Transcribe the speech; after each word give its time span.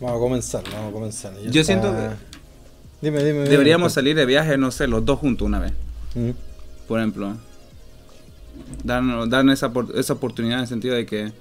Vamos 0.00 0.16
a 0.16 0.20
comenzar, 0.20 0.62
vamos 0.72 0.90
a 0.90 0.92
comenzar. 0.92 1.34
Ya 1.36 1.50
Yo 1.50 1.60
está- 1.60 1.64
siento 1.64 1.92
que 1.92 2.08
Dime, 3.00 3.18
dime. 3.18 3.32
dime. 3.40 3.48
deberíamos 3.48 3.92
salir 3.92 4.16
de 4.16 4.26
viaje, 4.26 4.56
no 4.58 4.70
sé, 4.70 4.86
los 4.86 5.04
dos 5.04 5.18
juntos 5.18 5.46
una 5.46 5.58
vez. 5.58 5.72
Mm, 6.14 6.30
Por 6.86 6.98
ejemplo, 7.00 7.36
darnos, 8.84 9.28
darnos 9.28 9.54
esa, 9.54 9.72
esa 9.94 10.12
oportunidad 10.12 10.58
en 10.58 10.62
el 10.62 10.68
sentido 10.68 10.94
de 10.94 11.04
que 11.06 11.32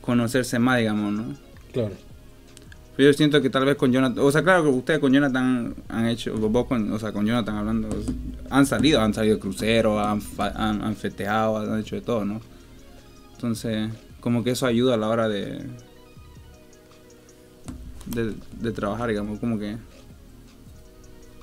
conocerse 0.00 0.58
más, 0.58 0.78
digamos, 0.78 1.12
¿no? 1.12 1.34
Claro. 1.72 1.94
Pero 2.96 3.10
yo 3.10 3.16
siento 3.16 3.40
que 3.40 3.48
tal 3.50 3.64
vez 3.64 3.76
con 3.76 3.92
Jonathan, 3.92 4.18
o 4.24 4.30
sea, 4.32 4.42
claro 4.42 4.64
que 4.64 4.68
ustedes 4.70 4.98
con 5.00 5.12
Jonathan 5.12 5.74
han 5.88 6.06
hecho, 6.08 6.34
vos 6.36 6.66
con, 6.66 6.92
o 6.92 6.98
sea, 6.98 7.12
con 7.12 7.24
Jonathan 7.26 7.56
hablando, 7.56 7.88
han 8.50 8.66
salido, 8.66 9.00
han 9.00 9.14
salido 9.14 9.36
de 9.36 9.40
crucero, 9.40 10.00
han, 10.00 10.20
han, 10.54 10.82
han 10.82 10.96
festeado, 10.96 11.58
han 11.58 11.78
hecho 11.80 11.94
de 11.96 12.02
todo, 12.02 12.24
¿no? 12.24 12.40
Entonces, 13.34 13.88
como 14.20 14.42
que 14.42 14.50
eso 14.50 14.66
ayuda 14.66 14.94
a 14.94 14.96
la 14.96 15.08
hora 15.08 15.28
de, 15.28 15.60
de, 18.10 18.34
de 18.60 18.72
trabajar, 18.72 19.08
digamos, 19.08 19.38
como 19.38 19.58
que... 19.58 19.76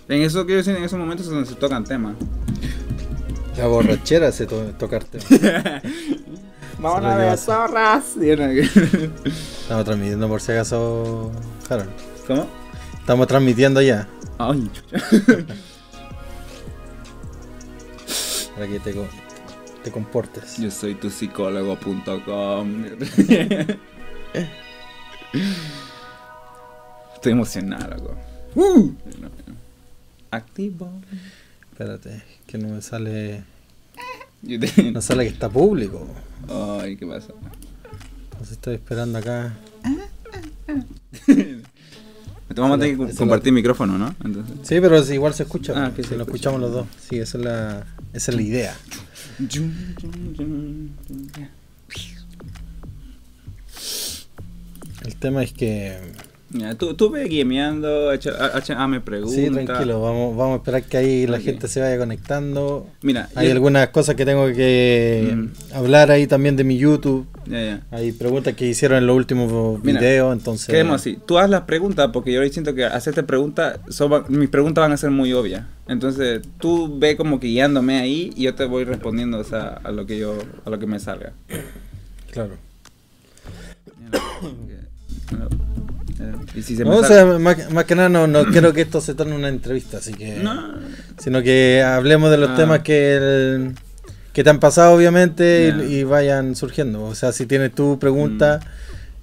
En 0.08 0.22
eso 0.22 0.46
quiero 0.46 0.60
decir, 0.60 0.76
en 0.76 0.84
esos 0.84 1.00
momentos 1.00 1.26
es 1.26 1.32
donde 1.32 1.50
se 1.50 1.56
tocan 1.56 1.84
temas. 1.84 2.16
La 3.58 3.68
borrachera 3.68 4.32
se 4.32 4.46
to 4.46 4.58
tocarte. 4.78 5.20
Vamos 6.80 7.06
a 7.06 7.16
ver, 7.16 7.38
zorras. 7.38 8.18
Estamos 8.18 9.86
transmitiendo 9.86 10.28
por 10.28 10.42
si 10.42 10.52
acaso, 10.52 11.32
Harold. 11.70 11.90
¿Cómo? 12.28 12.48
Estamos 13.00 13.28
transmitiendo 13.28 13.82
ya. 13.82 14.08
Ay, 14.38 14.70
Para 18.56 18.68
que 18.68 18.80
te, 18.80 18.94
te 19.84 19.92
comportes. 19.92 20.58
Yo 20.58 20.70
soy 20.70 20.96
tu 20.96 21.10
psicólogo.com. 21.10 22.86
Estoy 27.26 27.34
emocionado, 27.34 27.90
loco. 27.98 28.16
Activo. 30.30 30.92
Espérate, 31.72 32.22
que 32.46 32.60
no 32.60 32.70
me 32.70 32.84
sale. 32.84 33.44
No 34.94 35.02
sale 35.02 35.24
que 35.24 35.32
está 35.32 35.50
público. 35.50 36.08
Ay, 36.48 36.96
¿qué 36.96 37.08
pasa? 37.08 37.34
Entonces 38.26 38.52
estoy 38.52 38.76
esperando 38.76 39.18
acá. 39.18 39.58
Vamos 42.56 42.78
a 42.78 42.80
tener 42.80 42.96
que 42.96 43.16
compartir 43.16 43.52
micrófono, 43.52 43.98
¿no? 43.98 44.16
Entonces. 44.24 44.58
Sí, 44.62 44.80
pero 44.80 45.04
igual 45.12 45.34
se 45.34 45.42
escucha. 45.42 45.74
Ah, 45.76 45.92
que 45.96 46.04
si 46.04 46.10
se 46.10 46.18
lo 46.18 46.26
escucha. 46.26 46.50
escuchamos 46.50 46.62
los 46.62 46.72
dos. 46.74 46.86
Sí, 47.10 47.18
esa 47.18 47.40
es 47.40 47.44
la, 47.44 47.88
esa 48.14 48.30
es 48.30 48.38
la 48.38 48.44
idea. 48.44 48.78
El 55.04 55.16
tema 55.16 55.42
es 55.42 55.54
que. 55.54 55.98
Ya, 56.58 56.74
tú, 56.76 56.94
tú 56.94 57.10
ve 57.10 57.28
echa- 58.58 58.82
hazme 58.82 59.02
preguntas. 59.02 59.36
Sí, 59.36 59.50
tranquilo, 59.50 60.02
vamos, 60.02 60.38
vamos 60.38 60.54
a 60.54 60.58
esperar 60.58 60.84
que 60.84 60.96
ahí 60.98 61.28
la 61.28 61.40
gente 61.42 61.68
se 61.68 61.82
vaya 61.82 61.98
conectando. 61.98 62.88
Mira, 63.02 63.28
Hay 63.36 63.48
yo- 63.48 63.54
algunas 63.54 63.90
cosas 63.90 64.16
que 64.16 64.26
tengo 64.26 64.48
que 64.54 65.34
Mm. 65.36 65.76
hablar 65.76 66.12
ahí 66.12 66.28
también 66.28 66.56
de 66.56 66.64
mi 66.64 66.78
YouTube. 66.78 67.28
Ya, 67.46 67.62
ya. 67.62 67.82
Hay 67.92 68.14
preguntas 68.14 68.54
que 68.56 68.66
hicieron 68.68 69.00
en 69.00 69.06
los 69.08 69.18
últimos 69.18 69.84
Mira, 69.84 70.00
videos, 70.00 70.32
entonces. 70.34 70.68
Quedemos 70.68 70.96
así. 71.02 71.18
Tú 71.26 71.38
haz 71.38 71.50
las 71.50 71.64
preguntas 71.64 72.10
porque 72.14 72.32
yo 72.32 72.42
siento 72.48 72.74
que 72.74 72.86
hacerte 72.86 73.22
preguntas, 73.24 73.80
mis 74.30 74.48
preguntas 74.50 74.82
van 74.82 74.94
a 74.94 74.98
ser 74.98 75.12
muy 75.12 75.34
obvias. 75.34 75.64
Entonces 75.90 76.42
tú 76.60 76.98
ve 76.98 77.18
como 77.18 77.40
que 77.40 77.48
guiándome 77.48 77.98
ahí 78.00 78.32
y 78.36 78.44
yo 78.44 78.56
te 78.56 78.64
voy 78.64 78.86
respondiendo 78.86 79.40
o 79.40 79.44
sea, 79.44 79.80
a 79.84 79.92
lo 79.92 80.06
que 80.06 80.18
yo, 80.18 80.38
a 80.64 80.70
lo 80.70 80.80
que 80.80 80.88
me 80.88 81.00
salga. 81.00 81.34
Claro. 82.32 82.54
Y 86.56 86.62
si 86.62 86.76
se 86.78 86.84
No, 86.86 86.92
me 86.92 86.96
o 86.98 87.04
sea, 87.04 87.26
más, 87.26 87.72
más 87.72 87.86
que 87.86 87.96
nada 87.96 88.10
no, 88.10 88.28
no 88.28 88.46
quiero 88.52 88.72
que 88.74 88.82
esto 88.82 89.02
se 89.02 89.14
torne 89.16 89.36
una 89.36 89.50
entrevista, 89.50 89.98
así 89.98 90.14
que. 90.14 90.36
No. 90.38 90.74
Sino 91.20 91.42
que 91.44 91.84
hablemos 91.86 92.32
de 92.32 92.38
los 92.38 92.50
Ah. 92.52 92.56
temas 92.56 92.80
que, 92.80 93.16
el- 93.16 93.76
que 94.34 94.44
te 94.44 94.50
han 94.50 94.60
pasado, 94.60 94.94
obviamente, 94.96 95.74
y- 95.76 95.78
Ya. 95.80 95.84
y, 95.86 96.04
vayan 96.04 96.56
surgiendo. 96.56 97.04
O 97.04 97.16
sea, 97.16 97.32
si 97.32 97.46
tienes 97.46 97.74
tu 97.74 98.00
pregunta, 98.00 98.60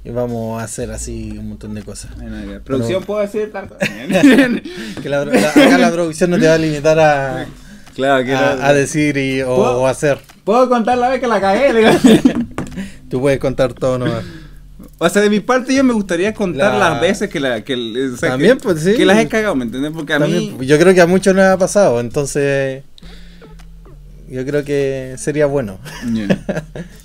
Mm. 0.04 0.08
y 0.08 0.10
vamos 0.10 0.60
a 0.60 0.64
hacer 0.64 0.90
así 0.90 1.36
un 1.38 1.50
montón 1.50 1.74
de 1.74 1.82
cosas. 1.82 2.14
Bueno, 2.16 2.36
ya. 2.50 2.60
Producción 2.60 3.02
puedo 3.04 3.20
decir 3.20 3.50
tanto. 3.52 3.76
Que 5.02 5.08
la, 5.08 5.24
la- 5.24 5.48
acá 5.50 5.78
la 5.78 5.90
producción 5.92 6.30
no 6.30 6.38
te 6.38 6.46
va 6.48 6.54
a 6.54 6.58
limitar 6.58 6.98
a, 6.98 7.46
claro, 7.94 8.24
que 8.24 8.34
a, 8.34 8.66
a 8.66 8.72
decir 8.74 9.16
y, 9.16 9.42
o, 9.42 9.50
o 9.54 9.86
hacer. 9.86 10.18
Puedo 10.44 10.68
contar 10.68 10.98
la 10.98 11.08
vez 11.10 11.20
que 11.20 11.26
la 11.28 11.40
cagué. 11.40 11.72
Tú 13.08 13.20
puedes 13.20 13.38
contar 13.38 13.74
todo 13.74 13.98
nomás. 13.98 14.24
O 15.04 15.08
sea, 15.08 15.20
de 15.20 15.30
mi 15.30 15.40
parte 15.40 15.74
yo 15.74 15.82
me 15.82 15.92
gustaría 15.92 16.32
contar 16.32 16.74
La- 16.74 16.90
las 16.90 17.00
veces 17.00 17.28
que 17.28 17.40
la 17.40 17.62
que, 17.64 17.74
o 17.74 18.16
sea, 18.16 18.30
También, 18.30 18.56
que, 18.58 18.62
pues, 18.62 18.80
sí. 18.82 18.94
que 18.94 19.04
las 19.04 19.18
he 19.18 19.26
cagado, 19.26 19.56
¿me 19.56 19.64
entiendes? 19.64 19.90
Porque 19.92 20.12
a 20.12 20.18
También, 20.20 20.56
mí 20.58 20.66
yo 20.66 20.78
creo 20.78 20.94
que 20.94 21.00
a 21.00 21.06
muchos 21.06 21.34
nos 21.34 21.44
ha 21.44 21.58
pasado, 21.58 21.98
entonces 22.00 22.84
yo 24.30 24.46
creo 24.46 24.64
que 24.64 25.16
sería 25.18 25.46
bueno. 25.46 25.78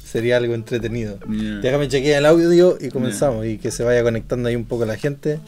Sería 0.07 0.37
algo 0.37 0.53
entretenido. 0.55 1.19
Déjame 1.27 1.89
chequear 1.89 2.19
el 2.19 2.25
audio 2.27 2.77
y 2.79 2.89
comenzamos 2.89 3.45
y 3.45 3.57
que 3.57 3.71
se 3.71 3.83
vaya 3.83 4.03
conectando 4.03 4.47
ahí 4.47 4.55
un 4.55 4.63
poco 4.65 4.85
la 4.85 4.95
gente. 4.95 5.39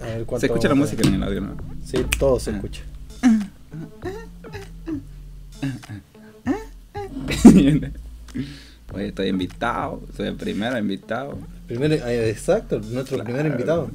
A 0.00 0.06
ver 0.06 0.24
Se 0.40 0.46
escucha 0.46 0.68
la 0.68 0.74
música 0.76 1.06
en 1.06 1.14
el 1.14 1.22
audio, 1.22 1.40
¿no? 1.42 1.56
Sí, 1.84 1.98
todo 2.18 2.40
se 2.40 2.50
Ah. 2.50 2.54
escucha. 2.54 2.80
Oye, 8.92 9.08
estoy 9.08 9.28
invitado, 9.28 10.02
soy 10.16 10.28
el 10.28 10.36
primero 10.36 10.76
invitado. 10.78 11.38
Primero, 11.66 11.94
eh, 11.94 12.30
exacto, 12.30 12.80
nuestro 12.80 13.16
Claro. 13.18 13.24
primer 13.24 13.46
invitado. 13.46 13.90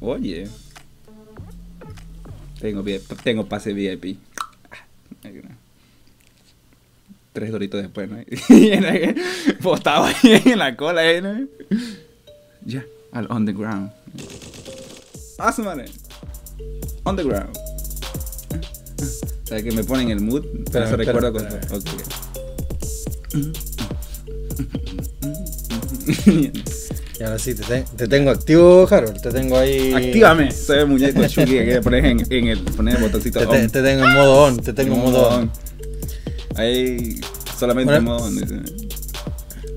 Oye. 0.00 0.48
Tengo, 2.60 2.84
tengo 3.22 3.46
pase 3.46 3.72
VIP. 3.72 4.18
Tres 7.32 7.52
doritos 7.52 7.80
después, 7.80 8.10
¿no? 8.10 8.16
Botado 9.62 10.04
ahí 10.06 10.42
en 10.46 10.58
la 10.58 10.76
cola, 10.76 11.08
¿eh? 11.08 11.22
¿no? 11.22 11.46
Ya, 12.64 12.84
al 13.12 13.26
on 13.30 13.46
the 13.46 13.52
ground. 13.52 13.92
Asumare. 15.38 15.84
On 17.04 17.14
the 17.14 17.22
ground. 17.22 17.56
O 19.44 19.46
sea, 19.46 19.62
que 19.62 19.70
me 19.70 19.84
ponen 19.84 20.10
el 20.10 20.20
mood. 20.20 20.44
Pero 20.72 20.84
eso 20.86 20.96
recuerdo 20.96 21.28
espérame, 21.38 21.66
con. 21.68 21.78
Ok, 21.78 21.86
Y 27.18 27.22
ahora 27.22 27.38
sí, 27.38 27.54
te, 27.54 27.62
te- 27.64 27.84
te 27.96 28.08
tengo 28.08 28.30
activo, 28.30 28.88
Harold. 28.90 29.20
Te 29.20 29.30
tengo 29.30 29.58
ahí. 29.58 29.92
Actívame. 29.92 30.48
El 30.68 30.86
muñeco 30.86 31.26
Chucky 31.26 31.50
que 31.64 31.80
poner 31.82 32.04
en, 32.06 32.26
en 32.32 32.46
el, 32.48 32.60
poner 32.60 32.96
el 32.96 33.02
botoncito 33.02 33.40
Te, 33.40 33.46
on. 33.46 33.52
te- 33.52 33.68
te 33.68 33.82
tengo 33.82 34.04
en 34.06 34.12
modo 34.14 34.42
on. 34.44 34.56
Te 34.58 34.72
tengo 34.72 34.94
en 34.94 35.00
modo 35.02 35.28
on. 35.28 35.50
Ahí 36.56 37.20
solamente 37.58 37.92
Bueno. 37.92 38.02
modo 38.14 38.24
on. 38.24 38.36
dice. 38.36 38.54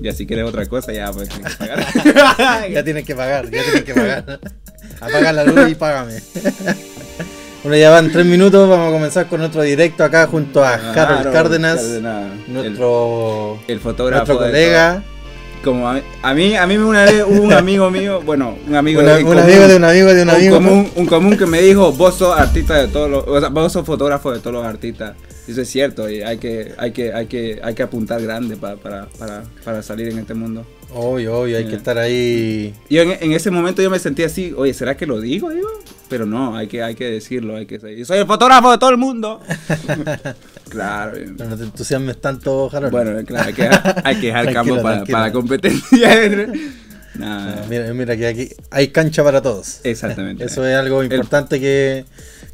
Ya 0.00 0.12
si 0.12 0.26
quieres 0.26 0.46
otra 0.46 0.66
cosa, 0.66 0.92
ya 0.92 1.12
pues 1.12 1.28
tienes 1.28 1.54
que 1.54 1.58
pagar. 1.66 1.86
Ya 2.72 2.84
tienes 2.84 3.04
que 3.04 3.14
pagar, 3.14 3.44
ya 3.50 3.62
tienes 3.62 3.84
que 3.84 3.94
pagar. 3.94 4.40
Apaga 5.00 5.32
la 5.32 5.44
luz 5.44 5.70
y 5.70 5.74
págame. 5.74 6.20
Bueno, 7.64 7.76
ya 7.78 7.90
van 7.90 8.12
tres 8.12 8.26
minutos. 8.26 8.68
Vamos 8.68 8.88
a 8.90 8.92
comenzar 8.92 9.26
con 9.26 9.40
nuestro 9.40 9.62
directo 9.62 10.04
acá 10.04 10.26
junto 10.26 10.62
a 10.62 10.74
Harold 10.74 10.92
Claro, 10.92 11.32
Cárdenas, 11.32 11.80
Cárdenas. 11.80 12.28
nuestro, 12.46 13.58
El, 13.66 13.74
el 13.74 13.80
fotógrafo. 13.80 14.24
nuestro 14.26 14.46
de 14.46 14.50
colega. 14.52 15.02
Como 15.64 15.88
a 15.88 15.94
mí, 15.94 16.00
a 16.22 16.34
mí, 16.34 16.54
a 16.56 16.66
mí 16.66 16.76
una 16.76 17.04
vez 17.06 17.24
hubo 17.26 17.40
un 17.42 17.52
amigo 17.54 17.90
mío, 17.90 18.20
bueno, 18.20 18.54
un 18.68 18.74
amigo 18.76 19.00
Una- 19.00 19.12
en 19.12 19.24
un 19.26 19.32
común, 19.32 19.38
amigo 19.42 19.66
de 19.66 19.76
un 19.76 19.84
amigo 19.84 20.08
de 20.12 20.22
un 20.22 20.28
un 20.28 20.34
amigo. 20.34 20.54
común, 20.56 20.90
un 20.94 21.06
común 21.06 21.36
que 21.38 21.46
me 21.46 21.62
dijo, 21.62 21.90
vos 21.92 22.16
sos 22.16 22.38
artista 22.38 22.74
de 22.76 22.88
todos 22.88 23.08
los, 23.10 23.24
o 23.26 23.40
sea, 23.40 23.48
vos 23.48 23.72
sos 23.72 23.86
fotógrafo 23.86 24.30
de 24.30 24.40
todos 24.40 24.52
los 24.52 24.66
artistas. 24.66 25.14
Y 25.48 25.52
Eso 25.52 25.62
es 25.62 25.70
cierto, 25.70 26.10
y 26.10 26.20
hay 26.20 26.36
que, 26.36 26.74
hay 26.76 26.92
que, 26.92 27.14
hay 27.14 27.26
que, 27.26 27.60
hay 27.64 27.74
que 27.74 27.82
apuntar 27.82 28.20
grande 28.20 28.56
para, 28.58 28.76
para, 28.76 29.06
para, 29.18 29.44
para 29.64 29.82
salir 29.82 30.08
en 30.08 30.18
este 30.18 30.34
mundo. 30.34 30.66
Obvio, 30.92 31.40
obvio, 31.40 31.56
hay 31.58 31.66
que 31.66 31.76
estar 31.76 31.98
ahí. 31.98 32.74
Y 32.88 32.98
en, 32.98 33.10
en 33.20 33.32
ese 33.32 33.50
momento 33.50 33.82
yo 33.82 33.90
me 33.90 33.98
sentí 33.98 34.22
así, 34.22 34.52
oye, 34.56 34.74
¿será 34.74 34.96
que 34.96 35.06
lo 35.06 35.20
digo? 35.20 35.50
digo? 35.50 35.68
Pero 36.08 36.26
no, 36.26 36.56
hay 36.56 36.66
que, 36.68 36.82
hay 36.82 36.94
que 36.94 37.10
decirlo, 37.10 37.56
hay 37.56 37.66
que 37.66 37.78
decir, 37.78 38.04
soy 38.06 38.18
el 38.18 38.26
fotógrafo 38.26 38.70
de 38.70 38.78
todo 38.78 38.90
el 38.90 38.98
mundo. 38.98 39.40
claro. 40.68 41.12
bien. 41.16 41.36
No 41.36 41.56
te 41.56 41.64
entusiasmes 41.64 42.20
tanto, 42.20 42.68
Harold. 42.72 42.92
Bueno, 42.92 43.24
claro, 43.24 43.48
hay 43.48 43.54
que, 43.54 43.70
hay 44.04 44.16
que 44.20 44.26
dejar 44.28 44.52
campo 44.52 44.80
para, 44.82 45.04
para 45.04 45.26
la 45.26 45.32
competencia. 45.32 46.10
Nah, 47.16 47.54
Ah, 47.54 47.64
mira, 47.70 47.94
mira 47.94 48.16
que 48.16 48.26
aquí 48.26 48.48
hay 48.72 48.88
cancha 48.88 49.22
para 49.22 49.40
todos. 49.40 49.78
exactamente. 49.84 50.44
Eso 50.44 50.66
es 50.66 50.74
algo 50.74 51.00
importante 51.04 51.60
que, 51.60 52.04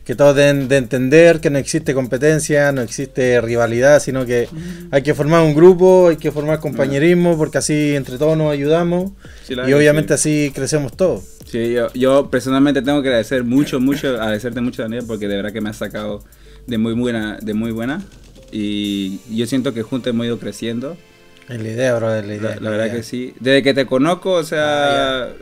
que 0.05 0.15
todos 0.15 0.35
deben 0.35 0.69
de 0.69 0.77
entender, 0.77 1.41
que 1.41 1.51
no 1.51 1.59
existe 1.59 1.95
competencia, 1.95 2.73
no 2.73 2.81
existe 2.81 3.41
rivalidad, 3.41 4.01
sino 4.01 4.27
que 4.27 4.49
hay 4.91 5.03
que 5.03 5.15
formar 5.15 5.43
un 5.43 5.55
grupo, 5.55 6.09
hay 6.09 6.17
que 6.17 6.33
formar 6.33 6.59
compañerismo, 6.61 7.37
porque 7.37 7.59
así 7.59 7.95
entre 7.95 8.19
todos 8.19 8.37
nos 8.37 8.53
ayudamos 8.53 9.13
Sí, 9.47 9.55
la 9.55 9.69
y 9.69 9.73
obviamente 9.73 10.09
que 10.09 10.15
así 10.15 10.53
crecemos 10.55 10.97
todos. 10.97 11.25
Sí, 11.51 11.73
yo, 11.73 11.93
yo 11.93 12.31
personalmente 12.31 12.83
tengo 12.83 13.03
que 13.03 13.09
agradecer 13.09 13.45
mucho, 13.45 13.81
mucho, 13.81 14.21
agradecerte 14.21 14.61
mucho, 14.61 14.83
Daniel, 14.83 15.05
porque 15.07 15.29
de 15.29 15.37
verdad 15.37 15.53
que 15.53 15.61
me 15.61 15.71
has 15.71 15.77
sacado 15.77 16.25
de 16.67 16.79
muy 16.79 16.95
buena, 16.95 17.39
de 17.41 17.55
muy 17.55 17.73
buena. 17.73 18.03
Y 18.53 19.21
yo 19.31 19.47
siento 19.47 19.75
que 19.75 19.83
juntos 19.83 20.11
hemos 20.11 20.27
ido 20.27 20.39
creciendo. 20.39 20.97
Es 21.49 21.61
la 21.61 21.69
idea, 21.69 21.95
bro, 21.97 22.15
es 22.15 22.27
la 22.27 22.35
idea. 22.35 22.55
La, 22.57 22.61
la 22.61 22.71
verdad 22.71 22.93
que 22.93 23.03
sí. 23.03 23.35
Desde 23.41 23.63
que 23.63 23.75
te 23.75 23.87
conozco, 23.87 24.33
o 24.33 24.45
sea, 24.45 25.33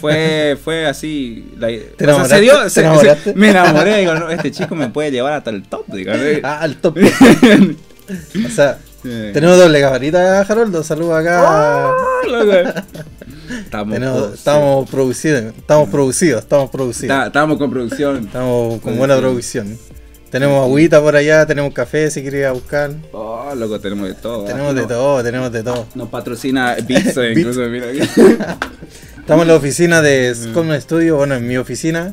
fue, 0.00 0.56
fue 0.62 0.86
así. 0.86 1.52
La, 1.58 1.68
¿Te 1.68 2.06
o 2.06 2.14
sea, 2.16 2.24
se 2.36 2.40
dio, 2.40 2.52
¿Te 2.62 2.64
se- 2.64 2.70
se- 2.70 2.80
enamoraste? 2.80 3.34
me 3.34 3.50
enamoré, 3.50 3.98
digo, 4.00 4.14
no, 4.14 4.30
este 4.30 4.50
chico 4.50 4.74
me 4.74 4.88
puede 4.88 5.10
llevar 5.10 5.32
hasta 5.34 5.50
el 5.50 5.62
top, 5.64 5.86
digo. 5.92 6.12
Ah, 6.42 6.60
al 6.60 6.76
top. 6.76 6.96
o 8.46 8.50
sea, 8.50 8.78
Sí. 9.02 9.10
tenemos 9.34 9.58
doble 9.58 9.80
gabarita, 9.80 10.40
Haroldo. 10.40 10.82
Saludos 10.82 11.18
acá. 11.20 11.92
Estamos, 13.64 13.92
Tenemos- 13.94 14.32
estamos 14.34 14.88
producidos, 14.90 15.54
estamos 15.56 15.88
producidos, 15.90 16.42
estamos 16.42 16.70
producidos. 16.70 17.14
Está- 17.14 17.26
estamos 17.26 17.58
con 17.58 17.70
producción. 17.70 18.24
Estamos 18.24 18.80
con 18.80 18.96
buena 18.96 19.16
producción. 19.18 19.76
Tenemos 20.30 20.64
agüita 20.64 21.00
por 21.00 21.14
allá, 21.14 21.46
tenemos 21.46 21.72
café 21.72 22.10
si 22.10 22.22
quieres 22.22 22.40
ir 22.40 22.46
a 22.46 22.52
buscar. 22.52 22.90
Oh, 23.12 23.52
loco, 23.54 23.78
tenemos 23.78 24.08
de 24.08 24.14
todo. 24.14 24.44
Tenemos 24.44 24.74
de 24.74 24.80
No- 24.82 24.88
todo, 24.88 25.22
tenemos 25.22 25.52
de 25.52 25.62
todo. 25.62 25.86
Nos 25.94 26.08
patrocina 26.08 26.74
eh, 26.76 26.84
incluso, 27.36 27.60
mira. 27.68 27.86
Estamos 29.24 29.44
en 29.44 29.48
la 29.48 29.56
oficina 29.56 30.02
de 30.02 30.34
Scum 30.34 30.70
Studio, 30.78 31.16
bueno, 31.16 31.34
en 31.36 31.48
mi 31.48 31.56
oficina. 31.56 32.12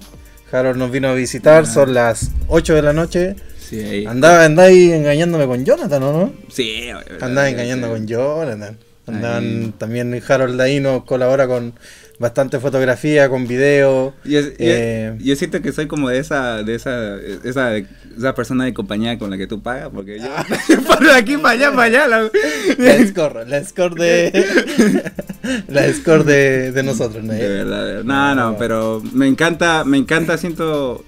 Harold 0.49 0.77
nos 0.77 0.91
vino 0.91 1.09
a 1.09 1.13
visitar, 1.13 1.67
son 1.67 1.93
las 1.93 2.31
8 2.47 2.75
de 2.75 2.81
la 2.81 2.93
noche. 2.93 3.35
Sí, 3.59 3.81
ahí. 3.81 4.05
Andaba, 4.05 4.45
andaba 4.45 4.69
ahí 4.69 4.93
engañándome 4.93 5.45
con 5.45 5.65
Jonathan, 5.65 6.03
¿o 6.03 6.13
no? 6.13 6.33
Sí, 6.47 6.89
Andaba 7.19 7.49
engañando 7.49 7.89
con 7.89 8.07
Jonathan. 8.07 8.77
Andaban 9.07 9.73
también 9.77 10.23
Harold 10.25 10.61
ahí 10.61 10.79
nos 10.79 11.03
colabora 11.03 11.47
con 11.47 11.73
bastante 12.19 12.59
fotografía, 12.59 13.29
con 13.29 13.47
video. 13.47 14.13
Yo, 14.23 14.39
yo- 14.41 14.47
Eh, 14.59 15.17
yo 15.19 15.35
siento 15.35 15.61
que 15.61 15.71
soy 15.71 15.87
como 15.87 16.09
de 16.09 16.19
esa, 16.19 16.63
de 16.63 16.75
esa, 16.75 17.15
esa, 17.43 17.77
esa 17.77 18.35
persona 18.35 18.65
de 18.65 18.73
compañía 18.73 19.17
con 19.17 19.29
la 19.31 19.37
que 19.37 19.47
tú 19.47 19.61
pagas, 19.61 19.89
porque 19.93 20.19
yo 20.19 20.27
por 20.87 20.99
de 21.03 21.11
aquí 21.13 21.37
para 21.37 21.49
allá, 21.51 21.69
para 21.71 21.83
allá. 21.83 22.07
la- 22.07 22.31
La 22.77 23.07
score, 23.07 23.47
la 23.47 23.63
score 23.63 23.95
de. 23.95 25.11
la 25.67 25.91
score 25.93 26.23
de, 26.23 26.71
de 26.71 26.83
nosotros, 26.83 27.23
¿no? 27.23 27.33
De 27.33 27.47
verdad, 27.47 27.85
de 27.85 27.93
verdad. 27.95 28.03
No, 28.03 28.35
no, 28.35 28.57
pero 28.57 29.01
me 29.13 29.27
encanta, 29.27 29.83
me 29.83 29.97
encanta, 29.97 30.37
siento... 30.37 31.03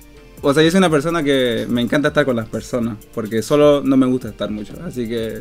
O 0.46 0.54
sea, 0.54 0.62
yo 0.62 0.70
soy 0.72 0.80
una 0.80 0.90
persona 0.90 1.24
que 1.24 1.66
me 1.70 1.82
encanta 1.82 2.10
estar 2.10 2.26
con 2.26 2.36
las 2.36 2.50
personas, 2.50 2.98
porque 3.14 3.42
solo 3.42 3.82
no 3.82 3.96
me 3.96 4.06
gusta 4.08 4.28
estar 4.30 4.50
mucho, 4.50 4.74
así 4.86 5.08
que... 5.08 5.40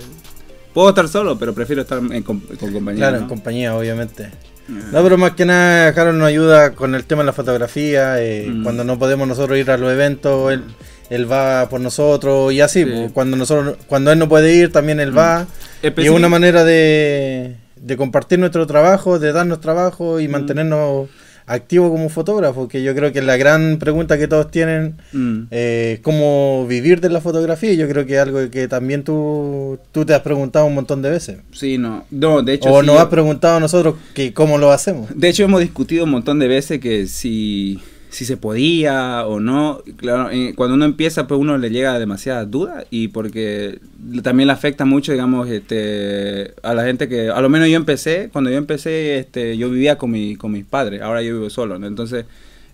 Puedo 0.72 0.88
estar 0.90 1.08
solo, 1.08 1.38
pero 1.38 1.52
prefiero 1.52 1.82
estar 1.82 1.98
en 1.98 2.22
con 2.22 2.40
compañía. 2.40 2.94
Claro, 2.94 3.16
¿no? 3.16 3.22
en 3.24 3.28
compañía, 3.28 3.74
obviamente. 3.76 4.30
No, 4.68 5.02
pero 5.02 5.18
más 5.18 5.32
que 5.32 5.44
nada, 5.44 5.88
Harold 5.88 6.18
nos 6.18 6.28
ayuda 6.28 6.70
con 6.72 6.94
el 6.94 7.04
tema 7.04 7.22
de 7.22 7.26
la 7.26 7.32
fotografía. 7.32 8.22
eh, 8.22 8.46
Mm. 8.48 8.62
Cuando 8.62 8.84
no 8.84 8.98
podemos 8.98 9.26
nosotros 9.28 9.58
ir 9.58 9.70
a 9.70 9.76
los 9.76 9.92
eventos, 9.92 10.52
él, 10.52 10.62
él 11.10 11.30
va 11.30 11.68
por 11.68 11.80
nosotros 11.80 12.52
y 12.52 12.60
así. 12.60 12.84
Sí. 12.84 12.90
pues, 12.90 13.12
cuando 13.12 13.36
nosotros, 13.36 13.76
cuando 13.86 14.12
él 14.12 14.18
no 14.18 14.28
puede 14.28 14.54
ir, 14.54 14.72
también 14.72 15.00
él 15.00 15.12
Mm. 15.12 15.18
va. 15.18 15.46
Y 15.82 15.88
es 16.04 16.10
una 16.10 16.28
manera 16.28 16.64
de, 16.64 17.56
de 17.76 17.96
compartir 17.96 18.38
nuestro 18.38 18.66
trabajo, 18.66 19.18
de 19.18 19.32
darnos 19.32 19.60
trabajo 19.60 20.20
y 20.20 20.28
Mm. 20.28 20.30
mantenernos 20.30 21.08
activos 21.46 21.90
como 21.90 22.08
fotógrafos. 22.08 22.68
Que 22.68 22.82
yo 22.82 22.94
creo 22.94 23.12
que 23.12 23.18
es 23.20 23.24
la 23.24 23.36
gran 23.36 23.78
pregunta 23.78 24.18
que 24.18 24.28
todos 24.28 24.50
tienen. 24.50 24.96
Mm. 25.12 25.42
Eh, 25.50 26.00
cómo 26.02 26.66
vivir 26.68 27.00
de 27.00 27.08
la 27.08 27.20
fotografía, 27.20 27.72
yo 27.74 27.88
creo 27.88 28.06
que 28.06 28.14
es 28.14 28.20
algo 28.20 28.50
que 28.50 28.68
también 28.68 29.04
tú, 29.04 29.78
tú 29.92 30.04
te 30.04 30.14
has 30.14 30.20
preguntado 30.20 30.66
un 30.66 30.74
montón 30.74 31.02
de 31.02 31.10
veces. 31.10 31.38
Sí, 31.52 31.78
no. 31.78 32.04
No, 32.10 32.42
de 32.42 32.54
hecho... 32.54 32.72
O 32.72 32.80
sí, 32.80 32.86
nos 32.86 32.96
yo- 32.96 33.00
has 33.02 33.08
preguntado 33.08 33.56
a 33.56 33.60
nosotros 33.60 33.94
que 34.14 34.32
cómo 34.32 34.58
lo 34.58 34.70
hacemos. 34.72 35.08
De 35.14 35.28
hecho, 35.28 35.44
hemos 35.44 35.60
discutido 35.60 36.04
un 36.04 36.10
montón 36.10 36.38
de 36.38 36.48
veces 36.48 36.80
que 36.80 37.06
si, 37.06 37.78
si 38.12 38.26
se 38.26 38.36
podía 38.36 39.26
o 39.26 39.40
no. 39.40 39.82
Claro, 39.96 40.30
eh, 40.30 40.52
cuando 40.54 40.74
uno 40.74 40.84
empieza, 40.84 41.26
pues 41.26 41.40
uno 41.40 41.56
le 41.56 41.70
llega 41.70 41.98
demasiadas 41.98 42.50
dudas 42.50 42.84
y 42.90 43.08
porque 43.08 43.78
también 44.22 44.48
le 44.48 44.52
afecta 44.52 44.84
mucho, 44.84 45.12
digamos, 45.12 45.48
este, 45.48 46.52
a 46.62 46.74
la 46.74 46.84
gente 46.84 47.08
que, 47.08 47.30
a 47.30 47.40
lo 47.40 47.48
menos 47.48 47.68
yo 47.68 47.76
empecé, 47.76 48.28
cuando 48.30 48.50
yo 48.50 48.58
empecé, 48.58 49.18
este, 49.18 49.56
yo 49.56 49.70
vivía 49.70 49.96
con, 49.96 50.10
mi, 50.10 50.36
con 50.36 50.52
mis 50.52 50.66
padres, 50.66 51.00
ahora 51.00 51.22
yo 51.22 51.32
vivo 51.34 51.48
solo, 51.48 51.78
¿no? 51.78 51.86
Entonces, 51.86 52.26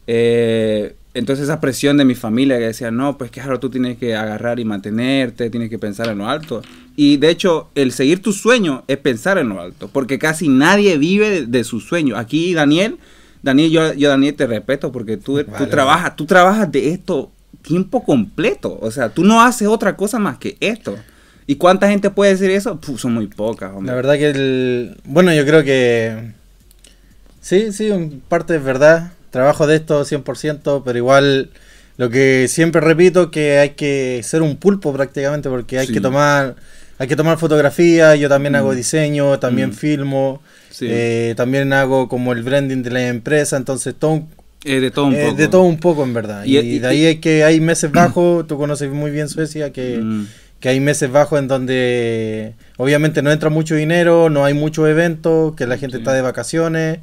eh, 0.08 0.96
entonces 1.14 1.44
esa 1.44 1.60
presión 1.60 1.96
de 1.98 2.04
mi 2.04 2.16
familia 2.16 2.58
que 2.58 2.64
decía, 2.64 2.90
no, 2.90 3.16
pues 3.16 3.30
claro, 3.30 3.60
tú 3.60 3.70
tienes 3.70 3.96
que 3.96 4.16
agarrar 4.16 4.58
y 4.58 4.64
mantenerte, 4.64 5.50
tienes 5.50 5.70
que 5.70 5.78
pensar 5.78 6.08
en 6.08 6.18
lo 6.18 6.28
alto. 6.28 6.62
Y 6.96 7.16
de 7.18 7.30
hecho, 7.30 7.68
el 7.76 7.92
seguir 7.92 8.20
tu 8.20 8.32
sueño 8.32 8.82
es 8.88 8.96
pensar 8.96 9.38
en 9.38 9.50
lo 9.50 9.60
alto, 9.60 9.88
porque 9.92 10.18
casi 10.18 10.48
nadie 10.48 10.98
vive 10.98 11.30
de, 11.30 11.46
de 11.46 11.62
su 11.62 11.78
sueño. 11.78 12.16
Aquí 12.16 12.54
Daniel, 12.54 12.98
Daniel, 13.42 13.70
yo, 13.70 13.92
yo 13.94 14.08
Daniel 14.08 14.34
te 14.34 14.46
respeto 14.46 14.90
porque 14.92 15.16
tú, 15.16 15.42
tú 15.44 15.50
Vale. 15.50 15.66
trabajas, 15.66 16.16
tú 16.16 16.26
trabajas 16.26 16.70
de 16.70 16.90
esto 16.90 17.30
tiempo 17.62 18.04
completo. 18.04 18.78
O 18.80 18.90
sea, 18.90 19.08
tú 19.10 19.24
no 19.24 19.40
haces 19.42 19.68
otra 19.68 19.96
cosa 19.96 20.18
más 20.18 20.38
que 20.38 20.56
esto. 20.60 20.96
¿Y 21.46 21.56
cuánta 21.56 21.88
gente 21.88 22.10
puede 22.10 22.32
decir 22.32 22.50
eso? 22.50 22.78
Puh, 22.78 22.98
son 22.98 23.14
muy 23.14 23.26
pocas, 23.26 23.70
hombre. 23.72 23.86
La 23.90 23.94
verdad 23.94 24.14
que 24.14 24.30
el... 24.30 24.96
Bueno, 25.04 25.32
yo 25.32 25.44
creo 25.46 25.64
que... 25.64 26.32
Sí, 27.40 27.72
sí, 27.72 27.90
en 27.90 28.20
parte 28.28 28.56
es 28.56 28.62
verdad. 28.64 29.12
Trabajo 29.30 29.66
de 29.66 29.76
esto 29.76 30.04
100%, 30.04 30.82
pero 30.84 30.98
igual 30.98 31.50
lo 31.96 32.10
que 32.10 32.46
siempre 32.48 32.80
repito 32.80 33.30
que 33.30 33.58
hay 33.58 33.70
que 33.70 34.20
ser 34.24 34.42
un 34.42 34.56
pulpo 34.56 34.92
prácticamente 34.92 35.48
porque 35.48 35.78
hay 35.78 35.86
Sí. 35.86 35.92
que 35.92 36.00
tomar... 36.00 36.56
Hay 37.00 37.06
que 37.06 37.14
tomar 37.14 37.38
fotografía, 37.38 38.16
yo 38.16 38.28
también 38.28 38.54
Mm. 38.54 38.56
hago 38.56 38.74
diseño, 38.74 39.38
también 39.38 39.70
Mm. 39.70 39.72
filmo, 39.72 40.42
Sí. 40.78 40.86
eh, 40.88 41.34
también 41.36 41.72
hago 41.72 42.08
como 42.08 42.32
el 42.32 42.42
branding 42.42 42.82
de 42.82 42.90
la 42.90 43.08
empresa, 43.08 43.56
entonces 43.56 43.94
todo, 43.98 44.12
un- 44.12 44.28
Eh, 44.64 44.80
de 44.80 44.90
todo 44.90 45.06
un 45.06 45.14
eh, 45.14 45.24
poco. 45.24 45.36
de 45.36 45.48
todo 45.48 45.62
un 45.62 45.78
poco 45.78 46.04
en 46.04 46.14
verdad. 46.14 46.44
Y- 46.44 46.56
Y, 46.58 46.60
y- 46.60 46.78
de 46.78 46.86
ahí 46.88 47.04
es 47.06 47.16
que 47.20 47.42
hay 47.44 47.60
meses 47.60 47.90
bajos, 47.92 48.46
tú 48.46 48.56
conoces 48.58 48.90
muy 48.90 49.10
bien 49.10 49.28
Suecia, 49.28 49.72
que, 49.72 49.98
Mm. 49.98 50.26
que 50.60 50.68
hay 50.68 50.80
meses 50.80 51.10
bajos 51.10 51.38
en 51.38 51.48
donde 51.48 52.54
obviamente 52.76 53.22
no 53.22 53.30
entra 53.32 53.50
mucho 53.50 53.74
dinero, 53.74 54.28
no 54.30 54.44
hay 54.44 54.54
muchos 54.54 54.88
eventos, 54.88 55.54
que 55.56 55.66
la 55.66 55.78
gente 55.78 55.96
Sí. 55.96 56.02
está 56.02 56.12
de 56.12 56.22
vacaciones, 56.22 56.98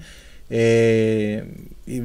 eh, 0.50 1.44
y 1.88 2.02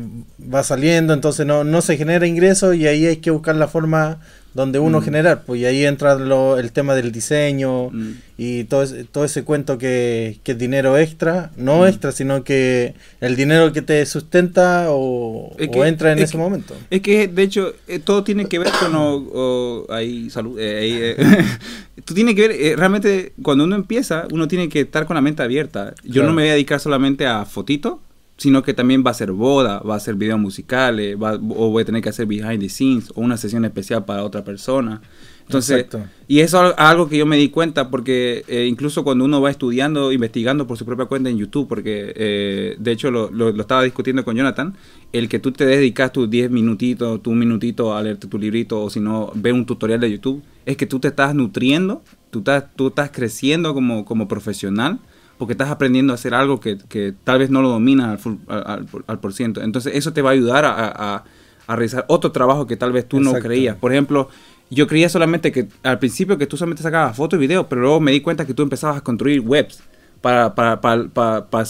va 0.53 0.63
saliendo, 0.63 1.13
entonces 1.15 1.47
no, 1.47 1.65
no 1.65 1.81
se 1.83 1.97
genera 1.97 2.27
ingreso 2.27 2.75
y 2.75 2.87
ahí 2.87 3.07
hay 3.07 3.17
que 3.17 3.31
buscar 3.31 3.57
la 3.57 3.69
forma 3.69 4.21
donde 4.53 4.79
uno 4.81 5.01
Mm. 5.01 5.05
generar, 5.05 5.43
pues 5.47 5.61
y 5.61 5.65
ahí 5.65 5.85
entra 5.85 6.17
lo- 6.17 6.59
el 6.59 6.73
tema 6.73 6.95
del 6.95 7.13
diseño 7.13 7.91
Mm. 7.91 8.11
y 8.37 8.65
todo 8.65 8.83
ese, 8.83 9.05
todo 9.05 9.25
ese 9.25 9.45
cuento 9.45 9.79
que, 9.79 10.39
que 10.43 10.53
es 10.53 10.59
dinero 10.59 10.99
extra, 10.99 11.51
no 11.57 11.83
Mm. 11.83 11.87
extra, 11.87 12.13
sino 12.13 12.43
que 12.43 12.95
el 13.21 13.37
dinero 13.37 13.73
que 13.73 13.83
te 13.83 14.05
sustenta 14.07 14.87
o, 14.89 15.55
Es 15.59 15.69
o 15.73 15.85
entra 15.85 16.11
en 16.13 16.19
es 16.19 16.25
ese 16.25 16.33
que- 16.33 16.39
momento. 16.39 16.75
Es 16.91 17.01
que, 17.01 17.29
de 17.29 17.43
hecho, 17.43 17.73
eh, 17.87 17.99
todo 18.01 18.25
tiene 18.25 18.47
que 18.47 18.59
ver 18.59 18.71
con... 18.81 18.95
o- 18.95 19.17
o- 19.33 19.87
ahí, 19.93 20.29
salud. 20.31 20.59
eh, 20.59 21.15
eh, 21.17 21.17
tú 22.05 22.15
tienes 22.15 22.35
que 22.35 22.49
ver, 22.49 22.51
eh, 22.53 22.75
realmente, 22.77 23.33
cuando 23.43 23.65
uno 23.65 23.77
empieza, 23.77 24.27
uno 24.33 24.49
tiene 24.49 24.69
que 24.69 24.81
estar 24.81 25.07
con 25.07 25.15
la 25.15 25.21
mente 25.21 25.43
abierta. 25.43 25.95
Yo 26.03 26.13
Claro. 26.15 26.29
no 26.29 26.35
me 26.35 26.43
voy 26.43 26.51
a 26.51 26.53
dedicar 26.55 26.81
solamente 26.81 27.27
a 27.27 27.45
fotito, 27.45 28.01
sino 28.41 28.63
que 28.63 28.73
también 28.73 29.05
va 29.07 29.11
a 29.11 29.15
ser 29.15 29.33
boda, 29.33 29.81
va 29.81 29.97
a 29.97 30.01
ser 30.01 30.15
videos 30.15 30.41
musicales, 30.41 31.15
va, 31.23 31.35
o 31.35 31.69
voy 31.71 31.83
a 31.83 31.85
tener 31.85 32.01
que 32.03 32.09
hacer 32.09 32.25
behind 32.27 32.61
the 32.61 32.71
scenes, 32.71 33.11
o 33.15 33.21
una 33.21 33.37
sesión 33.37 33.67
especial 33.67 34.07
para 34.07 34.25
otra 34.25 34.43
persona. 34.45 35.03
Entonces, 35.45 35.81
Exacto. 35.85 36.09
y 36.29 36.39
eso 36.41 36.69
es 36.71 36.75
algo 36.79 37.09
que 37.09 37.19
yo 37.19 37.27
me 37.27 37.37
di 37.37 37.49
cuenta 37.51 37.91
porque 37.91 38.45
eh, 38.49 38.67
incluso 38.67 39.03
cuando 39.05 39.25
uno 39.25 39.41
va 39.43 39.51
estudiando, 39.51 40.11
investigando 40.13 40.65
por 40.67 40.79
su 40.79 40.87
propia 40.87 41.07
cuenta 41.07 41.29
en 41.29 41.37
YouTube, 41.39 41.67
porque 41.69 42.13
eh, 42.17 42.77
de 42.79 42.93
hecho 42.93 43.11
lo, 43.11 43.31
lo- 43.31 43.51
lo 43.53 43.61
estaba 43.61 43.83
discutiendo 43.83 44.25
con 44.25 44.37
Jonathan, 44.37 44.75
el 45.13 45.29
que 45.29 45.39
tú 45.41 45.51
te 45.53 45.67
dedicas 45.67 46.13
tus 46.13 46.31
10 46.31 46.51
minutitos, 46.53 47.21
tu 47.23 47.33
minutito 47.33 47.95
a 47.95 48.01
leerte 48.03 48.27
tu 48.29 48.39
librito 48.39 48.81
o 48.81 48.89
si 48.91 49.01
no, 49.01 49.33
ver 49.35 49.53
un 49.53 49.67
tutorial 49.67 50.01
de 50.01 50.11
YouTube, 50.13 50.41
es 50.67 50.77
que 50.77 50.87
tú 50.87 51.01
te 51.01 51.09
estás 51.09 51.35
nutriendo, 51.35 52.03
tú 52.31 52.39
estás, 52.39 52.65
tú 52.77 52.87
estás 52.89 53.11
creciendo 53.11 53.75
como, 53.75 54.05
como 54.05 54.29
profesional 54.29 55.01
porque 55.41 55.55
estás 55.55 55.71
aprendiendo 55.71 56.13
a 56.13 56.15
hacer 56.15 56.35
algo 56.35 56.61
que, 56.61 56.79
que 56.89 57.13
tal 57.25 57.41
vez 57.41 57.51
no 57.51 57.63
lo 57.63 57.71
dominas 57.71 58.07
al, 58.11 58.19
full- 58.19 58.39
al, 58.47 58.63
al- 58.65 58.87
al 59.09 59.19
por 59.19 59.33
ciento. 59.33 59.61
Entonces 59.63 59.97
eso 59.97 60.13
te 60.13 60.23
va 60.23 60.31
a 60.31 60.33
ayudar 60.35 60.65
a, 60.65 60.71
a- 60.87 61.25
a 61.67 61.77
realizar 61.77 62.05
otro 62.09 62.31
trabajo 62.31 62.67
que 62.67 62.77
tal 62.77 62.93
vez 62.93 63.09
tú 63.09 63.19
no 63.21 63.33
creías. 63.43 63.77
Por 63.77 63.91
ejemplo, 63.93 64.29
yo 64.71 64.87
creía 64.87 65.09
solamente 65.09 65.51
que 65.51 65.67
al 65.83 65.99
principio 65.99 66.39
que 66.39 66.47
tú 66.47 66.57
solamente 66.57 66.83
sacabas 66.83 67.17
fotos 67.17 67.37
y 67.39 67.41
videos, 67.41 67.67
pero 67.69 67.81
luego 67.81 67.99
me 68.01 68.13
di 68.13 68.21
cuenta 68.21 68.47
que 68.47 68.55
tú 68.55 68.63
empezabas 68.63 68.99
a 68.99 69.01
construir 69.01 69.41
webs 69.41 69.81
para, 70.21 70.55
para, 70.55 70.81
para, 70.81 71.05
para, 71.09 71.47
para 71.49 71.65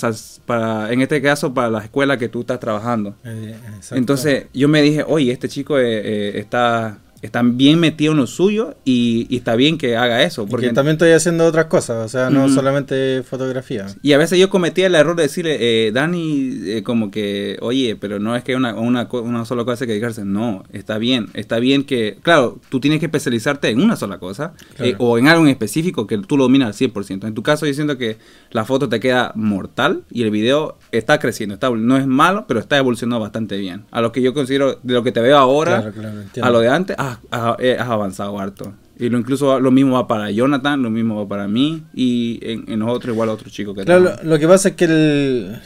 para- 0.46 0.92
en 0.92 1.00
este 1.02 1.22
caso, 1.22 1.54
para 1.54 1.70
la 1.70 1.78
escuela 1.84 2.18
que 2.18 2.28
tú 2.28 2.40
estás 2.40 2.58
trabajando. 2.60 3.14
Eh, 3.24 3.54
exacto. 3.76 3.94
Entonces 3.96 4.46
yo 4.52 4.68
me 4.68 4.82
dije, 4.82 5.04
oye, 5.06 5.30
este 5.32 5.48
chico 5.48 5.78
eh, 5.78 5.84
eh, 6.02 6.32
está, 6.40 6.98
está 7.22 7.42
bien 7.42 7.78
metido 7.78 8.12
en 8.12 8.18
lo 8.18 8.26
suyo 8.26 8.76
y, 8.84 9.26
y 9.28 9.36
está 9.36 9.54
bien 9.56 9.76
que 9.78 9.96
haga 9.96 10.22
eso. 10.22 10.42
porque 10.46 10.50
Porque 10.68 10.72
también 10.74 10.94
estoy 10.94 11.10
haciendo 11.12 11.44
otras 11.46 11.66
cosas, 11.66 12.04
o 12.04 12.08
sea, 12.08 12.30
no 12.30 12.48
solamente 12.48 13.22
fotografía. 13.22 13.86
Y 14.02 14.12
a 14.12 14.18
veces 14.18 14.38
yo 14.38 14.48
cometía 14.50 14.86
el 14.86 14.94
error 14.94 15.16
de 15.16 15.24
decirle, 15.24 15.56
eh, 15.60 15.92
Dani, 15.92 16.60
eh, 16.64 16.82
como 16.82 17.10
que, 17.10 17.58
oye, 17.60 17.96
pero 17.96 18.18
no 18.18 18.36
es 18.36 18.44
que 18.44 18.56
una, 18.56 18.74
una, 18.74 19.08
una 19.10 19.44
sola 19.44 19.64
cosa 19.64 19.84
hay 19.84 19.88
que 19.88 19.92
dedicarse. 19.92 20.24
No, 20.24 20.64
está 20.72 20.98
bien. 20.98 21.28
Está 21.34 21.58
bien 21.58 21.84
que, 21.84 22.18
claro, 22.22 22.58
tú 22.68 22.80
tienes 22.80 23.00
que 23.00 23.06
especializarte 23.06 23.68
en 23.68 23.80
una 23.82 23.96
sola 23.96 24.18
cosa 24.18 24.54
Claro. 24.76 24.90
eh, 24.90 24.96
o 24.98 25.18
en 25.18 25.28
algo 25.28 25.42
en 25.44 25.50
específico 25.50 26.06
que 26.06 26.16
tú 26.18 26.36
lo 26.36 26.44
dominas 26.44 26.68
al 26.80 26.88
100%. 26.90 27.26
En 27.26 27.34
tu 27.34 27.42
caso, 27.42 27.66
yo 27.66 27.74
siento 27.74 27.98
que 27.98 28.16
la 28.50 28.64
foto 28.64 28.88
te 28.88 29.00
queda 29.00 29.32
mortal 29.34 30.04
y 30.10 30.22
el 30.22 30.30
video 30.30 30.78
está 30.92 31.18
creciendo. 31.18 31.54
Está, 31.54 31.70
no 31.70 31.96
es 31.96 32.06
malo, 32.06 32.44
pero 32.48 32.60
está 32.60 32.78
evolucionando 32.78 33.20
bastante 33.20 33.56
bien. 33.58 33.84
A 33.90 34.00
lo 34.00 34.12
que 34.12 34.22
yo 34.22 34.32
considero, 34.34 34.78
de 34.82 34.94
lo 34.94 35.02
que 35.02 35.12
te 35.12 35.20
veo 35.20 35.36
ahora, 35.36 35.80
Claro, 35.82 35.92
claro, 35.92 36.20
entiendo. 36.22 36.46
a 36.48 36.50
lo 36.50 36.60
de 36.60 36.68
antes, 36.68 36.96
has, 36.98 37.09
has- 37.30 37.56
eh, 37.58 37.76
has 37.78 37.88
avanzado 37.88 38.38
harto. 38.38 38.72
Y 38.98 39.08
lo 39.08 39.18
incluso 39.18 39.58
lo 39.60 39.70
mismo 39.70 39.94
va 39.94 40.06
para 40.06 40.30
Jonathan, 40.30 40.82
lo 40.82 40.90
mismo 40.90 41.16
va 41.16 41.26
para 41.28 41.48
mí 41.48 41.82
y 41.94 42.38
en, 42.42 42.64
en 42.70 42.78
nosotros 42.80 43.14
igual 43.14 43.30
a 43.30 43.32
otro 43.32 43.48
chico 43.48 43.74
que 43.74 43.84
Claro, 43.84 44.12
lo 44.22 44.38
que 44.38 44.46
pasa 44.46 44.68
es 44.70 44.74
que 44.74 44.84
el, 44.84 45.56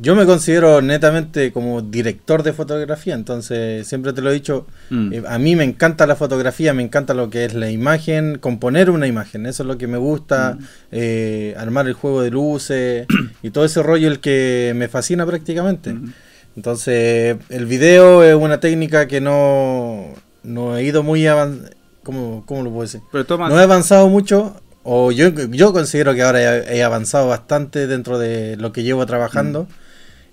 yo 0.00 0.16
me 0.16 0.24
considero 0.24 0.80
netamente 0.80 1.52
como 1.52 1.82
director 1.82 2.42
de 2.42 2.54
fotografía, 2.54 3.14
entonces 3.14 3.86
siempre 3.86 4.14
te 4.14 4.22
lo 4.22 4.30
he 4.30 4.32
dicho, 4.32 4.66
Mm. 4.88 5.12
eh, 5.12 5.22
a 5.28 5.38
mí 5.38 5.54
me 5.54 5.64
encanta 5.64 6.06
la 6.06 6.16
fotografía, 6.16 6.72
me 6.72 6.82
encanta 6.82 7.12
lo 7.12 7.28
que 7.28 7.44
es 7.44 7.52
la 7.52 7.70
imagen, 7.70 8.38
componer 8.38 8.88
una 8.90 9.06
imagen, 9.06 9.44
eso 9.44 9.64
es 9.64 9.66
lo 9.66 9.76
que 9.76 9.86
me 9.86 9.98
gusta, 9.98 10.56
Mm. 10.58 10.64
eh, 10.92 11.54
armar 11.58 11.88
el 11.88 11.92
juego 11.92 12.22
de 12.22 12.30
luces 12.30 13.06
y 13.42 13.50
todo 13.50 13.66
ese 13.66 13.82
rollo 13.82 14.08
el 14.08 14.20
que 14.20 14.72
me 14.74 14.88
fascina 14.88 15.26
prácticamente. 15.26 15.92
Mm. 15.92 16.12
Entonces, 16.56 17.36
el 17.50 17.66
video 17.66 18.24
es 18.24 18.34
una 18.34 18.60
técnica 18.60 19.06
que 19.08 19.20
no, 19.20 20.06
no 20.42 20.76
he 20.76 20.82
ido 20.84 21.02
muy 21.02 21.26
avanzado, 21.26 21.70
¿cómo, 22.02 22.44
¿cómo 22.46 22.62
lo 22.62 22.70
puedo 22.70 22.82
decir? 22.82 23.00
Pero 23.12 23.26
toma, 23.26 23.48
No 23.48 23.58
he 23.58 23.62
avanzado 23.62 24.08
mucho, 24.08 24.60
o 24.82 25.12
yo, 25.12 25.28
yo 25.28 25.72
considero 25.72 26.14
que 26.14 26.22
ahora 26.22 26.56
he, 26.56 26.82
avanzado 26.82 27.28
bastante 27.28 27.86
dentro 27.86 28.18
de 28.18 28.56
lo 28.56 28.72
que 28.72 28.82
llevo 28.82 29.04
trabajando. 29.06 29.66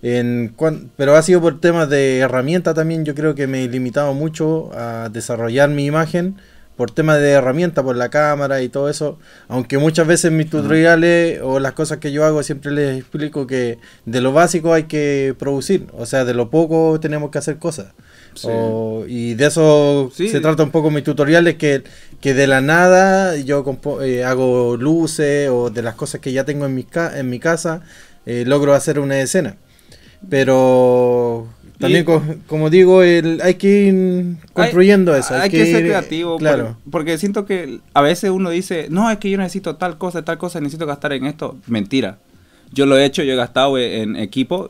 En 0.02 0.54
cuan- 0.56 0.92
pero 0.96 1.16
ha 1.16 1.22
sido 1.22 1.42
por 1.42 1.60
temas 1.60 1.90
de 1.90 2.20
herramienta 2.20 2.74
también. 2.74 3.06
Yo 3.06 3.16
creo 3.16 3.34
que 3.34 3.48
me 3.48 3.64
he 3.64 3.68
limitado 3.68 4.14
mucho 4.14 4.70
a 4.74 5.10
desarrollar 5.12 5.70
mi 5.70 5.86
imagen 5.86 6.36
por 6.76 6.92
temas 6.92 7.20
de 7.20 7.32
herramienta, 7.32 7.82
por 7.84 7.96
la 7.96 8.10
cámara 8.10 8.62
y 8.62 8.70
todo 8.70 8.90
eso. 8.90 9.18
Aunque 9.48 9.78
muchas 9.78 10.06
veces 10.06 10.26
en 10.26 10.38
mis 10.38 10.50
tutoriales 10.50 11.40
o 11.42 11.60
las 11.60 11.72
cosas 11.74 11.98
que 11.98 12.12
yo 12.12 12.24
hago 12.26 12.44
siempre 12.44 12.72
les 12.72 13.00
explico 13.00 13.48
que 13.48 13.80
de 14.06 14.22
lo 14.22 14.32
básico 14.34 14.74
hay 14.74 14.84
que 14.84 15.34
producir. 15.40 15.88
O 15.98 16.06
sea, 16.06 16.24
de 16.26 16.34
lo 16.34 16.50
poco 16.50 17.00
tenemos 17.00 17.32
que 17.32 17.38
hacer 17.40 17.58
cosas. 17.58 17.88
Sí. 18.36 18.48
O- 18.52 19.06
y 19.08 19.34
de 19.34 19.48
eso 19.48 20.12
Sí. 20.14 20.30
se 20.30 20.40
trata 20.42 20.64
un 20.64 20.72
poco 20.72 20.92
mis 20.92 21.04
tutoriales, 21.04 21.56
que, 21.56 21.84
que 22.22 22.34
de 22.34 22.48
la 22.48 22.62
nada 22.62 23.36
yo 23.38 23.64
compo- 23.64 24.02
eh, 24.04 24.24
hago 24.24 24.78
luces 24.78 25.50
o 25.50 25.70
de 25.70 25.82
las 25.82 25.96
cosas 25.96 26.22
que 26.22 26.32
ya 26.32 26.44
tengo 26.46 26.66
en 26.66 26.76
mi, 26.76 26.84
ca- 26.84 27.18
en 27.18 27.30
mi 27.30 27.40
casa, 27.40 27.82
eh, 28.26 28.44
logro 28.46 28.74
hacer 28.74 29.00
una 29.00 29.20
escena. 29.20 29.58
Pero 30.30 31.48
también, 31.80 32.02
Y- 32.02 32.06
co- 32.06 32.24
como 32.48 32.70
digo, 32.70 33.04
el, 33.04 33.40
hay 33.44 33.56
que 33.56 33.68
ir 33.88 34.36
construyendo 34.54 35.14
Hay- 35.14 35.20
eso. 35.20 35.36
Hay, 35.36 35.50
que, 35.50 35.66
ser 35.66 35.84
ir- 35.84 35.88
creativo. 35.88 36.38
Claro. 36.38 36.78
por- 36.84 36.92
porque 36.92 37.18
siento 37.18 37.46
que 37.46 37.80
a 37.94 38.02
veces 38.02 38.30
uno 38.32 38.50
dice, 38.50 38.88
no, 38.90 39.10
es 39.12 39.18
que 39.18 39.30
yo 39.30 39.38
necesito 39.38 39.76
tal 39.76 39.98
cosa, 39.98 40.24
tal 40.24 40.38
cosa, 40.38 40.60
necesito 40.60 40.86
gastar 40.86 41.14
en 41.14 41.26
esto. 41.26 41.58
Mentira. 41.68 42.20
Yo 42.72 42.86
lo 42.86 42.98
he 42.98 43.06
hecho, 43.06 43.24
yo 43.24 43.34
he 43.34 43.36
gastado 43.38 43.78
en 43.78 44.16
equipo 44.16 44.70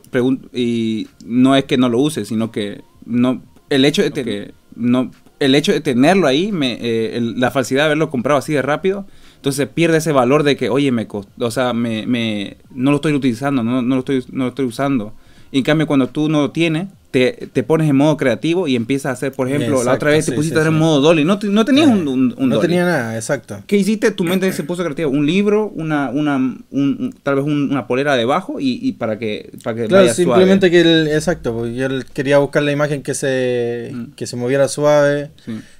y 0.52 1.08
no 1.24 1.56
es 1.56 1.64
que 1.64 1.76
no 1.78 1.88
lo 1.88 1.98
use, 1.98 2.24
sino 2.24 2.52
que 2.52 2.82
no 3.04 3.42
el 3.70 3.84
hecho 3.84 4.02
de 4.02 4.10
que 4.12 4.52
no 4.74 5.10
el 5.38 5.54
hecho 5.54 5.72
de 5.72 5.80
tenerlo 5.82 6.26
ahí, 6.26 6.50
me, 6.50 6.74
eh, 6.80 7.16
el- 7.16 7.38
la 7.38 7.50
falsidad 7.50 7.82
de 7.82 7.86
haberlo 7.86 8.08
comprado 8.08 8.38
así 8.38 8.54
de 8.54 8.62
rápido, 8.62 9.06
entonces 9.36 9.68
pierde 9.68 9.98
ese 9.98 10.12
valor 10.12 10.44
de 10.44 10.56
que, 10.56 10.70
oye, 10.70 10.90
me 10.92 11.06
o 11.10 11.50
sea, 11.50 11.74
me, 11.74 12.06
me, 12.06 12.56
no 12.74 12.90
lo 12.90 12.96
estoy 12.96 13.12
utilizando, 13.12 13.62
no, 13.62 13.82
no 13.82 13.94
lo 13.96 13.98
estoy, 14.00 14.24
no 14.32 14.44
lo 14.44 14.48
estoy 14.50 14.64
usando. 14.64 15.12
Y 15.52 15.58
en 15.58 15.64
cambio, 15.64 15.86
cuando 15.86 16.08
tú 16.08 16.28
no 16.28 16.40
lo 16.40 16.50
tienes, 16.52 16.88
te, 17.16 17.48
te 17.50 17.62
pones 17.62 17.88
en 17.88 17.96
modo 17.96 18.18
creativo 18.18 18.68
y 18.68 18.76
empiezas 18.76 19.06
a 19.06 19.12
hacer, 19.12 19.32
por 19.32 19.48
ejemplo, 19.48 19.82
la 19.82 19.94
otra 19.94 20.10
vez 20.10 20.26
te 20.26 20.32
sí, 20.32 20.36
pusiste 20.36 20.58
sí, 20.60 20.64
sí. 20.66 20.70
modo 20.70 21.00
dolly, 21.00 21.24
no, 21.24 21.38
no 21.42 21.64
tenías 21.64 21.86
un, 21.88 22.06
un, 22.08 22.34
un 22.36 22.48
no 22.50 22.56
dolly. 22.56 22.68
tenía 22.68 22.84
nada, 22.84 23.16
exacto. 23.16 23.62
¿Qué 23.66 23.78
hiciste? 23.78 24.10
Tu 24.10 24.22
mente 24.22 24.52
se 24.52 24.64
puso 24.64 24.82
creativa. 24.82 25.08
Un 25.08 25.24
libro, 25.24 25.72
una, 25.74 26.10
una, 26.10 26.36
un- 26.36 26.60
un- 26.70 27.14
tal 27.22 27.36
vez 27.36 27.44
un- 27.46 27.70
una 27.70 27.86
polera 27.86 28.16
debajo 28.16 28.60
y, 28.60 28.78
y 28.82 28.92
para 28.92 29.18
que, 29.18 29.50
para 29.64 29.76
que 29.76 29.86
Claro, 29.86 30.02
vaya 30.04 30.14
simplemente 30.14 30.68
suave. 30.68 30.82
que 30.84 30.90
el, 31.00 31.08
exacto, 31.08 31.54
pues, 31.56 31.74
yo 31.74 31.88
quería 32.12 32.36
buscar 32.36 32.62
la 32.64 32.72
imagen 32.72 33.02
que 33.02 33.14
se, 33.14 33.90
Mm. 33.94 34.04
que 34.14 34.26
se 34.26 34.36
moviera 34.36 34.68
suave. 34.68 35.30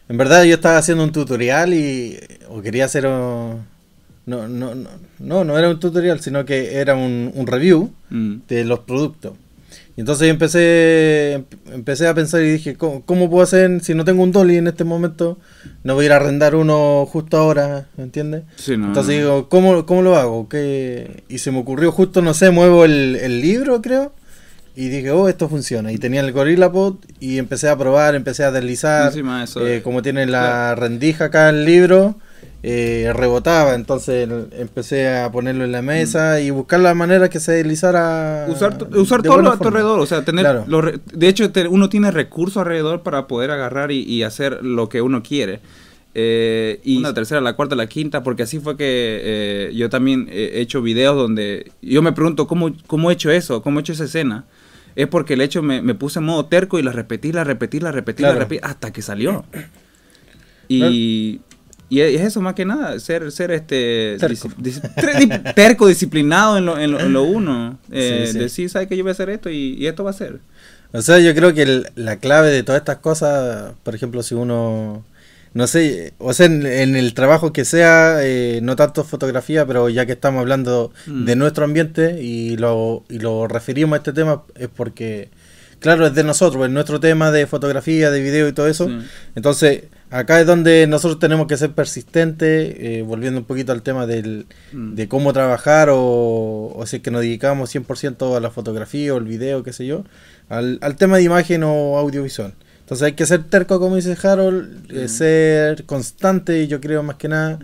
En 0.09 0.16
verdad 0.16 0.45
yo 0.45 0.55
estaba 0.55 0.78
haciendo 0.78 1.05
un 1.05 1.12
tutorial 1.12 1.75
y 1.75 2.16
o 2.49 2.62
quería 2.62 2.87
hacer 2.87 3.05
o- 3.07 3.59
no, 4.25 4.49
no, 4.49 4.75
no, 4.75 4.88
no, 5.19 5.45
no 5.45 5.59
era 5.59 5.69
un 5.69 5.78
tutorial, 5.81 6.21
sino 6.21 6.45
que 6.45 6.76
era 6.76 6.95
un, 6.95 7.31
un 7.35 7.47
review 7.47 7.90
Mm. 8.11 8.37
de 8.49 8.64
los 8.64 8.78
productos. 8.81 9.35
Y 9.97 10.00
entonces 10.00 10.26
yo 10.26 10.31
empecé, 10.31 11.45
empecé 11.73 12.07
a 12.07 12.15
pensar 12.15 12.43
y 12.43 12.50
dije, 12.50 12.76
¿cómo, 12.76 13.03
cómo 13.07 13.31
puedo 13.31 13.43
hacer 13.43 13.81
si 13.83 13.95
no 13.95 14.05
tengo 14.05 14.23
un 14.23 14.31
dolly 14.31 14.57
en 14.57 14.67
este 14.67 14.85
momento? 14.85 15.38
No 15.85 15.95
voy 15.95 16.05
a 16.05 16.07
ir 16.07 16.12
a 16.12 16.17
arrendar 16.17 16.55
uno 16.55 17.07
justo 17.07 17.38
ahora, 17.38 17.87
¿me 17.97 18.05
entiendes? 18.05 18.43
Sí, 18.57 18.76
no, 18.76 18.88
Entonces 18.88 19.15
no. 19.17 19.21
digo, 19.23 19.49
¿cómo, 19.49 19.87
cómo 19.87 20.03
lo 20.03 20.17
hago? 20.17 20.49
¿Qué? 20.50 21.25
Y 21.29 21.38
se 21.38 21.50
me 21.50 21.59
ocurrió 21.61 21.93
justo, 21.93 22.21
no 22.21 22.35
sé, 22.35 22.50
muevo 22.50 22.85
el, 22.85 23.17
el 23.17 23.41
libro, 23.41 23.81
creo. 23.81 24.12
Y 24.79 24.88
dije, 24.91 25.11
oh, 25.11 25.31
esto 25.31 25.49
funciona. 25.49 25.91
Y 25.91 25.97
tenía 25.97 26.21
el 26.21 26.33
GorillaPod 26.33 26.97
y 27.19 27.38
empecé 27.38 27.71
a 27.71 27.79
probar, 27.79 28.15
empecé 28.15 28.45
a 28.45 28.50
deslizar. 28.50 29.11
Eso, 29.43 29.67
Eh, 29.67 29.76
eh, 29.76 29.83
como 29.83 30.03
tiene 30.03 30.26
la 30.26 30.75
rendija 30.75 31.26
acá 31.26 31.49
el 31.49 31.65
libro, 31.65 32.19
eh, 32.69 33.13
rebotaba. 33.15 33.75
Entonces 33.75 34.29
el- 34.29 34.49
empecé 34.59 35.09
a 35.09 35.31
ponerlo 35.31 35.63
en 35.63 35.71
la 35.71 35.83
mesa 35.83 36.41
y 36.41 36.51
buscar 36.51 36.81
la 36.81 36.95
manera 36.95 37.29
que 37.29 37.39
se 37.39 37.53
deslizara. 37.53 38.47
Mm. 38.49 38.51
Usar, 38.53 38.77
to- 38.79 38.89
usar 39.01 39.23
de 39.23 39.29
todo 39.29 39.37
buena 39.37 39.53
a 39.53 39.59
tu 39.59 39.69
alrededor, 39.69 40.01
o 40.01 40.07
sea, 40.07 40.25
tener... 40.25 40.45
Claro. 40.45 40.65
los 40.67 40.85
re- 40.85 40.99
de 41.13 41.29
hecho, 41.29 41.53
te- 41.53 41.69
uno 41.69 41.89
tiene 41.89 42.11
recursos 42.11 42.57
alrededor 42.57 43.03
para 43.03 43.29
poder 43.29 43.53
agarrar 43.53 43.93
y, 43.93 44.01
y 44.03 44.25
hacer 44.25 44.65
lo 44.65 44.89
que 44.89 45.01
uno 45.01 45.23
quiere. 45.23 45.61
Eh, 46.19 46.81
y 46.83 47.01
la 47.01 47.13
tercera, 47.15 47.41
la 47.41 47.55
cuarta, 47.55 47.77
la 47.77 47.87
quinta, 47.87 48.23
porque 48.23 48.43
así 48.43 48.59
fue 48.59 48.77
que 48.77 49.21
eh, 49.23 49.73
yo 49.75 49.89
también 49.91 50.29
he 50.33 50.61
hecho 50.61 50.81
videos 50.83 51.15
donde 51.15 51.71
yo 51.83 52.01
me 52.03 52.11
pregunto 52.13 52.47
cómo, 52.49 52.73
cómo 52.87 53.11
he 53.11 53.15
hecho 53.15 53.31
eso, 53.31 53.63
cómo 53.63 53.79
he 53.79 53.83
hecho 53.83 53.93
esa 53.93 54.05
escena. 54.05 54.45
Es 54.97 55.07
porque 55.09 55.35
el 55.35 55.43
hecho 55.43 55.63
me, 55.63 55.83
me 55.83 55.95
puse 55.95 56.19
en 56.19 56.25
modo 56.25 56.47
terco 56.47 56.79
y 56.79 56.83
la 56.83 56.91
repetí, 56.91 57.31
la 57.31 57.45
repetí, 57.45 57.81
la 57.81 57.93
repetí, 57.93 58.23
la 58.23 58.33
repetí, 58.35 58.61
hasta 58.63 58.93
que 58.93 59.03
salió. 59.03 59.45
Y, 60.69 61.41
y 61.88 62.00
es 62.00 62.21
eso 62.21 62.40
más 62.40 62.55
que 62.55 62.64
nada, 62.64 62.99
ser, 62.99 63.31
ser 63.31 63.50
este 63.52 64.16
Terco. 64.19 64.49
dis- 64.59 64.81
dis- 64.81 64.83
tre- 64.97 65.19
di- 65.19 65.52
terco, 65.55 65.87
disciplinado 65.87 66.59
en 66.59 66.66
lo, 66.66 66.78
en 66.78 66.90
lo, 66.93 67.00
en 67.00 67.12
lo 67.12 67.23
uno. 67.23 67.78
Eh, 67.93 68.25
Sí, 68.26 68.33
sí. 68.33 68.38
Decir, 68.38 68.71
¿sabes 68.71 68.88
que 68.88 68.97
yo 68.97 69.05
voy 69.05 69.11
a 69.11 69.12
hacer 69.12 69.31
esto 69.31 69.50
y, 69.50 69.75
y 69.78 69.87
esto 69.87 70.02
va 70.05 70.11
a 70.11 70.14
ser? 70.14 70.38
O 70.93 71.02
sea, 71.02 71.19
yo 71.19 71.35
creo 71.35 71.55
que 71.55 71.62
el- 71.62 71.87
la 71.95 72.16
clave 72.16 72.50
de 72.50 72.62
todas 72.62 72.81
estas 72.81 72.97
cosas, 72.99 73.73
por 73.83 73.95
ejemplo, 73.95 74.23
si 74.23 74.35
uno, 74.35 75.05
no 75.55 75.66
sé, 75.66 76.12
o 76.19 76.33
sea, 76.33 76.47
en, 76.47 76.66
en 76.66 76.97
el 76.97 77.14
trabajo 77.14 77.52
que 77.52 77.64
sea, 77.64 78.19
eh, 78.23 78.61
no 78.62 78.76
tanto 78.76 79.05
fotografía, 79.05 79.64
pero 79.66 79.88
ya 79.88 80.07
que 80.07 80.12
estamos 80.12 80.40
hablando 80.40 80.93
Mm. 81.07 81.25
de 81.25 81.37
nuestro 81.37 81.64
ambiente 81.64 82.23
y 82.23 82.57
lo, 82.57 83.05
y 83.09 83.19
lo 83.21 83.47
referimos 83.49 83.95
a 83.95 83.99
este 83.99 84.12
tema, 84.12 84.43
es 84.57 84.69
porque, 84.75 85.28
claro, 85.81 86.07
es 86.07 86.14
de 86.14 86.25
nosotros, 86.25 86.64
es 86.64 86.71
nuestro 86.71 86.99
tema 87.00 87.31
de 87.31 87.47
fotografía, 87.47 88.11
de 88.11 88.21
video 88.21 88.49
y 88.49 88.52
todo 88.52 88.66
eso. 88.69 88.87
Sí. 88.88 88.99
Entonces, 89.35 89.85
acá 90.11 90.41
es 90.41 90.47
donde 90.47 90.87
nosotros 90.87 91.19
tenemos 91.19 91.47
que 91.47 91.57
ser 91.57 91.73
persistentes, 91.73 92.75
eh, 92.79 93.03
volviendo 93.07 93.41
un 93.41 93.47
poquito 93.47 93.73
al 93.73 93.83
tema 93.83 94.07
del, 94.07 94.47
Mm. 94.73 94.95
de 94.95 95.09
cómo 95.09 95.33
trabajar 95.33 95.89
o, 95.91 96.73
o 96.75 96.85
si 96.87 96.97
es 96.97 97.03
que 97.03 97.11
nos 97.11 97.23
dedicamos 97.23 97.71
100% 97.75 98.37
a 98.37 98.41
la 98.41 98.51
fotografía 98.51 99.15
o 99.15 99.19
el 99.19 99.25
video, 99.25 99.63
qué 99.63 99.73
sé 99.73 99.87
yo, 99.87 100.05
al, 100.49 100.79
al 100.83 100.97
tema 100.97 101.17
de 101.17 101.23
imagen 101.25 101.63
o 101.65 101.99
audiovisual. 101.99 102.55
Entonces 102.81 103.05
hay 103.05 103.13
que 103.15 103.27
ser 103.27 103.43
terco, 103.45 103.81
como 103.81 103.97
dice 103.97 104.17
Harold, 104.23 104.91
eh, 104.93 105.09
Sí. 105.09 105.17
ser 105.19 105.85
constante, 105.87 106.69
yo 106.69 106.81
creo 106.81 107.03
más 107.03 107.17
que 107.17 107.29
nada. 107.29 107.59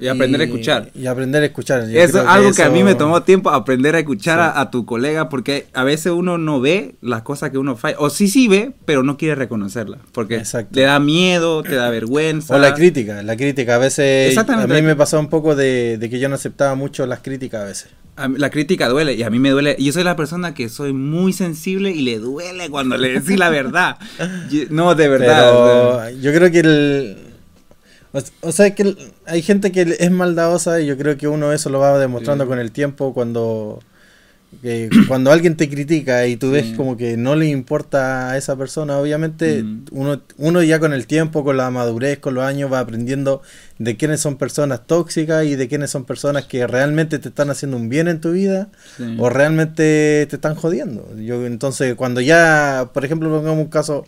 Y 0.00 0.08
aprender 0.08 0.40
a 0.40 0.44
escuchar. 0.44 0.90
Y 0.94 1.06
aprender 1.06 1.42
a 1.42 1.46
escuchar. 1.46 1.88
Yo 1.88 2.00
Eso 2.00 2.20
es 2.22 2.26
algo 2.26 2.52
que 2.52 2.62
a 2.62 2.70
mí 2.70 2.82
me 2.82 2.94
tomó 2.94 3.22
tiempo 3.22 3.50
aprender 3.50 3.94
a 3.94 3.98
escuchar 3.98 4.38
Sí. 4.38 4.58
a, 4.58 4.60
a 4.60 4.70
tu 4.70 4.86
colega 4.86 5.28
porque 5.28 5.66
a 5.74 5.84
veces 5.84 6.12
uno 6.12 6.38
no 6.38 6.60
ve 6.60 6.94
las 7.02 7.22
cosas 7.22 7.50
que 7.50 7.58
uno 7.58 7.76
falla. 7.76 7.96
O 7.98 8.08
sí, 8.10 8.28
sí 8.28 8.48
ve, 8.48 8.72
pero 8.86 9.02
no 9.02 9.16
quiere 9.16 9.34
reconocerlas. 9.34 10.00
Porque 10.12 10.36
Exacto. 10.36 10.70
le 10.72 10.82
da 10.82 10.98
miedo, 11.00 11.62
te 11.62 11.74
da 11.74 11.90
vergüenza. 11.90 12.54
O 12.56 12.58
la 12.58 12.74
crítica, 12.74 13.22
la 13.22 13.36
crítica. 13.36 13.74
A 13.74 13.78
veces 13.78 14.26
a 14.26 14.28
Exactamente, 14.28 14.72
mí 14.74 14.80
la- 14.80 14.86
me 14.86 14.96
pasó 14.96 15.20
un 15.20 15.28
poco 15.28 15.54
de, 15.54 15.98
de 15.98 16.08
que 16.10 16.18
yo 16.18 16.28
no 16.28 16.34
aceptaba 16.36 16.74
mucho 16.74 17.04
las 17.06 17.20
críticas 17.20 17.60
a 17.62 17.64
veces. 17.64 17.88
A 18.16 18.28
mí- 18.28 18.38
La 18.38 18.50
crítica 18.50 18.88
duele 18.88 19.14
y 19.14 19.22
a 19.22 19.30
mí 19.30 19.38
me 19.38 19.50
duele. 19.50 19.76
Y 19.78 19.84
yo 19.86 19.92
soy 19.92 20.04
la 20.04 20.16
persona 20.16 20.52
que 20.54 20.68
soy 20.68 20.92
muy 20.92 21.32
sensible 21.32 21.90
y 21.90 22.02
le 22.02 22.18
duele 22.18 22.68
cuando 22.70 22.96
le 22.98 23.08
decís 23.20 23.38
la 23.38 23.48
verdad. 23.50 23.96
Yo- 24.50 24.64
No, 24.70 24.94
de 24.94 25.08
verdad. 25.08 26.08
Pero 26.10 26.20
yo 26.20 26.32
creo 26.32 26.50
que 26.50 26.60
el... 26.60 27.16
O, 28.12 28.20
o 28.48 28.52
sea, 28.52 28.74
que 28.74 28.96
hay 29.26 29.42
gente 29.42 29.70
que 29.72 29.96
es 30.00 30.10
maldadosa 30.10 30.80
y 30.80 30.86
yo 30.86 30.96
creo 30.98 31.16
que 31.16 31.28
uno 31.28 31.52
eso 31.52 31.70
lo 31.70 31.78
va 31.78 31.98
demostrando 31.98 32.44
Sí. 32.44 32.48
con 32.48 32.58
el 32.58 32.72
tiempo 32.72 33.14
cuando... 33.14 33.78
que 34.62 34.90
cuando 35.06 35.30
alguien 35.30 35.56
te 35.56 35.68
critica 35.70 36.26
y 36.26 36.36
tú 36.36 36.50
ves 36.50 36.66
Sí. 36.66 36.74
como 36.74 36.96
que 36.96 37.16
no 37.16 37.36
le 37.36 37.46
importa 37.46 38.30
a 38.30 38.36
esa 38.36 38.56
persona, 38.56 38.98
obviamente 38.98 39.62
Mm. 39.62 39.84
uno, 39.92 40.22
uno 40.38 40.60
ya 40.64 40.80
con 40.80 40.92
el 40.92 41.06
tiempo, 41.06 41.44
con 41.44 41.56
la 41.56 41.70
madurez, 41.70 42.18
con 42.18 42.34
los 42.34 42.42
años 42.42 42.72
va 42.72 42.80
aprendiendo 42.80 43.42
de 43.78 43.96
quiénes 43.96 44.20
son 44.20 44.36
personas 44.38 44.84
tóxicas 44.88 45.44
y 45.44 45.54
de 45.54 45.68
quiénes 45.68 45.90
son 45.92 46.04
personas 46.04 46.46
que 46.46 46.66
realmente 46.66 47.20
te 47.20 47.28
están 47.28 47.48
haciendo 47.48 47.76
un 47.76 47.88
bien 47.88 48.08
en 48.08 48.20
tu 48.20 48.32
vida 48.32 48.70
Sí. 48.96 49.16
o 49.20 49.30
realmente 49.30 50.26
te 50.28 50.34
están 50.36 50.56
jodiendo. 50.56 51.08
Yo 51.16 51.46
entonces 51.46 51.94
cuando 51.94 52.20
ya, 52.20 52.90
por 52.92 53.04
ejemplo, 53.04 53.30
pongamos 53.30 53.64
un 53.64 53.70
caso 53.70 54.04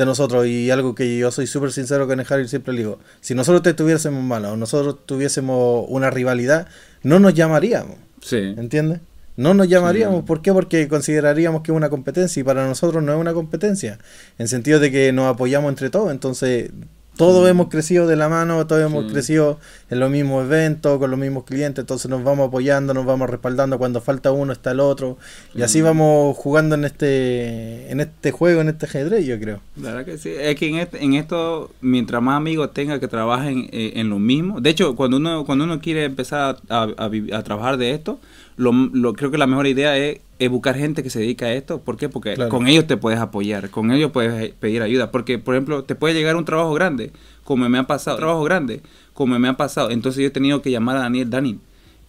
de 0.00 0.06
nosotros 0.06 0.46
y 0.46 0.70
algo 0.70 0.94
que 0.94 1.18
yo 1.18 1.30
soy 1.30 1.46
súper 1.46 1.72
sincero 1.72 2.06
con 2.08 2.18
el 2.18 2.26
Harry 2.28 2.48
siempre 2.48 2.72
le 2.72 2.78
digo, 2.80 2.98
si 3.20 3.34
nosotros 3.34 3.62
te 3.62 3.74
tuviésemos 3.74 4.24
mala 4.24 4.52
o 4.52 4.56
nosotros 4.56 4.96
tuviésemos 5.04 5.84
una 5.88 6.08
rivalidad, 6.10 6.66
no 7.02 7.18
nos 7.20 7.34
llamaríamos, 7.34 7.96
Sí. 8.22 8.54
¿entiendes? 8.56 9.00
No 9.36 9.52
nos 9.54 9.68
llamaríamos, 9.68 10.20
Sí. 10.20 10.26
¿por 10.26 10.40
qué? 10.42 10.52
Porque 10.52 10.88
consideraríamos 10.88 11.62
que 11.62 11.70
es 11.72 11.76
una 11.76 11.90
competencia 11.90 12.40
y 12.40 12.44
para 12.44 12.66
nosotros 12.66 13.02
no 13.02 13.12
es 13.12 13.18
una 13.20 13.32
competencia, 13.34 13.98
en 14.38 14.48
sentido 14.48 14.80
de 14.80 14.90
que 14.90 15.12
nos 15.12 15.26
apoyamos 15.32 15.68
entre 15.68 15.90
todos, 15.90 16.10
entonces 16.10 16.70
todos 17.16 17.48
hemos 17.50 17.68
crecido 17.68 18.06
de 18.06 18.16
la 18.16 18.28
mano, 18.30 18.66
todos 18.66 18.82
hemos 18.82 19.06
Sí. 19.06 19.12
crecido 19.12 19.58
en 19.90 20.00
los 20.00 20.10
mismos 20.10 20.44
eventos, 20.46 20.98
con 20.98 21.10
los 21.10 21.18
mismos 21.20 21.44
clientes, 21.44 21.82
entonces 21.82 22.10
nos 22.10 22.24
vamos 22.24 22.48
apoyando, 22.48 22.94
nos 22.94 23.04
vamos 23.04 23.28
respaldando, 23.28 23.76
cuando 23.78 24.00
falta 24.00 24.32
uno 24.32 24.52
está 24.52 24.70
el 24.70 24.80
otro, 24.80 25.18
y 25.54 25.62
así 25.62 25.82
Mm. 25.82 25.84
vamos 25.84 26.36
jugando 26.36 26.76
en 26.76 26.84
este, 26.84 27.90
en 27.90 28.00
este 28.00 28.30
juego, 28.30 28.60
en 28.62 28.68
este 28.68 28.86
ajedrez, 28.86 29.26
yo 29.26 29.38
creo. 29.38 29.60
La 29.76 29.90
verdad 29.90 30.04
que 30.06 30.18
sí. 30.18 30.30
Es 30.38 30.56
que 30.56 30.68
en, 30.68 30.76
este- 30.76 31.04
en 31.04 31.14
esto, 31.14 31.70
mientras 31.80 32.22
más 32.22 32.36
amigos 32.36 32.72
tenga 32.72 32.98
que 33.00 33.08
trabajen 33.08 33.68
eh, 33.72 33.92
en 33.96 34.08
lo 34.08 34.18
mismo. 34.18 34.60
De 34.60 34.70
hecho, 34.70 34.96
cuando 34.96 35.16
uno 35.18 35.44
cuando 35.44 35.64
uno 35.64 35.80
quiere 35.80 36.04
empezar 36.04 36.56
a, 36.68 36.88
a 37.32 37.42
trabajar 37.42 37.76
de 37.76 37.90
esto, 37.92 38.18
lo, 38.60 38.72
lo- 38.72 39.14
creo 39.14 39.30
que 39.30 39.38
la 39.38 39.46
mejor 39.46 39.66
idea 39.66 39.96
es, 39.96 40.20
es 40.38 40.50
buscar 40.50 40.76
gente 40.76 41.02
que 41.02 41.10
se 41.10 41.18
dedica 41.20 41.46
a 41.46 41.52
esto. 41.54 41.80
¿Por 41.80 41.96
qué? 41.96 42.08
Porque 42.08 42.34
Claro. 42.34 42.50
con 42.50 42.66
ellos 42.68 42.86
te 42.86 42.96
puedes 42.96 43.18
apoyar, 43.18 43.70
con 43.70 43.90
ellos 43.90 44.10
puedes 44.12 44.32
eh, 44.50 44.54
pedir 44.58 44.82
ayuda. 44.82 45.10
Porque, 45.10 45.38
por 45.38 45.54
ejemplo, 45.54 45.84
te 45.84 45.94
puede 45.94 46.14
llegar 46.14 46.36
un 46.36 46.44
trabajo 46.44 46.72
grande, 46.74 47.10
como 47.44 47.68
me 47.68 47.78
ha 47.78 47.84
pasado. 47.84 48.16
Un 48.16 48.20
trabajo 48.20 48.44
grande, 48.44 48.80
como 49.14 49.38
me 49.38 49.48
ha 49.48 49.54
pasado. 49.56 49.90
Entonces 49.90 50.20
yo 50.22 50.28
he 50.28 50.30
tenido 50.30 50.62
que 50.62 50.70
llamar 50.70 50.96
a 50.96 51.00
Daniel 51.00 51.30
Dani. 51.30 51.58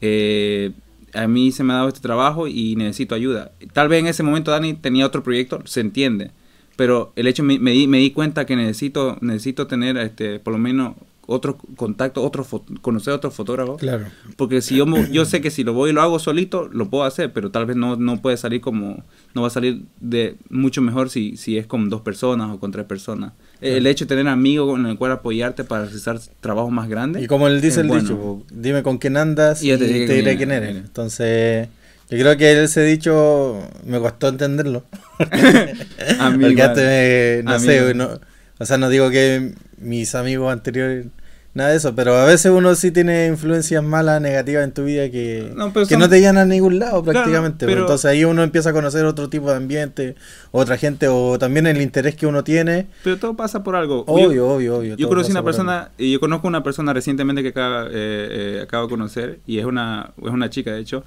Eh, 0.02 0.72
a 1.14 1.28
mí 1.28 1.52
se 1.52 1.64
me 1.64 1.74
ha 1.74 1.78
dado 1.78 1.88
este 1.90 2.00
trabajo 2.00 2.48
y 2.48 2.76
necesito 2.76 3.16
ayuda. 3.16 3.52
Tal 3.74 3.90
vez 3.90 4.00
en 4.00 4.08
ese 4.08 4.24
momento 4.24 4.52
Dani 4.52 4.74
tenía 4.76 5.06
otro 5.06 5.24
proyecto, 5.24 5.62
se 5.66 5.82
entiende. 5.82 6.32
Pero 6.78 7.12
el 7.16 7.28
hecho 7.28 7.44
me, 7.44 7.60
me 7.60 7.72
di, 7.72 7.88
me 7.88 7.98
di 8.00 8.12
cuenta 8.12 8.46
que 8.46 8.56
necesito 8.56 9.18
necesito 9.22 9.68
tener 9.68 9.98
este 9.98 10.40
por 10.40 10.54
lo 10.54 10.58
menos 10.60 10.96
otro 11.32 11.58
contacto, 11.76 12.24
otro 12.24 12.46
conocer 12.82 13.14
a 13.14 13.16
otros 13.18 13.34
fotógrafos. 13.34 13.80
Claro. 13.80 14.06
Porque 14.36 14.62
si 14.62 14.76
yo 14.76 14.86
yo 15.12 15.26
sé 15.26 15.42
que 15.42 15.52
si 15.52 15.64
lo 15.64 15.74
voy 15.74 15.90
y 15.90 15.94
lo 15.94 16.02
hago 16.02 16.20
solito, 16.20 16.68
lo 16.72 16.90
puedo 16.90 17.04
hacer, 17.04 17.32
pero 17.34 17.52
tal 17.52 17.66
vez 17.66 17.78
no, 17.78 17.96
no 17.96 18.22
puede 18.22 18.38
salir 18.38 18.62
como, 18.62 19.04
no 19.34 19.42
va 19.42 19.48
a 19.48 19.52
salir 19.52 19.84
de 20.00 20.36
mucho 20.50 20.82
mejor 20.82 21.10
si, 21.10 21.38
si 21.38 21.58
es 21.58 21.66
con 21.68 21.90
dos 21.90 22.02
personas 22.02 22.52
o 22.52 22.60
con 22.60 22.72
tres 22.72 22.86
personas. 22.86 23.34
El 23.62 23.86
hecho 23.88 24.06
de 24.06 24.10
tener 24.16 24.28
amigos 24.28 24.70
con 24.72 24.86
el 24.88 24.98
cual 24.98 25.12
apoyarte 25.12 25.64
para 25.64 25.86
realizar 25.86 26.20
trabajos 26.40 26.72
más 26.72 26.90
grandes. 26.90 27.24
Y 27.24 27.28
como 27.28 27.48
él 27.48 27.62
dice 27.62 27.82
el 27.82 27.88
bueno. 27.88 28.04
dicho, 28.04 28.44
dime 28.52 28.82
con 28.84 28.98
quién 28.98 29.18
andas 29.18 29.62
Y 29.64 29.68
te 29.70 29.78
te, 29.78 29.86
diré 29.88 30.06
quién 30.24 30.38
quién 30.38 30.52
eres. 30.52 30.76
Entonces, 30.78 31.68
yo 32.10 32.18
creo 32.18 32.36
que 32.38 32.64
ese 32.64 32.84
dicho 32.84 33.60
me 33.86 34.00
costó 34.00 34.28
entenderlo. 34.30 34.84
A 36.20 36.30
mí 36.32 36.44
Porque 36.46 36.62
antes, 36.64 36.84
me- 36.84 37.44
no 37.44 37.52
A 37.56 37.60
mí 37.60 37.66
sé, 37.66 37.76
igual. 37.78 37.98
no- 37.98 38.20
o 38.60 38.66
sea, 38.66 38.78
no 38.78 38.90
digo 38.90 39.10
que 39.10 39.54
mis 39.80 40.14
amigos 40.14 40.52
anteriores, 40.52 41.08
nada 41.54 41.72
de 41.72 41.78
eso, 41.78 41.94
pero 41.96 42.16
a 42.16 42.26
veces 42.26 42.52
uno 42.52 42.74
sí 42.76 42.92
tiene 42.92 43.28
influencias 43.28 43.84
malas, 43.84 44.22
negativas 44.22 44.64
en 44.64 44.72
tu 44.72 44.86
vida 44.86 45.10
que 45.12 45.52
No, 45.56 45.74
que 45.74 45.86
son- 45.86 46.00
no 46.00 46.08
te 46.10 46.20
llevan 46.20 46.38
a 46.38 46.46
ningún 46.46 46.80
lado 46.80 47.04
Claro, 47.04 47.20
prácticamente. 47.20 47.66
pero- 47.66 47.82
Entonces 47.82 48.06
ahí 48.06 48.24
uno 48.24 48.42
empieza 48.44 48.70
a 48.70 48.74
conocer 48.74 49.04
otro 49.06 49.30
tipo 49.30 49.50
de 49.50 49.58
ambiente, 49.58 50.16
otra 50.52 50.78
gente, 50.78 51.08
o 51.10 51.38
también 51.38 51.68
el 51.68 51.82
interés 51.82 52.16
que 52.16 52.26
uno 52.26 52.44
tiene. 52.44 52.88
Pero 53.04 53.18
todo 53.18 53.36
pasa 53.36 53.64
por 53.64 53.76
algo. 53.76 54.06
Yo- 54.08 54.14
Obvio, 54.14 54.48
obvio, 54.50 54.78
obvio. 54.78 54.96
Yo 54.96 55.10
conocí 55.10 55.32
una 55.32 55.44
persona, 55.44 55.92
y 55.98 56.14
yo 56.14 56.20
conozco 56.20 56.48
una 56.48 56.64
persona 56.64 56.94
recientemente 56.94 57.44
que 57.44 57.50
acaba, 57.50 57.88
eh, 57.88 57.90
eh, 57.92 58.60
acabo 58.64 58.86
de 58.86 58.90
conocer, 58.90 59.40
y 59.46 59.60
es 59.60 59.66
una, 59.66 60.12
es 60.24 60.30
una 60.32 60.50
chica, 60.50 60.72
de 60.72 60.80
hecho, 60.80 61.04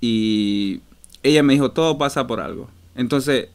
y 0.00 0.80
ella 1.22 1.42
me 1.42 1.52
dijo, 1.54 1.70
todo 1.72 1.98
pasa 1.98 2.26
por 2.26 2.40
algo. 2.40 2.68
Entonces, 2.96 3.48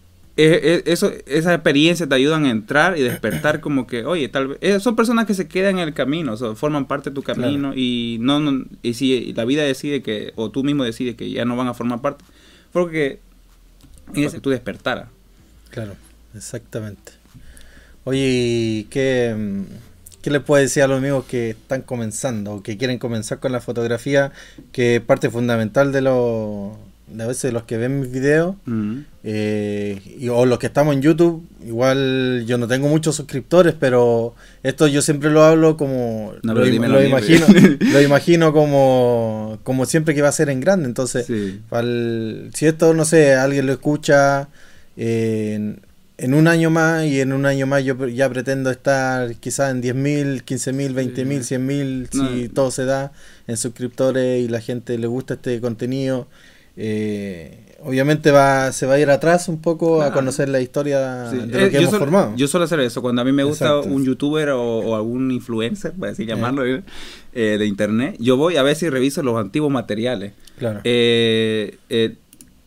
e- 0.44 0.74
e- 0.76 0.84
eso, 0.92 1.12
esas 1.26 1.54
experiencias 1.56 2.08
te 2.08 2.16
ayudan 2.16 2.46
a 2.46 2.50
entrar 2.50 2.98
y 2.98 3.02
despertar 3.02 3.60
como 3.62 3.88
que, 3.88 4.06
oye, 4.06 4.30
tal 4.30 4.48
vez, 4.50 4.58
eh, 4.62 4.80
son 4.80 4.96
personas 4.96 5.26
que 5.26 5.34
se 5.34 5.48
quedan 5.48 5.80
en 5.80 5.88
el 5.90 5.94
camino, 5.94 6.34
o 6.34 6.38
sea, 6.38 6.56
forman 6.56 6.88
parte 6.88 7.10
de 7.10 7.14
tu 7.16 7.24
camino, 7.24 7.74
y 7.76 8.18
no, 8.22 8.40
no- 8.40 8.66
y 8.82 8.94
si 8.94 9.34
la 9.34 9.46
vida 9.46 9.64
decide 9.64 10.02
que, 10.02 10.34
o 10.36 10.50
tú 10.52 10.64
mismo 10.64 10.84
decides 10.84 11.16
que 11.16 11.30
ya 11.30 11.46
no 11.46 11.56
van 11.56 11.68
a 11.68 11.74
formar 11.74 12.02
parte, 12.02 12.24
porque 12.72 13.20
en 14.14 14.24
ese 14.24 14.40
tú 14.40 14.50
despertara. 14.50 15.10
Claro, 15.70 15.94
exactamente. 16.36 17.12
Oye, 18.06 18.28
¿y 18.28 18.84
qué, 18.90 19.36
mm, 19.38 19.62
qué 20.22 20.32
les 20.32 20.42
puedes 20.42 20.66
decir 20.70 20.84
a 20.84 20.88
los 20.88 20.98
amigos 21.00 21.26
que 21.26 21.52
están 21.52 21.82
comenzando 21.84 22.54
o 22.54 22.64
que 22.64 22.78
quieren 22.78 22.98
comenzar 22.98 23.40
con 23.40 23.52
la 23.52 23.62
fotografía, 23.62 24.32
que 24.72 24.96
es 24.98 25.02
parte 25.02 25.30
fundamental 25.30 25.92
de 25.92 26.02
los 26.02 26.72
a 27.20 27.26
veces 27.28 27.52
los 27.54 27.64
que 27.64 27.78
ven 27.78 28.00
mis 28.02 28.12
videos 28.12 28.56
Mm. 28.66 29.00
eh, 29.24 30.00
y- 30.20 30.30
o 30.30 30.46
los 30.46 30.60
que 30.60 30.68
estamos 30.68 30.94
en 30.96 31.02
YouTube? 31.02 31.46
Igual 31.66 32.44
yo 32.48 32.58
no 32.58 32.68
tengo 32.68 32.88
muchos 32.88 33.16
suscriptores, 33.16 33.74
pero 33.80 34.36
esto 34.64 34.88
yo 34.88 35.02
siempre 35.02 35.30
lo 35.30 35.44
hablo 35.44 35.78
como 35.78 36.34
No, 36.44 36.54
lo, 36.54 36.66
im- 36.66 36.80
mí, 36.80 37.08
imagino, 37.08 37.46
pues. 37.48 37.80
lo 37.94 38.02
imagino 38.02 38.54
como 38.54 39.60
como 39.64 39.86
siempre 39.86 40.14
que 40.16 40.22
va 40.22 40.30
a 40.30 40.34
ser 40.34 40.50
en 40.50 40.60
grande, 40.62 40.88
entonces 40.88 41.26
Sí. 41.26 41.60
Si 42.54 42.66
esto, 42.66 42.94
no 42.94 43.06
sé, 43.06 43.34
alguien 43.36 43.66
lo 43.66 43.74
escucha 43.74 44.50
eh, 44.98 45.54
en, 45.56 45.80
en 46.18 46.34
un 46.34 46.48
año 46.50 46.70
más 46.70 47.06
y 47.06 47.22
en 47.22 47.32
un 47.32 47.46
año 47.46 47.66
más 47.66 47.84
yo 47.86 48.08
ya 48.08 48.30
pretendo 48.30 48.70
estar 48.72 49.34
quizás 49.36 49.72
en 49.72 49.82
10.000, 49.82 50.44
15.000, 50.44 50.94
20.000, 50.94 51.44
100.000, 51.44 52.08
si 52.12 52.48
No. 52.48 52.54
todo 52.54 52.72
se 52.72 52.84
da 52.86 53.12
en 53.48 53.56
suscriptores 53.56 54.42
y 54.44 54.50
la 54.50 54.60
gente 54.60 54.98
le 54.98 55.08
gusta 55.08 55.36
este 55.36 55.62
contenido. 55.62 56.28
Eh, 56.82 57.66
obviamente 57.84 58.32
va 58.32 58.72
se 58.72 58.86
va 58.86 58.94
a 58.96 59.00
ir 59.00 59.10
atrás 59.10 59.48
un 59.50 59.62
poco 59.62 59.96
a 60.02 60.06
Claro. 60.06 60.14
conocer 60.16 60.48
la 60.50 60.60
historia 60.62 61.28
Sí, 61.30 61.38
de 61.38 61.44
eh, 61.44 61.48
lo 61.66 61.68
que 61.70 61.72
yo 61.74 61.80
hemos 61.88 61.98
formado. 61.98 62.34
Yo 62.38 62.48
suelo 62.48 62.64
hacer 62.66 62.80
eso. 62.80 63.02
Cuando 63.02 63.22
a 63.22 63.26
mí 63.26 63.32
me 63.34 63.44
gusta 63.44 63.66
Exacto. 63.68 63.90
un 63.90 64.04
youtuber 64.06 64.50
o, 64.50 64.62
o 64.80 64.96
algún 64.96 65.30
influencer, 65.32 65.92
por 65.94 66.08
así 66.10 66.26
llamarlo, 66.26 66.66
eh, 66.66 66.84
eh, 67.34 67.58
de 67.60 67.66
internet, 67.66 68.16
yo 68.20 68.38
voy 68.38 68.56
a 68.56 68.64
veces 68.64 68.84
y 68.84 68.90
reviso 68.90 69.22
los 69.24 69.38
antiguos 69.38 69.72
materiales. 69.72 70.34
claro. 70.58 70.82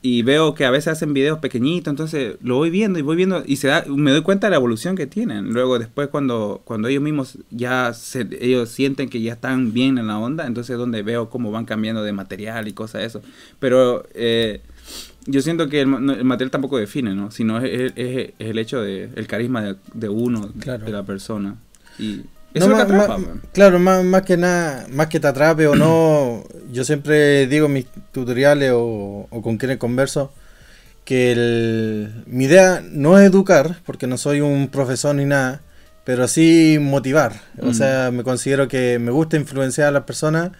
Y 0.04 0.22
veo 0.22 0.54
que 0.56 0.64
a 0.64 0.70
veces 0.72 0.88
hacen 0.88 1.14
videos 1.14 1.38
pequeñitos, 1.38 1.90
entonces 1.92 2.34
lo 2.42 2.56
voy 2.56 2.70
viendo 2.70 2.98
y 2.98 3.02
voy 3.02 3.14
viendo 3.14 3.44
y 3.46 3.54
se 3.56 3.68
da, 3.68 3.84
me 3.86 4.10
doy 4.10 4.22
cuenta 4.22 4.48
de 4.48 4.50
la 4.50 4.56
evolución 4.56 4.96
que 4.96 5.06
tienen. 5.06 5.52
Luego 5.52 5.78
después 5.78 6.08
cuando, 6.08 6.60
cuando 6.64 6.88
ellos 6.88 7.02
mismos 7.04 7.38
ya 7.52 7.94
se, 7.94 8.26
ellos 8.40 8.68
sienten 8.68 9.08
que 9.08 9.20
ya 9.22 9.34
están 9.34 9.72
bien 9.72 9.98
en 9.98 10.08
la 10.08 10.18
onda, 10.18 10.46
entonces 10.48 10.70
es 10.74 10.78
donde 10.78 11.02
veo 11.04 11.30
cómo 11.30 11.52
van 11.52 11.66
cambiando 11.66 12.02
de 12.02 12.12
material 12.12 12.66
y 12.66 12.72
cosas 12.72 13.02
de 13.02 13.06
eso. 13.06 13.22
Pero 13.60 14.04
eh, 14.14 14.60
yo 15.26 15.40
siento 15.40 15.68
que 15.68 15.82
el, 15.82 15.86
material 15.86 16.50
tampoco 16.50 16.78
define, 16.78 17.14
¿no? 17.14 17.30
Sino 17.30 17.58
es, 17.58 17.64
es- 17.64 17.92
es- 17.94 18.30
es 18.40 18.48
el 18.50 18.58
hecho 18.58 18.82
de 18.82 19.08
el 19.14 19.26
carisma 19.28 19.62
de, 19.62 19.76
de 19.94 20.08
uno, 20.08 20.50
Claro. 20.58 20.84
de 20.84 20.90
la 20.90 21.04
persona. 21.04 21.54
Y 22.00 22.22
No, 22.54 22.58
eso 22.60 22.64
es 22.64 22.68
lo 22.70 22.76
más- 22.76 22.86
que 22.86 22.92
atrapa, 22.94 23.18
man. 23.18 23.40
claro, 23.52 23.78
más, 23.78 24.04
más 24.04 24.22
que 24.22 24.36
nada, 24.36 24.86
más 24.90 25.06
que 25.08 25.20
te 25.20 25.26
atrape 25.26 25.66
o 25.66 25.74
no, 25.74 26.44
yo 26.72 26.84
siempre 26.84 27.46
digo 27.46 27.66
en 27.66 27.72
mis 27.72 27.86
tutoriales 28.12 28.72
o, 28.74 29.26
o 29.30 29.42
con 29.42 29.56
quienes 29.56 29.78
converso 29.78 30.32
que 31.04 31.32
el- 31.32 32.22
mi 32.26 32.44
idea 32.44 32.82
no 32.92 33.18
es 33.18 33.26
educar, 33.28 33.76
porque 33.84 34.06
no 34.06 34.16
soy 34.18 34.40
un 34.40 34.68
profesor 34.68 35.14
ni 35.14 35.24
nada, 35.24 35.60
pero 36.04 36.28
sí 36.28 36.78
motivar. 36.80 37.40
O 37.60 37.66
Mm. 37.70 37.74
sea, 37.74 38.10
me 38.12 38.22
considero 38.22 38.68
que 38.68 38.98
me 38.98 39.10
gusta 39.10 39.36
influenciar 39.36 39.88
a 39.88 39.92
las 39.92 40.04
personas, 40.04 40.50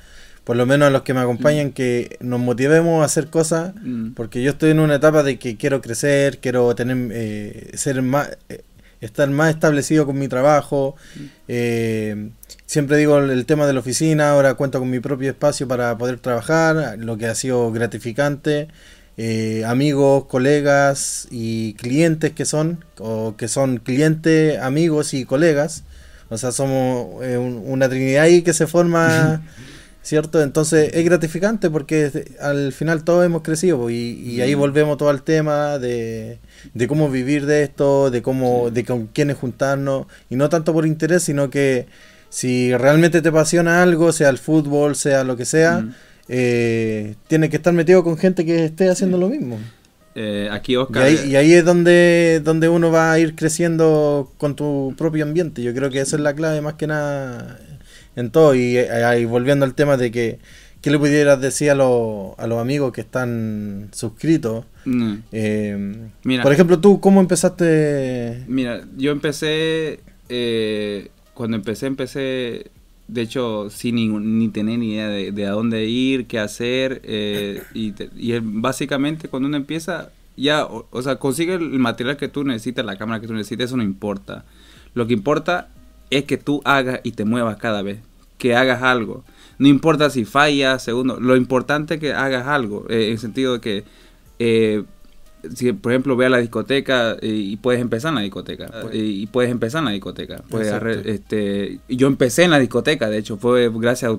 por 0.45 0.57
lo 0.57 0.67
menos 0.67 0.89
a 0.89 0.91
los 0.91 1.03
que 1.03 1.15
me 1.15 1.21
acompañan, 1.21 1.71
que 1.71 2.17
nos 2.21 2.41
motivemos 2.41 3.03
a 3.03 3.05
hacer 3.05 3.29
cosas 3.29 3.73
Mm. 3.83 4.15
porque 4.15 4.43
yo 4.43 4.51
estoy 4.51 4.71
en 4.71 4.81
una 4.81 4.97
etapa 4.97 5.23
de 5.23 5.39
que 5.39 5.57
quiero 5.57 5.81
crecer, 5.81 6.39
quiero 6.39 6.75
tener, 6.75 6.97
eh, 7.13 7.71
ser 7.75 8.03
más, 8.03 8.31
eh, 8.49 8.63
estar 9.03 9.29
más 9.31 9.51
establecido 9.55 10.07
con 10.07 10.19
mi 10.19 10.29
trabajo. 10.29 10.97
eh, 11.49 12.31
siempre 12.67 12.97
digo 12.97 13.19
el, 13.19 13.45
tema 13.47 13.67
de 13.67 13.75
la 13.75 13.81
oficina, 13.81 14.31
ahora 14.31 14.55
cuento 14.55 14.79
con 14.79 14.89
mi 14.89 15.01
propio 15.01 15.31
espacio 15.31 15.69
para 15.69 15.99
poder 15.99 16.19
trabajar, 16.21 16.97
lo 16.99 17.19
que 17.19 17.27
ha 17.27 17.35
sido 17.35 17.71
gratificante. 17.73 18.69
eh, 19.19 19.63
amigos, 19.67 20.25
colegas 20.25 21.29
y 21.31 21.75
clientes 21.75 22.31
que 22.33 22.47
son, 22.47 22.83
o 22.99 23.35
que 23.37 23.47
son 23.47 23.77
clientes, 23.77 24.59
amigos 24.59 25.13
y 25.13 25.27
colegas. 25.27 25.85
O 26.31 26.39
sea, 26.39 26.51
somos 26.51 27.23
eh, 27.23 27.37
un- 27.37 27.63
una 27.67 27.91
trinidad 27.91 28.23
ahí 28.25 28.41
que 28.41 28.55
se 28.55 28.67
forma 28.67 29.43
¿cierto? 30.03 30.43
Entonces 30.43 30.91
es 30.95 31.05
gratificante 31.05 31.71
porque 31.71 32.25
al 32.41 32.73
final 32.73 33.05
todos 33.05 33.25
hemos 33.25 33.43
crecido 33.43 33.89
y, 33.91 33.95
y 33.97 34.41
ahí 34.41 34.57
Mm. 34.57 34.59
volvemos 34.59 34.97
todo 34.99 35.09
al 35.11 35.23
tema 35.23 35.79
de, 35.79 36.39
de 36.75 36.87
cómo 36.89 37.09
vivir 37.11 37.47
de 37.47 37.63
esto, 37.63 38.11
de 38.11 38.21
cómo, 38.23 38.67
Sí. 38.69 38.75
de 38.75 38.85
con 38.85 39.07
quiénes 39.07 39.37
juntarnos 39.37 40.07
y 40.29 40.37
no 40.37 40.49
tanto 40.49 40.73
por 40.73 40.87
interés, 40.87 41.23
sino 41.23 41.51
que 41.51 41.87
si 42.31 42.75
realmente 42.77 43.23
te 43.23 43.29
apasiona 43.29 43.83
algo, 43.83 44.11
sea 44.13 44.29
el 44.31 44.39
fútbol, 44.39 44.97
sea 44.97 45.23
lo 45.23 45.37
que 45.37 45.45
sea, 45.45 45.81
Mm. 45.81 45.95
eh, 46.29 47.15
tienes 47.29 47.51
que 47.51 47.57
estar 47.57 47.73
metido 47.73 48.03
con 48.03 48.17
gente 48.17 48.45
que 48.45 48.65
esté 48.65 48.89
haciendo 48.89 49.19
lo 49.19 49.29
mismo. 49.29 49.59
Eh, 50.15 50.49
aquí 50.53 50.73
Y 50.73 50.77
Oscar... 50.77 51.05
ahí, 51.05 51.19
y 51.31 51.37
ahí 51.37 51.53
es 51.55 51.65
donde, 51.65 52.41
donde 52.45 52.69
uno 52.69 52.91
va 52.91 53.13
a 53.13 53.19
ir 53.19 53.35
creciendo 53.35 54.31
con 54.37 54.57
tu 54.57 54.95
propio 54.99 55.25
ambiente. 55.25 55.63
Yo 55.63 55.73
creo 55.75 55.91
que 55.91 56.01
esa 56.01 56.17
es 56.17 56.23
la 56.23 56.35
clave 56.35 56.61
más 56.61 56.75
que 56.75 56.87
nada 56.87 57.59
en 58.17 58.31
todo. 58.31 58.55
Y 58.55 58.77
eh, 58.77 58.91
ahí 59.05 59.25
volviendo 59.25 59.65
al 59.65 59.75
tema 59.75 59.97
de 59.97 60.11
que, 60.11 60.39
¿qué 60.81 60.91
le 60.91 60.99
pudieras 60.99 61.41
decir 61.41 61.71
a, 61.71 61.75
los 61.75 62.39
a 62.39 62.47
los 62.47 62.59
amigos 62.61 62.93
que 62.93 63.01
están 63.03 63.89
suscritos? 63.93 64.65
Mm. 64.85 65.15
Eh, 65.33 65.95
Mira. 66.25 66.43
por 66.43 66.53
ejemplo, 66.53 66.79
tú, 66.81 67.01
¿cómo 67.01 67.21
empezaste? 67.21 68.45
Mira, 68.49 68.85
yo 68.97 69.13
empecé, 69.13 70.01
eh, 70.29 71.09
cuando 71.35 71.57
empecé, 71.57 71.87
empecé, 71.87 72.71
de 73.09 73.21
hecho, 73.23 73.71
sin 73.71 73.97
ningún- 73.97 74.39
ni 74.39 74.49
tener 74.49 74.79
ni 74.79 74.95
idea 74.95 75.09
de, 75.09 75.33
de 75.33 75.47
a 75.47 75.51
dónde 75.51 75.85
ir, 75.87 76.27
qué 76.27 76.39
hacer, 76.39 77.01
eh, 77.05 77.63
y, 77.75 77.95
y 78.17 78.39
básicamente 78.43 79.29
cuando 79.29 79.49
uno 79.49 79.57
empieza, 79.57 80.11
ya, 80.37 80.65
o, 80.65 80.87
o 80.91 81.03
sea, 81.03 81.17
consigue 81.17 81.55
el 81.55 81.79
material 81.79 82.17
que 82.17 82.29
tú 82.29 82.43
necesitas, 82.45 82.85
la 82.85 82.97
cámara 82.97 83.21
que 83.21 83.27
tú 83.27 83.35
necesitas, 83.35 83.67
eso 83.67 83.77
no 83.77 83.83
importa. 83.83 84.45
Lo 84.95 85.07
que 85.07 85.13
importa 85.15 85.69
es 86.17 86.25
que 86.25 86.37
tú 86.39 86.61
hagas 86.65 87.01
y 87.03 87.13
te 87.13 87.25
muevas 87.25 87.57
cada 87.57 87.83
vez, 87.83 87.99
que 88.39 88.55
hagas 88.55 88.83
algo. 88.83 89.25
No 89.59 89.69
importa 89.69 90.11
si 90.11 90.25
fallas, 90.25 90.83
segundo, 90.83 91.21
lo 91.21 91.37
importante 91.37 91.95
es 91.95 92.01
que 92.01 92.13
hagas 92.13 92.47
algo, 92.47 92.87
eh, 92.89 93.07
en 93.07 93.13
el 93.13 93.19
sentido 93.19 93.55
de 93.55 93.61
que, 93.61 93.85
eh, 94.39 94.83
si 95.55 95.73
por 95.73 95.93
ejemplo 95.93 96.17
ve 96.17 96.27
a 96.27 96.29
la 96.29 96.39
discoteca 96.39 97.17
eh, 97.21 97.29
y 97.29 97.57
puedes 97.57 97.81
empezar 97.81 98.11
en 98.11 98.15
la 98.17 98.21
discoteca, 98.23 98.71
y 98.93 99.27
puedes 99.27 99.51
empezar 99.51 99.81
en 99.81 99.87
la 99.87 99.91
discoteca. 99.91 100.43
Puedes 100.49 100.69
este, 101.07 101.81
yo 101.89 102.07
empecé 102.07 102.45
en 102.45 102.51
la 102.53 102.59
discoteca, 102.59 103.09
de 103.09 103.19
hecho, 103.19 103.37
fue 103.37 103.71
gracias 103.75 104.13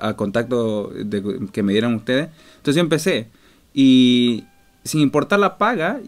al 0.00 0.16
contacto 0.16 0.92
de- 0.94 1.48
que 1.52 1.62
me 1.62 1.72
dieron 1.72 1.94
ustedes. 1.94 2.28
Entonces 2.56 2.76
yo 2.76 2.80
empecé, 2.80 3.28
y 3.72 4.44
sin 4.84 5.00
importar 5.00 5.40
la 5.40 5.58
paga, 5.58 6.00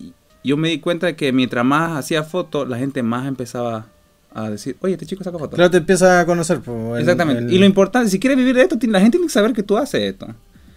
yo 0.44 0.57
me 0.57 0.68
di 0.68 0.79
cuenta 0.79 1.07
de 1.07 1.16
que 1.16 1.33
mientras 1.33 1.64
más 1.64 1.98
hacía 1.98 2.22
fotos, 2.22 2.68
la 2.68 2.79
gente 2.79 3.02
más 3.02 3.26
empezaba 3.26 3.87
a 4.32 4.50
decir, 4.50 4.76
oye, 4.80 4.94
este 4.94 5.06
chico 5.06 5.24
saca 5.24 5.38
fotos. 5.38 5.54
Claro, 5.56 5.70
te 5.70 5.78
empieza 5.78 6.20
a 6.20 6.26
conocer. 6.26 6.60
Exactamente. 6.98 7.44
el- 7.44 7.52
Y 7.52 7.58
lo 7.58 7.64
importante, 7.66 8.10
si 8.10 8.18
quieres 8.20 8.36
vivir 8.36 8.54
de 8.54 8.62
esto, 8.62 8.76
la 8.88 9.00
gente 9.00 9.16
tiene 9.16 9.26
que 9.26 9.32
saber 9.32 9.52
que 9.52 9.62
tú 9.62 9.76
haces 9.76 10.02
esto. 10.02 10.26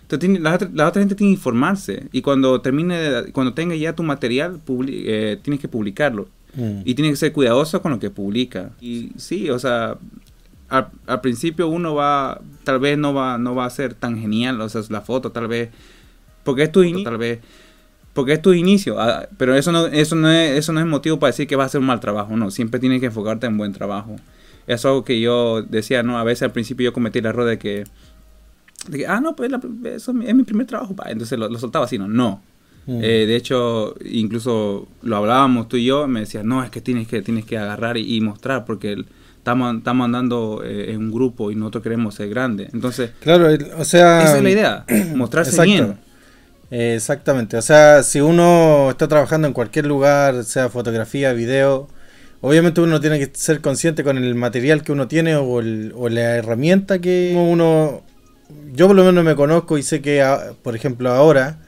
Entonces, 0.01 0.19
tiene- 0.19 0.39
la, 0.39 0.55
otra, 0.55 0.69
la 0.73 0.87
otra 0.87 1.01
gente 1.01 1.15
tiene 1.15 1.31
que 1.31 1.35
informarse. 1.37 2.03
Y 2.11 2.21
cuando 2.21 2.61
termine, 2.61 2.97
de- 2.97 3.31
cuando 3.31 3.53
tenga 3.53 3.75
ya 3.75 3.93
tu 3.93 4.03
material, 4.03 4.59
publi- 4.65 5.03
eh, 5.05 5.37
tienes 5.41 5.59
que 5.59 5.67
publicarlo. 5.67 6.27
Mm. 6.55 6.81
Y 6.85 6.95
tienes 6.95 7.11
que 7.13 7.17
ser 7.17 7.33
cuidadoso 7.33 7.81
con 7.81 7.91
lo 7.91 7.99
que 7.99 8.09
publica. 8.09 8.71
Y 8.81 9.11
sí, 9.17 9.49
o 9.51 9.59
sea, 9.59 9.97
al, 10.69 10.87
al 11.05 11.21
principio 11.21 11.67
uno 11.67 11.93
va, 11.95 12.41
tal 12.63 12.79
vez 12.79 12.97
no 12.97 13.13
va, 13.13 13.37
no 13.37 13.53
va 13.55 13.65
a 13.65 13.69
ser 13.69 13.93
tan 13.93 14.17
genial, 14.19 14.59
o 14.61 14.69
sea, 14.69 14.81
la 14.89 15.01
foto 15.01 15.31
tal 15.31 15.47
vez, 15.47 15.69
porque 16.43 16.63
es 16.63 16.71
tu 16.71 16.81
inicio, 16.83 17.03
tal 17.03 17.17
vez, 17.17 17.39
porque 18.19 18.33
es 18.33 18.41
tu 18.41 18.53
inicio, 18.53 18.99
ah, 18.99 19.27
pero 19.37 19.55
eso 19.55 19.71
no, 19.71 19.87
eso 19.87 20.15
no 20.15 20.29
es, 20.29 20.57
eso 20.57 20.73
no 20.73 20.79
es 20.79 20.85
motivo 20.85 21.19
para 21.19 21.29
decir 21.31 21.47
que 21.47 21.55
vas 21.55 21.65
a 21.65 21.67
hacer 21.67 21.81
un 21.81 21.87
mal 21.87 21.99
trabajo, 21.99 22.35
no, 22.37 22.51
siempre 22.51 22.79
tienes 22.79 22.99
que 22.99 23.07
enfocarte 23.07 23.47
en 23.47 23.57
buen 23.57 23.73
trabajo. 23.73 24.15
Eso 24.67 24.75
es 24.75 24.85
algo 24.85 25.03
que 25.03 25.19
yo 25.19 25.61
decía, 25.63 26.03
no, 26.03 26.19
a 26.19 26.23
veces 26.23 26.43
al 26.43 26.51
principio 26.51 26.85
yo 26.85 26.93
cometí 26.93 27.19
el 27.19 27.25
error 27.25 27.45
de 27.45 27.57
que, 27.57 27.85
de 28.87 28.97
que 28.99 29.07
ah, 29.07 29.19
no, 29.19 29.35
pues 29.35 29.49
la- 29.51 29.59
eso 29.95 30.11
es 30.25 30.35
mi 30.35 30.43
primer 30.43 30.67
trabajo, 30.67 30.95
pa", 30.95 31.09
entonces 31.09 31.37
lo, 31.39 31.49
lo 31.49 31.57
soltaba 31.59 31.85
así, 31.85 31.97
no, 31.97 32.07
no. 32.07 32.41
Mm. 32.85 32.99
Eh, 33.03 33.25
de 33.27 33.35
hecho, 33.35 33.95
incluso 34.05 34.87
lo 35.01 35.15
hablábamos 35.17 35.67
tú 35.67 35.77
y 35.77 35.85
yo, 35.85 36.07
me 36.07 36.21
decías, 36.21 36.43
no, 36.45 36.63
es 36.63 36.69
que 36.69 36.81
tienes 36.81 37.07
que, 37.07 37.21
tienes 37.21 37.45
que 37.45 37.57
agarrar 37.57 37.97
y, 37.97 38.15
y 38.15 38.21
mostrar 38.21 38.65
porque 38.65 38.91
el- 38.93 39.05
estamos, 39.37 39.75
estamos 39.77 40.05
andando 40.05 40.61
eh, 40.63 40.91
en 40.91 40.97
un 40.97 41.11
grupo 41.11 41.49
y 41.51 41.55
nosotros 41.55 41.83
queremos 41.83 42.15
ser 42.15 42.29
grandes. 42.29 42.73
Entonces, 42.73 43.11
Claro, 43.21 43.47
o 43.77 43.85
sea. 43.85 44.21
esa 44.23 44.37
es 44.37 44.43
la 44.43 44.49
idea, 44.51 44.85
mostrarse 45.15 45.51
exacto. 45.51 45.71
bien. 45.71 46.08
Exactamente. 46.71 47.57
O 47.57 47.61
sea, 47.61 48.03
si 48.03 48.21
uno 48.21 48.89
está 48.91 49.07
trabajando 49.07 49.47
en 49.47 49.53
cualquier 49.53 49.85
lugar, 49.87 50.43
sea 50.43 50.69
fotografía, 50.69 51.33
video, 51.33 51.87
obviamente 52.41 52.81
uno 52.81 52.99
tiene 53.01 53.17
que 53.19 53.31
ser 53.33 53.61
consciente 53.61 54.03
con 54.03 54.17
el 54.17 54.35
material 54.35 54.83
que 54.83 54.91
uno 54.91 55.07
tiene 55.07 55.35
o, 55.35 55.59
el- 55.59 55.93
o 55.95 56.09
la 56.09 56.35
herramienta 56.37 56.99
que 56.99 57.33
uno... 57.37 58.03
Yo 58.73 58.87
por 58.87 58.95
lo 58.95 59.03
menos 59.03 59.23
me 59.23 59.35
conozco 59.35 59.77
y 59.77 59.83
sé 59.83 60.01
que, 60.01 60.21
ah, 60.23 60.53
por 60.63 60.75
ejemplo, 60.75 61.11
ahora, 61.11 61.59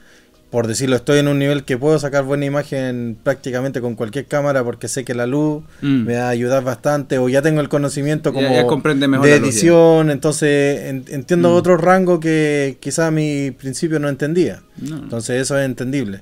por 0.52 0.66
decirlo, 0.68 0.94
estoy 0.96 1.18
en 1.18 1.26
un 1.28 1.38
nivel 1.40 1.64
que 1.64 1.76
puedo 1.78 1.98
sacar 1.98 2.22
buena 2.24 2.44
imagen 2.44 3.16
prácticamente 3.20 3.80
con 3.80 3.94
cualquier 3.96 4.26
cámara 4.26 4.62
porque 4.62 4.86
sé 4.86 5.02
que 5.04 5.14
la 5.14 5.26
luz 5.26 5.64
Mm. 5.80 6.04
me 6.04 6.16
va 6.16 6.26
a 6.26 6.28
ayudar 6.28 6.62
bastante 6.62 7.16
o 7.18 7.28
ya 7.28 7.42
tengo 7.42 7.60
el 7.62 7.68
conocimiento 7.68 8.32
como 8.34 8.48
ya 8.54 8.66
mejor 9.08 9.26
de 9.26 9.34
edición, 9.36 10.10
entonces 10.10 10.82
en- 10.90 11.04
entiendo 11.08 11.50
Mm. 11.50 11.54
otro 11.56 11.76
rango 11.78 12.20
que 12.20 12.76
quizá 12.80 13.06
a 13.06 13.10
mi 13.10 13.50
principio 13.50 13.98
no 13.98 14.08
entendía. 14.08 14.62
No. 14.76 14.98
Entonces 14.98 15.40
eso 15.40 15.58
es 15.58 15.64
entendible. 15.64 16.20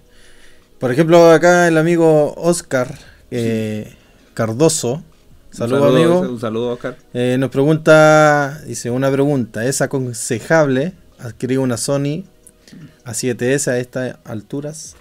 Por 0.78 0.90
ejemplo, 0.92 1.30
acá 1.32 1.68
el 1.68 1.76
amigo 1.76 2.32
Oscar 2.36 2.94
eh, 3.32 3.92
Cardoso, 4.34 5.02
saludo 5.50 5.80
saludo, 5.82 5.96
amigo, 5.96 6.20
Un 6.20 6.40
saludo, 6.40 6.68
Oscar. 6.74 6.96
eh, 7.14 7.36
nos 7.38 7.50
pregunta, 7.50 8.60
dice 8.66 8.90
una 8.90 9.10
pregunta, 9.10 9.64
¿es 9.66 9.80
aconsejable 9.82 10.92
adquirir 11.18 11.58
una 11.58 11.76
Sony 11.76 12.24
A7S 13.10 13.68
a 13.68 13.78
estas 13.78 14.18
alturas? 14.24 14.96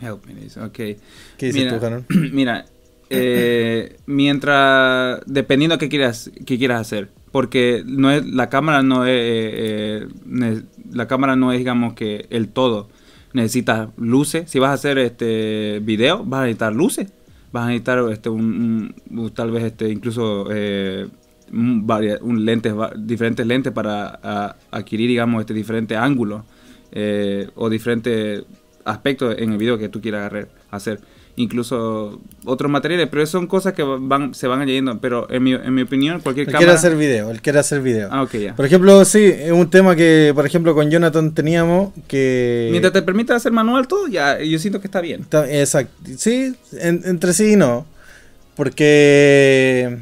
Help 0.00 0.24
me, 0.26 0.34
ok. 0.64 0.72
¿Qué 0.74 0.96
dices 1.40 1.54
Mira, 1.54 1.78
tú, 1.78 1.86
Harold? 1.86 2.04
Mira, 2.32 2.64
eh, 3.10 3.96
mientras, 4.06 5.20
dependiendo 5.26 5.78
qué 5.78 5.88
quieras, 5.88 6.30
qué 6.46 6.58
quieras 6.58 6.80
hacer, 6.80 7.10
porque 7.30 7.82
no 7.86 8.10
es, 8.10 8.24
la 8.26 8.48
cámara 8.48 8.82
no 8.82 9.04
es, 9.06 9.12
eh, 9.14 10.06
eh, 10.42 10.62
la 10.92 11.06
cámara 11.06 11.36
no 11.36 11.52
es, 11.52 11.58
digamos 11.58 11.94
que 11.94 12.26
el 12.30 12.48
todo. 12.48 12.88
Necesitas 13.32 13.88
luces. 13.96 14.50
Si 14.50 14.58
vas 14.58 14.70
a 14.70 14.74
hacer 14.74 14.98
este 14.98 15.80
video, 15.82 16.22
vas 16.24 16.40
a 16.40 16.44
necesitar 16.44 16.74
luces. 16.74 17.08
Vas 17.50 17.64
a 17.64 17.66
necesitar 17.68 17.98
este 18.10 18.28
un, 18.28 18.94
un- 19.10 19.30
tal 19.30 19.50
vez 19.50 19.64
este 19.64 19.88
incluso 19.90 20.48
eh, 20.50 21.06
un 21.52 21.86
un 22.22 22.44
lentes 22.44 22.74
diferentes 22.98 23.46
lentes 23.46 23.72
para 23.72 24.18
a- 24.22 24.56
adquirir 24.70 25.08
digamos 25.08 25.40
este 25.40 25.52
diferente 25.54 25.96
ángulo 25.96 26.44
eh, 26.92 27.48
o 27.54 27.68
diferentes 27.70 28.42
aspectos 28.84 29.36
en 29.38 29.52
el 29.52 29.58
video 29.58 29.78
que 29.78 29.88
tú 29.88 30.00
quieras 30.00 30.20
agarrar- 30.30 30.48
hacer 30.70 31.00
incluso 31.34 32.20
otros 32.44 32.70
materiales 32.70 33.08
pero 33.10 33.24
son 33.24 33.46
cosas 33.46 33.72
que 33.72 33.82
van 33.82 34.34
se 34.34 34.46
van 34.46 34.60
añadiendo 34.60 35.00
pero 35.00 35.26
en 35.30 35.42
mi, 35.42 35.54
en 35.54 35.72
mi 35.74 35.80
opinión 35.80 36.20
cualquier 36.20 36.46
Él 36.46 36.52
cámara 36.52 36.66
quiere 36.66 36.78
hacer 36.78 36.94
video, 36.96 37.30
él 37.30 37.40
quiere 37.40 37.58
hacer 37.58 37.80
video. 37.80 38.08
ah 38.12 38.22
ok 38.22 38.32
ya 38.36 38.54
Por 38.54 38.66
ejemplo, 38.66 39.02
sí, 39.06 39.24
es 39.24 39.50
un 39.52 39.70
tema 39.70 39.96
que, 39.96 40.32
por 40.34 40.44
ejemplo, 40.44 40.74
con 40.74 40.90
Jonathan 40.90 41.32
teníamos 41.32 41.94
que... 42.06 42.68
mientras 42.70 42.92
te 42.92 43.00
permita 43.00 43.34
hacer 43.34 43.50
manual 43.52 43.88
todo 43.88 44.08
ya 44.08 44.40
yo 44.42 44.58
siento 44.58 44.80
que 44.80 44.88
está 44.88 45.00
bien 45.00 45.24
Ta- 45.24 45.50
Exacto. 45.50 45.94
Sí, 46.18 46.54
en- 46.78 47.00
entre 47.06 47.32
sí 47.32 47.52
y 47.52 47.56
no. 47.56 47.86
Porque... 48.54 49.98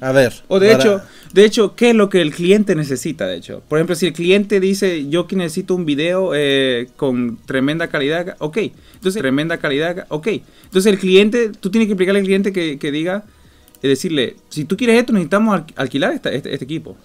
A 0.00 0.12
ver. 0.12 0.32
O 0.48 0.60
de 0.60 0.70
para- 0.70 0.80
hecho, 0.80 1.02
de 1.32 1.44
hecho, 1.44 1.74
¿qué 1.76 1.90
es 1.90 1.94
lo 1.94 2.08
que 2.08 2.20
el 2.20 2.32
cliente 2.32 2.74
necesita? 2.74 3.26
De 3.26 3.36
hecho, 3.36 3.62
por 3.68 3.78
ejemplo, 3.78 3.94
si 3.94 4.06
el 4.06 4.12
cliente 4.12 4.60
dice 4.60 5.08
yo 5.08 5.26
que 5.26 5.36
necesito 5.36 5.74
un 5.74 5.84
video 5.84 6.32
eh, 6.34 6.88
con 6.96 7.38
tremenda 7.46 7.88
calidad, 7.88 8.36
ok. 8.38 8.58
Entonces, 8.94 9.20
tremenda 9.20 9.58
calidad, 9.58 10.06
ok. 10.08 10.28
Entonces 10.64 10.92
el 10.92 10.98
cliente, 10.98 11.50
tú 11.50 11.70
tienes 11.70 11.86
que 11.86 11.92
explicarle 11.92 12.20
al 12.20 12.26
cliente 12.26 12.52
que, 12.52 12.90
diga, 12.92 13.24
es 13.76 13.88
decirle, 13.88 14.36
si 14.48 14.64
tú 14.64 14.76
quieres 14.76 14.98
esto, 14.98 15.12
necesitamos 15.12 15.54
al- 15.54 15.66
alquilar 15.76 16.12
este, 16.12 16.34
este 16.36 16.64
equipo. 16.64 16.96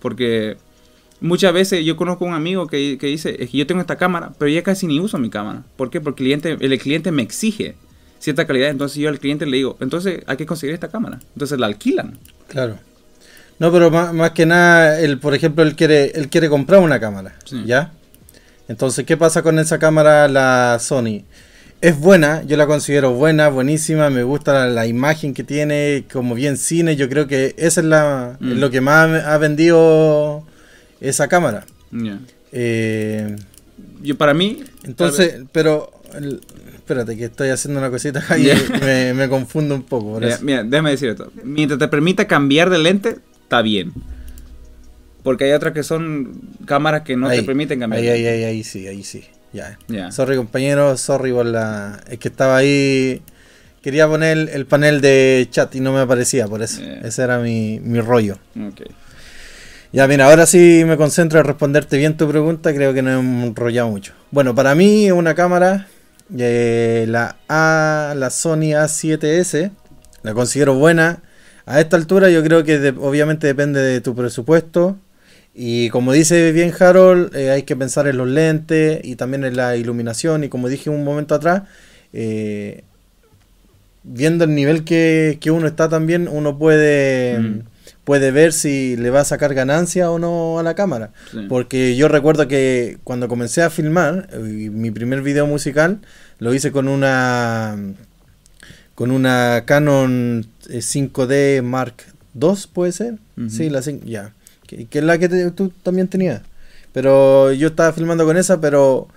Porque 0.00 0.56
muchas 1.20 1.52
veces 1.52 1.84
yo 1.84 1.96
conozco 1.96 2.24
un 2.24 2.34
amigo 2.34 2.66
que, 2.66 2.96
que 2.98 3.06
dice, 3.08 3.36
es 3.38 3.50
que 3.50 3.58
yo 3.58 3.66
tengo 3.66 3.80
esta 3.80 3.96
cámara, 3.96 4.32
pero 4.38 4.50
ya 4.50 4.62
casi 4.62 4.86
ni 4.86 5.00
uso 5.00 5.18
mi 5.18 5.30
cámara. 5.30 5.64
¿Por 5.76 5.90
qué? 5.90 6.00
Porque 6.00 6.22
el 6.22 6.40
cliente, 6.40 6.56
el 6.60 6.78
cliente 6.78 7.10
me 7.12 7.22
exige 7.22 7.74
cierta 8.18 8.46
calidad, 8.46 8.70
entonces 8.70 8.98
yo 8.98 9.08
al 9.10 9.18
cliente 9.18 9.44
le 9.46 9.56
digo, 9.58 9.76
entonces 9.80 10.22
hay 10.26 10.36
que 10.36 10.46
conseguir 10.46 10.74
esta 10.74 10.88
cámara. 10.88 11.20
Entonces 11.34 11.58
la 11.58 11.66
alquilan. 11.66 12.18
Claro. 12.48 12.78
No, 13.64 13.72
pero 13.72 13.90
más, 13.90 14.12
más 14.12 14.32
que 14.32 14.44
nada, 14.44 15.00
él, 15.00 15.18
por 15.18 15.34
ejemplo, 15.34 15.62
él 15.64 15.74
quiere, 15.74 16.10
él 16.14 16.28
quiere 16.28 16.50
comprar 16.50 16.80
una 16.80 17.00
cámara, 17.00 17.34
Sí. 17.46 17.62
¿ya? 17.64 17.92
Entonces, 18.68 19.06
¿qué 19.06 19.16
pasa 19.16 19.40
con 19.42 19.58
esa 19.58 19.78
cámara, 19.78 20.28
la 20.28 20.76
Sony? 20.80 21.22
Es 21.80 21.98
buena, 21.98 22.42
yo 22.42 22.58
la 22.58 22.66
considero 22.66 23.12
buena, 23.14 23.48
buenísima, 23.48 24.10
me 24.10 24.22
gusta 24.22 24.52
la, 24.52 24.66
la 24.68 24.86
imagen 24.86 25.32
que 25.32 25.44
tiene, 25.44 26.04
como 26.12 26.34
bien 26.34 26.58
cine, 26.58 26.94
yo 26.96 27.08
creo 27.08 27.26
que 27.26 27.54
esa 27.56 27.80
es, 27.80 27.86
la, 27.86 28.36
Mm. 28.38 28.52
lo 28.58 28.70
que 28.70 28.82
más 28.82 29.24
ha 29.24 29.38
vendido 29.38 30.44
esa 31.00 31.28
cámara. 31.28 31.64
Eh, 32.52 33.36
Yo 34.02 34.18
para 34.18 34.34
mí, 34.34 34.62
entonces, 34.84 35.36
pero, 35.52 35.90
el- 36.14 36.40
espérate 36.74 37.16
que 37.16 37.24
estoy 37.24 37.48
haciendo 37.48 37.80
una 37.80 37.88
cosita 37.88 38.22
y 38.38 38.50
me, 38.80 39.14
me 39.14 39.28
confundo 39.30 39.74
un 39.74 39.84
poco. 39.84 40.12
por 40.12 40.22
Mira, 40.22 40.34
eso. 40.34 40.44
mira, 40.44 40.62
déjame 40.64 40.90
decir 40.90 41.08
esto. 41.08 41.32
Mientras 41.42 41.78
te 41.78 41.88
permita 41.88 42.26
cambiar 42.26 42.68
de 42.68 42.78
lente, 42.78 43.16
está 43.44 43.62
bien. 43.62 43.92
Porque 45.22 45.44
hay 45.44 45.52
otras 45.52 45.72
que 45.72 45.82
son 45.82 46.40
cámaras 46.66 47.02
que 47.02 47.16
no 47.16 47.28
Ahí, 47.28 47.38
te 47.38 47.44
permiten 47.44 47.80
cambiar. 47.80 48.02
Ahí, 48.02 48.08
ahí, 48.08 48.26
ahí, 48.26 48.44
ahí 48.44 48.64
sí, 48.64 48.86
ahí 48.86 49.02
sí. 49.02 49.24
Ya. 49.52 49.78
Ya. 49.88 50.10
Sorry 50.12 50.36
compañero, 50.36 50.96
sorry 50.96 51.32
por 51.32 51.46
la... 51.46 52.00
Es 52.10 52.18
que 52.18 52.28
estaba 52.28 52.56
ahí... 52.56 53.22
Quería 53.82 54.08
poner 54.08 54.36
el, 54.36 54.48
el 54.48 54.66
panel 54.66 55.00
de 55.00 55.46
chat 55.50 55.74
y 55.74 55.80
no 55.80 55.92
me 55.92 56.00
aparecía, 56.00 56.46
por 56.46 56.62
eso. 56.62 56.80
Yeah. 56.80 57.00
Ese 57.04 57.22
era 57.22 57.38
mi, 57.38 57.80
mi 57.80 58.00
rollo. 58.00 58.38
Ok. 58.56 58.82
Ya, 59.92 60.08
mira, 60.08 60.26
ahora 60.26 60.44
sí 60.46 60.82
me 60.86 60.96
concentro 60.96 61.38
en 61.38 61.44
responderte 61.46 61.96
bien 61.98 62.16
tu 62.16 62.28
pregunta. 62.28 62.74
Creo 62.74 62.92
que 62.92 63.00
no 63.00 63.12
hemos 63.12 63.46
enrollado 63.46 63.88
mucho. 63.90 64.12
Bueno, 64.30 64.54
para 64.54 64.74
mí 64.74 65.06
es 65.06 65.12
una 65.12 65.34
cámara, 65.34 65.86
eh, 66.36 67.04
la 67.08 67.36
A, 67.48 68.14
la 68.16 68.30
Sony 68.30 68.72
A7S. 68.74 69.70
La 70.22 70.34
considero 70.34 70.74
buena. 70.74 71.22
A 71.66 71.80
esta 71.80 71.96
altura 71.96 72.30
yo 72.30 72.42
creo 72.42 72.62
que 72.64 72.78
de- 72.78 72.90
obviamente 72.98 73.46
depende 73.46 73.80
de 73.80 74.00
tu 74.00 74.14
presupuesto. 74.14 74.96
Y 75.54 75.88
como 75.90 76.12
dice 76.12 76.50
bien 76.52 76.72
Harold, 76.78 77.34
eh, 77.36 77.50
hay 77.50 77.62
que 77.62 77.76
pensar 77.76 78.06
en 78.08 78.16
los 78.16 78.28
lentes 78.28 79.00
y 79.04 79.16
también 79.16 79.44
en 79.44 79.56
la 79.56 79.76
iluminación. 79.76 80.42
Y 80.44 80.48
como 80.48 80.68
dije 80.68 80.90
un 80.90 81.04
momento 81.04 81.34
atrás, 81.34 81.62
eh, 82.12 82.82
viendo 84.02 84.44
el 84.44 84.54
nivel 84.54 84.84
que, 84.84 85.38
que 85.40 85.50
uno 85.50 85.66
está 85.66 85.88
también, 85.88 86.28
uno 86.28 86.58
puede, 86.58 87.38
Mm. 87.38 87.60
puede 88.04 88.30
ver 88.32 88.52
si 88.52 88.96
le 88.96 89.10
va 89.10 89.20
a 89.20 89.24
sacar 89.24 89.54
ganancia 89.54 90.10
o 90.10 90.18
no 90.18 90.58
a 90.58 90.62
la 90.62 90.74
cámara. 90.74 91.10
Sí. 91.30 91.46
Porque 91.48 91.96
yo 91.96 92.08
recuerdo 92.08 92.46
que 92.48 92.98
cuando 93.04 93.28
comencé 93.28 93.62
a 93.62 93.70
filmar, 93.70 94.28
eh, 94.32 94.38
mi 94.38 94.90
primer 94.90 95.22
video 95.22 95.46
musical 95.46 96.00
lo 96.40 96.52
hice 96.52 96.72
con 96.72 96.88
una 96.88 97.76
con 98.94 99.10
una 99.10 99.64
Canon 99.66 100.46
5D 100.68 101.62
Mark 101.62 101.94
2 102.34 102.66
puede 102.66 102.92
ser. 102.92 103.18
Sí, 103.50 103.68
la 103.70 103.82
5, 103.82 104.04
ya. 104.06 104.32
Que, 104.66 104.86
que 104.86 104.98
es 104.98 105.04
la 105.04 105.18
que 105.18 105.28
te- 105.28 105.50
tú 105.50 105.70
también 105.82 106.08
tenías. 106.08 106.42
Pero 106.92 107.52
yo 107.52 107.68
estaba 107.68 107.92
filmando 107.92 108.24
con 108.24 108.36
esa, 108.36 108.60
pero 108.60 109.08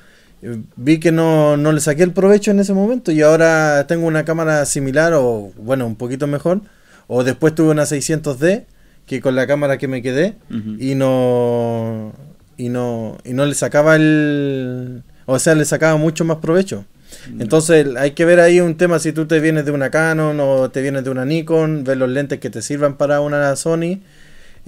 eh, 0.41 0.57
vi 0.75 0.99
que 0.99 1.11
no, 1.11 1.57
no 1.57 1.71
le 1.71 1.79
saqué 1.79 2.03
el 2.03 2.11
provecho 2.11 2.51
en 2.51 2.59
ese 2.59 2.73
momento 2.73 3.11
y 3.11 3.21
ahora 3.21 3.85
tengo 3.87 4.07
una 4.07 4.25
cámara 4.25 4.65
similar 4.65 5.13
o, 5.13 5.51
bueno, 5.57 5.85
un 5.87 5.95
poquito 5.95 6.27
mejor. 6.27 6.61
O 7.07 7.23
después 7.23 7.55
tuve 7.55 7.69
una 7.71 7.83
600D 7.83 8.65
que 9.05 9.21
con 9.21 9.35
la 9.35 9.47
cámara 9.47 9.77
que 9.77 9.87
me 9.87 10.01
quedé 10.01 10.35
y 10.81 10.95
no 10.95 12.11
y 12.57 12.69
no 12.69 13.17
y 13.23 13.33
no 13.33 13.45
le 13.45 13.53
sacaba 13.55 13.95
el 13.95 15.03
o 15.25 15.39
sea 15.39 15.55
le 15.55 15.63
sacaba 15.63 15.95
mucho 15.97 16.25
más 16.25 16.37
provecho 16.37 16.83
entonces 17.39 17.87
hay 17.97 18.11
que 18.11 18.25
ver 18.25 18.39
ahí 18.39 18.59
un 18.61 18.75
tema 18.77 18.99
si 18.99 19.11
tú 19.11 19.25
te 19.27 19.39
vienes 19.39 19.65
de 19.65 19.71
una 19.71 19.89
Canon 19.89 20.39
o 20.39 20.69
te 20.69 20.81
vienes 20.81 21.03
de 21.03 21.09
una 21.09 21.25
Nikon 21.25 21.83
ver 21.83 21.97
los 21.97 22.09
lentes 22.09 22.39
que 22.39 22.49
te 22.49 22.61
sirvan 22.61 22.97
para 22.97 23.21
una 23.21 23.55
Sony 23.55 23.99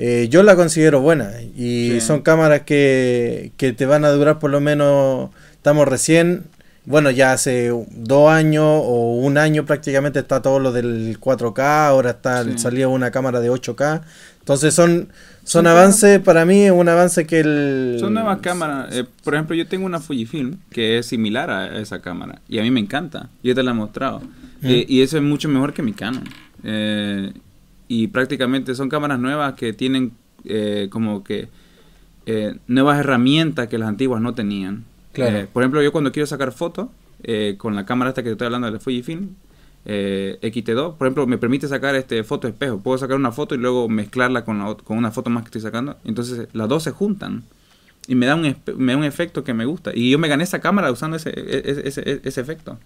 Eh, 0.01 0.27
yo 0.29 0.43
la 0.43 0.55
considero 0.55 1.01
buena 1.01 1.29
y 1.57 1.91
Sí. 1.91 2.01
son 2.01 2.21
cámaras 2.21 2.61
que, 2.61 3.51
que 3.57 3.73
te 3.73 3.85
van 3.85 4.05
a 4.05 4.09
durar 4.11 4.39
por 4.39 4.49
lo 4.49 4.61
menos 4.61 5.29
estamos 5.53 5.85
recién 5.89 6.43
bueno 6.85 7.11
ya 7.11 7.33
hace 7.33 7.69
dos 7.91 8.31
años 8.31 8.63
o 8.65 9.15
un 9.15 9.37
año 9.37 9.65
prácticamente 9.65 10.19
está 10.19 10.41
todo 10.41 10.59
lo 10.59 10.71
del 10.71 11.17
4K 11.19 11.87
ahora 11.87 12.11
está 12.11 12.45
Sí. 12.45 12.57
salió 12.57 12.89
una 12.89 13.11
cámara 13.11 13.41
de 13.41 13.49
8K 13.51 14.01
entonces 14.39 14.73
son 14.73 15.09
son 15.49 15.67
avances 15.67 16.19
para 16.19 16.45
mí 16.45 16.61
es 16.61 16.71
un 16.71 16.87
avance 16.87 17.25
que 17.25 17.39
el 17.39 17.97
Son 17.99 18.13
nuevas 18.13 18.39
cámaras. 18.39 18.95
Eh, 18.95 19.05
por 19.23 19.33
ejemplo, 19.33 19.55
yo 19.55 19.67
tengo 19.67 19.85
una 19.85 19.99
Fujifilm 19.99 20.57
que 20.69 20.99
es 20.99 21.07
similar 21.07 21.49
a 21.49 21.79
esa 21.79 22.01
cámara. 22.01 22.41
Y 22.47 22.59
a 22.59 22.63
mí 22.63 22.71
me 22.71 22.79
encanta. 22.79 23.29
Yo 23.43 23.55
te 23.55 23.63
la 23.63 23.71
he 23.71 23.73
mostrado. 23.73 24.21
Eh, 24.61 24.85
y 24.87 25.01
eso 25.01 25.17
es 25.17 25.23
mucho 25.23 25.49
mejor 25.49 25.73
que 25.73 25.81
mi 25.81 25.93
Canon. 25.93 26.23
Eh, 26.63 27.33
y 27.87 28.07
prácticamente 28.07 28.75
son 28.75 28.89
cámaras 28.89 29.19
nuevas 29.19 29.55
que 29.55 29.73
tienen 29.73 30.11
eh, 30.45 30.87
como 30.91 31.23
que 31.23 31.47
eh, 32.25 32.55
nuevas 32.67 32.99
herramientas 32.99 33.67
que 33.67 33.77
las 33.77 33.89
antiguas 33.89 34.21
no 34.21 34.35
tenían. 34.35 34.83
Claro. 35.13 35.37
Eh, 35.37 35.47
por 35.51 35.63
ejemplo, 35.63 35.81
yo 35.81 35.91
cuando 35.91 36.11
quiero 36.11 36.27
sacar 36.27 36.51
fotos 36.51 36.89
eh, 37.23 37.55
con 37.57 37.75
la 37.75 37.85
cámara 37.85 38.09
esta 38.09 38.21
que 38.21 38.29
te 38.29 38.33
estoy 38.33 38.45
hablando 38.45 38.67
de 38.67 38.73
la 38.73 38.79
Fujifilm, 38.79 39.29
eh, 39.85 40.37
XT2, 40.41 40.97
por 40.97 41.07
ejemplo, 41.07 41.25
me 41.27 41.37
permite 41.37 41.67
sacar 41.67 41.95
este 41.95 42.23
foto 42.23 42.47
espejo. 42.47 42.79
Puedo 42.79 42.97
sacar 42.97 43.15
una 43.17 43.31
foto 43.31 43.55
y 43.55 43.57
luego 43.57 43.87
mezclarla 43.89 44.43
con, 44.45 44.59
la 44.59 44.65
ot- 44.65 44.83
con 44.83 44.97
una 44.97 45.11
foto 45.11 45.29
más 45.29 45.43
que 45.43 45.47
estoy 45.47 45.61
sacando. 45.61 45.97
Entonces 46.05 46.47
las 46.53 46.67
dos 46.69 46.83
se 46.83 46.91
juntan 46.91 47.43
y 48.07 48.15
me 48.15 48.25
da 48.25 48.35
un, 48.35 48.55
me 48.77 48.91
da 48.93 48.97
un 48.97 49.03
efecto 49.03 49.43
que 49.43 49.53
me 49.53 49.65
gusta. 49.65 49.91
Y 49.93 50.09
yo 50.11 50.19
me 50.19 50.27
gané 50.27 50.43
esa 50.43 50.59
cámara 50.59 50.91
usando 50.91 51.17
ese, 51.17 51.29
e- 51.29 51.63
ese, 51.65 51.87
ese, 51.87 52.21
ese 52.23 52.41
efecto. 52.41 52.77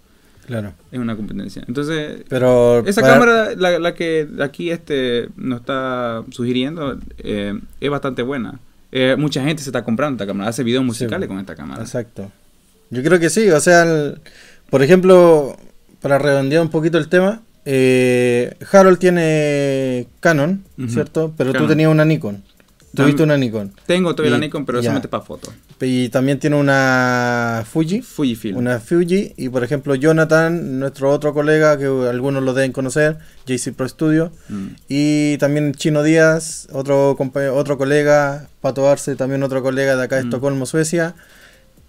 claro 0.46 0.72
Es 0.92 0.98
una 0.98 1.16
competencia. 1.16 1.64
Entonces, 1.66 2.22
pero 2.28 2.80
esa 2.86 3.00
para- 3.00 3.14
cámara, 3.14 3.54
la, 3.56 3.78
la 3.78 3.94
que 3.94 4.28
aquí 4.40 4.70
este 4.70 5.28
nos 5.36 5.60
está 5.60 6.22
sugiriendo, 6.30 6.98
eh, 7.18 7.58
es 7.80 7.90
bastante 7.90 8.22
buena. 8.22 8.60
Eh, 8.92 9.16
mucha 9.18 9.42
gente 9.42 9.62
se 9.62 9.70
está 9.70 9.82
comprando 9.82 10.16
esta 10.22 10.26
cámara, 10.30 10.50
hace 10.50 10.62
videos 10.62 10.84
musicales 10.84 11.26
Sí, 11.26 11.28
con 11.28 11.40
esta 11.40 11.56
cámara. 11.56 11.82
Exacto. 11.82 12.30
Yo 12.90 13.02
creo 13.02 13.18
que 13.18 13.28
sí, 13.30 13.50
o 13.50 13.58
sea, 13.60 13.82
el- 13.82 14.20
por 14.70 14.82
ejemplo, 14.82 15.56
para 16.04 16.18
redondear 16.18 16.60
un 16.60 16.68
poquito 16.68 16.98
el 16.98 17.08
tema, 17.08 17.40
eh, 17.64 18.52
Harold 18.70 18.98
tiene 18.98 20.06
Canon. 20.20 20.62
¿cierto? 20.88 21.32
Pero 21.34 21.54
tú 21.54 21.66
tenías 21.66 21.90
una 21.90 22.04
Nikon. 22.04 22.44
Tuviste 22.94 23.22
una 23.22 23.38
Nikon. 23.38 23.72
Tengo 23.86 24.14
todavía 24.14 24.36
Y- 24.36 24.38
la 24.38 24.46
Nikon, 24.46 24.66
pero 24.66 24.78
ya. 24.80 24.84
solamente 24.84 25.08
para 25.08 25.24
fotos. 25.24 25.54
Y 25.80 26.10
también 26.10 26.38
tiene 26.38 26.56
una 26.56 27.64
Fuji. 27.70 28.02
Fujifilm. 28.02 28.56
Una 28.58 28.80
Fuji. 28.80 29.32
Y 29.38 29.48
por 29.48 29.64
ejemplo, 29.64 29.94
Jonathan, 29.94 30.78
nuestro 30.78 31.10
otro 31.10 31.32
colega, 31.32 31.78
que 31.78 31.86
algunos 31.86 32.42
lo 32.42 32.52
deben 32.52 32.72
conocer, 32.72 33.16
JC 33.46 33.72
Pro 33.72 33.88
Studio. 33.88 34.30
Mm. 34.50 34.66
Y 34.88 35.38
también 35.38 35.72
Chino 35.74 36.02
Díaz, 36.02 36.68
otro, 36.72 37.16
otro 37.54 37.78
colega, 37.78 38.48
Pato 38.60 38.88
Arce, 38.90 39.16
también 39.16 39.42
otro 39.42 39.62
colega 39.62 39.96
de 39.96 40.02
acá 40.04 40.16
de 40.16 40.22
Mm. 40.24 40.26
Estocolmo, 40.26 40.66
Suecia. 40.66 41.14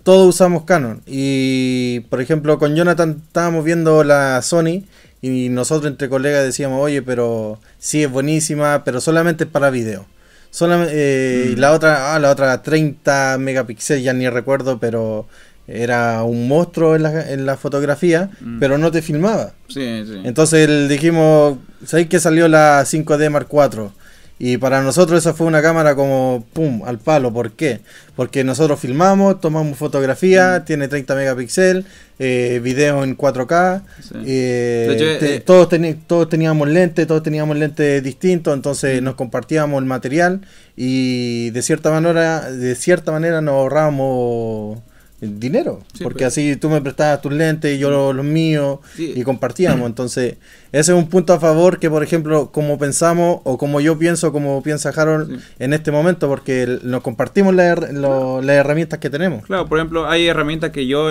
Todos 0.05 0.29
usamos 0.35 0.65
Canon. 0.65 1.01
Y 1.07 2.01
por 2.11 2.21
ejemplo, 2.21 2.59
con 2.59 2.75
Jonathan 2.75 3.23
estábamos 3.25 3.65
viendo 3.65 4.03
la 4.03 4.39
Sony 4.43 4.83
y 5.21 5.49
nosotros 5.49 5.91
entre 5.91 6.09
colegas 6.09 6.43
decíamos, 6.43 6.79
oye, 6.79 7.01
pero 7.01 7.59
sí 7.79 8.03
es 8.03 8.11
buenísima, 8.11 8.83
pero 8.83 9.01
solamente 9.01 9.45
es 9.45 9.49
para 9.49 9.71
video. 9.71 10.05
Solamente, 10.51 10.93
eh, 10.95 11.49
y 11.51 11.55
Mm. 11.55 11.59
la 11.59 11.71
otra, 11.71 12.13
ah, 12.13 12.19
la 12.19 12.29
otra 12.29 12.61
30 12.61 13.37
megapíxeles, 13.39 14.03
ya 14.03 14.13
ni 14.13 14.29
recuerdo, 14.29 14.79
pero 14.79 15.25
era 15.67 16.21
un 16.21 16.47
monstruo 16.47 16.95
en 16.95 17.01
la, 17.01 17.31
en 17.31 17.47
la 17.47 17.57
fotografía, 17.57 18.29
Mm. 18.41 18.59
pero 18.59 18.77
no 18.77 18.91
te 18.91 19.01
filmaba. 19.01 19.53
Sí, 19.69 20.03
sí. 20.05 20.21
Entonces 20.23 20.87
dijimos, 20.87 21.57
¿sabéis 21.83 22.09
que 22.09 22.19
salió 22.19 22.47
la 22.47 22.85
5D 22.85 23.31
Mark 23.31 23.47
IV? 23.51 23.89
Y 24.37 24.57
para 24.57 24.81
nosotros 24.81 25.19
esa 25.19 25.33
fue 25.33 25.47
una 25.47 25.61
cámara 25.61 25.95
como, 25.95 26.45
¡pum!, 26.51 26.81
al 26.85 26.99
palo. 26.99 27.31
¿Por 27.31 27.51
qué? 27.53 27.79
Porque 28.17 28.43
nosotros 28.43 28.79
filmamos, 28.81 29.39
tomamos 29.39 29.77
fotografía, 29.77 30.59
Mm. 30.59 30.65
tiene 30.65 30.87
30 30.89 31.15
megapíxeles, 31.15 31.85
eh, 32.19 32.59
video 32.61 33.03
en 33.05 33.15
4K. 33.15 33.83
Sí. 34.01 34.09
eh, 34.27 34.89
hecho, 34.91 35.19
te- 35.25 35.35
eh, 35.35 35.39
todos, 35.39 36.29
teníamos 36.29 36.67
lentes, 36.67 37.07
todos 37.07 37.23
teníamos 37.23 37.55
lentes 37.57 38.03
distintos, 38.03 38.53
entonces 38.53 39.01
Mm. 39.01 39.05
nos 39.05 39.15
compartíamos 39.15 39.79
el 39.79 39.85
material 39.85 40.41
y 40.75 41.51
de 41.51 41.61
cierta 41.61 41.89
manera, 41.89 42.51
de 42.51 42.75
cierta 42.75 43.13
manera 43.13 43.39
nos 43.39 43.53
ahorrábamos 43.53 44.79
dinero, 45.21 45.79
Sí, 45.93 46.03
porque 46.03 46.25
pues. 46.25 46.33
así 46.33 46.55
tú 46.57 46.69
me 46.69 46.81
prestabas 46.81 47.21
tus 47.21 47.31
lentes 47.33 47.75
y 47.75 47.79
yo 47.79 47.89
los, 47.89 48.13
los 48.15 48.25
míos 48.25 48.79
Sí. 48.95 49.13
y 49.15 49.23
compartíamos. 49.23 49.87
Entonces, 49.87 50.35
ese 50.71 50.91
es 50.91 50.97
un 50.97 51.07
punto 51.09 51.33
a 51.33 51.39
favor 51.39 51.79
que, 51.79 51.89
por 51.89 52.03
ejemplo, 52.03 52.51
como 52.51 52.77
pensamos 52.77 53.39
o 53.43 53.57
como 53.57 53.79
yo 53.81 53.97
pienso, 53.97 54.31
como 54.31 54.61
piensa 54.61 54.89
Harold 54.89 55.39
Sí. 55.39 55.45
en 55.59 55.73
este 55.73 55.91
momento, 55.91 56.27
porque 56.27 56.79
nos 56.83 57.01
compartimos 57.01 57.55
la 57.55 57.75
las 57.75 58.55
herramientas 58.57 58.99
que 58.99 59.09
tenemos. 59.09 59.45
Claro, 59.45 59.67
por 59.67 59.77
ejemplo, 59.79 60.07
hay 60.09 60.27
herramientas 60.27 60.71
que 60.71 60.85
yo 60.85 61.09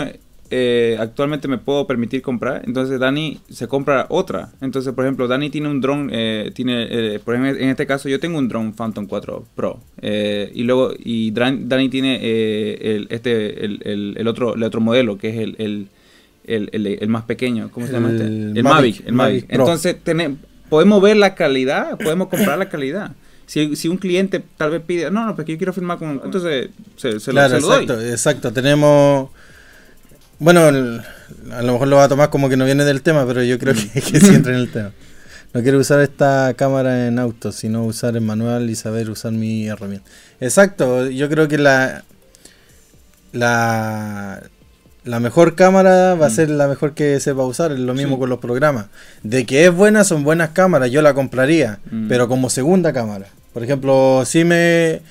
eh, 0.57 0.97
actualmente 1.01 1.49
me 1.49 1.59
puedo 1.59 1.87
permitir 1.87 2.23
comprar. 2.23 2.63
Entonces 2.65 3.01
Dani 3.01 3.41
se 3.51 3.67
compra 3.67 4.07
otra. 4.09 4.51
Entonces, 4.61 4.93
por 4.95 5.05
ejemplo, 5.05 5.27
Dani 5.27 5.51
tiene 5.51 5.69
un 5.69 5.81
dron, 5.81 6.11
eh, 6.13 6.53
tiene, 6.55 6.87
eh, 6.91 7.19
por 7.25 7.35
ejemplo, 7.35 7.61
en 7.61 7.71
este 7.71 7.87
caso 7.87 8.09
yo 8.09 8.21
tengo 8.21 8.39
un 8.39 8.47
drone 8.49 8.73
Phantom 8.77 9.07
4 9.07 9.45
Pro. 9.57 9.81
eh, 10.01 10.51
y 10.55 10.63
luego, 10.63 10.93
y 10.97 11.33
Dani 11.33 11.89
tiene 11.89 12.19
eh, 12.23 12.79
el, 12.97 13.07
este, 13.11 13.65
el, 13.65 13.81
el- 13.85 14.15
el 14.17 14.29
otro, 14.29 14.55
el 14.55 14.63
otro 14.63 14.81
modelo, 14.81 15.19
que 15.19 15.31
es 15.31 15.37
el, 15.39 15.57
el, 15.59 17.09
más 17.09 17.25
pequeño. 17.25 17.71
¿Cómo 17.73 17.87
se 17.87 17.93
llama 17.93 18.11
El 18.11 18.49
este? 18.49 18.63
Mavic, 18.63 18.63
El 18.63 18.63
Mavic. 18.63 19.07
el 19.07 19.15
Mavic. 19.15 19.47
Entonces, 19.49 19.97
podemos 20.69 21.03
ver 21.03 21.17
la 21.17 21.35
calidad, 21.35 21.99
podemos 21.99 22.29
comprar 22.29 22.59
la 22.59 22.69
calidad. 22.69 23.13
Si, 23.47 23.77
si 23.77 23.89
un 23.89 23.99
cliente 23.99 24.43
tal 24.57 24.71
vez 24.71 24.81
pide, 24.87 25.11
no, 25.11 25.27
no, 25.27 25.37
porque 25.37 25.53
yo 25.53 25.59
quiero 25.59 25.73
filmar 25.75 25.99
con... 25.99 26.21
Entonces, 26.25 26.71
se, 26.97 27.21
se 27.21 27.31
lo- 27.31 27.35
claro, 27.35 27.57
se 27.57 27.61
lo 27.61 27.67
doy. 27.69 27.83
exacto, 27.85 28.03
exacto. 28.07 28.53
Tenemos. 28.55 29.29
Bueno, 30.39 30.69
el- 30.69 31.01
a 31.53 31.63
lo 31.63 31.73
mejor 31.75 31.89
lo 31.89 31.97
va 31.97 32.05
a 32.05 32.09
tomar 32.09 32.31
como 32.31 32.49
que 32.49 32.57
no 32.57 32.65
viene 32.65 32.85
del 32.85 33.03
tema, 33.03 33.27
pero 33.27 33.43
yo 33.43 33.59
creo 33.59 33.75
que, 33.75 34.01
que 34.01 34.21
sí 34.21 34.35
entra 34.35 34.53
en 34.53 34.59
el 34.61 34.71
tema. 34.73 34.93
No 35.53 35.63
quiero 35.63 35.79
usar 35.79 36.01
esta 36.01 36.53
cámara 36.57 37.07
en 37.07 37.19
auto, 37.21 37.53
sino 37.53 37.85
usar 37.85 38.17
el 38.17 38.23
manual 38.23 38.69
y 38.71 38.75
saber 38.75 39.09
usar 39.09 39.31
mi 39.33 39.69
herramienta. 39.69 40.11
Exacto, 40.41 41.09
yo 41.09 41.29
creo 41.29 41.47
que 41.49 41.59
la 41.59 42.03
la, 43.33 44.43
la 45.05 45.21
mejor 45.21 45.55
cámara 45.55 46.15
va 46.15 46.27
a 46.27 46.29
Mm. 46.29 46.33
ser 46.33 46.51
la 46.51 46.69
mejor 46.69 46.95
que 46.95 47.19
sepa 47.21 47.45
usar, 47.45 47.73
es 47.73 47.79
lo 47.81 47.95
mismo 47.95 48.15
Sí. 48.15 48.21
con 48.21 48.31
los 48.31 48.39
programas. 48.39 48.87
De 49.23 49.45
que 49.45 49.65
es 49.67 49.75
buena, 49.75 50.05
son 50.05 50.25
buenas 50.25 50.51
cámaras, 50.51 50.91
yo 50.91 51.03
la 51.03 51.15
compraría, 51.15 51.81
Mm. 51.91 52.09
pero 52.09 52.29
como 52.29 52.51
segunda 52.51 52.93
cámara. 52.93 53.27
Por 53.53 53.63
ejemplo, 53.65 54.23
si 54.27 54.45
me... 54.45 55.03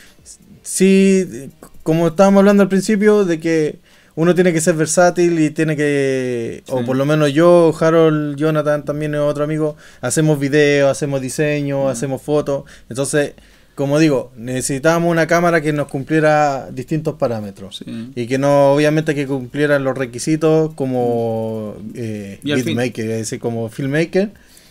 Sí, 0.62 1.50
como 1.84 2.08
estábamos 2.08 2.40
hablando 2.40 2.64
al 2.64 2.70
principio, 2.70 3.26
de 3.26 3.40
que 3.40 3.80
uno 4.16 4.36
tiene 4.36 4.54
que 4.54 4.62
ser 4.62 4.76
versátil 4.76 5.40
y 5.40 5.50
tiene 5.50 5.76
que, 5.76 6.64
o 6.70 6.84
por 6.84 6.96
lo 6.96 7.06
menos 7.06 7.34
yo, 7.34 7.74
Harold, 7.80 8.36
Jonathan, 8.38 8.86
también 8.86 9.16
es 9.16 9.22
otro 9.22 9.44
amigo, 9.44 9.76
hacemos 10.02 10.40
videos, 10.40 10.92
hacemos 10.92 11.20
diseño, 11.22 11.86
Mm. 11.86 11.88
hacemos 11.88 12.22
fotos. 12.22 12.64
Entonces, 12.90 13.34
como 13.76 13.98
digo, 13.98 14.32
necesitábamos 14.38 15.10
una 15.10 15.26
cámara 15.26 15.62
que 15.62 15.74
nos 15.74 15.88
cumpliera 15.88 16.70
distintos 16.72 17.16
parámetros. 17.16 17.78
Sí. 17.78 18.12
Y 18.16 18.28
que 18.28 18.38
no, 18.38 18.74
obviamente, 18.74 19.16
que 19.16 19.26
cumpliera 19.26 19.80
los 19.80 19.98
requisitos 19.98 20.74
como 20.76 21.76
eh, 21.96 22.40
beatmaker, 22.44 23.10
es 23.10 23.18
decir, 23.18 23.40
como 23.40 23.70
filmmaker 23.70 24.30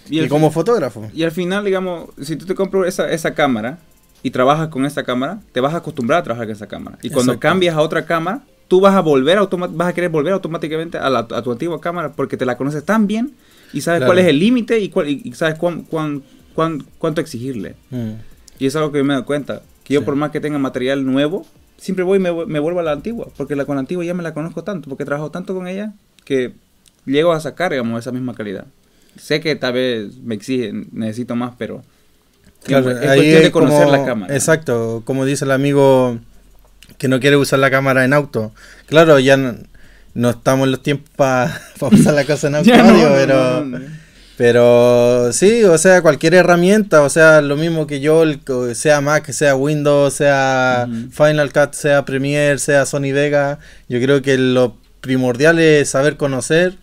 y, 0.09 0.29
como 0.29 0.53
fotógrafo. 0.53 1.11
Y 1.13 1.25
al 1.25 1.33
final, 1.33 1.65
digamos, 1.65 2.11
si 2.23 2.37
tú 2.37 2.47
te 2.47 2.55
compras 2.55 2.87
esa, 2.87 3.11
esa 3.11 3.35
cámara 3.35 3.79
y 4.23 4.31
trabajas 4.31 4.69
con 4.69 4.87
esa 4.87 5.03
cámara, 5.03 5.41
te 5.51 5.61
vas 5.61 5.75
a 5.75 5.79
acostumbrar 5.79 6.21
a 6.21 6.23
trabajar 6.23 6.47
con 6.47 6.55
esa 6.55 6.69
cámara. 6.69 6.97
Y 7.03 7.09
cuando 7.11 7.33
Exacto. 7.33 7.41
cambias 7.41 7.75
a 7.75 7.81
otra 7.81 8.05
cámara, 8.07 8.43
tú 8.73 8.81
vas 8.81 8.95
a 8.95 9.01
volver 9.01 9.39
vas 9.73 9.89
a 9.89 9.93
querer 9.93 10.09
volver 10.09 10.33
automáticamente 10.33 10.97
a, 10.97 11.11
la- 11.11 11.29
a 11.31 11.43
tu 11.43 11.53
antigua 11.53 11.79
cámara 11.79 12.13
porque 12.13 12.39
te 12.39 12.47
la 12.47 12.57
conoces 12.57 12.83
tan 12.83 13.07
bien 13.07 13.33
y 13.75 13.83
sabes 13.83 13.99
Claro. 13.99 14.09
cuál 14.09 14.19
es 14.21 14.27
el 14.29 14.39
límite 14.39 14.81
y, 14.81 14.91
y- 15.25 15.33
sabes 15.35 15.59
cuán, 15.59 15.83
cuán- 15.83 16.23
cuán- 16.55 16.83
cuánto 16.97 17.21
exigirle. 17.21 17.75
Mm. 17.91 18.13
Y 18.59 18.65
es 18.65 18.75
algo 18.75 18.91
que 18.91 18.97
yo 19.01 19.05
me 19.05 19.13
doy 19.13 19.25
cuenta. 19.25 19.61
Que 19.85 19.93
yo 19.93 20.01
Sí. 20.01 20.07
por 20.07 20.17
más 20.17 20.31
que 20.31 20.41
tenga 20.41 20.59
material 20.59 21.05
nuevo, 21.05 21.45
siempre 21.77 22.03
voy 22.03 22.17
y 22.17 22.21
me, 22.23 22.47
me 22.47 22.61
vuelvo 22.61 22.81
a 22.81 22.83
la 22.83 22.93
antigua. 22.93 23.27
Porque 23.37 23.57
la, 23.57 23.67
con 23.67 23.77
la 23.77 23.81
antigua 23.81 24.07
ya 24.07 24.15
me 24.15 24.23
la 24.23 24.33
conozco 24.33 24.65
tanto, 24.65 24.89
porque 24.89 25.03
he 25.03 25.07
trabajado 25.07 25.31
tanto 25.31 25.53
con 25.55 25.69
ella, 25.69 25.93
que 26.25 26.55
llego 27.05 27.33
a 27.33 27.41
sacar, 27.41 27.73
digamos, 27.73 28.01
esa 28.01 28.11
misma 28.11 28.33
calidad. 28.33 28.65
Sé 29.19 29.41
que 29.41 29.55
tal 29.55 29.75
vez 29.75 30.17
me 30.25 30.35
exigen, 30.35 30.89
necesito 30.93 31.37
más, 31.37 31.53
pero 31.59 31.83
Claro, 32.65 32.91
es 32.91 32.97
ahí 33.01 33.19
cuestión 33.19 33.41
de 33.41 33.45
es 33.45 33.51
conocer 33.51 33.85
como- 33.85 33.93
la 33.99 34.05
cámara. 34.07 34.35
Exacto, 34.35 35.03
como 35.05 35.27
dice 35.27 35.45
el 35.45 35.51
amigo 35.51 36.19
que 37.03 37.09
no 37.09 37.19
quiere 37.19 37.37
usar 37.37 37.59
la 37.59 37.69
cámara 37.69 38.05
en 38.05 38.13
auto. 38.13 38.53
Claro, 38.87 39.19
ya 39.19 39.37
no, 39.37 39.57
no 40.15 40.31
estamos 40.31 40.67
en 40.67 40.71
los 40.71 40.85
tiempos 40.85 41.11
para 41.17 41.61
usar 41.91 42.15
la 42.15 42.25
cosa 42.25 42.47
en 42.47 42.55
auto, 42.59 42.73
audio, 42.73 43.09
no, 43.09 43.15
pero, 43.17 43.65
no, 43.65 43.81
pero 44.37 45.33
sí, 45.33 45.65
o 45.65 45.77
sea, 45.79 46.01
cualquier 46.01 46.35
herramienta, 46.35 47.03
o 47.03 47.09
sea, 47.09 47.41
lo 47.43 47.57
mismo 47.57 47.89
que 47.89 47.99
yo, 47.99 48.23
sea 48.75 49.01
Mac, 49.01 49.29
sea 49.33 49.57
Windows, 49.57 50.15
sea. 50.15 50.89
Final 51.11 51.53
Cut, 51.53 51.73
sea 51.73 52.05
Premiere, 52.05 52.59
sea 52.59 52.87
Sony 52.87 53.11
Vega, 53.13 53.59
yo 53.89 54.01
creo 54.01 54.23
que 54.23 54.39
lo 54.39 54.77
primordial 55.01 55.59
es 55.59 55.91
saber 55.91 56.17
conocer 56.17 56.75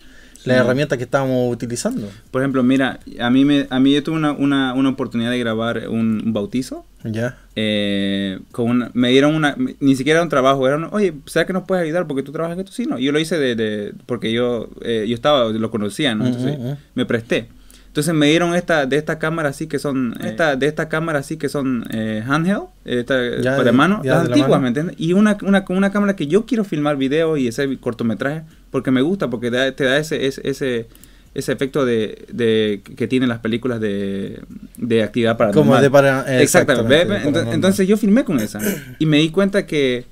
las 0.44 0.58
Sí. 0.58 0.62
herramientas 0.64 0.98
que 0.98 1.06
estamos 1.06 1.50
utilizando. 1.54 2.10
Por 2.32 2.42
ejemplo, 2.42 2.62
mira, 2.62 3.00
a 3.20 3.30
mí, 3.30 3.46
me, 3.46 3.68
a 3.70 3.80
mí 3.80 3.94
yo 3.94 4.04
tuve 4.04 4.18
una, 4.18 4.34
una, 4.34 4.74
una 4.74 4.90
oportunidad 4.90 5.32
de 5.32 5.40
grabar 5.40 5.88
un, 5.88 6.22
un 6.26 6.34
bautizo. 6.34 6.86
¿Ya? 7.04 7.38
eh, 7.56 8.40
con 8.52 8.70
una- 8.70 8.92
me 8.94 9.10
dieron 9.10 9.34
una, 9.36 9.56
ni 9.80 9.96
siquiera 9.96 10.22
un 10.22 10.30
trabajo, 10.30 10.68
era 10.68 10.78
un, 10.78 10.88
oye, 10.92 11.14
¿será 11.26 11.46
que 11.46 11.54
nos 11.54 11.64
puedes 11.64 11.84
ayudar 11.84 12.08
porque 12.08 12.24
tú 12.24 12.32
trabajas 12.32 12.56
en 12.56 12.60
esto? 12.62 12.72
Sí, 12.72 12.86
no, 12.86 12.98
yo 13.00 13.12
lo 13.12 13.20
hice 13.20 13.38
de, 13.38 13.56
de- 13.56 13.94
porque 14.06 14.32
yo, 14.32 14.70
eh, 14.82 15.06
yo 15.08 15.16
estaba, 15.16 15.50
lo 15.50 15.72
conocía, 15.72 16.16
¿no? 16.16 16.26
Entonces 16.26 16.58
Ujú, 16.58 16.68
ujú. 16.70 16.78
me 16.96 17.06
presté. 17.06 17.48
Entonces 17.88 18.14
me 18.14 18.28
dieron 18.28 18.54
esta, 18.54 18.86
de 18.86 18.98
esta 18.98 19.18
cámara 19.18 19.50
así 19.50 19.66
que 19.68 19.80
son, 19.80 20.16
esta, 20.24 20.56
de 20.56 20.68
esta 20.68 20.90
cámara 20.90 21.20
así 21.20 21.38
que 21.38 21.50
son 21.50 21.86
eh, 21.90 22.24
handheld, 22.28 22.66
esta, 22.86 23.16
Ya, 23.42 23.52
para 23.56 23.64
de- 23.64 23.72
mano, 23.72 23.96
las 24.04 24.04
de 24.04 24.12
la 24.12 24.20
antiguas, 24.36 24.50
mano. 24.52 24.62
¿me 24.62 24.68
entiendes? 24.68 24.96
Y 25.00 25.14
una, 25.14 25.38
una, 25.42 25.66
una 25.70 25.92
cámara 25.92 26.16
que 26.16 26.28
yo 26.28 26.46
quiero 26.46 26.64
filmar 26.64 26.98
video 26.98 27.36
y 27.36 27.48
hacer 27.48 27.76
cortometraje 27.80 28.44
porque 28.72 28.92
me 28.92 29.02
gusta, 29.02 29.30
porque 29.30 29.50
da- 29.50 29.72
te 29.72 29.86
da 29.86 29.98
ese, 29.98 30.28
ese, 30.28 30.48
ese, 30.48 30.88
ese 31.34 31.52
efecto 31.52 31.86
de, 31.86 32.26
de 32.32 32.82
que 32.96 33.08
tienen 33.08 33.30
las 33.30 33.39
películas 33.39 33.80
de, 33.80 34.42
de 34.78 35.04
actividad 35.04 35.38
paranormal. 35.38 35.63
Como 35.72 35.82
de 35.82 35.89
para... 35.92 36.42
Exactamente. 36.42 36.88
Ve, 36.89 37.06
ve, 37.06 37.13
de 37.13 37.20
ento- 37.20 37.24
paranormal. 37.26 37.54
Entonces 37.56 37.88
yo 37.88 37.98
filmé 37.98 38.24
con 38.24 38.39
esa 38.39 38.60
y 38.98 39.06
me 39.06 39.18
di 39.18 39.30
cuenta 39.30 39.65
que 39.65 40.06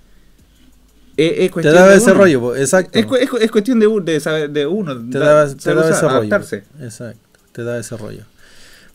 es, 1.17 1.31
es 1.31 1.37
Te 1.39 1.49
cuestión 1.49 1.75
daba 1.75 1.89
de 1.91 1.97
ese 1.97 2.11
uno. 2.11 2.19
rollo, 2.21 2.55
exacto. 2.55 2.99
Es, 2.99 3.05
es 3.21 3.29
es 3.41 3.51
cuestión 3.51 3.79
de, 3.79 3.87
de, 4.03 4.19
saber, 4.19 4.49
de 4.51 4.67
uno. 4.67 4.95
te 5.09 5.17
da- 5.17 5.25
daba, 5.33 5.55
te 5.55 5.69
daba 5.73 5.89
ese 5.89 6.01
rollo. 6.01 6.09
adaptarse. 6.17 6.63
Exacto, 6.81 7.39
te 7.51 7.63
da 7.63 7.79
ese 7.79 7.97
rollo. 7.97 8.23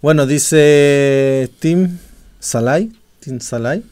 Bueno, 0.01 0.25
dice 0.27 1.51
Tim 1.59 1.99
Salai. 2.39 2.91
Tim 3.21 3.41
Salai, 3.41 3.83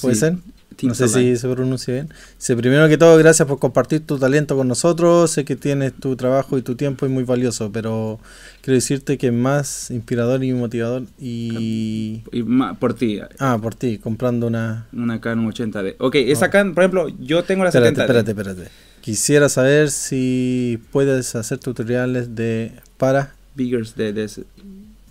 ¿puede 0.00 0.14
Sí, 0.14 0.20
ser? 0.20 0.34
Team 0.76 0.88
no 0.90 0.94
sé 0.94 1.08
Salai. 1.08 1.34
si 1.34 1.40
se 1.40 1.48
pronuncia 1.48 1.94
bien. 1.94 2.08
Dice, 2.38 2.56
primero 2.56 2.88
que 2.88 2.98
todo, 2.98 3.16
gracias 3.16 3.48
por 3.48 3.58
compartir 3.58 4.06
tu 4.06 4.18
talento 4.18 4.56
con 4.56 4.68
nosotros. 4.68 5.30
Sé 5.30 5.44
que 5.44 5.56
tienes 5.56 5.92
tu 5.94 6.14
trabajo 6.16 6.58
y 6.58 6.62
tu 6.62 6.74
tiempo 6.76 7.06
es 7.06 7.12
muy 7.12 7.24
valioso, 7.24 7.72
pero 7.72 8.20
quiero 8.60 8.74
decirte 8.76 9.16
que 9.18 9.28
es 9.28 9.32
más 9.32 9.90
inspirador 9.90 10.44
y 10.44 10.52
motivador 10.52 11.04
y... 11.18 12.22
Y 12.32 12.42
ma- 12.42 12.74
por 12.78 12.94
ti, 12.94 13.20
Ah, 13.38 13.58
por 13.60 13.74
ti, 13.74 13.98
comprando 13.98 14.46
una... 14.46 14.86
una 14.92 15.20
Canon 15.20 15.50
80D. 15.52 15.96
Ok, 15.98 16.14
esa 16.16 16.50
Canon, 16.50 16.74
por 16.74 16.84
ejemplo, 16.84 17.08
yo 17.20 17.42
tengo 17.44 17.64
la 17.64 17.70
Espérate, 17.70 17.96
70D. 17.96 18.00
espérate, 18.02 18.30
espérate. 18.30 18.70
Quisiera 19.00 19.48
saber 19.48 19.90
si 19.90 20.80
puedes 20.92 21.34
hacer 21.36 21.58
tutoriales 21.58 22.34
de 22.34 22.72
para 22.96 23.34
Beginners 23.54 23.94
de, 23.96 24.12
de- 24.12 24.28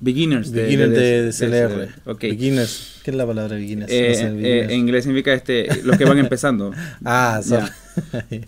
beginners 0.02 0.52
de, 0.52 0.64
beginners 0.64 0.92
de, 0.94 1.24
de- 1.24 1.32
CLR. 1.32 1.78
de- 1.80 1.90
ok. 2.12 2.22
Beginners. 2.22 3.00
¿Qué 3.04 3.12
es 3.12 3.18
la 3.18 3.26
palabra 3.26 3.56
beginners? 3.56 3.92
Eh, 3.92 4.10
No 4.10 4.16
sé, 4.42 4.48
eh, 4.48 4.64
en 4.66 4.72
inglés 4.80 5.04
significa 5.04 5.34
este, 5.34 5.68
los 5.84 5.98
que 5.98 6.06
van 6.06 6.18
empezando. 6.18 6.72
Ah, 7.06 7.42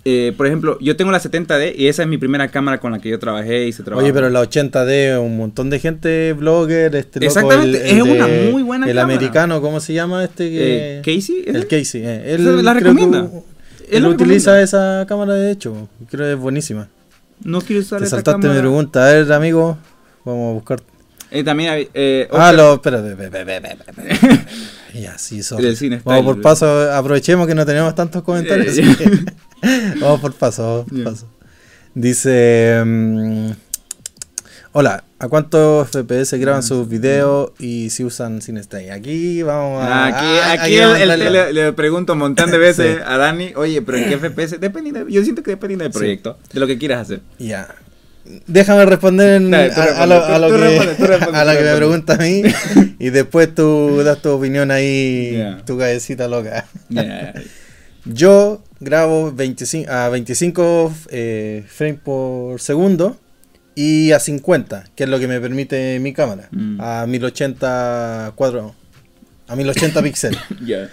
Eh, 0.03 0.33
por 0.35 0.45
ejemplo, 0.45 0.77
yo 0.81 0.97
tengo 0.97 1.09
la 1.09 1.21
70D 1.21 1.73
y 1.77 1.87
esa 1.87 2.01
es 2.03 2.09
mi 2.09 2.17
primera 2.17 2.49
cámara 2.49 2.81
con 2.81 2.91
la 2.91 2.99
que 2.99 3.07
yo 3.09 3.17
trabajé 3.17 3.65
y 3.65 3.71
se 3.71 3.81
trabajó. 3.81 4.03
Oye, 4.03 4.13
pero 4.13 4.29
la 4.29 4.41
80D, 4.43 5.21
un 5.21 5.37
montón 5.37 5.69
de 5.69 5.79
gente 5.79 6.33
blogger, 6.33 6.93
este 6.97 7.21
loco, 7.21 7.27
Exactamente, 7.27 7.89
el- 7.89 7.97
el 7.97 7.97
es 7.97 8.03
una 8.13 8.27
muy 8.51 8.61
buena 8.63 8.89
El 8.89 8.97
cámara. 8.97 9.15
americano, 9.15 9.61
¿cómo 9.61 9.79
se 9.79 9.93
llama 9.93 10.25
este? 10.25 10.49
Que, 10.49 10.97
Eh, 10.97 11.01
Casey, 11.01 11.43
¿es 11.47 11.55
el? 11.55 11.67
Casey. 11.67 12.01
eh, 12.03 12.33
Él 12.33 12.65
la 12.65 12.73
recomienda. 12.73 13.29
que- 13.87 13.95
Él 13.95 14.05
utiliza 14.07 14.51
recomienda. 14.51 14.63
esa 14.63 15.05
cámara 15.07 15.33
de 15.35 15.49
hecho. 15.51 15.87
Creo 16.09 16.25
que 16.25 16.33
es 16.33 16.37
buenísima. 16.39 16.89
No 17.41 17.61
quiero 17.61 17.81
usar 17.83 17.99
Te 17.99 18.05
esa 18.05 18.17
saltaste 18.17 18.49
mi 18.49 18.57
pregunta. 18.59 19.07
A 19.07 19.13
ver, 19.13 19.31
amigo, 19.31 19.77
vamos 20.25 20.49
a 20.51 20.53
buscar. 20.55 20.79
Eh, 21.31 21.43
también 21.43 21.87
eh, 21.93 22.27
Ah, 22.31 22.51
lo, 22.53 22.75
espérate. 22.75 23.15
pe- 23.15 23.29
pe- 23.29 23.45
pe- 23.45 23.61
pe- 23.61 23.75
pe- 23.75 23.93
pe. 23.93 24.99
ya, 24.99 25.17
sí, 25.17 25.43
sorry. 25.43 25.63
Del 25.65 25.75
cine 25.77 26.01
Vamos 26.03 26.23
por 26.23 26.41
paso, 26.41 26.91
aprovechemos 26.93 27.45
que 27.47 27.55
no 27.55 27.65
tenemos 27.65 27.93
tantos 27.95 28.23
comentarios. 28.23 28.77
Eh, 28.77 28.83
así 28.83 29.99
vamos 29.99 30.21
por 30.21 30.33
paso, 30.33 30.63
vamos 30.63 30.85
por 30.85 31.03
paso. 31.03 31.27
Dice, 31.93 32.81
mm, 32.85 33.49
hola, 34.73 35.03
¿a 35.19 35.27
cuántos 35.27 35.89
FPS 35.89 36.37
graban 36.37 36.61
sus 36.63 36.87
videos 36.87 37.51
y 37.59 37.89
si 37.89 38.03
usan 38.05 38.41
CineStay? 38.41 38.91
Aquí 38.91 39.41
vamos 39.43 39.83
a... 39.83 40.05
Aquí, 40.05 40.25
ah, 40.43 40.51
aquí 40.53 40.77
a 40.77 41.01
el- 41.03 41.09
el- 41.11 41.33
le, 41.33 41.53
le 41.53 41.73
pregunto 41.73 42.13
un 42.13 42.19
montón 42.19 42.51
de 42.51 42.57
veces 42.57 42.97
Sí. 42.97 43.01
a 43.05 43.17
Dani, 43.17 43.51
oye, 43.55 43.81
pero 43.81 43.97
¿en 43.97 44.09
qué 44.09 44.17
FPS? 44.17 44.59
Dependiendo, 44.59 45.07
yo 45.09 45.23
siento 45.23 45.41
que 45.43 45.51
dependiendo 45.51 45.83
del 45.83 45.91
Sí. 45.93 45.97
proyecto, 45.99 46.37
de 46.53 46.59
lo 46.59 46.67
que 46.67 46.77
quieras 46.77 47.01
hacer. 47.01 47.21
Ya. 47.39 47.67
Déjame 48.47 48.85
responder 48.85 49.35
en- 49.35 49.51
Dale, 49.51 49.71
a, 49.73 50.03
a 50.03 50.05
lo, 50.05 50.25
a 50.25 50.39
lo 50.39 50.47
que, 50.49 50.57
responde, 50.57 51.07
responde, 51.07 51.37
a 51.39 51.45
tú 51.45 51.57
que 51.57 51.63
me 51.63 51.75
pregunta 51.75 52.13
a 52.13 52.17
mí 52.17 52.43
y 52.99 53.09
después 53.09 53.53
tú 53.55 54.01
das 54.03 54.21
tu 54.21 54.29
opinión 54.31 54.71
ahí, 54.71 55.35
Ya. 55.37 55.63
tu 55.65 55.77
cabecita 55.77 56.27
loca. 56.27 56.65
Ya, 56.89 57.33
Yo 58.05 58.63
grabo 58.79 59.31
25, 59.33 59.91
a 59.91 60.09
25 60.09 60.93
eh, 61.09 61.63
frames 61.67 61.99
por 62.03 62.59
segundo 62.61 63.17
y 63.75 64.11
a 64.11 64.19
50, 64.19 64.85
que 64.95 65.03
es 65.03 65.09
lo 65.09 65.19
que 65.19 65.27
me 65.27 65.39
permite 65.41 65.99
mi 65.99 66.13
cámara. 66.13 66.47
Mm. 66.51 66.79
A 66.81 67.05
1080 67.05 68.31
cuadro, 68.35 68.73
a 69.47 69.55
1080 69.55 70.01
píxeles. 70.01 70.39
ya. 70.65 70.89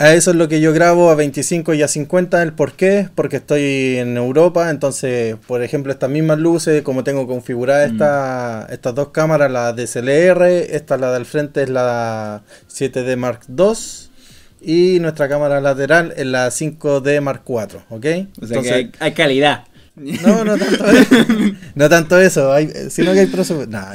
A 0.00 0.14
eso 0.14 0.30
es 0.30 0.36
lo 0.36 0.46
que 0.48 0.60
yo 0.60 0.72
grabo 0.72 1.10
a 1.10 1.16
25 1.16 1.74
y 1.74 1.82
a 1.82 1.88
50. 1.88 2.40
¿El 2.42 2.52
por 2.52 2.74
qué? 2.74 3.08
Porque 3.16 3.38
estoy 3.38 3.96
en 3.96 4.16
Europa, 4.16 4.70
entonces, 4.70 5.34
por 5.48 5.60
ejemplo, 5.62 5.90
estas 5.92 6.08
mismas 6.08 6.38
luces, 6.38 6.82
como 6.82 7.02
tengo 7.02 7.26
configuradas 7.26 7.90
Mm. 7.90 7.94
esta- 7.94 8.66
estas 8.70 8.94
dos 8.94 9.08
cámaras, 9.08 9.50
la 9.50 9.72
DSLR, 9.72 10.66
esta 10.76 10.96
la 10.98 11.12
del 11.12 11.24
frente 11.26 11.64
es 11.64 11.68
la 11.68 12.42
7D 12.68 13.16
Mark 13.16 13.40
II 13.48 14.08
y 14.60 15.00
nuestra 15.00 15.28
cámara 15.28 15.60
lateral 15.60 16.14
es 16.16 16.26
la 16.26 16.50
5D 16.52 17.20
Mark 17.20 17.42
IV, 17.48 17.78
¿ok? 17.90 17.90
O 17.90 18.00
sea 18.00 18.22
Entonces, 18.40 18.62
que 18.62 18.74
hay, 18.74 18.90
hay 19.00 19.12
calidad. 19.14 19.64
No, 19.98 20.44
no 20.44 20.56
tanto 20.56 20.86
eso, 20.90 21.16
no 21.74 21.88
tanto 21.88 22.18
eso, 22.20 22.52
hay- 22.52 22.70
sino 22.90 23.12
que 23.12 23.20
hay 23.20 23.26
presupuesto. 23.26 23.70
Nah. 23.70 23.92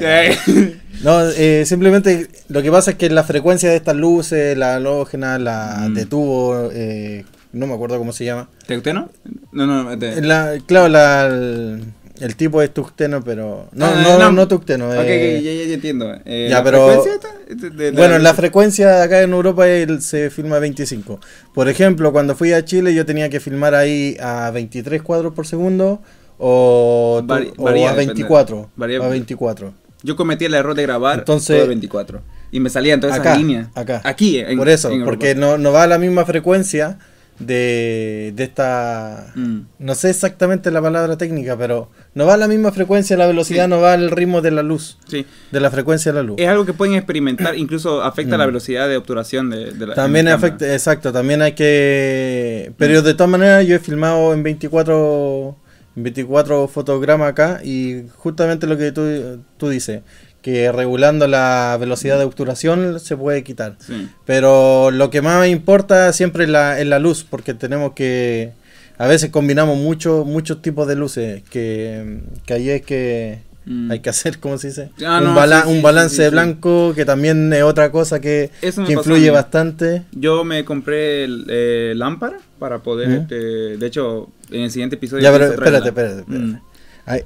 No, 1.04 1.22
eh, 1.30 1.64
simplemente 1.66 2.28
lo 2.50 2.62
que 2.62 2.72
pasa 2.72 2.92
es 2.92 2.98
que 2.98 3.10
la 3.10 3.24
frecuencia 3.24 3.70
de 3.70 3.76
estas 3.76 3.96
luces, 3.96 4.58
la 4.58 4.76
halógena, 4.76 5.38
la 5.40 5.86
Mm. 5.90 5.94
de 5.94 6.06
tubo, 6.06 6.70
eh, 6.74 7.26
no 7.52 7.68
me 7.68 7.74
acuerdo 7.74 7.98
cómo 7.98 8.14
se 8.14 8.26
llama. 8.26 8.50
¿Te 8.66 8.78
usted 8.78 8.94
no? 8.94 9.10
No, 9.52 9.66
no, 9.66 9.98
te- 9.98 10.22
La, 10.22 10.54
claro, 10.66 10.88
la, 10.90 11.26
el, 11.28 11.84
el 12.20 12.36
tipo 12.36 12.62
es 12.62 12.74
tuxteno, 12.74 13.24
pero... 13.24 13.68
No, 13.74 13.86
Ah, 13.88 14.02
no, 14.04 14.20
no. 14.20 14.32
no, 14.32 14.48
tuxteno. 14.48 14.88
Ok, 14.90 14.96
eh, 15.06 15.38
ok, 15.40 15.44
ya, 15.44 15.52
ya, 15.54 15.64
ya 15.70 15.74
entiendo. 15.74 16.14
Eh, 16.26 16.48
ya, 16.50 16.58
¿la 16.58 16.64
pero- 16.64 16.86
frecuencia 16.88 17.14
esta? 17.16 17.30
De- 17.56 17.70
de- 17.70 17.92
Bueno, 17.92 18.20
la 18.20 18.34
frecuencia 18.34 19.04
acá 19.04 19.22
en 19.22 19.32
Europa 19.34 19.68
el- 19.68 20.02
se 20.02 20.30
filma 20.30 20.58
a 20.58 20.60
25. 20.60 21.20
Por 21.54 21.70
ejemplo, 21.70 22.12
cuando 22.12 22.36
fui 22.36 22.54
a 22.54 22.64
Chile 22.64 22.94
yo 22.94 23.06
tenía 23.06 23.30
que 23.30 23.40
filmar 23.40 23.76
ahí 23.76 24.16
a 24.22 24.52
23 24.52 25.02
cuadros 25.02 25.34
por 25.34 25.46
segundo 25.48 26.02
o, 26.38 27.20
tu- 27.22 27.34
Vari- 27.34 27.54
o 27.58 27.64
varía, 27.64 27.90
a 27.90 27.92
depende. 27.94 28.14
24. 28.14 28.70
Varía. 28.76 29.00
A 29.04 29.08
24. 29.08 29.74
Yo 30.04 30.16
cometí 30.16 30.46
el 30.46 30.54
error 30.54 30.76
de 30.76 30.82
grabar 30.84 31.20
Entonces- 31.20 31.58
todo 31.58 31.68
24. 31.68 32.22
Y 32.52 32.60
me 32.60 32.70
salían 32.70 33.00
todas 33.00 33.18
Acá, 33.20 33.30
esas 33.32 33.42
líneas. 33.42 33.68
acá. 33.74 34.02
Aquí, 34.04 34.38
en, 34.40 34.58
Por 34.58 34.70
eso, 34.70 34.92
en 34.92 35.04
porque 35.06 35.34
no, 35.34 35.58
no 35.58 35.72
va 35.72 35.84
a 35.84 35.88
la 35.88 35.98
misma 35.98 36.26
frecuencia 36.26 37.00
de, 37.40 38.32
de 38.36 38.44
esta... 38.44 39.32
Mm. 39.36 39.60
No 39.80 39.96
sé 39.96 40.10
exactamente 40.10 40.72
la 40.72 40.82
palabra 40.82 41.18
técnica, 41.18 41.58
pero 41.58 41.90
no 42.14 42.26
va 42.26 42.36
a 42.36 42.38
la 42.38 42.48
misma 42.48 42.72
frecuencia, 42.72 43.18
la 43.18 43.28
velocidad 43.28 43.66
Sí. 43.66 43.70
no 43.70 43.82
va 43.82 43.94
al 43.94 44.12
ritmo 44.12 44.42
de 44.42 44.52
la 44.52 44.64
luz, 44.64 44.98
Sí. 45.08 45.26
de 45.52 45.60
la 45.60 45.70
frecuencia 45.72 46.12
de 46.12 46.18
la 46.20 46.24
luz. 46.24 46.36
Es 46.40 46.48
algo 46.48 46.66
que 46.66 46.74
pueden 46.74 46.96
experimentar, 46.96 47.56
incluso 47.58 48.02
afecta 48.04 48.36
Mm. 48.36 48.40
la 48.40 48.46
velocidad 48.46 48.88
de 48.88 48.98
obturación 48.98 49.50
de, 49.50 49.72
de 49.72 49.88
la 49.88 49.96
También 49.96 50.26
cámara. 50.26 50.36
afecta, 50.38 50.72
exacto, 50.74 51.12
también 51.12 51.42
hay 51.42 51.54
que... 51.54 52.72
Pero 52.78 53.02
de 53.02 53.14
todas 53.14 53.30
maneras 53.30 53.66
yo 53.66 53.76
he 53.76 53.80
filmado 53.80 54.34
en 54.34 54.44
24, 54.44 55.56
en 55.96 56.04
24 56.04 56.68
fotogramas 56.68 57.30
acá 57.30 57.62
y 57.64 58.04
justamente 58.18 58.68
lo 58.68 58.78
que 58.78 58.92
tú, 58.92 59.40
tú 59.58 59.70
dices, 59.70 60.02
que 60.44 60.72
regulando 60.72 61.28
la 61.28 61.76
velocidad 61.80 62.20
de 62.20 62.26
obturación 62.26 63.00
se 63.00 63.18
puede 63.18 63.44
quitar. 63.44 63.78
Sí. 63.80 64.08
Pero 64.26 64.92
lo 64.92 65.10
que 65.10 65.24
más 65.24 65.40
me 65.40 65.50
importa 65.50 66.14
siempre 66.14 66.44
es 66.44 66.50
la, 66.52 66.80
es 66.80 66.86
la 66.86 67.00
luz, 67.00 67.26
porque 67.28 67.56
tenemos 67.56 67.94
que... 67.94 68.52
A 69.00 69.08
veces 69.08 69.32
combinamos 69.32 69.78
mucho, 69.80 70.24
muchos 70.24 70.62
tipos 70.62 70.88
de 70.88 70.96
luces, 70.96 71.42
que, 71.50 72.20
que 72.46 72.54
ahí 72.54 72.70
es 72.70 72.82
que 72.84 73.40
Mm. 73.66 73.92
hay 73.92 74.00
que 74.02 74.10
hacer, 74.10 74.40
¿cómo 74.40 74.58
se 74.58 74.68
dice? 74.68 74.90
Ah, 75.08 75.20
un, 75.20 75.24
no, 75.24 75.36
bala- 75.36 75.62
sí, 75.64 75.70
un 75.72 75.82
balance 75.82 76.26
sí, 76.26 76.30
blanco, 76.30 76.92
que 76.94 77.06
también 77.06 77.54
es 77.54 77.64
otra 77.64 77.92
cosa 77.94 78.20
que, 78.20 78.50
que 78.60 78.92
influye 78.92 79.30
bastante. 79.32 80.04
Yo 80.12 80.44
me 80.44 80.66
compré 80.66 81.24
el, 81.24 81.46
eh, 81.50 81.94
lámpara 81.96 82.40
para 82.60 82.80
poder, 82.80 83.08
¿Mm? 83.08 83.14
este, 83.22 83.36
de 83.78 83.86
hecho, 83.88 84.28
en 84.52 84.64
el 84.64 84.70
siguiente 84.70 84.98
episodio... 84.98 85.24
Ya, 85.24 85.32
pero 85.32 85.46
espérate, 85.46 85.88
espérate, 85.88 86.20
espérate. 86.20 86.46
Mm. 86.46 86.60
Ay, 87.06 87.22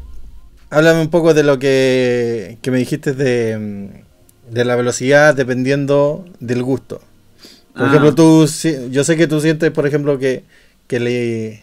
háblame 0.70 1.02
un 1.02 1.10
poco 1.10 1.34
de 1.34 1.44
lo 1.44 1.60
que, 1.60 2.58
que 2.62 2.72
me 2.72 2.78
dijiste 2.78 3.14
de, 3.14 3.58
mm, 3.58 4.54
de 4.54 4.66
la 4.66 4.76
velocidad 4.76 5.36
dependiendo 5.36 6.26
del 6.40 6.64
gusto. 6.64 7.02
Por 7.74 7.84
Ah. 7.86 7.88
ejemplo, 7.90 8.16
tú, 8.16 8.48
yo 8.92 9.04
sé 9.04 9.18
que 9.18 9.28
tú 9.28 9.40
sientes, 9.42 9.72
por 9.72 9.86
ejemplo, 9.86 10.18
que, 10.18 10.44
que 10.88 11.00
le 11.00 11.62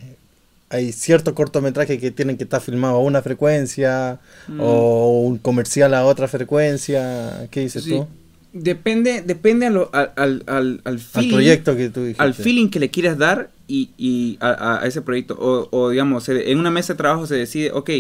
hay 0.71 0.93
ciertos 0.93 1.35
cortometrajes 1.35 2.01
que 2.01 2.11
tienen 2.11 2.37
que 2.37 2.45
estar 2.45 2.61
filmados 2.61 2.97
a 2.97 3.03
una 3.03 3.23
frecuencia 3.23 4.19
Mm. 4.49 4.61
o 4.61 5.21
un 5.23 5.39
comercial 5.39 5.95
a 5.95 6.05
otra 6.05 6.27
frecuencia. 6.29 7.47
¿Qué 7.51 7.61
dices 7.61 7.85
Sí. 7.85 7.91
tú? 7.91 8.07
Depende, 8.53 9.23
depende 9.23 9.67
a 9.67 9.71
lo- 9.71 9.91
al, 9.93 10.13
al, 10.17 10.43
al, 10.47 10.81
al 10.85 10.99
feeling, 11.01 11.31
proyecto 11.33 11.77
que 11.77 11.91
tú 11.91 12.01
dijiste. 12.03 12.23
al 12.23 12.35
feeling 12.35 12.69
que 12.71 12.79
le 12.81 12.91
quieras 12.91 13.19
dar 13.19 13.51
y, 13.69 13.91
y 13.99 14.37
a, 14.41 14.49
a- 14.51 14.83
a 14.83 14.87
ese 14.87 15.01
proyecto. 15.03 15.37
O, 15.41 15.69
o, 15.77 15.91
digamos, 15.91 16.25
se- 16.25 16.51
en 16.51 16.59
una 16.59 16.71
mesa 16.71 16.93
de 16.95 16.97
trabajo 16.99 17.27
se 17.27 17.35
decide, 17.37 17.71
ok, 17.73 17.91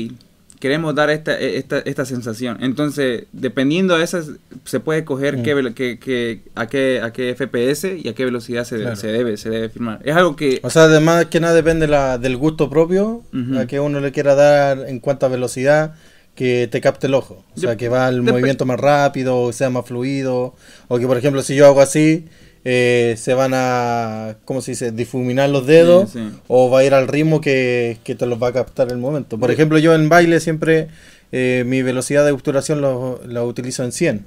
queremos 0.60 0.94
dar 0.94 1.10
esta, 1.10 1.38
esta, 1.38 1.78
esta 1.80 2.04
sensación. 2.04 2.58
Entonces, 2.62 3.24
dependiendo 3.32 3.96
de 3.98 4.04
esas, 4.04 4.30
se 4.64 4.80
puede 4.80 5.04
coger 5.04 5.38
Mm. 5.38 5.42
qué, 5.42 5.72
qué- 5.74 5.98
qué- 5.98 6.40
a, 6.54 6.66
qué, 6.66 7.00
a 7.02 7.12
qué 7.12 7.34
FPS 7.36 7.96
y 8.02 8.08
a 8.08 8.14
qué 8.14 8.24
velocidad 8.24 8.64
se, 8.64 8.78
Claro. 8.78 8.96
se 8.96 9.08
debe 9.08 9.36
se 9.36 9.50
debe 9.50 9.68
filmar. 9.68 10.00
Es 10.04 10.14
algo 10.16 10.36
que... 10.36 10.60
O 10.62 10.70
sea, 10.70 10.84
además 10.84 11.26
que 11.26 11.40
nada 11.40 11.54
depende 11.54 11.86
la, 11.86 12.18
del 12.18 12.36
gusto 12.36 12.70
propio 12.70 13.22
a 13.58 13.66
que 13.66 13.80
uno 13.80 14.00
le 14.00 14.12
quiera 14.12 14.34
dar 14.34 14.88
en 14.88 15.00
cuanto 15.00 15.26
a 15.26 15.28
velocidad 15.28 15.94
que 16.34 16.68
te 16.70 16.80
capte 16.80 17.06
el 17.06 17.14
ojo. 17.14 17.44
O 17.56 17.60
sea, 17.60 17.76
que 17.76 17.88
va 17.88 18.08
el 18.08 18.22
movimiento 18.22 18.64
más 18.64 18.80
rápido, 18.80 19.38
o 19.40 19.52
sea 19.52 19.70
más 19.70 19.86
fluido. 19.86 20.54
O 20.88 20.98
que, 20.98 21.06
por 21.06 21.16
ejemplo, 21.16 21.42
si 21.42 21.54
yo 21.54 21.66
hago 21.66 21.80
así, 21.80 22.26
eh, 22.64 23.14
se 23.18 23.34
van 23.34 23.52
a, 23.54 24.36
¿cómo 24.44 24.62
se 24.62 24.72
dice?, 24.72 24.90
difuminar 24.92 25.50
los 25.50 25.66
dedos. 25.66 26.10
Sí, 26.10 26.18
sí. 26.18 26.38
O 26.48 26.70
va 26.70 26.80
a 26.80 26.84
ir 26.84 26.94
al 26.94 27.08
ritmo 27.08 27.40
que, 27.40 27.98
que 28.04 28.14
te 28.14 28.26
los 28.26 28.42
va 28.42 28.48
a 28.48 28.52
captar 28.52 28.90
el 28.90 28.98
momento. 28.98 29.38
Por 29.38 29.50
ejemplo, 29.50 29.78
yo 29.78 29.94
en 29.94 30.08
baile 30.08 30.40
siempre 30.40 30.88
eh, 31.32 31.64
mi 31.66 31.82
velocidad 31.82 32.24
de 32.24 32.32
obturación 32.32 32.80
la 32.80 33.44
utilizo 33.44 33.84
en 33.84 33.92
100. 33.92 34.26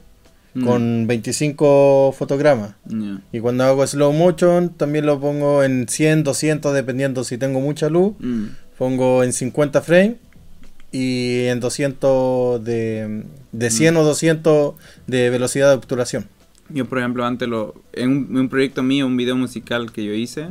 Mm. 0.54 0.66
Con 0.66 1.08
25 1.08 2.16
fotogramas. 2.18 2.74
Y 3.32 3.40
cuando 3.40 3.64
hago 3.64 3.86
slow 3.86 4.12
motion 4.12 4.70
también 4.70 5.06
lo 5.06 5.20
pongo 5.20 5.64
en 5.64 5.88
100, 5.88 6.24
200 6.24 6.74
dependiendo 6.74 7.24
si 7.24 7.38
tengo 7.38 7.60
mucha 7.60 7.90
luz. 7.90 8.14
Mm. 8.20 8.46
Pongo 8.78 9.24
en 9.24 9.34
50 9.34 9.82
frames 9.82 10.16
y 10.92 11.46
en 11.46 11.60
200 11.60 12.64
de, 12.64 13.24
de 13.52 13.70
100 13.70 13.98
o 13.98 14.04
200 14.04 14.76
de 15.06 15.30
velocidad 15.30 15.70
de 15.70 15.76
obturación. 15.76 16.26
Yo, 16.70 16.86
por 16.86 17.00
ejemplo, 17.00 17.26
antes 17.26 17.48
lo, 17.48 17.76
en 17.94 18.10
un, 18.10 18.28
en 18.32 18.38
un 18.38 18.50
proyecto 18.50 18.84
mío, 18.84 19.06
un 19.08 19.16
video 19.18 19.36
musical 19.36 19.92
que 19.92 20.04
yo 20.04 20.14
hice, 20.14 20.50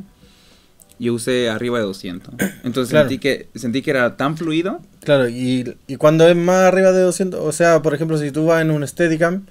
yo 0.99 1.13
usé 1.15 1.51
arriba 1.51 1.79
de 1.79 1.85
200. 1.85 2.35
Entonces 2.65 2.91
Claro. 2.91 3.09
sentí, 3.09 3.19
que, 3.21 3.49
sentí 3.55 3.83
que 3.83 3.91
era 3.91 4.17
tan 4.17 4.37
fluido. 4.37 4.81
Claro, 5.05 5.29
y, 5.29 5.77
y 5.87 5.97
cuando 5.97 6.27
es 6.29 6.35
más 6.37 6.63
arriba 6.63 6.93
de 6.93 7.03
200, 7.03 7.39
o 7.41 7.53
sea, 7.53 7.83
por 7.83 7.95
ejemplo, 7.95 8.17
si 8.19 8.31
tú 8.31 8.47
vas 8.47 8.63
en 8.63 8.71
un 8.71 8.87
Steadicam, 8.87 9.43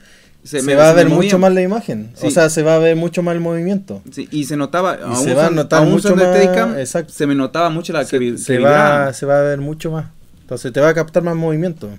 se, 0.43 0.61
me- 0.63 0.75
va 0.75 0.89
a 0.89 0.91
se 0.91 0.95
ver 0.97 1.09
mucho 1.09 1.37
más 1.39 1.53
la 1.53 1.61
imagen. 1.61 2.11
O 2.17 2.19
Sí. 2.21 2.31
sea, 2.31 2.49
se 2.49 2.61
va 2.63 2.75
a 2.75 2.79
ver 2.79 2.95
mucho 2.95 3.21
más 3.23 3.35
el 3.35 3.41
movimiento. 3.41 4.01
Sí, 4.11 4.27
y 4.31 4.45
se 4.45 4.57
notaba, 4.57 4.97
Y 5.11 5.15
se 5.23 5.33
va 5.33 5.47
a 5.47 5.49
notar 5.51 5.85
mucho 5.87 6.15
más- 6.15 6.25
Steadicam, 6.25 6.77
exacto. 6.79 7.13
se 7.13 7.25
me 7.27 7.35
notaba 7.35 7.69
mucho 7.69 7.93
la 7.93 8.05
que, 8.05 8.17
vi- 8.19 8.37
se, 8.37 8.57
que 8.57 8.63
va, 8.63 9.13
se 9.13 9.25
va 9.25 9.39
a 9.39 9.43
ver 9.43 9.59
mucho 9.59 9.91
más. 9.91 10.07
Entonces 10.41 10.71
te 10.73 10.79
va 10.81 10.89
a 10.89 10.93
captar 10.93 11.23
más 11.23 11.35
movimiento. 11.35 11.89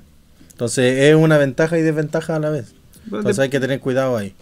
Entonces 0.53 0.99
es 0.99 1.15
una 1.17 1.39
ventaja 1.39 1.79
y 1.79 1.83
desventaja 1.83 2.37
a 2.37 2.39
la 2.41 2.51
vez. 2.51 2.73
Pues 3.09 3.21
Entonces 3.21 3.39
hay 3.41 3.49
que 3.51 3.61
tener 3.61 3.81
cuidado 3.81 4.17
ahí. 4.17 4.35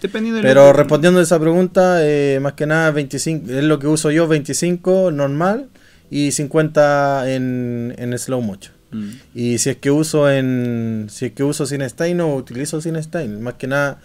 Pero 0.43 0.73
respondiendo 0.73 1.21
a 1.21 1.23
esa 1.23 1.39
pregunta, 1.39 1.99
eh, 2.01 2.39
más 2.41 2.55
que 2.55 2.67
nada 2.67 2.91
25, 2.91 3.51
es 3.51 3.65
lo 3.65 3.79
que 3.79 3.87
uso 3.87 4.11
yo, 4.11 4.27
25 4.29 5.11
normal 5.11 5.67
y 6.11 6.33
50 6.33 7.31
en, 7.33 7.95
en 7.99 8.19
slow 8.19 8.41
motion. 8.41 8.75
Mm. 8.93 9.09
Y 9.35 9.59
si 9.59 9.71
es 9.71 9.77
que 9.77 9.91
uso 9.91 10.31
en 10.31 11.07
si 11.11 11.27
es 11.27 11.33
que 11.33 11.43
uso 11.45 11.67
CineStyle 11.67 12.17
no 12.17 12.35
utilizo 12.35 12.81
CineStyle, 12.81 13.39
más 13.39 13.55
que 13.55 13.67
nada 13.67 13.99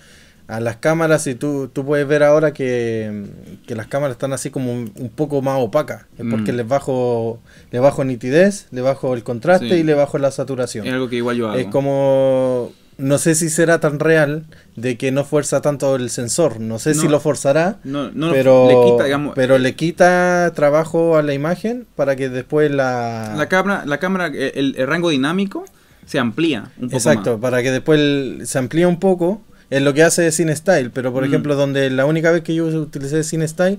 a 0.47 0.59
las 0.59 0.77
cámaras 0.77 1.27
y 1.27 1.35
tú, 1.35 1.69
tú 1.71 1.85
puedes 1.85 2.07
ver 2.07 2.23
ahora 2.23 2.53
que, 2.53 3.25
que 3.67 3.75
las 3.75 3.85
cámaras 3.85 4.15
están 4.15 4.33
así 4.33 4.49
como 4.49 4.73
un, 4.73 4.91
un 4.95 5.09
poco 5.09 5.43
más 5.43 5.59
opacas, 5.61 6.05
es 6.17 6.25
porque 6.27 6.51
Mm. 6.51 6.55
les 6.55 6.67
bajo 6.67 7.39
le 7.71 7.79
bajo 7.79 8.03
nitidez, 8.03 8.65
le 8.71 8.81
bajo 8.81 9.13
el 9.13 9.23
contraste 9.23 9.69
Sí. 9.69 9.75
y 9.75 9.83
le 9.83 9.93
bajo 9.93 10.17
la 10.17 10.31
saturación. 10.31 10.87
Es 10.87 10.93
algo 10.93 11.07
que 11.07 11.17
igual 11.17 11.37
yo 11.37 11.49
hago. 11.49 11.59
Es 11.59 11.67
como 11.67 12.71
no 12.99 13.17
sé 13.17 13.33
si 13.33 13.49
será 13.49 13.79
tan 13.79 13.97
real 13.99 14.45
de 14.75 14.97
que 14.97 15.11
no 15.11 15.23
fuerza 15.23 15.61
tanto 15.61 15.95
el 15.95 16.09
sensor, 16.11 16.59
no 16.59 16.77
sé 16.77 16.93
si 16.93 17.07
lo 17.07 17.19
forzará, 17.19 17.79
no, 17.83 18.11
no, 18.11 18.29
pero 18.31 18.67
le 18.67 18.91
quita, 18.91 19.03
digamos, 19.05 19.33
pero 19.35 19.57
le 19.57 19.73
quita 19.75 20.51
trabajo 20.53 21.17
a 21.17 21.23
la 21.23 21.33
imagen 21.33 21.87
para 21.95 22.15
que 22.15 22.29
después 22.29 22.69
la 22.69 23.33
la 23.37 23.47
cámara, 23.49 23.85
la 23.85 23.97
cámara 23.97 24.27
el, 24.27 24.75
el 24.77 24.87
rango 24.87 25.09
dinámico 25.09 25.65
se 26.05 26.19
amplía 26.19 26.71
un 26.77 26.89
poco 26.89 26.97
Exacto, 26.97 27.31
más. 27.33 27.41
para 27.41 27.63
que 27.63 27.71
después 27.71 27.99
el- 27.99 28.41
se 28.45 28.59
amplíe 28.59 28.85
un 28.85 28.99
poco. 28.99 29.41
Es 29.69 29.83
lo 29.83 29.93
que 29.93 30.01
hace 30.01 30.31
CineStyle, 30.31 30.89
pero 30.89 31.13
por 31.13 31.21
Mm. 31.23 31.27
ejemplo, 31.27 31.55
donde 31.55 31.91
la 31.91 32.05
única 32.07 32.31
vez 32.31 32.41
que 32.41 32.55
yo 32.55 32.65
utilicé 32.65 33.23
CineStyle 33.23 33.77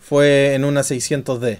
fue 0.00 0.54
en 0.54 0.64
una 0.64 0.82
600D. 0.82 1.58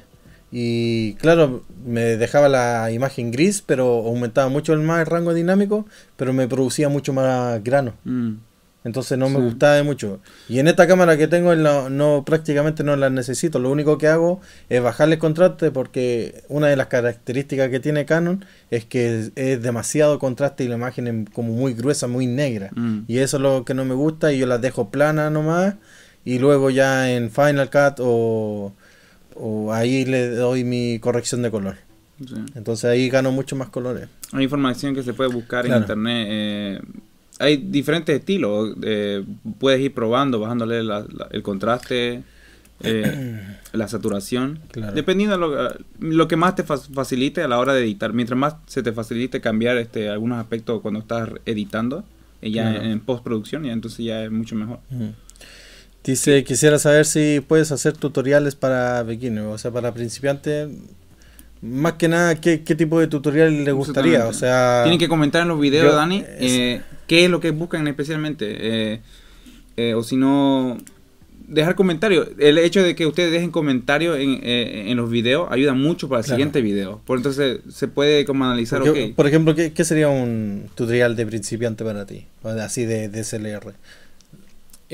Y 0.52 1.14
claro, 1.14 1.64
me 1.84 2.18
dejaba 2.18 2.48
la 2.48 2.92
imagen 2.92 3.30
gris, 3.30 3.62
pero 3.64 3.86
aumentaba 4.06 4.50
mucho 4.50 4.74
el 4.74 4.80
más 4.80 5.00
el 5.00 5.06
rango 5.06 5.32
dinámico, 5.32 5.86
pero 6.16 6.34
me 6.34 6.46
producía 6.46 6.90
mucho 6.90 7.14
más 7.14 7.64
grano. 7.64 7.94
Mm. 8.04 8.34
Entonces 8.84 9.16
no 9.16 9.28
me 9.28 9.38
gustaba 9.38 9.74
de 9.74 9.84
mucho. 9.84 10.20
Y 10.48 10.58
en 10.58 10.66
esta 10.66 10.86
cámara 10.88 11.16
que 11.16 11.28
tengo 11.28 11.54
no, 11.54 11.88
no 11.88 12.24
prácticamente 12.24 12.82
no 12.82 12.96
la 12.96 13.10
necesito. 13.10 13.60
Lo 13.60 13.70
único 13.70 13.96
que 13.96 14.08
hago 14.08 14.40
es 14.68 14.82
bajarle 14.82 15.14
el 15.14 15.20
contraste 15.20 15.70
porque 15.70 16.42
una 16.48 16.66
de 16.66 16.76
las 16.76 16.88
características 16.88 17.70
que 17.70 17.80
tiene 17.80 18.06
Canon 18.06 18.44
es 18.70 18.84
que 18.84 19.20
es, 19.20 19.32
es 19.36 19.62
demasiado 19.62 20.18
contraste 20.18 20.64
y 20.64 20.68
la 20.68 20.74
imagen 20.74 21.06
es 21.06 21.30
como 21.30 21.52
muy 21.52 21.74
gruesa, 21.74 22.08
muy 22.08 22.26
negra. 22.26 22.70
Mm. 22.74 23.02
Y 23.06 23.18
eso 23.18 23.36
es 23.36 23.42
lo 23.42 23.64
que 23.64 23.74
no 23.74 23.84
me 23.84 23.94
gusta 23.94 24.32
y 24.32 24.38
yo 24.38 24.46
las 24.46 24.60
dejo 24.60 24.90
planas 24.90 25.30
nomás 25.30 25.76
y 26.24 26.38
luego 26.38 26.70
ya 26.70 27.10
en 27.12 27.30
Final 27.30 27.70
Cut 27.70 27.98
o, 28.00 28.72
o 29.36 29.72
ahí 29.72 30.04
le 30.04 30.30
doy 30.30 30.64
mi 30.64 30.98
corrección 30.98 31.42
de 31.42 31.50
color. 31.50 31.76
Sí. 32.26 32.34
Entonces 32.54 32.84
ahí 32.84 33.08
gano 33.08 33.32
mucho 33.32 33.56
más 33.56 33.68
colores. 33.68 34.08
Hay 34.32 34.44
información 34.44 34.94
que 34.94 35.02
se 35.02 35.12
puede 35.14 35.30
buscar 35.32 35.64
Claro. 35.64 35.76
en 35.78 35.82
internet. 35.82 36.26
eh, 36.30 36.80
hay 37.38 37.56
diferentes 37.56 38.16
estilos. 38.18 38.74
eh, 38.82 39.24
puedes 39.58 39.80
ir 39.80 39.92
probando, 39.92 40.38
bajándole 40.38 40.82
la- 40.84 41.06
la- 41.10 41.28
el 41.32 41.42
contraste, 41.42 42.22
eh, 42.84 43.40
la 43.72 43.88
saturación. 43.88 44.60
Claro. 44.70 44.92
Dependiendo 44.94 45.34
de 45.36 45.40
lo, 45.40 45.74
lo 46.14 46.28
que 46.28 46.36
más 46.36 46.54
te 46.54 46.62
fa- 46.62 46.76
facilite 46.78 47.42
a 47.42 47.48
la 47.48 47.58
hora 47.58 47.72
de 47.74 47.82
editar. 47.82 48.12
Mientras 48.12 48.38
más 48.38 48.54
se 48.66 48.82
te 48.82 48.92
facilite 48.92 49.40
cambiar 49.40 49.76
este 49.78 50.08
algunos 50.08 50.38
aspectos 50.38 50.80
cuando 50.82 51.00
estás 51.00 51.28
editando, 51.46 52.04
ya 52.42 52.70
Claro. 52.70 52.82
en, 52.82 52.90
en 52.92 53.00
postproducción, 53.00 53.64
ya 53.64 53.72
entonces 53.72 54.04
ya 54.04 54.24
es 54.24 54.30
mucho 54.30 54.54
mejor. 54.54 54.78
Ujú. 54.90 55.12
Dice, 56.04 56.42
quisiera 56.44 56.78
saber 56.78 57.06
si 57.06 57.40
puedes 57.46 57.70
hacer 57.70 57.96
tutoriales 57.96 58.56
para 58.56 59.02
beginners, 59.04 59.46
o 59.46 59.58
sea, 59.58 59.70
para 59.70 59.92
principiantes. 59.94 60.68
Más 61.60 61.92
que 61.92 62.08
nada, 62.08 62.34
¿qué, 62.40 62.62
qué 62.62 62.74
tipo 62.74 62.98
de 62.98 63.06
tutorial 63.06 63.62
le 63.64 63.70
gustaría? 63.70 64.26
O 64.26 64.32
sea, 64.32 64.80
Tienen 64.82 64.98
que 64.98 65.06
comentar 65.08 65.42
en 65.42 65.48
los 65.48 65.60
videos, 65.60 65.92
yo- 65.92 65.94
Dani, 65.96 66.24
eh, 66.26 66.80
qué 67.06 67.24
es 67.24 67.30
lo 67.30 67.38
que 67.38 67.52
buscan 67.52 67.86
especialmente. 67.86 68.46
eh, 68.94 69.00
eh, 69.76 69.94
o 69.94 70.02
si 70.02 70.16
no, 70.16 70.76
dejar 71.46 71.76
comentarios. 71.76 72.28
El 72.38 72.58
hecho 72.58 72.82
de 72.82 72.94
que 72.96 73.06
ustedes 73.06 73.30
dejen 73.30 73.50
comentarios 73.52 74.18
en, 74.18 74.40
eh, 74.42 74.86
en 74.90 74.96
los 74.96 75.08
videos 75.08 75.48
ayuda 75.52 75.72
mucho 75.72 76.08
para 76.08 76.18
el 76.20 76.24
Claro. 76.24 76.36
siguiente 76.36 76.62
video. 76.62 77.00
Por 77.06 77.16
entonces 77.18 77.60
se 77.72 77.86
puede 77.88 78.24
como 78.24 78.44
analizar, 78.44 78.80
porque, 78.82 79.04
ok. 79.10 79.14
por 79.14 79.28
ejemplo, 79.28 79.54
¿qué, 79.54 79.72
qué 79.72 79.84
sería 79.84 80.08
un 80.08 80.64
tutorial 80.74 81.14
de 81.14 81.26
principiante 81.26 81.84
para 81.84 82.06
ti? 82.06 82.26
Así 82.42 82.84
de, 82.86 83.08
de 83.08 83.20
SLR. 83.22 83.72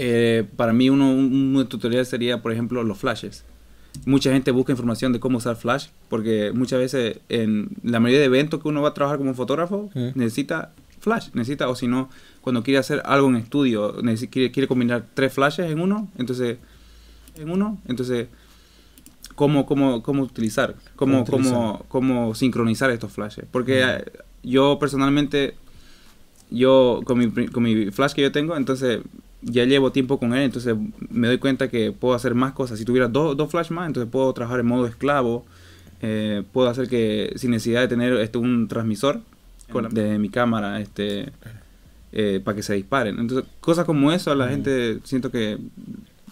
Eh, 0.00 0.44
para 0.54 0.72
mí 0.72 0.88
uno, 0.90 1.10
un, 1.10 1.56
un 1.56 1.68
tutorial 1.68 2.06
sería, 2.06 2.40
por 2.40 2.52
ejemplo, 2.52 2.84
los 2.84 2.98
flashes. 2.98 3.44
Mucha 4.06 4.30
gente 4.30 4.52
busca 4.52 4.70
información 4.70 5.12
de 5.12 5.18
cómo 5.18 5.38
usar 5.38 5.56
flash, 5.56 5.88
porque 6.08 6.52
muchas 6.54 6.78
veces 6.78 7.18
en 7.28 7.70
la 7.82 7.98
mayoría 7.98 8.20
de 8.20 8.26
eventos 8.26 8.62
que 8.62 8.68
uno 8.68 8.80
va 8.80 8.90
a 8.90 8.94
trabajar 8.94 9.18
como 9.18 9.34
fotógrafo, 9.34 9.90
necesita 10.14 10.72
flash, 11.00 11.30
necesita, 11.32 11.68
o 11.68 11.74
si 11.74 11.88
no, 11.88 12.10
cuando 12.42 12.62
quiere 12.62 12.78
hacer 12.78 13.02
algo 13.06 13.28
en 13.28 13.34
estudio, 13.34 13.96
quiere, 14.30 14.52
quiere 14.52 14.68
combinar 14.68 15.04
tres 15.14 15.32
flashes 15.32 15.68
en 15.68 15.80
uno, 15.80 16.08
entonces, 16.16 16.58
en 17.34 17.50
uno, 17.50 17.80
entonces, 17.88 18.28
¿cómo, 19.34 19.66
cómo, 19.66 20.04
cómo 20.04 20.22
utilizar? 20.22 20.76
¿Cómo, 20.94 21.24
¿Cómo 21.24 21.38
utilizar? 21.38 21.54
cómo, 21.54 21.84
cómo 21.88 22.34
sincronizar 22.36 22.92
estos 22.92 23.10
flashes? 23.10 23.46
Porque 23.50 23.82
eh, 23.82 24.04
yo 24.44 24.78
personalmente 24.78 25.56
yo 26.50 27.00
con 27.04 27.18
mi, 27.18 27.48
con 27.48 27.64
mi 27.64 27.90
flash 27.90 28.12
que 28.12 28.22
yo 28.22 28.30
tengo, 28.30 28.56
entonces 28.56 29.00
ya 29.42 29.64
llevo 29.64 29.92
tiempo 29.92 30.18
con 30.18 30.34
él, 30.34 30.42
entonces 30.42 30.74
me 31.10 31.28
doy 31.28 31.38
cuenta 31.38 31.68
que 31.68 31.92
puedo 31.92 32.14
hacer 32.14 32.34
más 32.34 32.52
cosas. 32.52 32.78
Si 32.78 32.84
tuviera 32.84 33.08
dos, 33.08 33.36
dos 33.36 33.50
flash 33.50 33.70
más, 33.70 33.86
entonces 33.86 34.10
puedo 34.10 34.32
trabajar 34.32 34.60
en 34.60 34.66
modo 34.66 34.86
esclavo, 34.86 35.44
eh, 36.02 36.42
puedo 36.52 36.68
hacer 36.68 36.88
que 36.88 37.32
sin 37.36 37.50
necesidad 37.52 37.80
de 37.82 37.88
tener 37.88 38.12
este, 38.14 38.38
un 38.38 38.68
transmisor 38.68 39.20
de 39.90 40.18
mi 40.18 40.28
cámara 40.30 40.80
este 40.80 41.30
eh, 42.12 42.40
para 42.42 42.56
que 42.56 42.62
se 42.62 42.74
disparen. 42.74 43.18
Entonces 43.18 43.48
cosas 43.60 43.84
como 43.84 44.10
eso 44.12 44.30
a 44.30 44.34
la 44.34 44.46
Mm. 44.46 44.50
gente 44.50 44.98
siento 45.04 45.30
que 45.30 45.58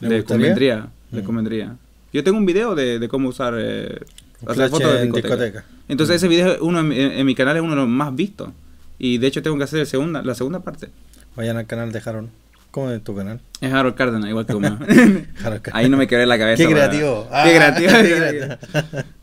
¿Le 0.00 0.08
le, 0.08 0.24
convendría, 0.24 0.88
le 1.12 1.20
Mm. 1.22 1.24
convendría. 1.24 1.76
Yo 2.12 2.24
tengo 2.24 2.38
un 2.38 2.46
video 2.46 2.74
de, 2.74 2.98
de 2.98 3.08
cómo 3.08 3.28
usar 3.28 3.54
eh, 3.58 4.00
hacer 4.46 4.70
fotos 4.70 4.92
de 4.94 5.02
discoteca. 5.02 5.28
discoteca. 5.36 5.64
Entonces 5.88 6.14
Mm. 6.14 6.16
ese 6.16 6.28
video 6.28 6.56
uno 6.64 6.80
en, 6.80 6.88
mi- 6.88 6.98
en 6.98 7.26
mi 7.26 7.34
canal 7.34 7.56
es 7.56 7.62
uno 7.62 7.72
de 7.72 7.76
los 7.82 7.88
más 7.88 8.14
vistos. 8.16 8.50
Y 8.98 9.18
de 9.18 9.26
hecho 9.26 9.42
tengo 9.42 9.58
que 9.58 9.64
hacer 9.64 9.80
el 9.80 9.86
segunda, 9.86 10.22
la 10.22 10.34
segunda 10.34 10.60
parte. 10.60 10.88
Vayan 11.36 11.58
al 11.58 11.66
canal 11.66 11.92
de 11.92 12.00
Harold. 12.04 12.30
¿Cómo 12.76 12.90
es 12.90 13.02
tu 13.02 13.14
canal? 13.16 13.40
Es 13.62 13.72
Harold 13.72 13.94
Cárdenas, 13.94 14.28
igual 14.28 14.44
que 14.44 14.52
Cárdenas. 15.42 15.62
Ahí 15.72 15.88
no 15.88 15.96
me 15.96 16.06
quedé 16.06 16.26
la 16.26 16.36
cabeza. 16.36 16.62
Qué 16.62 16.74
para- 16.74 16.88
creativo. 16.90 17.22
Qué 17.26 17.34
Ah, 17.34 17.44
creativo. 17.46 17.90
qué 18.02 18.16
creativo. 18.16 19.04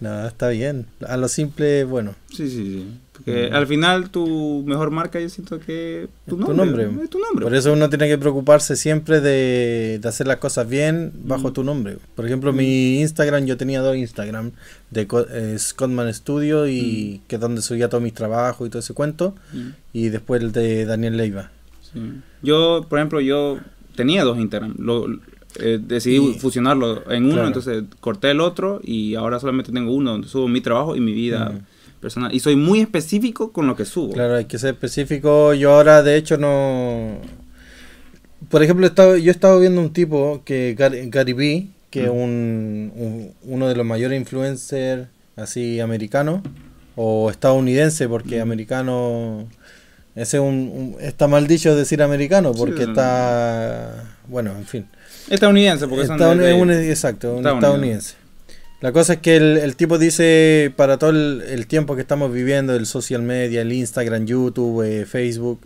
No, 0.00 0.26
está 0.26 0.48
bien. 0.48 0.84
A 1.08 1.16
lo 1.16 1.28
simple, 1.28 1.84
bueno. 1.84 2.14
Sí, 2.28 2.48
sí, 2.50 2.56
sí. 2.56 2.86
Porque 3.12 3.48
Mm. 3.50 3.54
al 3.54 3.66
final 3.68 4.10
tu 4.10 4.64
mejor 4.66 4.90
marca 4.90 5.18
yo 5.20 5.28
siento 5.30 5.60
que 5.60 6.08
tu 6.28 6.34
Es 6.34 6.40
nombre. 6.40 6.56
tu 6.56 6.82
nombre. 6.82 7.04
Es 7.04 7.10
tu 7.10 7.18
nombre. 7.20 7.44
Por 7.44 7.54
eso 7.54 7.72
uno 7.72 7.88
tiene 7.88 8.08
que 8.08 8.18
preocuparse 8.18 8.74
siempre 8.76 9.20
de, 9.20 10.00
de 10.02 10.08
hacer 10.08 10.26
las 10.26 10.38
cosas 10.38 10.68
bien 10.68 11.12
bajo 11.24 11.48
Mm. 11.48 11.52
tu 11.54 11.64
nombre. 11.64 11.96
Por 12.16 12.26
ejemplo, 12.26 12.52
mi 12.52 13.00
Instagram, 13.00 13.46
yo 13.46 13.56
tenía 13.56 13.80
dos 13.80 13.96
Instagram, 13.96 14.50
de 14.90 15.06
eh, 15.30 15.56
Scottman 15.58 16.12
Studio 16.12 16.66
y 16.68 17.22
que 17.28 17.36
es 17.36 17.40
donde 17.40 17.62
subía 17.62 17.88
todos 17.88 18.02
mis 18.02 18.12
trabajos 18.12 18.66
y 18.66 18.70
todo 18.70 18.80
ese 18.80 18.92
cuento, 18.92 19.34
Mm, 19.54 19.68
y 19.94 20.08
después 20.10 20.42
el 20.42 20.50
de 20.52 20.84
Daniel 20.84 21.16
Leiva. 21.16 21.50
Sí. 21.94 22.00
Yo, 22.42 22.84
por 22.88 22.98
ejemplo, 22.98 23.20
yo 23.20 23.58
tenía 23.96 24.24
dos 24.24 24.38
Instagram. 24.38 24.74
Lo, 24.78 25.06
eh, 25.60 25.78
decidí 25.80 26.16
Y- 26.16 26.34
fusionarlo 26.38 27.10
en 27.10 27.24
uno, 27.24 27.32
Claro. 27.34 27.46
entonces 27.48 27.84
corté 28.00 28.30
el 28.32 28.40
otro 28.40 28.80
y 28.84 29.14
ahora 29.14 29.38
solamente 29.40 29.70
tengo 29.72 29.92
uno 29.94 30.10
donde 30.12 30.28
subo 30.28 30.48
mi 30.48 30.60
trabajo 30.60 30.96
y 30.96 31.00
mi 31.00 31.12
vida 31.12 31.50
Mm. 31.50 32.00
personal. 32.00 32.34
Y 32.34 32.40
soy 32.40 32.56
muy 32.56 32.80
específico 32.80 33.52
con 33.52 33.66
lo 33.68 33.76
que 33.76 33.84
subo. 33.84 34.12
Claro, 34.12 34.34
hay 34.34 34.44
que 34.46 34.58
ser 34.58 34.74
específico. 34.74 35.54
Yo 35.54 35.72
ahora, 35.74 36.02
de 36.02 36.16
hecho, 36.16 36.36
no... 36.36 37.18
Por 38.50 38.62
ejemplo, 38.62 38.84
he 38.84 38.88
estado- 38.88 39.16
yo 39.16 39.30
he 39.30 39.30
estado 39.30 39.58
viendo 39.60 39.80
un 39.80 39.92
tipo, 39.92 40.42
que 40.44 40.74
Gary, 40.76 41.08
Gary 41.08 41.32
Vee, 41.32 41.68
que 41.90 42.04
es 42.04 42.10
Mm. 42.10 42.16
un, 42.16 42.92
un- 42.96 43.30
uno 43.44 43.68
de 43.68 43.76
los 43.76 43.86
mayores 43.86 44.18
influencers 44.20 45.06
así 45.36 45.80
americanos, 45.80 46.40
o 46.96 47.30
estadounidense, 47.30 48.08
porque 48.08 48.38
Mm. 48.38 48.42
americano... 48.42 49.48
Ese 50.14 50.36
es 50.36 50.40
un, 50.42 50.46
un- 50.48 50.96
está 51.00 51.26
mal 51.26 51.46
dicho 51.46 51.74
decir 51.74 52.02
americano, 52.02 52.52
porque 52.52 52.84
está... 52.84 54.04
Bueno, 54.28 54.52
en 54.56 54.64
fin. 54.64 54.86
Estadounidense, 55.28 55.88
porque 55.88 56.06
son 56.06 56.18
Estadoun- 56.18 56.38
de- 56.38 56.44
de- 56.44 56.56
es 56.56 56.62
un- 56.62 56.70
exacto, 56.70 57.36
un 57.36 57.46
estadounidense. 57.46 58.14
La 58.80 58.92
cosa 58.92 59.14
es 59.14 59.18
que 59.20 59.36
el, 59.36 59.56
el 59.56 59.76
tipo 59.76 59.98
dice, 59.98 60.72
para 60.76 60.98
todo 60.98 61.10
el, 61.10 61.42
el 61.48 61.66
tiempo 61.66 61.94
que 61.96 62.02
estamos 62.02 62.32
viviendo, 62.32 62.74
el 62.76 62.86
social 62.86 63.22
media, 63.22 63.62
el 63.62 63.72
Instagram, 63.72 64.26
YouTube, 64.26 64.82
eh, 64.82 65.06
Facebook, 65.06 65.60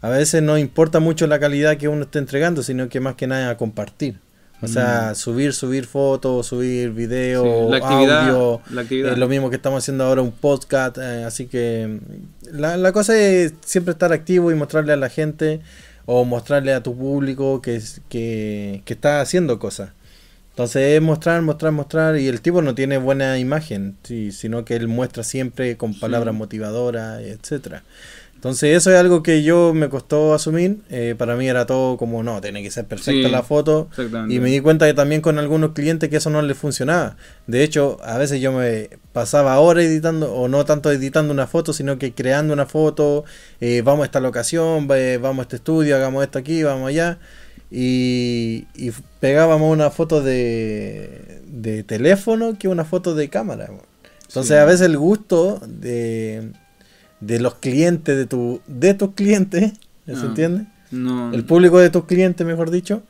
a 0.00 0.08
veces 0.08 0.42
no 0.42 0.58
importa 0.58 0.98
mucho 1.00 1.26
la 1.26 1.38
calidad 1.38 1.76
que 1.76 1.88
uno 1.88 2.02
esté 2.02 2.18
entregando, 2.18 2.62
sino 2.62 2.88
que 2.88 3.00
más 3.00 3.14
que 3.14 3.26
nada 3.26 3.50
a 3.50 3.56
compartir. 3.56 4.16
O 4.60 4.66
sea, 4.68 5.10
Mm. 5.12 5.14
subir, 5.14 5.52
subir 5.52 5.84
fotos, 5.86 6.46
subir 6.46 6.90
videos, 6.90 7.44
Sí, 7.44 7.70
la 7.70 7.76
actividad, 7.76 8.28
audio, 8.30 8.60
la 8.70 8.80
actividad. 8.80 9.12
es 9.12 9.18
lo 9.18 9.28
mismo 9.28 9.50
que 9.50 9.56
estamos 9.56 9.82
haciendo 9.82 10.04
ahora, 10.04 10.22
un 10.22 10.32
podcast. 10.32 10.96
eh, 10.98 11.24
así 11.24 11.46
que 11.46 11.98
la, 12.54 12.76
la 12.76 12.92
cosa 12.92 13.16
es 13.18 13.54
siempre 13.64 13.92
estar 13.92 14.12
activo 14.12 14.50
y 14.50 14.54
mostrarle 14.54 14.92
a 14.92 14.96
la 14.96 15.08
gente 15.08 15.60
o 16.06 16.24
mostrarle 16.24 16.72
a 16.74 16.82
tu 16.82 16.96
público 16.96 17.62
que, 17.62 17.80
que, 18.08 18.82
que 18.84 18.92
está 18.94 19.20
haciendo 19.20 19.58
cosas. 19.58 19.90
Entonces 20.50 20.96
es 20.96 21.02
mostrar, 21.02 21.42
mostrar, 21.42 21.72
mostrar. 21.72 22.16
Y 22.18 22.28
el 22.28 22.40
tipo 22.40 22.62
no 22.62 22.74
tiene 22.74 22.98
buena 22.98 23.38
imagen, 23.38 23.96
sí, 24.04 24.30
sino 24.32 24.64
que 24.64 24.76
él 24.76 24.86
muestra 24.88 25.24
siempre 25.24 25.76
con 25.76 25.98
palabras 25.98 26.32
Sí. 26.34 26.38
motivadoras, 26.38 27.20
etcétera. 27.22 27.82
Entonces 28.44 28.76
eso 28.76 28.90
es 28.92 28.98
algo 28.98 29.22
que 29.22 29.42
yo 29.42 29.72
me 29.72 29.88
costó 29.88 30.34
asumir. 30.34 30.76
eh, 30.90 31.14
para 31.16 31.34
mí 31.34 31.48
era 31.48 31.64
todo 31.64 31.96
como, 31.96 32.22
no, 32.22 32.42
tiene 32.42 32.62
que 32.62 32.70
ser 32.70 32.84
perfecta 32.84 33.26
Sí, 33.28 33.32
la 33.32 33.42
foto. 33.42 33.88
Y 34.28 34.38
me 34.38 34.50
di 34.50 34.60
cuenta 34.60 34.84
que 34.86 34.92
también 34.92 35.22
con 35.22 35.38
algunos 35.38 35.72
clientes 35.72 36.10
que 36.10 36.16
eso 36.18 36.28
no 36.28 36.42
les 36.42 36.54
funcionaba. 36.58 37.16
De 37.46 37.64
hecho, 37.64 37.96
a 38.04 38.18
veces 38.18 38.42
yo 38.42 38.52
me 38.52 38.90
pasaba 39.14 39.58
horas 39.60 39.84
editando, 39.84 40.30
o 40.34 40.48
no 40.48 40.66
tanto 40.66 40.92
editando 40.92 41.32
una 41.32 41.46
foto, 41.46 41.72
sino 41.72 41.96
que 41.98 42.12
creando 42.12 42.52
una 42.52 42.66
foto, 42.66 43.24
eh, 43.62 43.80
vamos 43.82 44.02
a 44.02 44.06
esta 44.06 44.20
locación, 44.20 44.88
vamos 44.88 45.38
a 45.38 45.42
este 45.42 45.56
estudio, 45.56 45.96
hagamos 45.96 46.22
esto 46.22 46.38
aquí, 46.38 46.62
vamos 46.62 46.90
allá. 46.90 47.18
Y, 47.70 48.66
y 48.74 48.92
pegábamos 49.20 49.72
una 49.72 49.90
foto 49.90 50.22
de, 50.22 51.40
de 51.46 51.82
teléfono 51.82 52.58
que 52.58 52.68
una 52.68 52.84
foto 52.84 53.14
de 53.14 53.30
cámara. 53.30 53.70
Entonces 54.28 54.48
Sí. 54.56 54.60
a 54.60 54.64
veces 54.66 54.82
el 54.82 54.98
gusto 54.98 55.60
de, 55.66 56.50
de 57.26 57.40
los 57.40 57.54
clientes, 57.56 58.16
de, 58.16 58.26
tu, 58.26 58.60
de 58.66 58.94
tus 58.94 59.10
clientes, 59.14 59.72
¿se 60.06 60.12
Ah. 60.12 60.24
entiende? 60.26 60.66
No, 60.90 61.32
el 61.32 61.44
público 61.44 61.78
de 61.78 61.90
tus 61.90 62.04
clientes, 62.04 62.46
mejor 62.46 62.70
dicho, 62.70 63.02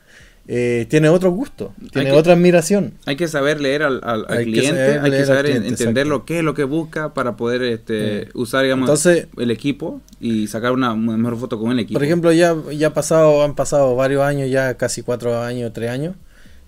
eh, 0.47 0.85
tiene 0.89 1.09
otro 1.09 1.31
gusto, 1.31 1.73
tiene 1.91 2.11
que- 2.11 2.15
otra 2.15 2.33
admiración. 2.33 2.93
Hay 3.05 3.15
que 3.15 3.27
saber 3.27 3.59
leer 3.59 3.81
al, 3.83 3.99
al- 4.03 4.25
al 4.29 4.37
Hay 4.37 4.45
que 4.45 4.51
cliente, 4.51 4.69
saber 4.77 4.99
hay 5.01 5.11
que 5.11 5.25
saber 5.25 5.45
cliente, 5.45 5.67
entender 5.69 6.05
lo 6.07 6.23
que 6.25 6.37
es 6.39 6.43
lo 6.43 6.53
que 6.53 6.63
busca 6.65 7.13
para 7.15 7.35
poder 7.35 7.63
este, 7.63 8.25
Sí. 8.25 8.29
usar, 8.35 8.63
digamos, 8.63 8.87
Entonces, 8.87 9.27
el 9.37 9.49
equipo 9.51 10.01
y 10.19 10.45
sacar 10.47 10.71
una, 10.71 10.93
una 10.93 11.17
mejor 11.17 11.39
foto 11.39 11.59
con 11.59 11.71
el 11.71 11.79
equipo. 11.79 11.97
por 11.99 12.03
ejemplo, 12.05 12.31
ya, 12.31 12.55
ya 12.77 12.93
pasado, 12.93 13.43
han 13.43 13.55
pasado 13.55 13.95
varios 13.95 14.21
años, 14.23 14.49
ya 14.49 14.75
casi 14.75 15.01
cuatro 15.01 15.41
años, 15.41 15.73
tres 15.73 15.89
años. 15.89 16.15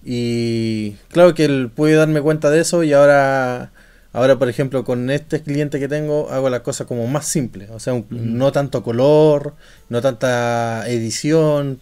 Y 0.03 0.91
claro 1.09 1.33
que 1.35 1.45
el- 1.45 1.69
pude 1.69 1.93
darme 1.93 2.21
cuenta 2.21 2.49
de 2.49 2.61
eso 2.61 2.83
y 2.83 2.93
ahora, 2.93 3.71
ahora 4.13 4.37
por 4.39 4.49
ejemplo, 4.49 4.83
con 4.83 5.09
este 5.09 5.41
cliente 5.41 5.79
que 5.79 5.87
tengo, 5.87 6.29
hago 6.31 6.49
las 6.49 6.61
cosas 6.61 6.87
como 6.87 7.07
más 7.07 7.25
simples. 7.27 7.69
O 7.71 7.79
sea, 7.79 7.93
un- 7.93 8.05
no 8.09 8.51
tanto 8.51 8.83
color, 8.83 9.53
no 9.89 10.01
tanta 10.01 10.83
edición. 10.87 11.79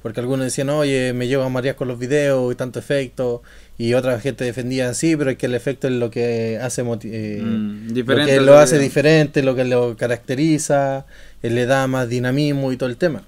Porque 0.00 0.20
algunos 0.20 0.46
decían, 0.46 0.70
oye, 0.70 1.12
me 1.12 1.26
llevo 1.26 1.42
a 1.42 1.48
marear 1.48 1.74
con 1.74 1.88
los 1.88 1.98
videos 1.98 2.52
y 2.52 2.54
tanto 2.56 2.78
efecto. 2.78 3.42
Y 3.78 3.94
otra 3.94 4.20
gente 4.20 4.44
defendía, 4.44 4.94
sí, 4.94 5.16
pero 5.16 5.30
es 5.32 5.36
que 5.38 5.46
el 5.46 5.56
efecto 5.56 5.88
es 5.88 5.94
lo 5.94 6.08
que 6.08 6.56
hace 6.62 6.82
eh, 7.02 7.40
Mm, 7.42 7.88
lo 7.88 7.94
diferente 7.94 8.30
que 8.32 8.38
al 8.38 8.46
lo 8.46 8.56
hace 8.58 8.76
video. 8.76 8.84
diferente, 8.84 9.42
lo 9.42 9.56
que 9.56 9.64
lo 9.64 9.96
caracteriza, 9.96 11.04
eh, 11.42 11.50
le 11.50 11.66
da 11.66 11.88
más 11.88 12.08
dinamismo 12.08 12.70
y 12.70 12.76
todo 12.76 12.88
el 12.88 12.96
tema. 12.96 13.22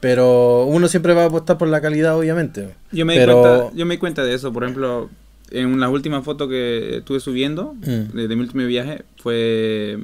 Pero 0.00 0.64
uno 0.64 0.88
siempre 0.88 1.12
va 1.14 1.24
a 1.24 1.26
apostar 1.26 1.58
por 1.58 1.68
la 1.68 1.80
calidad, 1.80 2.16
obviamente. 2.18 2.70
Yo 2.90 3.04
me, 3.06 3.12
di 3.12 3.18
pero- 3.20 3.40
cuenta, 3.42 3.76
yo 3.76 3.86
me 3.86 3.94
di 3.94 3.98
cuenta 3.98 4.24
de 4.24 4.34
eso, 4.34 4.52
por 4.52 4.64
ejemplo, 4.64 5.10
en 5.52 5.78
las 5.80 5.90
últimas 5.90 6.24
fotos 6.24 6.48
que 6.48 6.98
estuve 6.98 7.20
subiendo 7.20 7.74
Mm. 7.74 8.14
de, 8.16 8.28
de 8.28 8.36
mi 8.36 8.42
último 8.42 8.64
viaje, 8.66 9.02
fue... 9.18 9.98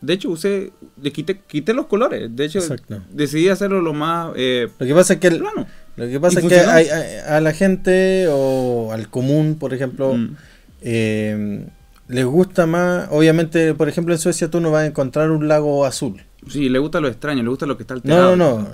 De 0.00 0.12
hecho, 0.12 0.30
usé, 0.30 0.70
le 1.02 1.10
quité, 1.10 1.40
quité 1.46 1.74
los 1.74 1.86
colores. 1.86 2.28
De 2.36 2.44
hecho, 2.44 2.60
Exacto. 2.60 3.02
decidí 3.12 3.48
hacerlo 3.48 3.80
lo 3.82 3.92
más 3.92 4.30
eh, 4.36 4.68
Lo 4.78 4.86
que 4.86 4.94
pasa 4.94 5.14
es 5.14 5.18
que, 5.20 5.26
el- 5.26 5.38
plano. 5.40 5.66
lo 5.96 6.06
que, 6.06 6.20
pasa 6.20 6.38
es 6.38 6.44
que 6.46 6.54
funcionó. 6.54 6.70
hay- 6.72 6.86
hay- 6.86 7.16
a 7.28 7.40
la 7.40 7.52
gente 7.52 8.26
o 8.30 8.90
al 8.92 9.08
común, 9.10 9.56
por 9.58 9.74
ejemplo, 9.74 10.14
Mm. 10.14 10.36
eh, 10.82 11.66
les 12.08 12.24
gusta 12.24 12.66
más. 12.66 13.08
Obviamente, 13.10 13.74
por 13.74 13.88
ejemplo, 13.88 14.14
en 14.14 14.20
Suecia 14.20 14.48
tú 14.48 14.60
no 14.60 14.70
vas 14.70 14.82
a 14.84 14.86
encontrar 14.86 15.30
un 15.32 15.48
lago 15.48 15.84
azul. 15.84 16.22
Sí, 16.48 16.68
le 16.68 16.78
gusta 16.78 17.00
lo 17.00 17.08
extraño, 17.08 17.42
le 17.42 17.48
gusta 17.48 17.66
lo 17.66 17.76
que 17.76 17.82
está 17.82 17.94
No, 17.94 18.00
alterado. 18.00 18.36
no, 18.36 18.58
no. 18.60 18.68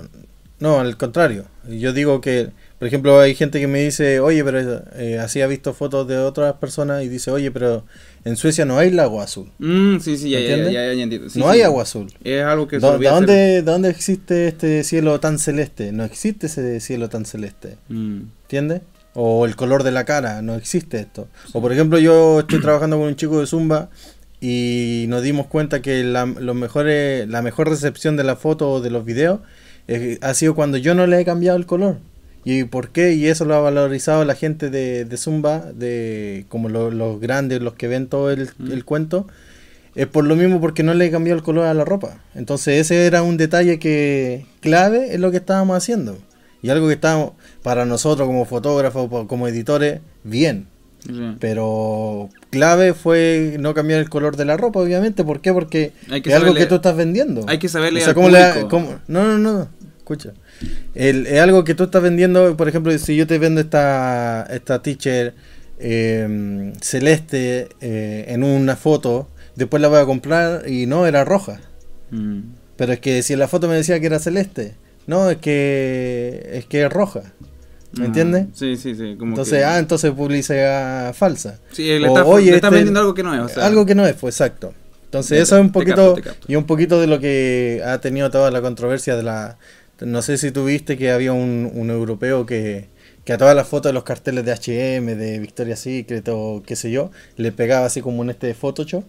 No, 0.59 0.79
al 0.79 0.95
contrario. 0.95 1.45
Yo 1.67 1.91
digo 1.91 2.21
que, 2.21 2.51
por 2.79 2.87
ejemplo, 2.87 3.19
hay 3.19 3.35
gente 3.35 3.59
que 3.59 3.67
me 3.67 3.83
dice, 3.83 4.19
oye, 4.19 4.43
pero 4.43 4.83
eh, 4.95 5.19
así 5.19 5.41
ha 5.41 5.47
visto 5.47 5.73
fotos 5.73 6.07
de 6.07 6.17
otras 6.17 6.53
personas 6.55 7.03
y 7.03 7.07
dice, 7.09 7.31
oye, 7.31 7.49
pero 7.51 7.85
en 8.25 8.35
Suecia 8.35 8.65
no 8.65 8.77
hay 8.77 8.91
lago 8.91 9.21
azul. 9.21 9.49
Mm, 9.59 9.99
sí, 9.99 10.17
sí, 10.17 10.29
ya, 10.29 10.39
ya, 10.39 10.45
ya, 10.47 10.53
¿Entiendes? 10.55 10.73
ya, 10.73 10.93
ya 10.93 11.03
entiendo. 11.03 11.29
Sí, 11.29 11.39
no 11.39 11.45
sí. 11.45 11.51
hay 11.51 11.61
agua 11.61 11.83
azul. 11.83 12.07
Es 12.23 12.43
algo 12.43 12.67
que 12.67 12.79
se 12.79 12.85
¿Dó- 12.85 12.93
olvida 12.93 13.09
¿De 13.11 13.15
dónde, 13.15 13.33
de 13.33 13.61
dónde 13.61 13.89
existe 13.89 14.47
este 14.47 14.83
cielo 14.83 15.19
tan 15.19 15.39
celeste? 15.39 15.91
No 15.91 16.03
existe 16.03 16.47
ese 16.47 16.79
cielo 16.79 17.07
tan 17.09 17.25
celeste. 17.25 17.77
Mm, 17.89 18.21
¿Entiendes? 18.43 18.81
O 19.13 19.45
el 19.45 19.55
color 19.55 19.83
de 19.83 19.91
la 19.91 20.03
cara, 20.03 20.41
no 20.41 20.55
existe 20.55 20.99
esto. 20.99 21.29
O 21.53 21.61
por 21.61 21.71
ejemplo, 21.71 21.97
yo 21.99 22.41
estoy 22.41 22.59
trabajando 22.61 22.97
con 22.97 23.07
un 23.07 23.15
chico 23.15 23.39
de 23.39 23.47
Zumba 23.47 23.89
y 24.41 25.05
nos 25.07 25.23
dimos 25.23 25.47
cuenta 25.47 25.81
que 25.81 26.03
la, 26.03 26.25
los 26.25 26.55
mejores, 26.55 27.27
la 27.29 27.41
mejor 27.41 27.69
recepción 27.69 28.17
de 28.17 28.25
la 28.25 28.35
foto 28.35 28.69
o 28.69 28.81
de 28.81 28.89
los 28.89 29.05
videos 29.05 29.39
eh, 29.87 30.17
ha 30.21 30.33
sido 30.33 30.55
cuando 30.55 30.77
yo 30.77 30.93
no 30.95 31.07
le 31.07 31.21
he 31.21 31.25
cambiado 31.25 31.57
el 31.57 31.65
color. 31.65 31.99
¿Y 32.45 32.63
por 32.65 32.89
qué? 32.89 33.13
Y 33.13 33.25
eso 33.27 33.43
lo 33.43 33.55
ha 33.55 33.59
valorizado 33.59 34.23
la 34.23 34.35
gente 34.35 34.69
de, 34.69 35.03
de 35.03 35.17
Zumba, 35.17 35.59
de 35.73 36.45
como 36.47 36.69
lo- 36.69 36.91
los 36.91 37.19
grandes, 37.19 37.59
los 37.61 37.73
que 37.73 37.87
ven 37.87 38.07
todo 38.07 38.29
el, 38.31 38.49
Mm. 38.59 38.71
el 38.71 38.85
cuento. 38.85 39.27
Es 39.95 40.07
por 40.07 40.25
lo 40.25 40.35
mismo 40.35 40.61
porque 40.61 40.83
no 40.83 40.93
le 40.93 41.05
he 41.05 41.11
cambiado 41.11 41.37
el 41.37 41.43
color 41.43 41.65
a 41.65 41.73
la 41.73 41.85
ropa. 41.85 42.17
Entonces 42.35 42.79
ese 42.81 43.05
era 43.07 43.23
un 43.23 43.37
detalle 43.37 43.79
que 43.79 44.45
clave 44.59 45.15
en 45.15 45.21
lo 45.21 45.31
que 45.31 45.37
estábamos 45.37 45.75
haciendo. 45.77 46.17
Y 46.61 46.69
algo 46.69 46.87
que 46.87 46.93
estábamos, 46.93 47.31
para 47.63 47.85
nosotros 47.85 48.27
como 48.27 48.45
fotógrafos, 48.45 49.09
como 49.27 49.47
editores, 49.47 50.01
bien. 50.23 50.67
sí. 51.05 51.35
Pero 51.39 52.29
clave 52.49 52.93
fue 52.93 53.55
no 53.59 53.73
cambiar 53.73 53.99
el 54.01 54.09
color 54.09 54.35
de 54.37 54.45
la 54.45 54.57
ropa, 54.57 54.79
obviamente. 54.81 55.23
¿Por 55.23 55.39
qué? 55.41 55.53
Porque 55.53 55.93
Hay 56.11 56.21
que 56.21 56.29
es 56.29 56.35
algo 56.35 56.53
que 56.53 56.65
tú 56.65 56.75
estás 56.75 56.95
vendiendo. 56.95 57.45
Hay 57.47 57.57
que 57.59 57.69
saberle 57.69 57.99
O 57.99 58.03
sea, 58.03 58.09
al 58.09 58.15
¿cómo 58.15 58.29
le- 58.29 58.43
público. 58.49 58.67
cómo- 58.69 58.99
No, 59.07 59.23
no, 59.23 59.37
no. 59.37 59.69
Escucha. 59.99 60.33
El- 60.93 61.27
es 61.27 61.39
algo 61.41 61.63
que 61.63 61.75
tú 61.75 61.83
estás 61.85 62.01
vendiendo, 62.01 62.55
por 62.57 62.67
ejemplo, 62.69 62.97
si 62.97 63.15
yo 63.15 63.27
te 63.27 63.37
vendo 63.37 63.61
esta, 63.61 64.47
esta 64.49 64.81
teacher 64.81 65.33
eh, 65.79 66.73
celeste 66.81 67.69
eh, 67.81 68.25
en 68.29 68.43
una 68.43 68.75
foto, 68.75 69.27
después 69.55 69.81
la 69.81 69.87
voy 69.89 69.99
a 69.99 70.05
comprar 70.05 70.69
y 70.69 70.85
no, 70.85 71.05
era 71.05 71.25
roja. 71.25 71.59
Mm. 72.11 72.39
Pero 72.77 72.93
es 72.93 72.99
que 72.99 73.21
si 73.23 73.33
en 73.33 73.39
la 73.39 73.47
foto 73.47 73.67
me 73.67 73.75
decía 73.75 73.99
que 73.99 74.05
era 74.07 74.19
celeste, 74.19 74.75
no, 75.07 75.29
es 75.29 75.37
que 75.37 76.49
es 76.53 76.65
que 76.65 76.83
es 76.85 76.91
roja. 76.91 77.21
¿Me 77.97 78.03
Ah, 78.03 78.07
entiendes? 78.07 78.47
Sí, 78.53 78.75
sí, 78.75 78.93
sí. 78.95 79.15
Como 79.17 79.31
Entonces, 79.31 79.59
que- 79.59 79.63
ah, 79.63 79.79
entonces 79.79 80.11
publicidad 80.11 81.13
falsa. 81.13 81.59
Sí, 81.71 81.83
le 81.99 82.07
está, 82.07 82.21
este- 82.23 82.69
vendiendo 82.69 82.99
algo 82.99 83.13
que 83.13 83.23
no 83.23 83.33
es. 83.33 83.39
O 83.41 83.47
sea, 83.49 83.65
algo 83.65 83.85
que 83.85 83.95
no 83.95 84.05
es, 84.05 84.15
pues 84.15 84.35
exacto. 84.35 84.73
Entonces 85.05 85.37
Te- 85.37 85.41
eso 85.43 85.55
es 85.55 85.61
un 85.61 85.67
te 85.67 85.73
poquito 85.73 85.95
capto, 85.95 86.13
te 86.15 86.21
capto. 86.23 86.45
y 86.51 86.55
un 86.57 86.65
poquito 86.65 86.99
de 86.99 87.07
lo 87.07 87.19
que 87.21 87.81
ha 87.85 87.99
tenido 88.01 88.29
toda 88.29 88.51
la 88.51 88.61
controversia 88.61 89.15
de 89.15 89.23
la 89.23 89.57
No 90.01 90.21
sé 90.21 90.37
si 90.37 90.51
tuviste 90.51 90.97
que 90.97 91.11
había 91.11 91.31
un, 91.33 91.71
un 91.73 91.89
europeo 91.89 92.45
que, 92.45 92.89
que 93.23 93.33
a 93.33 93.37
todas 93.37 93.55
las 93.55 93.67
fotos 93.67 93.89
de 93.89 93.93
los 93.93 94.03
carteles 94.03 94.45
de 94.45 94.51
H&M, 94.51 95.15
de 95.15 95.39
Victoria's 95.39 95.79
Secret 95.79 96.27
o 96.29 96.63
qué 96.65 96.75
sé 96.75 96.91
yo, 96.91 97.11
le 97.37 97.51
pegaba 97.51 97.85
así 97.85 98.01
como 98.01 98.23
en 98.23 98.29
este 98.31 98.53
Photoshop. 98.53 99.05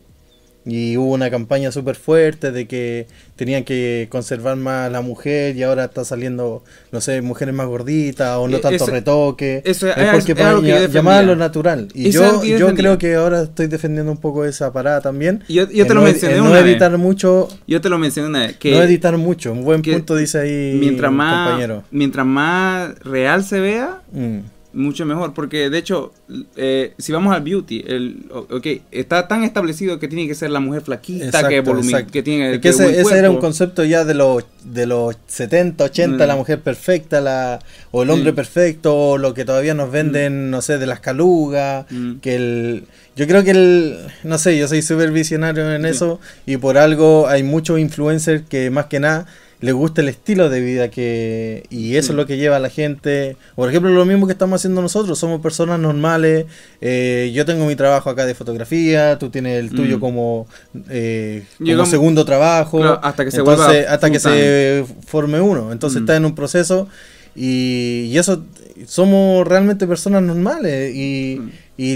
Y 0.69 0.97
hubo 0.97 1.13
una 1.15 1.31
campaña 1.31 1.71
súper 1.71 1.95
fuerte 1.95 2.51
de 2.51 2.67
que 2.67 3.07
tenían 3.37 3.63
que 3.63 4.09
conservar 4.11 4.57
más 4.57 4.89
a 4.89 4.91
la 4.91 5.01
mujer 5.01 5.55
y 5.57 5.63
ahora 5.63 5.85
está 5.85 6.05
saliendo, 6.05 6.65
no 6.91 7.01
sé, 7.01 7.23
mujeres 7.23 7.55
más 7.55 7.69
gorditas 7.69 8.37
o 8.39 8.49
no 8.49 8.57
Eh, 8.57 8.61
tanto 8.61 8.85
eso- 8.85 8.87
retoque. 8.91 9.63
eso 9.65 9.89
es 9.89 9.97
es- 9.97 10.11
porque 10.11 10.33
es 10.33 10.41
algo 10.41 10.63
para 11.05 11.23
lo 11.23 11.37
natural. 11.37 11.87
Y 11.95 12.09
Eso 12.09 12.43
es 12.43 12.49
yo, 12.51 12.59
yo 12.59 12.75
creo 12.75 12.99
que 12.99 13.15
ahora 13.15 13.43
estoy 13.43 13.69
defendiendo 13.69 14.11
un 14.11 14.19
poco 14.19 14.45
esa 14.45 14.73
parada 14.73 15.01
también. 15.01 15.45
Yo, 15.49 15.71
yo 15.71 15.87
te 15.87 15.95
lo 15.95 16.01
no 16.01 16.07
mencioné 16.07 16.35
en 16.35 16.41
una 16.41 16.49
no 16.51 16.57
vez. 16.57 16.65
editar 16.65 16.99
mucho, 16.99 17.49
Yo 17.69 17.81
te 17.81 17.89
lo 17.89 17.99
mencioné 17.99 18.29
una 18.29 18.41
vez. 18.49 18.57
Que 18.57 18.73
no 18.73 18.83
editar 18.83 19.17
mucho. 19.17 19.53
Un 19.53 19.63
buen 19.65 19.83
punto 19.83 20.17
dice 20.17 20.41
ahí 20.41 20.77
mientras 20.81 21.13
más, 21.13 21.47
compañero. 21.49 21.85
mientras 21.93 22.27
más 22.27 22.99
real 23.05 23.45
se 23.45 23.61
vea, 23.61 24.01
Mm. 24.13 24.39
Mucho 24.77 25.05
mejor. 25.07 25.35
Porque 25.35 25.71
de 25.71 25.79
hecho, 25.79 26.13
eh, 26.57 26.93
si 26.99 27.11
vamos 27.13 27.35
al 27.35 27.43
beauty, 27.43 27.85
el, 27.87 28.27
o- 28.31 28.47
ok, 28.57 28.67
está 28.93 29.27
tan 29.27 29.43
establecido 29.43 29.99
que 29.99 30.07
tiene 30.09 30.29
que 30.29 30.35
ser 30.35 30.51
la 30.51 30.61
mujer 30.61 30.83
flaquita, 30.83 31.25
Exacto, 31.27 31.49
que, 31.49 31.57
exacto. 31.57 32.13
que 32.13 32.23
tiene 32.23 32.47
Es 32.51 32.53
que 32.57 32.61
que 32.61 32.69
ese, 32.69 32.83
buen 32.85 32.95
ese 33.01 33.19
era 33.19 33.31
un 33.31 33.39
concepto 33.39 33.83
ya 33.85 34.05
de 34.05 34.15
los, 34.15 34.45
de 34.65 34.87
los 34.87 35.17
70, 35.27 35.85
80, 35.85 36.25
Mm. 36.25 36.29
la 36.29 36.37
mujer 36.37 36.61
perfecta, 36.61 37.21
la, 37.21 37.59
o 37.91 38.03
el 38.03 38.11
hombre 38.11 38.33
perfecto, 38.33 38.95
o 38.97 39.19
lo 39.19 39.35
que 39.35 39.45
todavía 39.45 39.75
nos 39.75 39.91
venden, 39.91 40.51
no 40.51 40.61
sé, 40.63 40.79
de 40.79 40.87
las 40.87 41.01
calugas, 41.01 41.87
Mm. 41.91 42.17
que 42.21 42.35
el... 42.37 42.85
Yo 43.17 43.27
creo 43.27 43.43
que 43.45 43.53
el... 43.53 43.97
No 44.25 44.37
sé, 44.37 44.59
yo 44.59 44.69
soy 44.69 44.83
súper 44.83 45.11
visionario 45.11 45.75
en 45.75 45.83
Sí. 45.83 45.89
eso, 45.89 46.21
y 46.45 46.59
por 46.59 46.77
algo 46.77 47.27
hay 47.29 47.43
muchos 47.43 47.79
influencers 47.79 48.43
que 48.49 48.71
más 48.71 48.87
que 48.87 49.01
nada 49.01 49.27
les 49.61 49.73
gusta 49.75 50.03
el 50.03 50.09
estilo 50.09 50.51
de 50.51 50.61
vida 50.61 50.91
que 50.91 51.65
y 51.71 51.97
eso 51.97 52.09
Sí. 52.09 52.13
es 52.13 52.17
lo 52.17 52.27
que 52.27 52.37
lleva 52.37 52.57
a 52.57 52.61
la 52.61 52.69
gente 52.71 53.37
por 53.55 53.69
ejemplo 53.71 53.91
lo 53.91 54.05
mismo 54.05 54.27
que 54.27 54.33
estamos 54.35 54.61
haciendo 54.61 54.83
nosotros 54.83 55.19
somos 55.19 55.41
personas 55.41 55.79
normales 55.81 56.45
eh, 56.83 57.31
yo 57.35 57.45
tengo 57.47 57.65
mi 57.67 57.75
trabajo 57.75 58.11
acá 58.11 58.27
de 58.27 58.35
fotografía 58.35 59.19
tú 59.19 59.31
tienes 59.31 59.59
el 59.59 59.71
tuyo 59.71 59.97
Mm. 59.97 60.01
como, 60.01 60.47
eh, 60.91 61.45
como 61.59 61.87
segundo 61.87 62.25
trabajo 62.27 62.79
Claro, 62.79 63.01
hasta 63.03 63.25
que 63.25 63.31
se 63.31 63.39
entonces, 63.39 63.67
vuelva 63.67 63.93
hasta 63.93 64.11
que 64.11 64.21
se 64.21 64.85
forme 65.07 65.41
uno 65.41 65.73
entonces 65.73 66.01
Mm. 66.01 66.05
está 66.05 66.17
en 66.17 66.25
un 66.27 66.35
proceso 66.35 66.89
y, 67.35 68.09
y 68.13 68.19
eso 68.19 68.45
somos 68.87 69.47
realmente 69.47 69.87
personas 69.87 70.23
normales 70.23 70.95
y, 70.95 71.39
Mm. 71.41 71.51
y, 71.79 71.93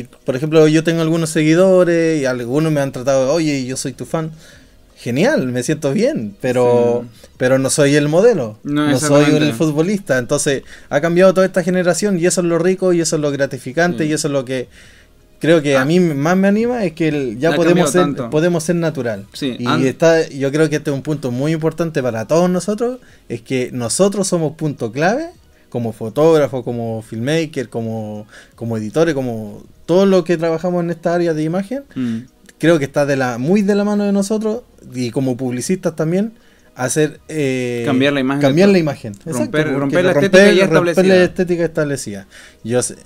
y, 0.00 0.08
por 0.24 0.34
ejemplo 0.36 0.66
yo 0.68 0.82
tengo 0.82 1.02
algunos 1.02 1.28
seguidores 1.30 2.22
y 2.22 2.24
algunos 2.24 2.72
me 2.72 2.80
han 2.80 2.92
tratado 2.92 3.26
de, 3.26 3.30
oye 3.32 3.64
yo 3.66 3.76
soy 3.76 3.92
tu 3.92 4.04
fan 4.06 4.30
genial 5.02 5.48
me 5.48 5.62
siento 5.62 5.92
bien 5.92 6.34
pero 6.40 7.04
Sí. 7.04 7.28
pero 7.36 7.58
no 7.58 7.70
soy 7.70 7.94
el 7.96 8.08
modelo 8.08 8.58
No, 8.62 8.88
no, 8.88 8.98
soy 8.98 9.24
el 9.34 9.52
futbolista 9.52 10.18
entonces 10.18 10.62
ha 10.90 11.00
cambiado 11.00 11.34
toda 11.34 11.44
esta 11.46 11.62
generación 11.64 12.18
y 12.18 12.26
eso 12.26 12.40
es 12.40 12.46
lo 12.46 12.58
rico 12.58 12.92
y 12.92 13.00
eso 13.00 13.16
es 13.16 13.22
lo 13.22 13.30
gratificante 13.32 14.04
Sí. 14.04 14.10
y 14.10 14.12
eso 14.12 14.28
es 14.28 14.32
lo 14.32 14.44
que 14.44 14.68
creo 15.40 15.60
que 15.60 15.76
Ah. 15.76 15.82
a 15.82 15.84
mí 15.84 15.98
más 15.98 16.36
me 16.36 16.46
anima 16.46 16.84
es 16.84 16.92
que 16.92 17.08
el- 17.08 17.38
ya 17.40 17.54
podemos 17.56 17.90
ser, 17.90 18.02
tanto. 18.02 18.30
podemos 18.30 18.62
ser 18.62 18.76
natural 18.76 19.26
Sí, 19.32 19.56
y 19.58 19.86
está 19.86 20.28
yo 20.28 20.52
creo 20.52 20.68
que 20.70 20.76
este 20.76 20.90
es 20.90 20.94
un 20.94 21.02
punto 21.02 21.32
muy 21.32 21.50
importante 21.52 22.00
para 22.00 22.26
todos 22.28 22.48
nosotros 22.48 22.98
es 23.28 23.42
que 23.42 23.70
nosotros 23.72 24.28
somos 24.28 24.54
punto 24.56 24.92
clave 24.92 25.26
como 25.68 25.92
fotógrafo 25.92 26.62
como 26.62 27.02
filmmaker 27.02 27.68
como 27.70 28.26
como 28.54 28.76
editores 28.76 29.14
como 29.14 29.64
todo 29.84 30.06
lo 30.06 30.22
que 30.22 30.36
trabajamos 30.36 30.84
en 30.84 30.90
esta 30.90 31.12
área 31.14 31.34
de 31.34 31.42
imagen 31.42 31.82
Mm. 31.96 32.18
Creo 32.62 32.78
que 32.78 32.84
está 32.86 33.04
de 33.04 33.16
la 33.16 33.36
muy 33.38 33.60
de 33.62 33.74
la 33.74 33.84
mano 33.84 34.04
de 34.04 34.12
nosotros 34.12 34.62
y 34.94 35.10
como 35.10 35.36
publicistas 35.36 35.94
también 35.96 36.32
hacer 36.74 37.20
eh, 37.28 37.82
Cambiar 37.84 38.12
la 38.14 38.20
imagen 38.20 38.40
cambiar 38.40 38.68
la 38.70 38.78
imagen 38.78 39.12
romper- 39.26 39.76
romper 39.76 40.04
la 40.04 40.12
romper- 40.14 40.24
estética 40.24 40.66
romper 40.66 40.88
establecida. 40.88 41.02
la 41.16 41.24
estética 41.24 41.64
establecida 41.64 42.26
yo 42.64 42.80
sé- 42.82 42.96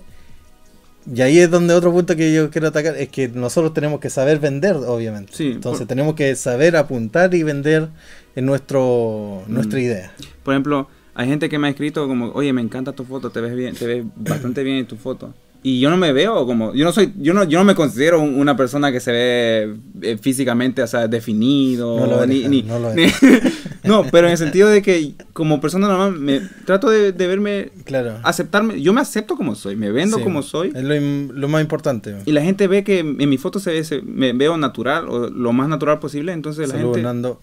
y 1.13 1.21
ahí 1.23 1.39
es 1.39 1.51
donde 1.51 1.73
otro 1.75 1.93
punto 1.93 2.15
que 2.17 2.33
yo 2.35 2.51
quiero 2.51 2.69
atacar 2.69 2.97
es 2.97 3.09
que 3.09 3.29
nosotros 3.29 3.73
tenemos 3.75 3.99
que 4.01 4.11
saber 4.11 4.39
vender 4.41 4.77
obviamente 4.77 5.33
Sí, 5.35 5.53
entonces 5.53 5.81
por- 5.81 5.89
tenemos 5.89 6.15
que 6.15 6.35
saber 6.37 6.77
apuntar 6.77 7.35
y 7.35 7.43
vender 7.43 7.89
en 8.37 8.45
nuestro 8.47 9.43
nuestra 9.47 9.79
Mm. 9.79 9.83
idea 9.83 10.13
Por 10.43 10.55
ejemplo, 10.55 10.89
hay 11.15 11.29
gente 11.29 11.49
que 11.49 11.59
me 11.59 11.67
ha 11.69 11.71
escrito 11.71 12.07
como, 12.07 12.31
oye, 12.33 12.53
me 12.53 12.61
encanta 12.61 12.93
tu 12.93 13.05
foto, 13.05 13.31
te 13.31 13.41
ves 13.41 13.55
bien, 13.55 13.75
te 13.75 13.87
ves 13.87 14.05
bastante 14.17 14.63
bien 14.63 14.77
en 14.77 14.87
tu 14.87 14.97
foto. 14.97 15.33
Y 15.69 15.81
yo 15.81 15.91
no 15.91 15.97
me 15.97 16.13
veo 16.13 16.47
como, 16.47 16.73
yo 16.75 16.85
no 16.85 16.93
soy, 16.93 17.13
yo 17.19 17.35
no, 17.35 17.43
yo 17.43 17.59
no 17.59 17.65
me 17.65 17.75
considero 17.75 18.21
un- 18.21 18.37
una 18.39 18.57
persona 18.57 18.93
que 18.93 19.01
se 19.01 19.11
ve 19.11 19.75
eh, 20.03 20.17
físicamente, 20.17 20.81
o 20.81 20.87
sea, 20.87 21.09
definido. 21.09 21.99
No 21.99 22.07
lo 22.07 22.23
eres, 22.23 22.29
ni, 22.29 22.43
Javi, 22.43 22.49
ni- 22.49 22.63
no 22.63 22.79
lo 22.79 22.95
ni- 22.95 23.07
no, 23.83 24.05
pero 24.13 24.29
en 24.29 24.33
el 24.33 24.39
sentido 24.39 24.69
de 24.69 24.81
que 24.81 25.15
como 25.33 25.61
persona 25.61 25.89
normal 25.89 26.13
me 26.21 26.41
trato 26.67 26.89
de, 26.89 27.11
de 27.11 27.27
verme, 27.27 27.71
claro 27.85 28.15
aceptarme, 28.23 28.81
yo 28.81 28.93
me 28.93 29.01
acepto 29.01 29.37
como 29.37 29.57
soy, 29.57 29.75
me 29.75 29.91
vendo 29.91 30.19
Sí, 30.19 30.23
como 30.23 30.43
soy. 30.45 30.73
es 30.73 30.85
lo, 30.85 30.95
lo 31.33 31.49
más 31.49 31.63
importante 31.63 32.15
Y 32.27 32.31
la 32.33 32.43
gente 32.43 32.69
ve 32.69 32.85
que 32.85 33.01
en 33.01 33.29
mi 33.29 33.37
foto 33.37 33.59
se 33.59 33.73
ve, 33.73 33.83
se- 33.83 34.03
me 34.03 34.33
veo 34.35 34.57
natural 34.57 35.09
o 35.09 35.29
lo 35.31 35.53
más 35.53 35.69
natural 35.69 35.99
posible, 35.99 36.33
entonces 36.33 36.69
la 36.69 36.79
gente, 36.79 37.03
Nando. 37.03 37.41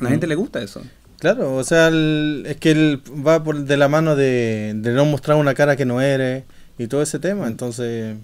la 0.00 0.10
gente 0.10 0.26
le 0.26 0.34
gusta 0.34 0.60
eso. 0.62 0.82
Claro, 1.18 1.54
o 1.56 1.64
sea, 1.64 1.88
el- 1.88 2.44
es 2.46 2.56
que 2.58 2.70
él 2.72 3.00
va 3.26 3.42
por 3.42 3.56
de 3.64 3.76
la 3.78 3.88
mano 3.88 4.14
de, 4.14 4.72
de 4.76 4.92
no 4.92 5.06
mostrar 5.06 5.38
una 5.38 5.54
cara 5.54 5.76
que 5.76 5.86
no 5.86 6.02
eres 6.02 6.44
y 6.82 6.88
todo 6.88 7.02
ese 7.02 7.18
tema. 7.18 7.46
Entonces, 7.46 8.16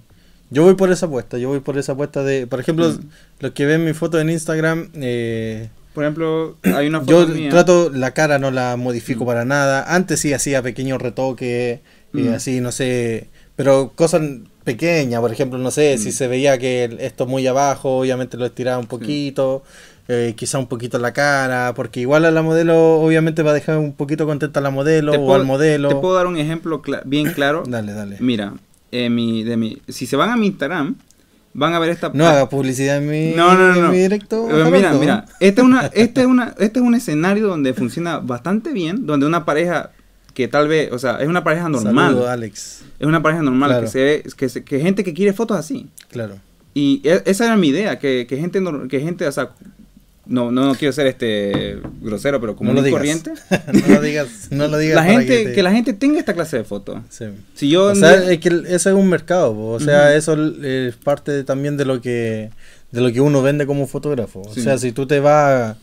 yo 0.49 0.63
voy 0.63 0.75
por 0.75 0.91
esa 0.91 1.05
apuesta. 1.05 1.37
Yo 1.37 1.49
voy 1.49 1.59
por 1.59 1.77
esa 1.77 1.91
apuesta 1.93 2.23
de, 2.23 2.47
por 2.47 2.59
ejemplo, 2.59 2.89
Mm. 2.89 2.99
los 3.39 3.51
que 3.51 3.65
ven 3.65 3.83
mi 3.85 3.93
foto 3.93 4.19
en 4.19 4.29
Instagram, 4.29 4.89
eh, 4.95 5.69
Por 5.93 6.03
ejemplo, 6.03 6.57
hay 6.63 6.87
una 6.87 6.99
foto 7.01 7.11
yo 7.27 7.27
mía. 7.33 7.49
trato 7.49 7.89
la 7.89 8.11
cara, 8.13 8.39
no 8.39 8.51
la 8.51 8.75
modifico 8.77 9.23
Mm. 9.23 9.27
para 9.27 9.45
nada. 9.45 9.93
Antes 9.93 10.19
sí 10.19 10.33
hacía 10.33 10.61
pequeños 10.61 11.01
retoques, 11.01 11.79
y 12.13 12.17
Mm. 12.21 12.33
así, 12.33 12.61
no 12.61 12.71
sé, 12.71 13.29
pero 13.55 13.91
cosas 13.95 14.21
pequeñas, 14.63 15.21
por 15.21 15.31
ejemplo, 15.31 15.57
no 15.59 15.71
sé, 15.71 15.97
si 15.97 16.09
Mm. 16.09 16.11
se 16.13 16.27
veía 16.27 16.57
que 16.57 16.95
esto 16.99 17.25
muy 17.25 17.45
abajo, 17.47 17.97
obviamente 17.99 18.37
lo 18.37 18.45
estiraba 18.45 18.77
un 18.79 18.87
poquito. 18.87 19.63
Eh, 20.07 20.33
quizá 20.37 20.57
un 20.59 20.67
poquito 20.67 20.97
la 20.99 21.11
cara, 21.13 21.73
porque 21.75 21.99
igual 21.99 22.25
a 22.25 22.31
la 22.31 22.41
modelo 22.41 22.95
obviamente 22.99 23.43
va 23.43 23.51
a 23.51 23.53
dejar 23.53 23.77
un 23.77 23.93
poquito 23.93 24.25
contenta 24.25 24.59
a 24.59 24.63
la 24.63 24.69
modelo 24.69 25.11
Te 25.11 25.17
o 25.17 25.25
puedo- 25.25 25.35
al 25.39 25.45
modelo. 25.45 25.89
Te 25.89 25.95
puedo 25.95 26.15
dar 26.15 26.27
un 26.27 26.37
ejemplo 26.37 26.81
bien 27.05 27.31
claro. 27.35 27.63
Dale, 27.67 27.93
dale. 27.93 28.17
Mira, 28.19 28.53
eh, 28.91 29.09
mi, 29.09 29.43
de 29.43 29.57
mi, 29.57 29.81
si 29.87 30.05
se 30.05 30.15
van 30.15 30.29
a 30.29 30.37
mi 30.37 30.47
Instagram, 30.47 30.95
van 31.53 31.73
a 31.73 31.79
ver 31.79 31.89
esta. 31.89 32.11
No 32.13 32.25
haga 32.27 32.47
publicidad 32.49 32.97
en 32.97 33.09
mi, 33.09 33.35
No, 33.35 33.53
no, 33.55 33.69
no, 33.69 33.75
en 33.75 33.81
no. 33.83 33.89
mi 33.91 33.97
directo. 33.97 34.47
Eh, 34.49 34.71
mira, 34.71 34.93
mira, 34.93 35.25
este 35.39 35.61
es, 35.61 35.65
una, 35.67 35.87
este, 35.93 36.21
es 36.21 36.27
una, 36.27 36.53
este 36.59 36.79
es 36.79 36.85
un 36.85 36.95
escenario 36.95 37.47
donde 37.47 37.73
funciona 37.73 38.19
bastante 38.19 38.71
bien, 38.71 39.05
donde 39.05 39.25
una 39.25 39.43
pareja 39.43 39.91
que 40.33 40.47
tal 40.47 40.67
vez, 40.67 40.91
o 40.93 40.99
sea, 40.99 41.17
es 41.19 41.27
una 41.27 41.43
pareja 41.43 41.67
normal. 41.67 42.13
Saludo, 42.13 42.29
Alex. 42.29 42.83
Es 42.99 43.07
una 43.07 43.21
pareja 43.23 43.41
normal, 43.41 43.69
Claro. 43.71 43.83
que 43.85 43.91
se 43.91 44.03
ve, 44.03 44.23
que, 44.37 44.49
se- 44.49 44.63
que 44.63 44.79
gente 44.79 45.03
que 45.03 45.13
quiere 45.13 45.33
fotos 45.33 45.57
así. 45.57 45.87
Claro. 46.11 46.35
Y 46.75 47.01
e- 47.03 47.23
esa 47.25 47.45
era 47.45 47.57
mi 47.57 47.69
idea, 47.69 47.97
que, 47.97 48.27
que 48.29 48.37
gente, 48.37 48.61
que 48.87 48.99
gente, 48.99 49.27
o 49.27 49.31
sea, 49.31 49.49
no, 50.27 50.51
no, 50.51 50.65
no 50.65 50.75
quiero 50.75 50.91
ser 50.91 51.07
este 51.07 51.77
grosero, 52.01 52.39
pero 52.39 52.55
como 52.55 52.73
no 52.73 52.81
lo 52.81 52.89
corriente. 52.89 53.31
no 53.73 53.95
lo 53.95 54.01
digas. 54.01 54.47
No 54.51 54.67
lo 54.67 54.77
digas. 54.77 54.95
La 54.95 55.03
gente, 55.03 55.45
te- 55.45 55.53
que 55.53 55.63
la 55.63 55.71
gente 55.71 55.93
tenga 55.93 56.19
esta 56.19 56.33
clase 56.33 56.57
de 56.57 56.63
fotos. 56.63 56.99
Sí. 57.09 57.25
Si 57.55 57.69
yo 57.69 57.85
O 57.85 57.95
sea, 57.95 58.15
es 58.31 58.39
que 58.39 58.49
eso 58.67 58.89
es 58.89 58.95
un 58.95 59.09
mercado, 59.09 59.53
po. 59.53 59.67
o 59.71 59.79
sea, 59.79 60.15
eso 60.15 60.35
es 60.63 60.95
parte 60.95 61.43
también 61.43 61.77
de 61.77 61.85
lo 61.85 62.01
que 62.01 62.49
de 62.91 63.01
lo 63.01 63.11
que 63.11 63.19
uno 63.21 63.41
vende 63.41 63.65
como 63.65 63.85
fotógrafo. 63.87 64.41
O 64.41 64.53
sea, 64.53 64.77
si 64.77 64.91
tú 64.91 65.05
te 65.07 65.19
vas 65.19 65.33
a, 65.73 65.77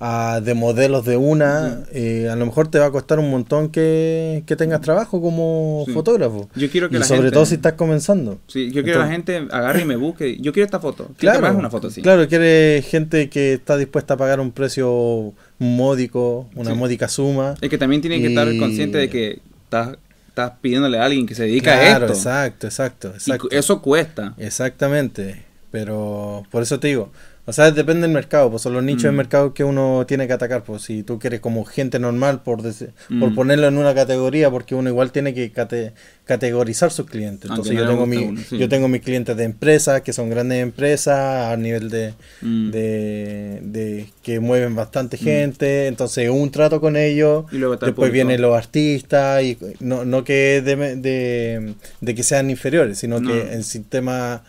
de 0.00 0.54
modelos 0.54 1.04
de 1.04 1.16
una, 1.16 1.80
eh, 1.92 2.28
a 2.30 2.36
lo 2.36 2.46
mejor 2.46 2.68
te 2.68 2.78
va 2.78 2.86
a 2.86 2.90
costar 2.92 3.18
un 3.18 3.30
montón 3.30 3.68
que, 3.70 4.44
que 4.46 4.54
tengas 4.54 4.80
trabajo 4.80 5.20
como 5.20 5.82
Sí. 5.86 5.92
fotógrafo. 5.92 6.48
Yo 6.54 6.70
quiero 6.70 6.88
que 6.88 6.96
Y 6.96 6.98
la 7.00 7.04
sobre 7.04 7.22
gente- 7.22 7.34
todo 7.34 7.46
si 7.46 7.56
estás 7.56 7.72
comenzando. 7.72 8.38
Sí, 8.46 8.66
yo 8.70 8.84
quiero 8.84 9.00
que 9.00 9.06
la 9.06 9.10
gente 9.10 9.36
agarre 9.50 9.82
y 9.82 9.84
me 9.86 9.96
busque. 9.96 10.36
Yo 10.40 10.52
quiero 10.52 10.66
esta 10.66 10.78
foto. 10.78 11.08
Claro, 11.16 11.56
una 11.58 11.68
foto 11.68 11.88
así. 11.88 12.00
claro, 12.00 12.28
quiere 12.28 12.80
gente 12.88 13.28
que 13.28 13.54
está 13.54 13.76
dispuesta 13.76 14.14
a 14.14 14.16
pagar 14.16 14.38
un 14.38 14.52
precio 14.52 15.32
módico, 15.58 16.48
una 16.54 16.70
Sí. 16.70 16.76
módica 16.76 17.08
suma. 17.08 17.54
Es 17.60 17.68
que 17.68 17.78
también 17.78 18.00
tienen 18.00 18.20
que 18.22 18.28
estar 18.28 18.46
consciente 18.56 18.98
de 18.98 19.10
que 19.10 19.40
estás, 19.64 19.96
estás 20.28 20.52
pidiéndole 20.60 20.98
a 21.00 21.06
alguien 21.06 21.26
que 21.26 21.34
se 21.34 21.42
dedica 21.42 21.72
Claro, 21.76 22.06
a 22.06 22.08
esto. 22.10 22.12
exacto, 22.18 22.66
exacto, 22.68 23.08
exacto. 23.08 23.48
eso 23.50 23.82
cuesta. 23.82 24.34
Exactamente, 24.38 25.42
pero 25.72 26.44
por 26.50 26.62
eso 26.62 26.78
te 26.78 26.88
digo, 26.88 27.10
o 27.48 27.52
sea, 27.54 27.70
depende 27.70 28.02
del 28.02 28.10
mercado, 28.12 28.50
pues 28.50 28.62
son 28.62 28.74
los 28.74 28.82
nichos 28.84 29.04
de 29.04 29.12
Mm. 29.12 29.16
mercado 29.16 29.54
que 29.54 29.64
uno 29.64 30.04
tiene 30.06 30.26
que 30.26 30.34
atacar, 30.34 30.62
pues 30.64 30.82
si 30.82 31.02
tú 31.02 31.18
quieres 31.18 31.40
como 31.40 31.64
gente 31.64 31.98
normal, 31.98 32.42
por, 32.42 32.60
dese- 32.62 32.90
por 33.20 33.30
Mm. 33.30 33.34
ponerlo 33.34 33.66
en 33.68 33.78
una 33.78 33.94
categoría, 33.94 34.50
porque 34.50 34.74
uno 34.74 34.90
igual 34.90 35.12
tiene 35.12 35.32
que 35.32 35.50
cate- 35.50 35.92
categorizar 36.26 36.90
sus 36.90 37.06
clientes. 37.06 37.50
Aunque 37.50 37.70
Entonces 37.70 37.76
yo 37.78 37.88
tengo, 37.90 38.06
mi, 38.06 38.24
a 38.24 38.28
uno, 38.28 38.40
sí. 38.46 38.58
yo 38.58 38.68
tengo 38.68 38.86
mis 38.88 39.00
clientes 39.00 39.34
de 39.34 39.44
empresas, 39.44 40.02
que 40.02 40.12
son 40.12 40.28
grandes 40.28 40.62
empresas, 40.62 41.50
a 41.52 41.56
nivel 41.56 41.88
de, 41.88 42.12
Mm. 42.42 42.70
de, 42.70 43.58
de 43.62 44.06
que 44.22 44.40
mueven 44.40 44.74
bastante 44.74 45.16
gente, 45.16 45.86
entonces 45.86 46.28
un 46.28 46.50
trato 46.50 46.82
con 46.82 46.96
ellos, 46.96 47.46
Y 47.50 47.56
luego 47.56 47.74
el 47.74 47.80
después 47.80 48.12
vienen 48.12 48.42
los 48.42 48.54
artistas, 48.56 49.42
y 49.42 49.56
no, 49.80 50.04
no 50.04 50.22
que 50.22 50.60
de, 50.62 50.96
de, 50.96 51.74
de 52.02 52.14
que 52.14 52.22
sean 52.22 52.50
inferiores, 52.50 52.98
sino 52.98 53.20
No. 53.20 53.28
que 53.30 53.54
en 53.54 53.62
sistema 53.64 54.42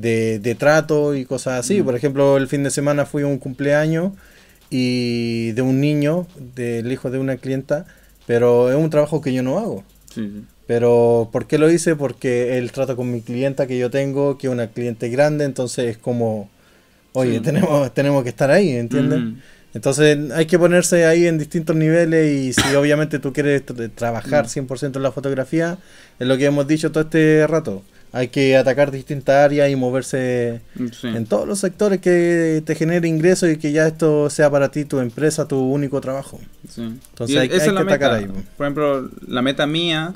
de, 0.00 0.38
de 0.38 0.54
trato 0.54 1.14
y 1.14 1.24
cosas 1.24 1.60
así. 1.60 1.80
Mm. 1.80 1.84
Por 1.84 1.94
ejemplo, 1.96 2.36
el 2.36 2.48
fin 2.48 2.62
de 2.62 2.70
semana 2.70 3.06
fui 3.06 3.22
a 3.22 3.26
un 3.26 3.38
cumpleaños 3.38 4.12
y 4.70 5.52
de 5.52 5.62
un 5.62 5.80
niño, 5.80 6.26
del 6.56 6.90
hijo 6.92 7.10
de 7.10 7.18
una 7.18 7.36
clienta, 7.36 7.86
pero 8.26 8.70
es 8.70 8.76
un 8.76 8.90
trabajo 8.90 9.20
que 9.20 9.32
yo 9.32 9.42
no 9.42 9.58
hago. 9.58 9.84
Sí, 10.14 10.22
sí. 10.32 10.44
Pero 10.66 11.28
¿por 11.32 11.46
qué 11.48 11.58
lo 11.58 11.68
hice? 11.70 11.96
Porque 11.96 12.56
el 12.58 12.70
trato 12.70 12.94
con 12.96 13.10
mi 13.10 13.20
clienta 13.22 13.66
que 13.66 13.76
yo 13.78 13.90
tengo, 13.90 14.38
que 14.38 14.46
es 14.46 14.52
una 14.52 14.68
cliente 14.68 15.08
grande, 15.08 15.44
entonces 15.44 15.86
es 15.86 15.98
como, 15.98 16.48
oye, 17.12 17.34
Sí. 17.38 17.40
tenemos, 17.40 17.92
tenemos 17.92 18.22
que 18.22 18.28
estar 18.28 18.50
ahí, 18.52 18.70
¿entiendes? 18.70 19.20
Entonces 19.74 20.18
hay 20.32 20.46
que 20.46 20.58
ponerse 20.58 21.06
ahí 21.06 21.26
en 21.26 21.38
distintos 21.38 21.74
niveles 21.76 22.32
y 22.32 22.52
si 22.52 22.74
obviamente 22.76 23.18
tú 23.18 23.32
quieres 23.32 23.66
tra- 23.66 23.90
trabajar 23.94 24.46
100% 24.48 24.96
en 24.96 25.02
la 25.02 25.10
fotografía, 25.12 25.78
es 26.20 26.26
lo 26.26 26.36
que 26.38 26.44
hemos 26.46 26.66
dicho 26.68 26.92
todo 26.92 27.02
este 27.04 27.46
rato. 27.48 27.82
Hay 28.12 28.28
que 28.28 28.56
atacar 28.56 28.90
distintas 28.90 29.36
áreas 29.36 29.70
y 29.70 29.76
moverse 29.76 30.60
Sí. 31.00 31.06
en 31.08 31.26
todos 31.26 31.46
los 31.46 31.60
sectores 31.60 32.00
que 32.00 32.62
te 32.66 32.74
genere 32.74 33.06
ingresos 33.06 33.50
y 33.50 33.56
que 33.56 33.70
ya 33.72 33.86
esto 33.86 34.28
sea 34.30 34.50
para 34.50 34.70
ti 34.70 34.84
tu 34.84 34.98
empresa, 34.98 35.46
tu 35.46 35.58
único 35.60 36.00
trabajo. 36.00 36.40
Sí. 36.68 36.82
Entonces 36.82 37.36
Y 37.36 37.38
hay- 37.38 37.50
es 37.52 37.62
que 37.62 37.70
atacar 37.70 38.12
ahí. 38.14 38.26
Por 38.56 38.66
ejemplo, 38.66 39.08
la 39.28 39.42
meta 39.42 39.66
mía. 39.66 40.14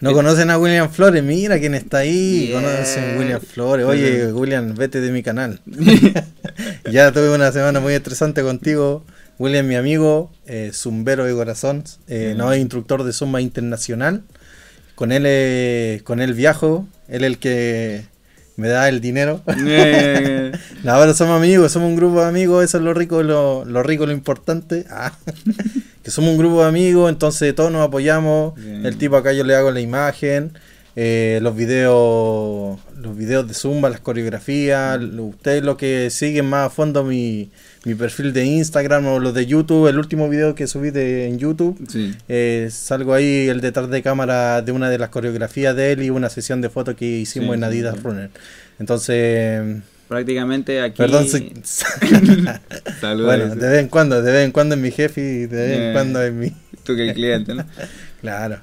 No 0.00 0.12
conocen 0.12 0.48
a 0.50 0.58
William 0.58 0.88
Flores, 0.90 1.24
mira 1.24 1.58
quién 1.58 1.74
está 1.74 1.98
ahí. 1.98 2.46
Yeah. 2.48 2.60
Conocen 2.60 3.04
a 3.14 3.18
William 3.18 3.40
Flores. 3.40 3.84
Oye. 3.86 4.32
William, 4.32 4.74
vete 4.74 5.00
de 5.00 5.10
mi 5.10 5.22
canal. 5.24 5.60
ya 6.90 7.12
tuve 7.12 7.34
una 7.34 7.52
semana 7.52 7.80
muy 7.80 7.94
estresante 7.94 8.42
contigo. 8.42 9.04
William, 9.38 9.66
mi 9.66 9.76
amigo, 9.76 10.32
eh, 10.46 10.70
zumbero 10.72 11.24
de 11.24 11.32
corazón, 11.32 11.84
eh, 12.08 12.34
no 12.36 12.52
es 12.52 12.60
instructor 12.60 13.04
de 13.04 13.12
zumba 13.12 13.40
internacional. 13.40 14.22
Con 14.98 15.12
él, 15.12 15.22
eh, 15.26 16.00
con 16.02 16.20
él 16.20 16.34
viajo. 16.34 16.88
Él 17.06 17.22
es 17.22 17.28
el 17.30 17.38
que 17.38 18.02
me 18.56 18.66
da 18.66 18.88
el 18.88 19.00
dinero. 19.00 19.42
Eh, 19.64 20.50
No, 20.82 20.92
ahora 20.92 21.14
somos 21.14 21.36
amigos, 21.36 21.70
somos 21.70 21.88
un 21.88 21.94
grupo 21.96 22.20
de 22.20 22.26
amigos, 22.26 22.64
eso 22.64 22.78
es 22.78 22.82
lo 22.84 22.94
rico, 22.94 23.22
lo, 23.22 23.64
lo 23.64 23.82
rico, 23.84 24.06
lo 24.06 24.12
importante. 24.12 24.84
Ah, 24.90 25.12
que 26.02 26.10
somos 26.10 26.30
un 26.32 26.38
grupo 26.38 26.62
de 26.62 26.68
amigos, 26.68 27.10
entonces 27.10 27.54
todos 27.54 27.70
nos 27.70 27.86
apoyamos. 27.86 28.54
El 28.58 28.96
tipo 28.96 29.16
acá 29.16 29.32
yo 29.32 29.44
le 29.44 29.54
hago 29.54 29.70
la 29.70 29.80
imagen, 29.80 30.52
eh, 30.96 31.38
los 31.42 31.54
videos, 31.54 32.78
los 32.96 33.16
videos 33.16 33.46
de 33.46 33.54
Zumba, 33.54 33.90
las 33.90 34.00
coreografías. 34.00 35.00
lo- 35.00 35.24
Ustedes 35.26 35.62
los 35.62 35.76
que 35.76 36.08
siguen 36.10 36.46
más 36.46 36.66
a 36.66 36.70
fondo 36.70 37.04
mi, 37.04 37.50
mi 37.88 37.94
perfil 37.94 38.32
de 38.32 38.44
Instagram 38.44 39.06
o 39.06 39.18
los 39.18 39.32
de 39.34 39.46
YouTube, 39.46 39.88
el 39.88 39.98
último 39.98 40.28
video 40.28 40.54
que 40.54 40.66
subí 40.66 40.90
de, 40.90 41.26
en 41.26 41.38
YouTube. 41.38 41.76
sí. 41.88 42.14
eh, 42.28 42.68
salgo 42.70 43.14
ahí 43.14 43.48
el 43.48 43.60
detrás 43.60 43.88
de 43.90 44.02
cámara 44.02 44.62
de 44.62 44.72
una 44.72 44.90
de 44.90 44.98
las 44.98 45.08
coreografías 45.08 45.74
de 45.74 45.92
él 45.92 46.02
y 46.02 46.10
una 46.10 46.28
sesión 46.28 46.60
de 46.60 46.68
fotos 46.68 46.94
que 46.96 47.06
hicimos 47.06 47.48
Sí, 47.48 47.54
en 47.54 47.64
Adidas 47.64 47.96
sí. 47.96 48.00
Runner. 48.04 48.30
Entonces, 48.78 49.78
Prácticamente 50.08 50.80
aquí. 50.80 50.96
Perdón, 50.98 51.26
Saludos. 53.00 53.26
bueno, 53.26 53.54
de 53.54 53.68
vez 53.68 53.80
en 53.80 53.88
cuando, 53.88 54.22
de 54.22 54.32
vez 54.32 54.44
en 54.44 54.52
cuando 54.52 54.74
es 54.74 54.80
mi 54.80 54.90
jefe 54.90 55.20
y 55.20 55.46
de 55.46 55.56
vez 55.56 55.76
en 55.76 55.82
Eh. 55.82 55.90
cuando 55.92 56.22
es 56.22 56.32
mi... 56.32 56.52
Tú 56.84 56.94
que 56.96 57.08
el 57.08 57.14
cliente, 57.14 57.54
¿no? 57.54 57.64
Claro. 58.20 58.60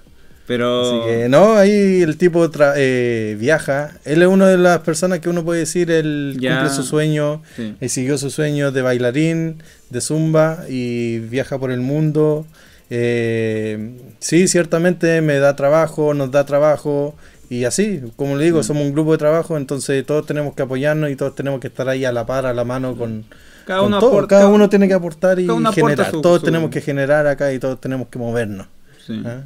Pero. 0.48 1.02
Así 1.04 1.10
que 1.10 1.30
no, 1.30 1.54
ahí 1.56 2.02
el 2.04 2.18
tipo 2.18 2.50
tra- 2.52 2.74
eh, 2.78 3.36
viaja. 3.40 3.92
Él 4.06 4.22
es 4.22 4.28
una 4.28 4.48
de 4.48 4.58
las 4.60 4.80
personas 4.80 5.20
que 5.20 5.30
uno 5.30 5.44
puede 5.44 5.62
decir, 5.62 5.90
él 5.90 6.38
Ya. 6.40 6.60
cumple 6.60 6.74
su 6.76 6.84
sueño, 6.84 7.42
Sí. 7.56 7.76
él 7.80 7.90
siguió 7.90 8.18
su 8.18 8.30
sueño 8.30 8.72
de 8.72 8.82
bailarín, 8.84 9.64
de 9.90 10.02
zumba 10.02 10.66
y 10.70 11.20
viaja 11.20 11.58
por 11.58 11.72
el 11.72 11.82
mundo. 11.82 12.46
Eh, 12.92 13.98
sí, 14.20 14.48
ciertamente 14.48 15.20
me 15.22 15.40
da 15.40 15.56
trabajo, 15.56 16.14
nos 16.14 16.32
da 16.32 16.46
trabajo 16.46 17.16
y 17.50 17.64
así, 17.66 18.02
como 18.16 18.36
le 18.38 18.46
digo, 18.46 18.60
Mm. 18.60 18.64
somos 18.64 18.84
un 18.84 18.94
grupo 18.94 19.12
de 19.14 19.18
trabajo, 19.18 19.58
entonces 19.58 20.06
todos 20.06 20.26
tenemos 20.26 20.54
que 20.56 20.62
apoyarnos 20.64 21.10
y 21.10 21.16
todos 21.16 21.34
tenemos 21.36 21.60
que 21.60 21.68
estar 21.68 21.90
ahí 21.90 22.06
a 22.06 22.12
la 22.12 22.26
par, 22.28 22.46
a 22.46 22.54
la 22.54 22.64
mano 22.64 22.96
con, 22.96 23.26
Cada 23.66 23.80
con 23.80 23.88
uno 23.88 24.00
todo. 24.00 24.10
aporta. 24.12 24.36
cada 24.38 24.48
uno 24.48 24.70
tiene 24.70 24.88
que 24.88 24.94
aportar 24.94 25.40
y 25.40 25.48
generar. 25.74 26.12
su- 26.12 26.22
todos 26.22 26.40
su- 26.42 26.46
tenemos 26.46 26.70
que 26.70 26.82
generar 26.82 27.26
acá 27.28 27.52
y 27.54 27.60
todos 27.60 27.82
tenemos 27.82 28.08
que 28.10 28.20
movernos. 28.20 28.68
Sí. 29.06 29.22
¿ah? 29.26 29.42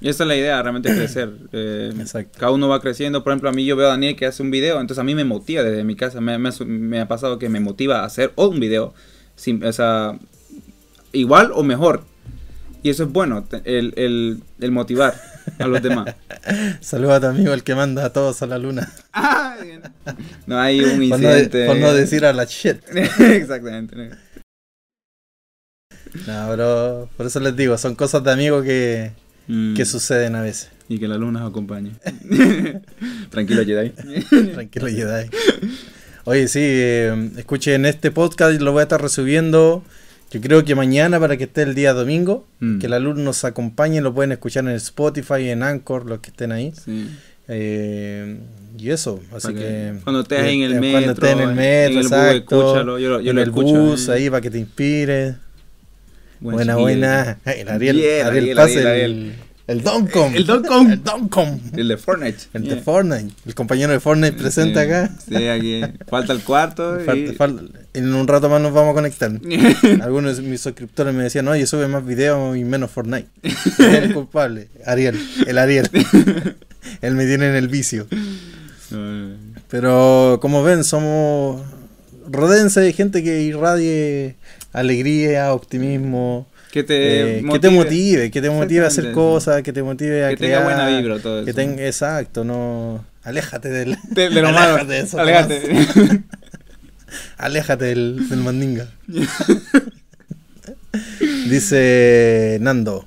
Y 0.00 0.08
esa 0.08 0.24
es 0.24 0.28
la 0.28 0.36
idea, 0.36 0.62
realmente 0.62 0.88
crecer. 0.94 1.30
Eh, 1.52 1.92
Exacto. 1.98 2.38
Cada 2.38 2.52
uno 2.52 2.68
va 2.68 2.80
creciendo. 2.80 3.22
Por 3.24 3.32
ejemplo, 3.32 3.48
a 3.48 3.52
mí 3.52 3.64
yo 3.64 3.76
veo 3.76 3.86
a 3.88 3.90
Daniel 3.90 4.16
que 4.16 4.26
hace 4.26 4.42
un 4.42 4.50
video, 4.50 4.80
entonces 4.80 4.98
a 5.00 5.04
mí 5.04 5.14
me 5.14 5.24
motiva 5.24 5.62
desde 5.62 5.84
mi 5.84 5.96
casa. 5.96 6.20
Me, 6.20 6.38
me 6.38 6.48
ha 6.48 6.52
su- 6.52 6.66
me 6.66 7.00
ha 7.00 7.08
pasado 7.08 7.38
que 7.38 7.48
me 7.48 7.60
motiva 7.60 8.00
a 8.00 8.04
hacer 8.04 8.32
un 8.36 8.60
video. 8.60 8.94
Sin, 9.36 9.64
o 9.64 9.72
sea, 9.72 10.18
igual 11.12 11.50
o 11.54 11.62
mejor. 11.62 12.04
Y 12.82 12.88
eso 12.90 13.04
es 13.04 13.10
bueno, 13.12 13.46
el, 13.64 13.92
el, 13.96 14.42
el 14.60 14.70
motivar 14.70 15.14
a 15.58 15.66
los 15.66 15.82
demás. 15.82 16.14
Saluda 16.80 17.16
a 17.16 17.20
tu 17.20 17.26
amigo 17.26 17.52
el 17.52 17.62
que 17.62 17.74
manda 17.74 18.06
a 18.06 18.12
todos 18.12 18.40
a 18.42 18.46
la 18.46 18.56
luna. 18.58 18.90
no 20.46 20.58
hay 20.58 20.80
un 20.80 21.08
Por 21.10 21.20
no, 21.20 21.28
de- 21.28 21.40
incidente. 21.40 21.66
por 21.66 21.76
no 21.76 21.92
decir 21.92 22.24
a 22.24 22.32
la 22.32 22.44
shit. 22.44 22.78
Exactamente. 23.20 23.96
¿no? 23.96 24.16
No, 26.26 26.48
pero 26.50 27.08
por 27.16 27.26
eso 27.26 27.38
les 27.40 27.54
digo, 27.56 27.76
son 27.78 27.94
cosas 27.94 28.24
de 28.24 28.32
amigos 28.32 28.64
que, 28.64 29.12
Mm, 29.50 29.74
que 29.74 29.84
suceden 29.84 30.34
a 30.36 30.42
veces. 30.42 30.70
Y 30.88 30.98
que 30.98 31.08
la 31.08 31.16
luna 31.16 31.40
nos 31.40 31.50
acompañe. 31.50 31.92
Tranquilo, 33.30 33.64
Jedi. 33.64 33.90
Tranquilo, 34.52 34.86
Jedi. 34.88 35.28
Oye, 36.24 36.48
sí, 36.48 36.60
eh, 36.62 37.30
escuchen 37.36 37.86
este 37.86 38.10
podcast, 38.10 38.60
lo 38.60 38.72
voy 38.72 38.80
a 38.80 38.82
estar 38.84 39.00
resubiendo. 39.00 39.82
Yo 40.30 40.40
creo 40.40 40.64
que 40.64 40.74
mañana 40.74 41.18
para 41.18 41.36
que 41.36 41.44
esté 41.44 41.62
el 41.62 41.74
día 41.74 41.92
domingo, 41.92 42.46
Mm. 42.60 42.78
que 42.78 42.88
la 42.88 42.98
luz 42.98 43.16
nos 43.16 43.44
acompañe, 43.44 44.00
lo 44.00 44.12
pueden 44.14 44.32
escuchar 44.32 44.64
en 44.64 44.70
Spotify, 44.72 45.48
en 45.48 45.62
Anchor, 45.62 46.06
los 46.06 46.20
que 46.20 46.30
estén 46.30 46.52
ahí. 46.52 46.72
Sí. 46.84 47.08
Eh, 47.48 48.38
y 48.78 48.90
eso, 48.90 49.20
así 49.34 49.48
que 49.48 49.58
que... 49.58 49.94
cuando 50.04 50.20
estés 50.20 50.40
ahí 50.40 50.62
en 50.62 50.70
el 50.76 50.84
eh, 50.84 50.90
Cuando 50.92 51.12
estés 51.12 51.30
en 51.32 51.40
el 51.40 51.46
metro, 51.48 51.56
metro, 51.56 51.90
en 51.90 51.90
el 51.90 52.02
bus, 52.02 52.12
exacto, 52.12 52.60
escúchalo, 52.62 52.98
yo 53.00 53.08
lo- 53.10 53.20
yo 53.20 53.30
en 53.30 53.36
lo 53.36 53.42
el 53.42 53.48
escucho, 53.48 53.80
bus, 53.80 54.08
eh. 54.08 54.12
ahí 54.12 54.30
para 54.30 54.40
que 54.40 54.50
te 54.50 54.58
inspire. 54.58 55.34
Buen 56.40 56.54
buena, 56.56 56.76
buena. 56.76 57.38
El 57.44 57.68
Ariel, 57.68 58.00
el, 58.00 58.58
Ariel. 58.58 59.34
el 59.66 59.82
Doncom. 59.82 60.34
El 60.34 60.46
Doncom. 60.46 60.90
El 60.90 61.04
Doncom. 61.04 61.60
El 61.76 61.88
de 61.88 61.96
Fortnite. 61.96 62.38
El 62.54 62.64
de. 62.64 62.76
Fortnite. 62.76 63.30
El 63.46 63.54
compañero 63.54 63.92
de 63.92 64.00
Fortnite 64.00 64.32
presente 64.36 64.80
acá. 64.80 65.10
Sí, 65.28 65.46
aquí. 65.48 65.82
Falta 66.08 66.32
el 66.32 66.40
cuarto. 66.42 67.00
y- 67.00 67.04
Falta- 67.04 67.32
fal- 67.34 67.70
en 67.92 68.14
un 68.14 68.26
rato 68.26 68.48
más 68.48 68.60
nos 68.62 68.72
vamos 68.72 68.92
a 68.92 68.94
conectar. 68.94 69.30
Algunos 70.02 70.38
de 70.38 70.42
mis 70.44 70.60
suscriptores 70.60 71.12
me 71.14 71.24
decían, 71.24 71.46
oye, 71.48 71.66
sube 71.66 71.88
más 71.88 72.04
videos 72.06 72.56
y 72.56 72.64
menos 72.64 72.90
Fortnite. 72.90 73.28
El 73.78 74.14
culpable. 74.14 74.68
Ariel, 74.86 75.20
el 75.46 75.58
Ariel. 75.58 75.88
Él 77.02 77.14
me 77.14 77.26
tiene 77.26 77.48
en 77.50 77.54
el 77.56 77.68
vicio. 77.68 78.06
Pero 79.68 80.38
como 80.40 80.62
ven, 80.62 80.84
somos. 80.84 81.60
Rodéense 82.28 82.80
de 82.80 82.92
gente 82.92 83.22
que 83.24 83.42
irradie 83.42 84.36
alegría, 84.72 85.52
optimismo. 85.52 86.46
Que 86.72 86.84
te 86.84 87.38
eh, 87.40 87.44
que 87.50 87.58
te 87.58 87.68
motive, 87.70 88.30
que 88.30 88.40
te 88.40 88.48
motive 88.50 88.84
a 88.84 88.88
hacer 88.88 89.10
cosas, 89.12 89.62
que 89.62 89.72
te 89.72 89.82
motive 89.82 90.24
a 90.24 90.28
Que 90.30 90.36
tenga 90.36 90.58
crear. 90.62 90.64
buena 90.64 90.86
vibra 90.98 91.18
todo 91.18 91.44
que 91.44 91.50
eso. 91.50 91.56
tenga, 91.56 91.84
exacto, 91.84 92.44
no. 92.44 93.04
Aléjate 93.24 93.68
del. 93.68 93.96
De, 94.10 94.30
de 94.30 94.40
lo 94.42 94.52
malo. 94.52 94.74
Aléjate 94.76 94.92
de 94.92 95.00
eso, 95.00 95.18
Aléjate. 95.18 96.22
Aléjate 97.38 97.84
del, 97.86 98.28
del 98.28 98.38
mandinga. 98.38 98.88
Dice 101.48 102.58
Nando. 102.60 103.04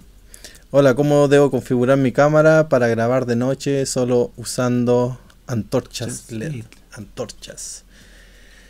Hola, 0.72 0.96
¿cómo 0.96 1.28
debo 1.28 1.52
configurar 1.52 1.98
mi 1.98 2.12
cámara 2.12 2.68
para 2.70 2.88
grabar 2.88 3.26
de 3.26 3.36
noche 3.36 3.86
solo 3.86 4.32
usando 4.38 5.20
antorchas? 5.48 6.32
LED. 6.32 6.64
Antorchas. 6.94 7.83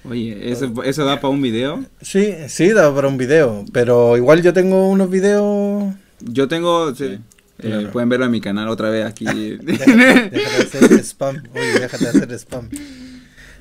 Oye, 0.10 0.52
¿eso, 0.52 0.84
eso 0.84 1.06
da 1.06 1.22
para 1.22 1.30
un 1.30 1.42
video. 1.42 1.86
Sí, 2.02 2.34
sí, 2.48 2.70
da 2.72 2.94
para 2.94 3.08
un 3.08 3.18
video, 3.18 3.64
pero 3.72 4.18
igual 4.18 4.42
yo 4.42 4.54
tengo 4.54 4.90
unos 4.90 5.10
videos... 5.10 5.94
Yo 6.20 6.48
tengo. 6.48 6.94
sí, 6.96 7.06
eh, 7.06 7.20
Claro. 7.62 7.92
pueden 7.92 8.10
verlo 8.10 8.26
en 8.26 8.32
mi 8.32 8.42
canal 8.42 8.68
otra 8.68 8.90
vez 8.90 9.06
aquí. 9.06 9.26
Déjate 9.62 9.96
de 10.32 10.46
hacer 10.46 10.92
spam. 11.04 11.44
Oye, 11.54 11.80
déjate 11.80 12.04
de 12.06 12.10
hacer 12.10 12.32
spam. 12.40 12.70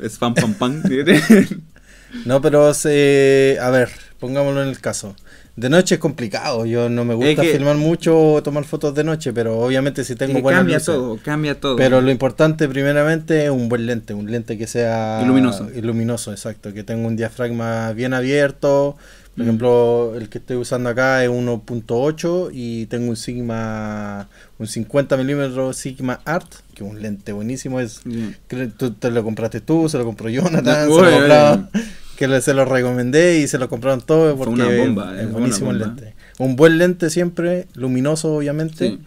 Spam, 0.09 0.35
pam, 0.35 0.55
pam. 0.55 0.83
No, 2.27 2.43
pero 2.43 2.75
se, 2.75 3.57
a 3.61 3.71
ver, 3.71 3.89
pongámoslo 4.21 4.63
en 4.63 4.69
el 4.69 4.81
caso. 4.81 5.17
De 5.55 5.69
noche 5.69 5.97
es 5.97 6.01
complicado, 6.01 6.65
yo 6.65 6.89
no 6.89 7.05
me 7.05 7.13
gusta 7.15 7.43
que- 7.43 7.53
filmar 7.53 7.77
mucho 7.77 8.19
o 8.19 8.43
tomar 8.43 8.65
fotos 8.65 8.95
de 8.95 9.05
noche, 9.05 9.35
pero 9.35 9.59
obviamente 9.61 10.03
si 10.03 10.17
tengo 10.17 10.35
Que 10.37 10.41
buenas 10.41 10.61
cambia 10.61 10.77
luces. 10.77 10.87
todo, 10.95 11.19
cambia 11.23 11.61
todo. 11.61 11.77
Pero 11.77 12.01
lo 12.01 12.11
importante 12.11 12.67
primeramente 12.69 13.45
es 13.45 13.51
un 13.51 13.69
buen 13.69 13.85
lente, 13.85 14.15
un 14.15 14.31
lente 14.31 14.57
que 14.57 14.67
sea 14.67 15.21
Y 15.23 15.27
luminoso. 15.27 15.69
y 15.75 15.83
luminoso, 15.83 16.33
exacto, 16.33 16.73
que 16.73 16.85
tenga 16.85 17.07
un 17.07 17.17
diafragma 17.17 17.93
bien 17.93 18.15
abierto. 18.15 18.97
Por 19.35 19.45
Mm. 19.45 19.49
ejemplo, 19.49 20.13
el 20.17 20.29
que 20.31 20.39
estoy 20.39 20.57
usando 20.57 20.89
acá 20.91 21.23
es 21.25 21.29
1.8 21.31 22.51
y 22.53 22.87
tengo 22.87 23.09
un 23.11 23.17
Sigma, 23.17 24.29
un 24.59 24.67
50 24.67 25.17
milímetros 25.17 25.77
Sigma 25.77 26.21
Art, 26.25 26.51
que 26.75 26.85
es 26.85 26.91
un 26.91 27.01
lente 27.01 27.33
buenísimo, 27.33 27.79
es. 27.81 28.01
Creo- 28.47 28.69
Tú 28.71 28.93
te 28.93 29.11
lo 29.11 29.23
compraste 29.25 29.61
tú, 29.61 29.89
se 29.89 29.97
lo 29.99 30.05
compró 30.05 30.29
Jonathan, 30.29 30.89
Uy, 30.91 30.97
se 30.97 31.29
lo 31.29 31.69
que 32.17 32.41
se 32.41 32.55
lo 32.55 32.65
recomendé 32.65 33.39
y 33.41 33.49
se 33.49 33.59
lo 33.59 33.69
compraron 33.69 34.01
todos 34.01 34.37
Fue 34.37 34.47
porque 34.47 34.63
una 34.63 34.77
bomba, 34.85 35.15
es 35.17 35.23
es 35.27 35.33
buenísimo 35.33 35.71
una 35.71 35.79
el 35.79 35.85
bomba. 35.85 36.01
lente. 36.03 36.15
Un 36.39 36.57
buen 36.57 36.79
lente 36.79 37.11
siempre, 37.11 37.67
luminoso 37.75 38.35
obviamente, 38.35 38.91
Sí. 38.91 38.99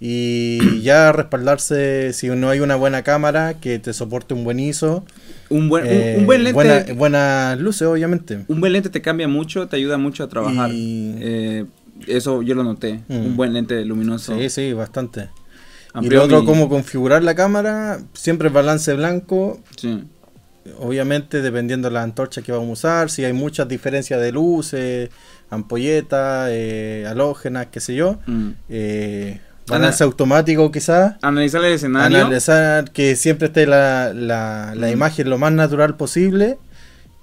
y 0.00 0.82
ya 0.82 1.12
respaldarse 1.12 2.12
si 2.12 2.28
no 2.28 2.50
hay 2.50 2.60
una 2.60 2.76
buena 2.76 3.02
cámara 3.02 3.54
que 3.54 3.78
te 3.78 3.92
soporte 3.92 4.34
un 4.34 4.44
buen 4.44 4.60
ISO. 4.60 5.04
Un 5.50 5.68
buen, 5.68 5.84
un- 5.84 5.90
eh, 5.92 6.16
un, 6.18 6.26
buen 6.26 6.42
lente. 6.44 6.54
buena- 6.54 6.84
buenas 6.94 7.58
luces, 7.60 7.86
obviamente. 7.86 8.40
Un 8.48 8.60
buen 8.60 8.72
lente 8.72 8.88
te 8.90 9.00
cambia 9.02 9.28
mucho, 9.28 9.66
te 9.68 9.76
ayuda 9.76 9.98
mucho 9.98 10.24
a 10.24 10.28
trabajar. 10.28 10.70
Y- 10.72 11.14
Eh, 11.20 11.64
eso 12.06 12.42
yo 12.42 12.54
lo 12.54 12.64
noté. 12.64 13.00
Mm. 13.08 13.14
Un 13.26 13.36
buen 13.36 13.52
lente 13.52 13.84
luminoso. 13.84 14.36
Sí, 14.38 14.48
sí, 14.50 14.72
bastante. 14.72 15.28
Y 16.00 16.08
lo 16.10 16.24
otro, 16.24 16.40
mi- 16.40 16.46
cómo 16.46 16.68
configurar 16.68 17.22
la 17.22 17.34
cámara, 17.36 18.00
siempre 18.14 18.48
balance 18.48 18.92
blanco, 18.94 19.60
Sí. 19.76 20.02
Obviamente 20.78 21.42
dependiendo 21.42 21.88
de 21.88 21.94
la 21.94 22.02
antorcha 22.02 22.42
que 22.42 22.52
vamos 22.52 22.68
a 22.68 22.72
usar, 22.72 23.10
si 23.10 23.24
hay 23.24 23.32
muchas 23.32 23.68
diferencias 23.68 24.20
de 24.20 24.32
luces, 24.32 25.10
ampolletas, 25.50 26.48
eh, 26.52 27.06
halógenas, 27.08 27.66
qué 27.70 27.80
sé 27.80 27.94
yo, 27.94 28.18
Mm. 28.26 28.48
eh, 28.68 29.40
balance 29.66 30.04
automático 30.04 30.70
quizás, 30.70 31.16
Analizar 31.22 31.64
el 31.64 31.72
escenario. 31.74 32.18
analizar 32.26 32.90
que 32.90 33.16
siempre 33.16 33.46
esté 33.48 33.66
la, 33.66 34.12
la, 34.14 34.74
la 34.76 34.86
Mm. 34.88 34.92
imagen 34.92 35.30
lo 35.30 35.38
más 35.38 35.52
natural 35.52 35.96
posible 35.96 36.58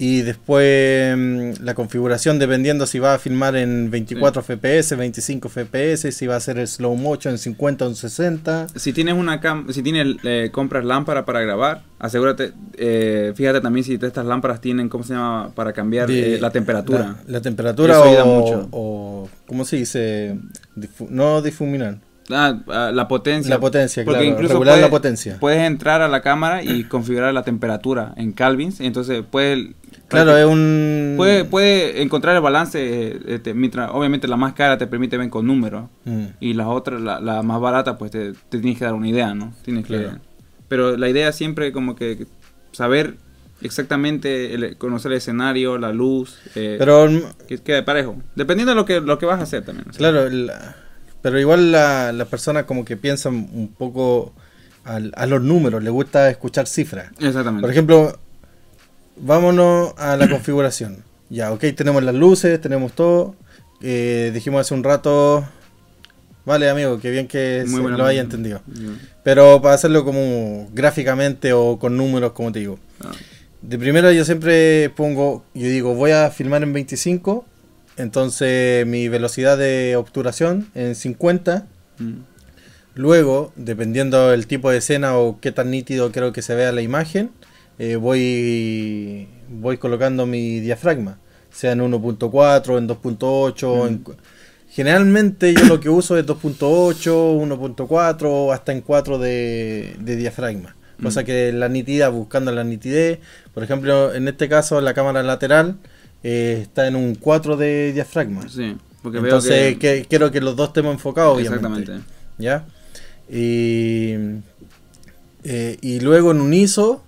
y 0.03 0.21
después 0.23 1.15
mm, 1.15 1.63
la 1.63 1.75
configuración 1.75 2.39
dependiendo 2.39 2.87
si 2.87 2.97
va 2.97 3.13
a 3.13 3.19
filmar 3.19 3.55
en 3.55 3.91
24 3.91 4.41
fps, 4.41 4.97
25 4.97 5.47
fps, 5.47 6.15
si 6.15 6.25
va 6.25 6.33
a 6.33 6.37
hacer 6.37 6.57
el 6.57 6.67
slow 6.67 6.95
motion 6.95 7.33
en 7.33 7.37
50 7.37 7.85
o 7.85 7.89
en 7.89 7.95
60. 7.95 8.67
Si 8.75 8.93
tienes 8.93 9.13
una 9.13 9.39
cam 9.39 9.71
si 9.71 9.83
tienes 9.83 10.17
eh, 10.23 10.49
compras 10.51 10.85
lámpara 10.85 11.23
para 11.23 11.41
grabar, 11.41 11.83
asegúrate, 11.99 12.53
eh, 12.77 13.31
fíjate 13.35 13.61
también 13.61 13.83
si 13.83 13.93
estas 13.93 14.25
lámparas 14.25 14.59
tienen, 14.59 14.89
¿cómo 14.89 15.03
se 15.03 15.13
llama? 15.13 15.51
Para 15.53 15.71
cambiar 15.71 16.07
de- 16.07 16.35
eh, 16.37 16.41
la 16.41 16.49
temperatura. 16.49 17.17
La, 17.27 17.33
la 17.33 17.41
temperatura 17.41 17.93
Eso 17.93 18.03
ayuda 18.03 18.23
o, 18.23 18.39
mucho. 18.39 18.67
o- 18.71 19.29
¿cómo 19.45 19.65
se 19.65 19.75
dice? 19.77 20.35
Difu- 20.75 21.09
no 21.09 21.43
difuminar. 21.43 21.99
Ah, 22.33 22.59
ah, 22.69 22.91
la 22.93 23.07
potencia. 23.09 23.49
La 23.49 23.59
potencia, 23.59 24.05
Porque 24.05 24.19
claro, 24.21 24.33
incluso 24.33 24.53
regular 24.53 24.75
la 24.75 24.81
puedes- 24.87 24.91
potencia. 24.91 25.37
Puedes 25.39 25.59
entrar 25.63 26.01
a 26.01 26.07
la 26.07 26.21
cámara 26.21 26.63
y 26.63 26.85
configurar 26.85 27.33
la 27.33 27.43
temperatura 27.43 28.13
en 28.15 28.31
Calvins, 28.31 28.79
y 28.79 28.85
entonces 28.85 29.21
puedes... 29.29 29.75
Claro, 30.11 30.37
es 30.37 30.45
un... 30.45 31.13
Puede, 31.17 31.45
puede 31.45 32.01
encontrar 32.01 32.35
el 32.35 32.41
balance, 32.41 33.17
este, 33.27 33.53
mientras 33.53 33.89
obviamente 33.91 34.27
la 34.27 34.37
más 34.37 34.53
cara 34.53 34.77
te 34.77 34.87
permite 34.87 35.17
ver 35.17 35.29
con 35.29 35.47
números 35.47 35.85
Mm. 36.05 36.25
y 36.39 36.53
las 36.53 36.67
otras, 36.67 37.01
la, 37.01 37.19
la 37.19 37.41
más 37.43 37.59
barata, 37.59 37.97
pues 37.97 38.11
te, 38.11 38.33
te 38.33 38.59
tienes 38.59 38.77
que 38.77 38.85
dar 38.85 38.93
una 38.93 39.07
idea, 39.07 39.33
¿no? 39.33 39.53
Tienes 39.63 39.85
que, 39.85 39.97
Claro. 39.97 40.19
pero 40.67 40.97
la 40.97 41.09
idea 41.09 41.31
siempre 41.31 41.71
como 41.71 41.95
que 41.95 42.25
saber 42.71 43.15
exactamente, 43.61 44.53
el- 44.53 44.77
conocer 44.77 45.11
el 45.11 45.17
escenario, 45.19 45.77
la 45.77 45.91
luz, 45.93 46.37
eh, 46.55 46.75
Pero 46.79 47.07
que 47.47 47.57
quede 47.59 47.83
parejo. 47.83 48.15
Dependiendo 48.35 48.71
de 48.71 48.75
lo 48.75 48.85
que, 48.85 48.99
lo 49.01 49.17
que 49.17 49.25
vas 49.25 49.39
a 49.39 49.43
hacer 49.43 49.63
también. 49.63 49.87
o 49.89 49.93
sea. 49.93 49.97
Claro, 49.99 50.29
la- 50.29 50.75
pero 51.21 51.39
igual 51.39 51.71
la- 51.71 52.11
las 52.11 52.27
personas 52.27 52.63
como 52.65 52.83
que 52.83 52.97
piensan 52.97 53.47
un 53.53 53.67
poco 53.77 54.33
al- 54.83 55.13
a 55.15 55.25
los 55.27 55.41
números, 55.43 55.83
les 55.83 55.93
gusta 55.93 56.29
escuchar 56.29 56.65
cifras. 56.67 57.11
Exactamente. 57.19 57.61
Por 57.61 57.69
ejemplo, 57.69 58.17
vámonos 59.17 59.93
a 59.97 60.15
la 60.17 60.29
configuración. 60.29 61.03
Ya, 61.29 61.51
ok, 61.51 61.63
tenemos 61.75 62.03
las 62.03 62.15
luces, 62.15 62.59
tenemos 62.59 62.93
todo. 62.93 63.35
Eh, 63.81 64.31
dijimos 64.33 64.61
hace 64.61 64.73
un 64.73 64.83
rato, 64.83 65.47
vale 66.45 66.69
amigo, 66.69 66.99
que 66.99 67.09
bien 67.09 67.27
que 67.27 67.63
se 67.65 67.77
lo 67.77 68.05
haya 68.05 68.21
entendido. 68.21 68.61
Pero 69.23 69.61
para 69.61 69.75
hacerlo 69.75 70.03
como 70.03 70.67
gráficamente 70.73 71.53
o 71.53 71.79
con 71.79 71.95
números, 71.97 72.33
como 72.33 72.51
te 72.51 72.59
digo. 72.59 72.79
Ah, 73.03 73.11
De 73.61 73.77
primero 73.79 74.11
yo 74.11 74.25
siempre 74.25 74.89
pongo, 74.89 75.43
yo 75.53 75.67
digo, 75.67 75.95
voy 75.95 76.11
a 76.11 76.29
filmar 76.31 76.63
en 76.63 76.73
25, 76.73 77.45
entonces 77.97 78.85
mi 78.85 79.07
velocidad 79.07 79.57
de 79.57 79.95
obturación 79.95 80.69
en 80.75 80.95
50. 80.95 81.65
mm, 81.99 82.13
Luego, 82.93 83.53
dependiendo 83.55 84.29
del 84.31 84.47
tipo 84.47 84.69
de 84.69 84.79
escena 84.79 85.17
o 85.17 85.39
qué 85.39 85.51
tan 85.53 85.71
nítido 85.71 86.11
creo 86.11 86.33
que 86.33 86.41
se 86.41 86.55
vea 86.55 86.71
la 86.73 86.81
imagen, 86.81 87.31
eh, 87.83 87.95
voy, 87.95 89.27
voy 89.49 89.77
colocando 89.77 90.25
mi 90.27 90.59
diafragma, 90.59 91.17
sea 91.51 91.71
en 91.71 91.79
1.4, 91.81 92.77
en 92.77 92.87
2.8. 92.87 93.87
en 93.87 93.97
cu- 93.99 94.15
generalmente 94.69 95.53
yo 95.53 95.65
lo 95.65 95.79
que 95.79 95.89
uso 95.89 96.15
es 96.17 96.25
2.8, 96.25 97.33
1.4, 97.35 98.53
hasta 98.53 98.71
en 98.71 98.81
4 98.81 99.17
de, 99.17 99.95
de 99.99 100.15
diafragma. 100.15 100.75
Cosa 101.01 101.21
Mm. 101.21 101.25
que 101.25 101.51
la 101.51 101.67
nitidez, 101.69 102.11
buscando 102.11 102.51
la 102.51 102.63
nitidez, 102.63 103.17
por 103.53 103.63
ejemplo, 103.63 104.13
en 104.13 104.27
este 104.27 104.47
caso 104.47 104.79
la 104.81 104.93
cámara 104.93 105.23
lateral 105.23 105.77
eh, 106.23 106.59
está 106.61 106.87
en 106.87 106.95
un 106.95 107.15
4 107.15 107.57
de 107.57 107.91
diafragma. 107.93 108.47
Sí, 108.47 108.77
porque 109.01 109.17
Entonces 109.17 109.49
veo 109.51 109.79
que... 109.79 109.79
que- 110.01 110.05
quiero 110.07 110.29
que 110.31 110.39
los 110.41 110.55
dos 110.55 110.67
estemos 110.67 110.93
enfocados, 110.93 111.35
obviamente. 111.35 111.65
Exactamente. 111.81 112.05
¿Ya? 112.37 112.65
Y, 113.27 114.13
eh, 115.43 115.77
y 115.81 115.99
luego 116.01 116.29
en 116.31 116.41
un 116.41 116.53
ISO, 116.53 117.01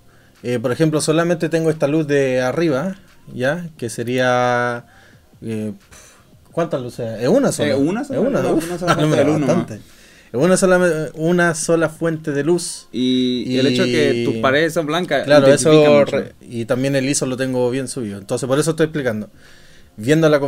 eh, 0.43 0.59
por 0.59 0.71
ejemplo, 0.71 1.01
solamente 1.01 1.49
tengo 1.49 1.69
esta 1.69 1.87
luz 1.87 2.05
de 2.07 2.41
arriba, 2.41 2.95
¿ya? 3.33 3.69
Que 3.77 3.89
sería... 3.89 4.85
eh, 5.41 5.73
¿Cuántas 6.51 6.81
luces? 6.81 7.19
¿Es 7.21 7.27
una 7.29 7.51
sola? 7.51 7.69
Eh, 7.71 7.75
una 7.75 8.03
sola, 8.03 8.19
¿Es 8.19 8.25
una? 8.27 8.39
una- 8.41 8.51
Uf, 8.51 8.65
una 8.67 8.77
sola 8.79 8.95
fuente 8.95 9.15
de 9.17 9.23
luz 9.25 9.39
bastante. 9.39 9.79
Una 10.33 10.57
sola, 10.57 11.09
una 11.15 11.55
sola 11.55 11.89
fuente 11.89 12.31
de 12.31 12.43
luz. 12.43 12.87
Y, 12.91 13.43
Y- 13.47 13.57
el 13.59 13.67
hecho 13.67 13.83
de 13.83 13.91
que 13.91 14.23
tus 14.25 14.35
paredes 14.37 14.73
son 14.73 14.85
blancas. 14.85 15.23
Claro, 15.25 15.47
eso 15.47 16.05
re- 16.05 16.33
y 16.41 16.65
también 16.65 16.95
el 16.95 17.07
ISO 17.07 17.25
lo 17.25 17.37
tengo 17.37 17.69
bien 17.71 17.87
subido. 17.87 18.17
Entonces, 18.19 18.47
por 18.47 18.57
eso 18.59 18.71
estoy 18.71 18.85
explicando. 18.85 19.29
Viendo 19.95 20.27
la 20.27 20.39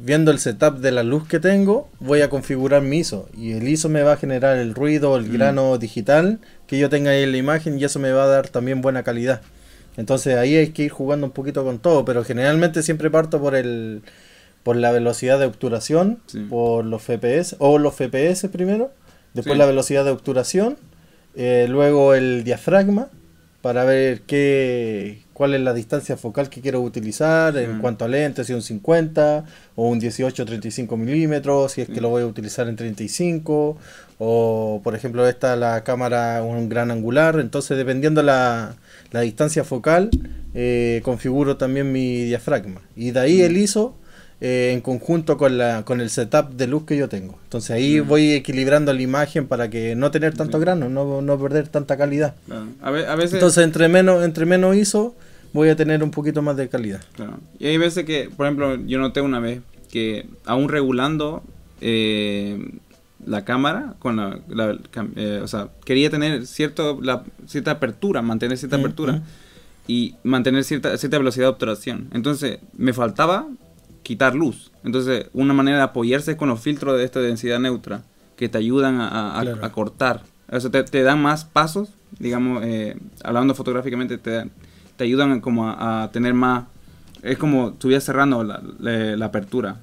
viendo 0.00 0.30
el 0.30 0.38
setup 0.38 0.78
de 0.80 0.92
la 0.92 1.02
luz 1.02 1.26
que 1.26 1.40
tengo, 1.40 1.88
voy 2.00 2.20
a 2.20 2.28
configurar 2.28 2.82
mi 2.82 2.98
ISO 2.98 3.30
y 3.34 3.52
el 3.52 3.66
ISO 3.66 3.88
me 3.88 4.02
va 4.02 4.12
a 4.12 4.16
generar 4.18 4.58
el 4.58 4.74
ruido, 4.74 5.16
el 5.16 5.24
Mm. 5.24 5.32
grano 5.32 5.78
digital 5.78 6.38
que 6.70 6.78
yo 6.78 6.88
tenga 6.88 7.10
ahí 7.10 7.24
en 7.24 7.32
la 7.32 7.36
imagen 7.38 7.78
y 7.80 7.84
eso 7.84 7.98
me 7.98 8.12
va 8.12 8.24
a 8.24 8.28
dar 8.28 8.48
también 8.48 8.80
buena 8.80 9.02
calidad. 9.02 9.40
Entonces, 9.96 10.36
ahí 10.36 10.54
hay 10.56 10.68
que 10.68 10.84
ir 10.84 10.90
jugando 10.92 11.26
un 11.26 11.32
poquito 11.32 11.64
con 11.64 11.80
todo, 11.80 12.04
pero 12.04 12.22
generalmente 12.24 12.82
siempre 12.84 13.10
parto 13.10 13.40
por 13.40 13.54
el 13.56 14.02
por 14.62 14.76
la 14.76 14.92
velocidad 14.92 15.38
de 15.40 15.46
obturación, 15.46 16.20
Sí. 16.26 16.38
por 16.48 16.84
los 16.84 17.02
FPS 17.02 17.56
o 17.58 17.78
los 17.78 17.94
FPS 17.94 18.48
primero, 18.50 18.92
después 19.34 19.54
Sí. 19.54 19.58
la 19.58 19.66
velocidad 19.66 20.04
de 20.04 20.10
obturación, 20.10 20.76
eh, 21.34 21.66
luego 21.68 22.14
el 22.14 22.44
diafragma 22.44 23.08
para 23.62 23.84
ver 23.84 24.20
qué, 24.20 25.22
cuál 25.32 25.54
es 25.54 25.62
la 25.62 25.72
distancia 25.72 26.16
focal 26.18 26.50
que 26.50 26.60
quiero 26.60 26.80
utilizar 26.82 27.56
en 27.56 27.78
cuanto 27.80 28.04
a 28.04 28.08
lente, 28.08 28.44
si 28.44 28.52
un 28.52 28.60
50 28.62 29.44
o 29.76 29.88
un 29.88 29.98
18 29.98 30.44
35 30.44 30.96
milímetros, 30.98 31.72
si 31.72 31.80
es 31.80 31.88
que 31.88 32.00
lo 32.02 32.10
voy 32.10 32.22
a 32.22 32.26
utilizar 32.26 32.68
en 32.68 32.76
35 32.76 33.78
o 34.22 34.80
por 34.84 34.94
ejemplo 34.94 35.26
esta 35.26 35.56
la 35.56 35.82
cámara 35.82 36.42
un 36.44 36.68
gran 36.68 36.90
angular, 36.90 37.40
entonces 37.40 37.76
dependiendo 37.78 38.22
la, 38.22 38.74
la 39.12 39.20
distancia 39.22 39.64
focal 39.64 40.10
eh, 40.54 41.00
configuro 41.04 41.56
también 41.56 41.90
mi 41.90 42.24
diafragma 42.24 42.82
y 42.94 43.12
de 43.12 43.20
ahí 43.20 43.40
el 43.40 43.56
ISO 43.56 43.96
eh, 44.42 44.72
en 44.74 44.80
conjunto 44.82 45.36
con, 45.38 45.56
la, 45.58 45.84
con 45.86 46.00
el 46.02 46.10
setup 46.10 46.50
de 46.54 46.66
luz 46.66 46.84
que 46.84 46.96
yo 46.96 47.08
tengo. 47.08 47.38
Entonces 47.44 47.70
ahí 47.72 48.00
Mm. 48.00 48.08
voy 48.08 48.32
equilibrando 48.32 48.92
la 48.92 49.00
imagen 49.02 49.46
para 49.46 49.68
que 49.70 49.94
no 49.96 50.10
tener 50.10 50.34
tanto 50.34 50.58
Sí. 50.58 50.62
grano, 50.64 50.88
no, 50.88 51.20
no 51.22 51.38
perder 51.38 51.68
tanta 51.68 51.96
calidad. 51.96 52.34
Claro. 52.46 52.66
A, 52.82 52.90
ve- 52.90 53.06
a 53.06 53.14
veces. 53.16 53.34
Entonces 53.34 53.64
entre 53.64 53.88
menos, 53.88 54.24
entre 54.24 54.44
menos 54.46 54.76
ISO 54.76 55.14
voy 55.52 55.68
a 55.70 55.76
tener 55.76 56.02
un 56.02 56.10
poquito 56.10 56.40
más 56.42 56.56
de 56.56 56.68
calidad. 56.68 57.00
Claro. 57.16 57.38
Y 57.58 57.66
hay 57.66 57.76
veces 57.78 58.04
que, 58.04 58.30
por 58.34 58.46
ejemplo, 58.46 58.76
yo 58.86 58.98
noté 58.98 59.20
una 59.20 59.40
vez 59.40 59.60
que 59.92 60.26
aún 60.46 60.68
regulando 60.70 61.42
eh, 61.82 62.58
la 63.26 63.44
cámara, 63.44 63.94
con 63.98 64.16
la, 64.16 64.38
eh, 65.16 65.40
o 65.42 65.48
sea, 65.48 65.68
quería 65.84 66.10
tener 66.10 66.46
cierto, 66.46 66.98
la, 67.02 67.24
cierta 67.46 67.72
apertura, 67.72 68.22
mantener 68.22 68.56
cierta 68.58 68.76
Mm, 68.78 68.80
apertura 68.80 69.22
y 69.86 70.14
mantener 70.24 70.64
cierta, 70.64 70.96
cierta 70.96 71.18
velocidad 71.18 71.46
de 71.46 71.50
obturación. 71.50 72.08
Entonces, 72.12 72.58
me 72.76 72.92
faltaba 72.92 73.46
quitar 74.02 74.34
luz. 74.34 74.70
Entonces, 74.84 75.26
una 75.32 75.52
manera 75.54 75.78
de 75.78 75.82
apoyarse 75.84 76.32
es 76.32 76.36
con 76.36 76.48
los 76.48 76.60
filtros 76.60 76.96
de 76.98 77.04
esta 77.04 77.20
densidad 77.20 77.58
neutra 77.60 78.02
que 78.36 78.48
te 78.48 78.58
ayudan 78.58 79.00
a, 79.00 79.08
a- 79.08 79.38
a- 79.38 79.42
Claro. 79.42 79.64
a 79.64 79.72
cortar. 79.72 80.22
O 80.50 80.58
sea, 80.58 80.70
te, 80.70 80.82
te 80.84 81.02
dan 81.02 81.20
más 81.22 81.44
pasos, 81.44 81.90
digamos, 82.18 82.62
eh, 82.64 82.96
hablando 83.22 83.54
fotográficamente, 83.54 84.16
te, 84.18 84.48
te 84.96 85.04
ayudan 85.04 85.40
como 85.40 85.68
a, 85.68 86.04
a 86.04 86.10
tener 86.10 86.34
más... 86.34 86.64
Es 87.22 87.36
como 87.36 87.68
estuvieras 87.70 88.04
cerrando 88.04 88.42
la, 88.42 88.62
la- 88.78 89.16
la 89.16 89.26
apertura. 89.26 89.76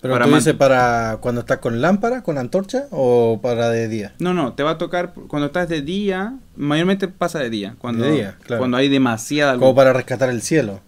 Pero 0.00 0.14
Para 0.14 0.24
tú 0.26 0.34
dices 0.34 0.54
para 0.54 1.18
cuando 1.20 1.42
estás 1.42 1.58
con 1.58 1.80
lámpara, 1.82 2.22
con 2.22 2.38
antorcha 2.38 2.86
o 2.90 3.38
para 3.42 3.68
de 3.68 3.86
día. 3.88 4.14
No, 4.18 4.32
no, 4.32 4.54
te 4.54 4.62
va 4.62 4.70
a 4.72 4.78
tocar 4.78 5.12
cuando 5.28 5.46
estás 5.46 5.68
de 5.68 5.82
día, 5.82 6.38
mayormente 6.56 7.06
pasa 7.08 7.38
de 7.38 7.50
día, 7.50 7.74
cuando, 7.78 8.04
De 8.06 8.12
día, 8.12 8.36
claro. 8.44 8.60
cuando 8.60 8.78
hay 8.78 8.88
demasiada 8.88 9.52
luz. 9.54 9.60
Como 9.60 9.74
para 9.74 9.92
rescatar 9.92 10.30
el 10.30 10.40
cielo. 10.40 10.80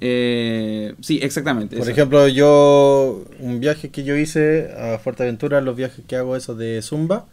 Eh, 0.00 0.94
sí, 1.00 1.18
exactamente. 1.22 1.76
Por 1.76 1.82
eso. 1.82 1.90
ejemplo, 1.90 2.26
yo, 2.28 3.24
un 3.40 3.60
viaje 3.60 3.90
que 3.90 4.02
yo 4.04 4.16
hice 4.16 4.72
a 4.78 4.98
Fuerteventura, 4.98 5.60
los 5.60 5.76
viajes 5.76 6.04
que 6.06 6.16
hago 6.16 6.36
esos 6.36 6.56
de 6.56 6.80
Zumba, 6.82 7.26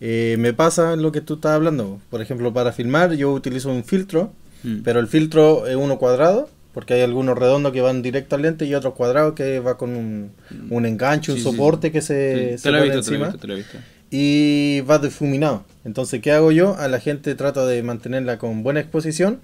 eh, 0.00 0.36
me 0.38 0.52
pasa 0.52 0.94
lo 0.96 1.10
que 1.10 1.20
tú 1.20 1.34
estás 1.34 1.52
hablando. 1.52 2.00
Por 2.10 2.20
ejemplo, 2.20 2.52
para 2.52 2.72
filmar 2.72 3.14
yo 3.14 3.32
utilizo 3.32 3.70
un 3.70 3.82
filtro, 3.82 4.32
Mm. 4.62 4.82
pero 4.84 5.00
el 5.00 5.06
filtro 5.06 5.66
es 5.66 5.76
uno 5.76 5.98
cuadrado, 5.98 6.48
porque 6.76 6.92
hay 6.92 7.00
algunos 7.00 7.38
redondos 7.38 7.72
que 7.72 7.80
van 7.80 8.02
directo 8.02 8.36
al 8.36 8.42
lente 8.42 8.66
y 8.66 8.74
otros 8.74 8.92
cuadrados 8.92 9.32
que 9.32 9.60
va 9.60 9.78
con 9.78 9.96
un, 9.96 10.32
un 10.68 10.84
enganche, 10.84 11.32
un 11.32 11.38
Sí, 11.38 11.44
sí, 11.44 11.50
soporte 11.50 11.90
que 11.90 12.02
se, 12.02 12.58
Sí, 12.58 12.58
se 12.58 12.70
te 12.70 12.76
pone 12.78 12.82
visto, 12.82 12.82
te 12.82 12.92
lo 12.92 12.92
he 12.92 12.98
encima. 12.98 13.26
visto, 13.28 13.38
te 13.40 13.46
lo 13.46 13.52
he 13.54 13.56
visto. 13.56 13.78
y 14.10 14.80
va 14.82 14.98
difuminado. 14.98 15.64
Entonces, 15.86 16.20
¿qué 16.20 16.32
hago 16.32 16.52
yo? 16.52 16.76
A 16.78 16.88
la 16.88 17.00
gente 17.00 17.34
trato 17.34 17.66
de 17.66 17.82
mantenerla 17.82 18.36
con 18.36 18.62
buena 18.62 18.80
exposición 18.80 19.40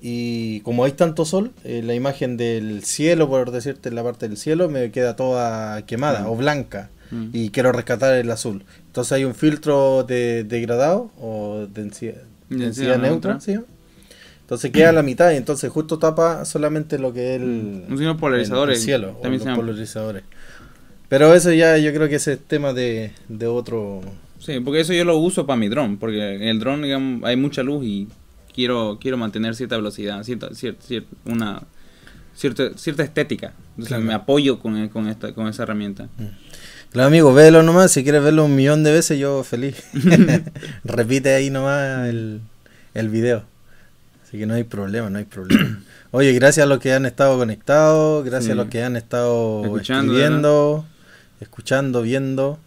y 0.00 0.60
como 0.60 0.84
hay 0.84 0.92
tanto 0.92 1.24
sol, 1.24 1.50
eh, 1.64 1.82
la 1.84 1.94
imagen 1.94 2.36
del 2.36 2.84
cielo, 2.84 3.28
por 3.28 3.50
decirte, 3.50 3.90
la 3.90 4.04
parte 4.04 4.28
del 4.28 4.36
cielo 4.36 4.68
me 4.68 4.92
queda 4.92 5.16
toda 5.16 5.82
quemada 5.86 6.20
Mm. 6.22 6.26
o 6.30 6.36
blanca 6.36 6.90
Mm. 7.10 7.26
y 7.32 7.50
quiero 7.50 7.72
rescatar 7.72 8.14
el 8.14 8.30
azul. 8.30 8.64
Entonces 8.86 9.12
hay 9.12 9.24
un 9.24 9.34
filtro 9.34 10.04
de 10.04 10.44
degradado 10.44 11.10
o 11.20 11.66
densidad, 11.72 12.14
Densidad 12.48 12.66
densidad 12.66 12.98
neutra, 12.98 13.32
neutra. 13.34 13.40
¿sí? 13.40 13.60
Entonces 14.46 14.70
queda 14.70 14.90
a 14.90 14.92
la 14.92 15.02
mitad 15.02 15.32
y 15.32 15.36
entonces 15.36 15.72
justo 15.72 15.98
tapa 15.98 16.44
solamente 16.44 17.00
lo 17.00 17.12
que 17.12 17.34
es 17.34 17.42
el, 17.42 17.82
Mm. 18.78 18.82
Cielo, 18.84 19.18
También 19.20 19.44
los 19.44 19.56
polarizadores. 19.58 20.22
Pero 21.08 21.34
eso 21.34 21.52
ya 21.52 21.76
yo 21.78 21.92
creo 21.92 22.08
que 22.08 22.14
ese 22.14 22.34
es 22.34 22.40
tema 22.46 22.72
de, 22.72 23.10
de 23.28 23.46
otro... 23.48 24.02
Sí, 24.38 24.60
porque 24.60 24.80
eso 24.80 24.92
yo 24.92 25.04
lo 25.04 25.16
uso 25.18 25.46
para 25.46 25.56
mi 25.56 25.68
dron, 25.68 25.96
porque 25.98 26.34
en 26.36 26.42
el 26.44 26.60
dron 26.60 26.82
digamos, 26.82 27.24
hay 27.24 27.36
mucha 27.36 27.64
luz 27.64 27.84
y 27.84 28.06
quiero 28.54 28.98
quiero 29.00 29.16
mantener 29.16 29.56
cierta 29.56 29.76
velocidad, 29.76 30.22
cierta 30.22 30.54
cierta, 30.54 30.84
cierta 30.86 31.08
una 31.24 31.62
cierta 32.36 32.70
cierta 32.76 33.02
estética. 33.02 33.52
Entonces 33.70 33.88
Claro. 33.88 34.04
me 34.04 34.14
apoyo 34.14 34.60
con, 34.60 34.88
con 34.90 35.08
esta 35.08 35.32
con 35.32 35.48
esa 35.48 35.64
herramienta. 35.64 36.08
Claro, 36.92 37.08
amigo, 37.08 37.34
véelo 37.34 37.62
nomás. 37.64 37.90
Si 37.90 38.04
quieres 38.04 38.22
verlo 38.22 38.44
un 38.44 38.54
millón 38.54 38.84
de 38.84 38.92
veces, 38.92 39.18
yo 39.18 39.42
feliz. 39.42 39.82
Repite 40.84 41.34
ahí 41.34 41.50
nomás 41.50 42.06
el, 42.08 42.40
el 42.94 43.08
video. 43.08 43.44
Así 44.36 44.40
que 44.42 44.46
no 44.46 44.52
hay 44.52 44.64
problema, 44.64 45.08
no 45.08 45.16
hay 45.16 45.24
problema. 45.24 45.80
Oye, 46.10 46.30
gracias 46.34 46.64
a 46.64 46.68
los 46.68 46.78
que 46.78 46.92
han 46.92 47.06
estado 47.06 47.38
conectados, 47.38 48.22
gracias 48.22 48.44
Sí. 48.44 48.50
a 48.52 48.54
los 48.54 48.66
que 48.66 48.82
han 48.82 48.94
estado 48.94 49.64
Escuchando, 49.64 50.12
escribiendo, 50.12 50.84
escuchando, 51.40 52.02
viendo. 52.02 52.58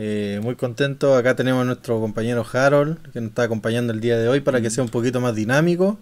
Eh, 0.00 0.38
muy 0.44 0.54
contento. 0.54 1.16
Acá 1.16 1.34
tenemos 1.34 1.62
a 1.62 1.64
nuestro 1.64 1.98
compañero 2.00 2.46
Harold, 2.52 2.98
que 3.12 3.20
nos 3.20 3.30
está 3.30 3.42
acompañando 3.42 3.92
el 3.92 4.00
día 4.00 4.16
de 4.16 4.28
hoy 4.28 4.38
para 4.40 4.60
que 4.60 4.70
sea 4.70 4.84
un 4.84 4.90
poquito 4.90 5.20
más 5.20 5.34
dinámico 5.34 5.98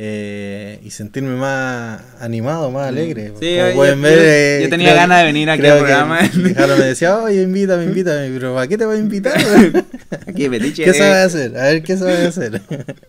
eh, 0.00 0.80
y 0.82 0.90
sentirme 0.90 1.36
más 1.36 2.00
animado, 2.20 2.72
más 2.72 2.88
alegre. 2.88 3.32
Sí, 3.38 3.54
Como 3.58 3.68
yo- 3.68 3.74
pueden 3.76 3.96
yo- 3.98 4.02
ver, 4.02 4.60
yo 4.62 4.66
eh, 4.66 4.70
tenía 4.70 4.88
creo- 4.88 4.96
ganas 5.00 5.18
de 5.20 5.24
venir 5.26 5.50
aquí 5.50 5.64
al 5.66 5.78
programa. 5.78 6.18
Harold 6.56 6.78
me 6.80 6.84
decía, 6.86 7.16
oye, 7.18 7.42
invítame, 7.42 7.84
invítame, 7.84 8.28
pero 8.34 8.58
¿a 8.58 8.66
qué 8.66 8.76
te 8.76 8.86
voy 8.86 8.96
a 8.96 8.98
invitar? 8.98 9.34
¿Qué 10.34 10.46
eh. 10.46 10.92
sabes 10.92 11.26
hacer? 11.26 11.56
A 11.56 11.62
ver, 11.64 11.82
¿qué 11.84 11.96
sabes 11.96 12.26
hacer? 12.26 12.60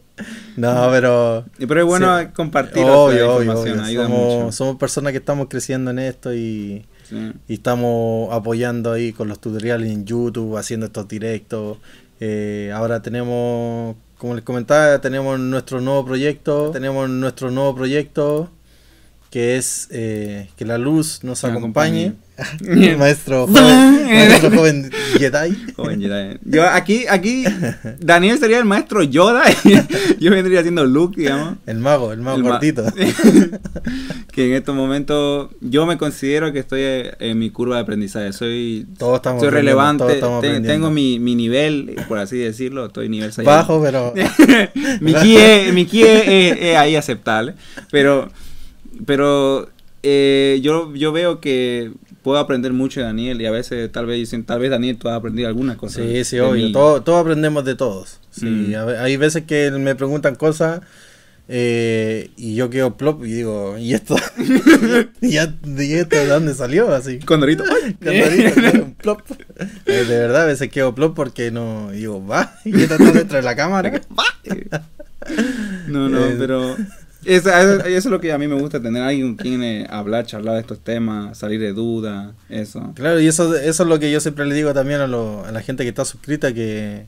no, 0.57 0.89
pero... 0.91 1.45
Y 1.57 1.66
Pero 1.66 1.80
es 1.82 1.86
bueno 1.88 2.20
Sí. 2.20 2.28
compartir 2.36 2.84
Obvio, 2.84 3.34
obvio, 3.36 3.59
obvio. 3.59 3.82
ayuda 3.82 4.03
Somos, 4.05 4.34
mucho. 4.43 4.51
somos 4.51 4.76
personas 4.78 5.11
que 5.11 5.18
estamos 5.18 5.47
creciendo 5.49 5.89
en 5.89 5.97
esto 5.97 6.36
y, 6.36 6.86
Y 7.47 7.54
estamos 7.54 8.34
apoyando 8.34 8.91
ahí 8.91 9.14
con 9.14 9.28
los 9.28 9.39
tutoriales 9.39 9.91
en 9.91 10.06
YouTube, 10.06 10.58
haciendo 10.58 10.86
estos 10.88 11.08
directos. 11.08 11.78
Eh, 12.20 12.72
ahora 12.74 13.01
tenemos, 13.01 13.95
como 14.18 14.36
les 14.36 14.43
comentaba, 14.43 14.99
tenemos 15.01 15.39
nuestro 15.39 15.82
nuevo 15.82 16.06
proyecto, 16.06 16.72
tenemos 16.72 17.10
nuestro 17.10 17.51
nuevo 17.51 17.76
proyecto 17.76 18.49
que 19.34 19.58
es 19.58 19.88
eh, 19.90 20.48
que 20.56 20.64
la 20.64 20.78
luz 20.78 21.22
nos 21.24 21.44
acompañe. 21.44 22.14
acompañe. 22.38 22.96
Maestro 22.98 23.48
joven, 23.48 24.06
maestro 24.06 24.52
joven 24.52 24.92
Jedi. 25.18 25.56
Joven 25.76 26.02
Jedi. 26.02 26.38
Yo 26.46 26.68
aquí, 26.70 27.06
aquí, 27.10 27.44
Daniel 28.00 28.38
sería 28.38 28.60
el 28.60 28.66
maestro 28.66 29.02
Yoda 29.02 29.44
y 29.50 30.24
yo 30.24 30.30
vendría 30.32 30.62
siendo 30.62 30.86
Luke, 30.86 31.20
digamos. 31.20 31.56
El 31.66 31.78
mago, 31.80 32.12
el 32.14 32.22
mago 32.22 32.38
El 32.38 32.44
ma- 32.44 32.50
gordito. 32.52 32.86
que 34.32 34.48
en 34.48 34.54
estos 34.54 34.76
momentos 34.76 35.50
yo 35.62 35.86
me 35.86 35.98
considero 35.98 36.52
que 36.54 36.60
estoy 36.60 36.82
en 37.20 37.40
mi 37.40 37.50
curva 37.50 37.78
de 37.78 37.82
aprendizaje. 37.82 38.34
Soy, 38.34 38.86
Todos 38.98 39.16
estamos 39.18 39.42
soy 39.42 39.50
relevante, 39.52 40.04
todos 40.04 40.14
estamos 40.14 40.42
te- 40.42 40.48
aprendiendo. 40.48 40.74
tengo 40.86 40.92
mi, 40.94 41.20
mi 41.20 41.36
nivel, 41.36 41.96
por 42.08 42.18
así 42.20 42.38
decirlo, 42.38 42.86
estoy 42.88 43.10
nivel 43.10 43.32
6. 43.34 43.46
Bajo, 43.46 43.82
pero... 43.82 44.14
mi 45.02 45.14
ki 45.14 45.38
es, 45.38 45.74
mi 45.74 45.86
ki 45.86 46.04
es- 46.04 46.24
es- 46.28 46.58
es 46.62 46.76
ahí 46.78 46.96
aceptable. 46.96 47.54
Pero, 47.92 48.30
pero 49.06 49.70
eh, 50.04 50.60
yo, 50.62 50.94
yo 50.96 51.12
veo 51.12 51.39
que 51.39 51.91
puedo 52.22 52.38
aprender 52.39 52.72
mucho 52.74 53.00
de 53.00 53.06
Daniel 53.06 53.41
y 53.41 53.46
a 53.46 53.52
veces 53.52 53.91
tal 53.91 54.06
vez 54.06 54.18
dicen, 54.18 54.44
tal 54.46 54.60
vez 54.60 54.70
Daniel 54.72 54.98
tú 54.98 55.10
has 55.10 55.16
aprendido 55.18 55.48
algunas 55.48 55.78
cosas. 55.78 56.04
Sí, 56.06 56.24
sí, 56.24 56.39
obvio. 56.39 56.72
Todos, 56.72 57.04
todos 57.04 57.22
aprendemos 57.22 57.66
de 57.66 57.76
todos. 57.76 58.20
Sí, 58.32 58.46
Mm. 58.46 58.76
a 58.76 59.04
hay 59.04 59.18
veces 59.18 59.44
que 59.44 59.70
me 59.72 59.96
preguntan 59.96 60.36
cosas 60.36 60.82
eh, 61.50 62.32
y 62.38 62.56
yo 62.56 62.70
quedo 62.70 62.96
plop 62.96 63.26
y 63.26 63.34
digo, 63.34 63.78
¿y 63.78 63.94
esto? 63.94 64.16
¿Y, 65.22 65.36
esto 65.38 66.16
de 66.16 66.28
dónde 66.28 66.54
salió? 66.54 66.94
Así. 66.94 67.20
Condorito. 67.20 67.64
Claro, 68.00 68.86
un 68.86 68.94
plop. 69.02 69.22
Eh, 69.86 70.06
de 70.06 70.18
verdad, 70.20 70.44
a 70.44 70.46
veces 70.46 70.70
quedo 70.70 70.96
plop 70.96 71.14
porque 71.16 71.52
no. 71.52 71.91
digo, 71.91 72.26
va, 72.26 72.56
y 72.64 72.82
está 72.82 72.98
dentro 72.98 73.38
de 73.38 73.44
la 73.44 73.56
cámara. 73.58 74.02
No, 75.88 76.10
no, 76.10 76.26
Eh. 76.26 76.36
pero 76.38 76.76
eso, 77.26 77.49
eso- 77.49 77.80
eso 77.86 77.88
es 77.88 78.05
lo 78.05 78.19
que 78.19 78.32
a 78.32 78.38
mí 78.38 78.47
me 78.47 78.55
gusta, 78.59 78.82
tener 78.82 79.01
alguien 79.03 79.36
con 79.36 79.45
quien 79.45 79.63
eh, 79.63 79.88
hablar, 79.89 80.26
charlar 80.26 80.55
de 80.55 80.61
estos 80.61 80.80
temas, 80.84 81.38
salir 81.38 81.59
de 81.59 81.74
dudas, 81.74 82.34
eso. 82.49 82.91
Claro, 82.95 83.19
y 83.19 83.28
eso, 83.28 83.55
eso 83.55 83.84
es 83.84 83.89
lo 83.89 83.99
que 83.99 84.11
yo 84.11 84.19
siempre 84.19 84.45
le 84.45 84.55
digo 84.55 84.74
también 84.74 85.01
a, 85.01 85.07
lo- 85.07 85.45
a 85.45 85.51
la 85.51 85.61
gente 85.61 85.84
que 85.84 85.89
está 85.89 86.05
suscrita, 86.05 86.53
que, 86.53 87.05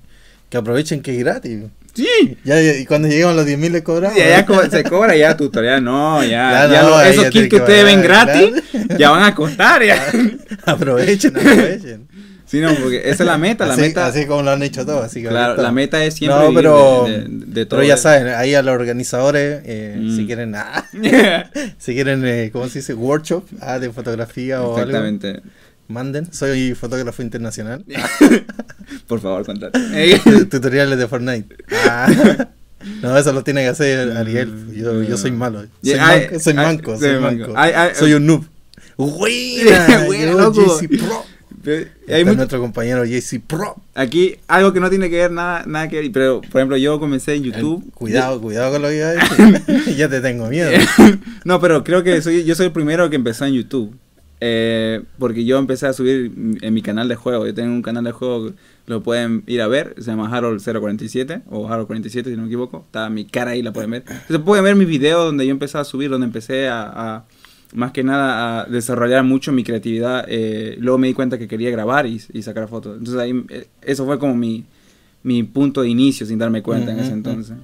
que 0.50 0.58
aprovechen 0.58 1.02
que 1.02 1.12
es 1.14 1.20
gratis. 1.20 1.64
Sí. 1.94 2.38
Ya, 2.44 2.62
y 2.62 2.86
cuando 2.86 3.08
lleguemos 3.08 3.32
a 3.32 3.36
los 3.38 3.46
10.000 3.46 3.72
les 3.72 3.82
cobramos. 3.82 4.18
Y 4.18 4.22
allá 4.22 4.46
co- 4.46 4.70
se 4.70 4.84
cobra 4.84 5.16
ya 5.16 5.38
tutorial, 5.38 5.82
no, 5.84 6.22
ya, 6.24 6.68
Ya 6.68 6.68
ya 6.70 6.82
no, 6.84 6.90
lo- 6.90 7.02
esos 7.02 7.24
ya 7.24 7.30
kits 7.30 7.48
que 7.50 7.56
ustedes 7.56 7.86
ven 7.86 8.02
gratis, 8.02 8.52
ya 8.98 9.12
van 9.12 9.24
a 9.24 9.34
costar, 9.34 9.82
ya. 9.84 10.06
aprovechen, 10.66 11.38
aprovechen. 11.38 12.08
Sí, 12.56 12.62
no, 12.62 12.74
porque 12.76 13.02
esa 13.10 13.24
es 13.24 13.28
la 13.28 13.38
meta, 13.38 13.66
la 13.66 13.74
así, 13.74 13.82
meta, 13.82 14.08
así 14.08 14.26
como 14.26 14.42
lo 14.44 14.52
han 14.52 14.64
hecho 14.64 14.86
todos. 14.86 15.04
Así 15.04 15.22
que 15.22 15.28
claro, 15.28 15.62
la 15.62 15.72
meta 15.74 16.04
es 16.06 16.14
siempre 16.14 16.40
No, 16.40 16.54
pero, 16.54 17.04
de, 17.06 17.12
de- 17.24 17.28
de 17.28 17.66
todo. 17.66 17.80
pero 17.80 17.88
ya 17.90 17.98
saben, 17.98 18.28
ahí 18.30 18.54
a 18.56 18.62
los 18.62 18.74
organizadores, 18.74 19.62
eh, 19.66 19.98
Mm. 20.00 20.16
si 20.16 20.26
quieren, 20.26 20.56
ah, 20.56 20.86
si 21.78 21.94
quieren, 21.94 22.24
eh, 22.26 22.50
¿cómo 22.54 22.70
se 22.70 22.80
dice? 22.80 22.94
Workshop 22.94 23.44
ah, 23.60 23.78
de 23.80 23.92
fotografía 23.92 24.62
o 24.62 24.78
algo, 24.78 24.80
Exactamente. 24.80 25.42
manden. 25.90 26.32
Soy 26.34 26.74
fotógrafo 26.76 27.22
internacional. 27.22 27.84
Por 29.08 29.20
favor, 29.20 29.46
contate. 29.46 29.78
Tutoriales 30.50 30.98
de 30.98 31.08
Fortnite. 31.10 31.56
Ah. 31.88 32.08
No, 33.02 33.18
eso 33.18 33.34
lo 33.34 33.44
tiene 33.44 33.64
que 33.64 33.68
hacer 33.70 34.16
Ariel. 34.16 34.72
Yo, 34.74 35.02
yo 35.04 35.18
soy 35.18 35.32
malo. 35.32 35.66
Soy, 35.84 35.96
manco, 35.96 36.40
soy 36.40 36.54
manco. 36.54 37.00
soy 37.00 37.20
manco. 37.20 37.54
Soy 37.96 38.14
un 38.14 38.26
noob. 38.28 38.46
Buena, 38.98 40.06
loco. 40.32 40.80
Pro. 40.88 41.26
Hay 42.10 42.24
mucho- 42.26 42.38
nuestro 42.38 42.60
compañero 42.62 43.04
JC 43.06 43.40
Pro. 43.46 43.76
Aquí 43.94 44.36
algo 44.48 44.74
que 44.74 44.80
no 44.80 44.90
tiene 44.90 45.10
que 45.10 45.18
ver 45.18 45.32
nada, 45.32 45.64
nada 45.66 45.88
que 45.90 46.02
ver, 46.02 46.12
pero 46.12 46.42
por 46.42 46.62
ejemplo 46.62 46.78
yo 46.78 47.00
comencé 47.00 47.36
en 47.36 47.44
YouTube. 47.44 47.84
El- 47.86 47.92
cuidado, 47.92 48.42
cuidado 48.42 48.74
con 48.74 48.82
lo 48.82 48.88
que 48.90 48.98
iba 48.98 49.08
a 49.08 49.12
decir. 49.66 49.96
ya 49.98 50.10
te 50.10 50.22
tengo 50.22 50.48
miedo. 50.48 50.72
no, 51.46 51.60
pero 51.60 51.84
creo 51.84 52.04
que 52.04 52.22
soy, 52.22 52.44
yo 52.44 52.56
soy 52.56 52.68
el 52.68 52.72
primero 52.72 53.10
que 53.10 53.16
empezó 53.16 53.46
en 53.46 53.54
YouTube. 53.54 53.96
Eh, 54.42 55.02
porque 55.18 55.46
yo 55.46 55.58
empecé 55.58 55.88
a 55.88 55.94
subir 55.94 56.32
en 56.62 56.74
mi 56.74 56.82
canal 56.82 57.08
de 57.08 57.16
juego. 57.16 57.46
Yo 57.48 57.54
tengo 57.54 57.72
un 57.74 57.82
canal 57.82 58.04
de 58.04 58.12
juego, 58.12 58.52
lo 58.86 59.02
pueden 59.02 59.44
ir 59.48 59.62
a 59.62 59.68
ver. 59.68 59.96
Se 59.98 60.12
llama 60.12 60.30
Harold047 60.30 61.44
o 61.50 61.68
Harold47 61.70 62.10
si 62.26 62.32
no 62.36 62.42
me 62.42 62.48
equivoco. 62.48 62.84
Está 62.86 63.10
mi 63.10 63.26
cara 63.26 63.52
ahí, 63.52 63.62
la 63.64 63.72
pueden 63.72 63.92
ver. 63.92 64.04
Entonces 64.08 64.40
pueden 64.46 64.66
ver 64.66 64.76
mis 64.76 64.88
videos 64.90 65.26
donde 65.26 65.46
yo 65.46 65.52
empecé 65.52 65.78
a 65.78 65.84
subir, 65.86 66.10
donde 66.10 66.26
empecé 66.28 66.68
a, 66.68 66.84
a- 66.84 67.26
más 67.74 67.92
que 67.92 68.04
nada 68.04 68.62
a 68.62 68.66
desarrollar 68.66 69.24
mucho 69.24 69.52
mi 69.52 69.64
creatividad. 69.64 70.26
Eh, 70.28 70.76
luego 70.80 70.98
me 70.98 71.08
di 71.08 71.14
cuenta 71.14 71.38
que 71.38 71.48
quería 71.48 71.70
grabar 71.72 72.06
y, 72.06 72.22
y 72.34 72.42
sacar 72.42 72.68
fotos. 72.68 72.98
Entonces 72.98 73.22
ahí, 73.22 73.46
eh, 73.50 73.68
eso 73.82 74.06
fue 74.06 74.20
como 74.20 74.36
mi, 74.36 74.66
mi 75.24 75.44
punto 75.44 75.82
de 75.82 75.90
inicio 75.90 76.26
sin 76.26 76.40
darme 76.40 76.62
cuenta 76.62 76.92
en 76.92 77.00
ese 77.00 77.14
entonces. 77.14 77.58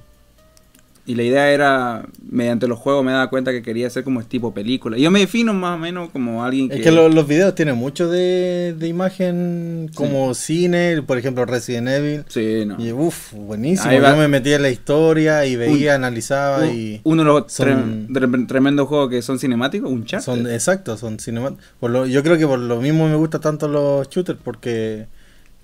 Y 1.04 1.16
la 1.16 1.24
idea 1.24 1.50
era, 1.50 2.06
mediante 2.30 2.68
los 2.68 2.78
juegos 2.78 3.04
me 3.04 3.10
daba 3.10 3.28
cuenta 3.28 3.50
que 3.50 3.60
quería 3.60 3.88
hacer 3.88 4.04
como 4.04 4.22
tipo 4.22 4.54
película. 4.54 4.96
Y 4.96 5.02
yo 5.02 5.10
me 5.10 5.18
defino 5.18 5.52
más 5.52 5.74
o 5.74 5.78
menos 5.78 6.10
como 6.10 6.44
alguien 6.44 6.68
que... 6.68 6.76
Es 6.76 6.82
que 6.82 6.92
lo- 6.92 7.08
los 7.08 7.26
videos 7.26 7.56
tienen 7.56 7.74
mucho 7.76 8.08
de, 8.08 8.76
de 8.78 8.86
imagen 8.86 9.90
como 9.96 10.32
cine, 10.34 11.02
por 11.02 11.18
ejemplo 11.18 11.44
Resident 11.44 11.88
Evil. 11.88 12.24
Sí, 12.28 12.64
no. 12.66 12.76
Y 12.78 12.92
uff, 12.92 13.32
buenísimo. 13.32 13.92
Yo 13.92 14.16
me 14.16 14.28
metía 14.28 14.54
en 14.56 14.62
la 14.62 14.70
historia 14.70 15.44
y 15.44 15.56
veía, 15.56 15.96
analizaba 15.96 16.58
Un- 16.60 16.70
y 16.72 17.00
Uno 17.02 17.22
de 17.22 17.28
los 17.28 17.52
son- 17.52 18.46
tremendos 18.46 18.86
juegos 18.86 19.10
que 19.10 19.22
son 19.22 19.40
cinemáticos, 19.40 19.90
un 19.90 20.04
chat. 20.04 20.20
son 20.22 20.46
exactos, 20.48 21.00
son 21.00 21.18
cinemáticos. 21.18 21.64
Yo 22.10 22.22
creo 22.22 22.38
que 22.38 22.46
por 22.46 22.60
lo 22.60 22.80
mismo 22.80 23.08
me 23.08 23.16
gustan 23.16 23.40
tanto 23.40 23.66
los 23.66 24.08
shooters 24.08 24.38
porque 24.44 25.06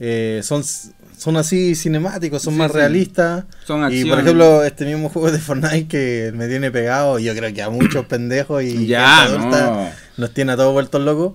eh, 0.01 0.41
son 0.43 0.63
son 1.19 1.37
así 1.37 1.75
cinemáticos, 1.75 2.41
son 2.43 2.55
Sí, 2.55 2.59
más 2.59 2.71
sí. 2.73 2.79
realistas. 2.79 3.45
Son 3.67 3.93
Y 3.93 4.05
por 4.05 4.21
ejemplo, 4.21 4.65
este 4.65 4.85
mismo 4.87 5.09
juego 5.09 5.31
de 5.31 5.39
Fortnite 5.39 5.89
que 5.89 6.33
me 6.35 6.49
tiene 6.49 6.71
pegado, 6.71 7.19
yo 7.19 7.35
creo 7.35 7.53
que 7.53 7.63
a 7.63 7.71
muchos 7.71 8.07
pendejos 8.07 8.63
y 8.63 8.87
ya, 8.87 9.29
no. 9.29 9.89
nos 10.17 10.33
tiene 10.33 10.53
a 10.53 10.57
todos 10.57 10.73
vueltos 10.73 11.03
locos. 11.03 11.35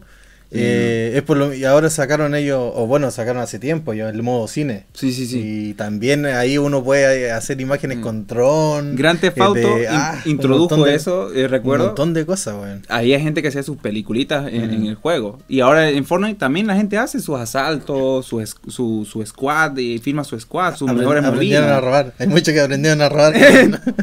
Eh, 0.55 1.13
es 1.15 1.23
por 1.23 1.37
lo, 1.37 1.53
y 1.53 1.65
ahora 1.65 1.89
sacaron 1.89 2.35
ellos, 2.35 2.59
o 2.75 2.85
bueno, 2.85 3.09
sacaron 3.11 3.41
hace 3.41 3.59
tiempo 3.59 3.93
ya 3.93 4.09
el 4.09 4.21
modo 4.23 4.47
cine. 4.47 4.85
Sí, 4.93 5.11
sí, 5.11 5.25
sí. 5.25 5.41
Y 5.69 5.73
también 5.73 6.25
ahí 6.25 6.57
uno 6.57 6.83
puede 6.83 7.31
hacer 7.31 7.59
imágenes 7.59 7.97
Mm. 7.97 8.01
con 8.01 8.27
dron. 8.27 8.95
Gran 8.95 9.19
eh, 9.21 9.33
Auto 9.39 9.59
in- 9.79 9.85
ah, 9.89 10.21
un 10.25 10.31
introdujo 10.31 10.85
de- 10.85 10.95
eso, 10.95 11.33
eh, 11.33 11.45
Un 11.45 11.49
recuerdo. 11.51 11.85
montón 11.87 12.13
de 12.13 12.25
cosas, 12.25 12.55
weón. 12.61 12.83
Había 12.89 13.19
gente 13.19 13.41
que 13.41 13.47
hacía 13.47 13.63
sus 13.63 13.77
peliculitas 13.77 14.47
en, 14.51 14.69
Mm. 14.69 14.73
en 14.73 14.85
el 14.85 14.95
juego. 14.95 15.39
Y 15.47 15.61
ahora 15.61 15.89
en 15.89 16.05
Fortnite 16.05 16.39
también 16.39 16.67
la 16.67 16.75
gente 16.75 16.97
hace 16.97 17.19
sus 17.19 17.37
asaltos, 17.39 18.25
su, 18.25 18.45
su, 18.67 19.07
su 19.09 19.25
squad, 19.25 19.77
y 19.77 19.97
firma 19.99 20.23
su 20.23 20.39
squad, 20.39 20.75
sus 20.75 20.89
Aprend- 20.89 20.97
mejores 20.99 21.25
aprendieron 21.25 21.63
a 21.65 21.67
movidas. 21.67 21.83
robar. 21.83 22.13
Hay 22.19 22.27
muchos 22.27 22.53
que 22.53 22.61
aprendieron 22.61 23.01
a 23.01 23.09
robar. 23.09 23.33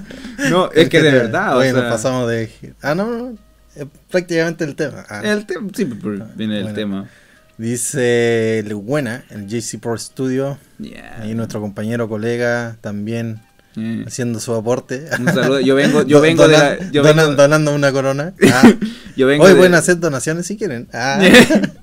No, 0.51 0.71
es 0.73 0.89
que 0.89 1.03
de 1.03 1.11
verdad, 1.13 1.57
o 1.57 1.61
Oye, 1.61 1.73
nos 1.73 1.83
sea, 1.83 1.91
pasamos 1.91 2.29
de. 2.29 2.51
Ah, 2.83 2.95
no, 2.95 3.07
no. 3.11 3.35
Es 3.77 3.87
prácticamente 4.11 4.65
el 4.65 4.75
tema. 4.75 5.05
Ah. 5.09 5.23
el 5.25 5.47
tema, 5.47 5.69
sí, 5.75 5.85
pero 5.85 6.27
viene 6.35 6.57
el 6.59 6.63
Bueno. 6.65 6.75
tema. 6.77 7.09
Dice 7.59 8.59
el 8.61 8.75
Buena, 8.75 9.25
el 9.31 9.47
JC 9.47 9.79
Pro 9.79 9.97
Studio. 9.99 10.59
Yeah. 10.79 11.19
Ahí 11.21 11.35
nuestro 11.35 11.61
compañero, 11.61 12.09
colega, 12.09 12.77
también 12.81 13.41
Yeah. 13.77 14.05
haciendo 14.07 14.41
su 14.41 14.53
aporte. 14.55 15.05
Un 15.19 15.27
saludo. 15.27 15.61
Yo 15.61 15.75
vengo, 15.75 16.03
yo 16.07 16.21
vengo 16.21 16.49
de 16.49 16.59
la, 16.59 16.91
yo 16.91 17.03
donando 17.03 17.75
una 17.75 17.93
corona. 17.93 18.33
Ah. 18.53 18.63
yo 19.17 19.27
vengo 19.27 19.45
Hoy 19.45 19.51
de- 19.51 19.57
pueden 19.57 19.75
hacer 19.75 20.01
donaciones 20.01 20.47
si 20.47 20.57
quieren. 20.57 20.89
Ah. 20.93 21.21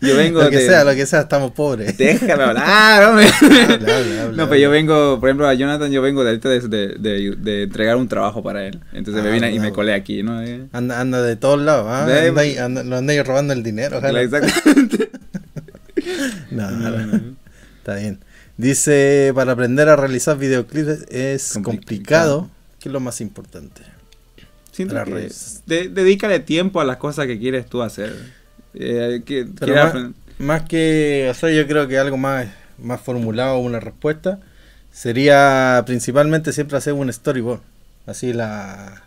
yo 0.00 0.16
vengo 0.16 0.42
lo 0.42 0.50
que 0.50 0.56
de- 0.58 0.66
sea, 0.66 0.84
lo 0.84 0.94
que 0.94 1.06
sea, 1.06 1.20
estamos 1.20 1.52
pobres. 1.52 1.96
Déjame 1.98 2.42
hablar, 2.42 3.04
hombre. 3.10 3.26
Habla, 3.26 3.74
habla, 3.96 4.22
habla. 4.22 4.36
No, 4.36 4.48
pero 4.48 4.60
yo 4.60 4.70
vengo, 4.70 5.18
por 5.20 5.28
ejemplo, 5.28 5.46
a 5.48 5.54
Jonathan, 5.54 5.90
yo 5.90 6.02
vengo 6.02 6.22
de 6.24 6.30
ahorita 6.30 6.48
de, 6.48 6.96
de, 6.98 7.62
entregar 7.62 7.96
un 7.96 8.08
trabajo 8.08 8.42
para 8.42 8.64
él. 8.66 8.80
Entonces 8.92 9.22
me 9.22 9.30
Ah, 9.30 9.32
vine 9.32 9.52
y 9.52 9.58
me 9.58 9.72
colé 9.72 9.94
aquí, 9.94 10.22
¿no? 10.22 10.42
Eh, 10.42 10.66
Anda, 10.72 11.00
anda 11.00 11.22
de 11.22 11.36
todos 11.36 11.60
lados, 11.60 11.86
¿ah? 11.88 12.04
Ve- 12.06 12.28
Anda 12.28 12.40
ahí- 12.42 12.56
anda- 12.58 12.82
lo 12.82 12.96
andáis 12.96 13.26
robando 13.26 13.52
el 13.52 13.62
dinero, 13.62 13.98
ojalá. 13.98 14.20
Exactamente. 14.22 15.10
No, 16.50 16.70
no, 16.70 17.20
está 17.78 17.94
bien. 17.96 18.18
Dice, 18.56 19.32
para 19.34 19.52
aprender 19.52 19.88
a 19.88 19.96
realizar 19.96 20.36
videoclips 20.38 21.06
es 21.10 21.52
Complicado. 21.62 21.62
complicado, 21.62 22.50
que 22.78 22.88
es 22.88 22.92
lo 22.92 23.00
más 23.00 23.20
importante. 23.20 23.82
Siento 24.72 24.94
Para 24.94 25.04
que 25.06 25.10
redes. 25.12 25.62
de- 25.66 25.88
dedícale 25.88 26.40
tiempo 26.40 26.80
a 26.80 26.84
las 26.84 26.96
cosas 26.98 27.26
que 27.26 27.38
quieres 27.38 27.66
tú 27.66 27.82
hacer. 27.82 28.14
Eh, 28.74 29.22
que, 29.24 29.46
más, 30.38 30.62
que, 30.62 31.30
sea, 31.34 31.50
yo 31.50 31.66
creo 31.66 31.88
que 31.88 31.98
algo 31.98 32.16
más, 32.16 32.46
más 32.78 33.00
formulado, 33.00 33.58
una 33.58 33.80
respuesta, 33.80 34.38
sería 34.92 35.82
principalmente 35.86 36.52
siempre 36.52 36.76
hacer 36.76 36.92
un 36.92 37.12
storyboard. 37.12 37.60
Así 38.06 38.32
la, 38.32 39.02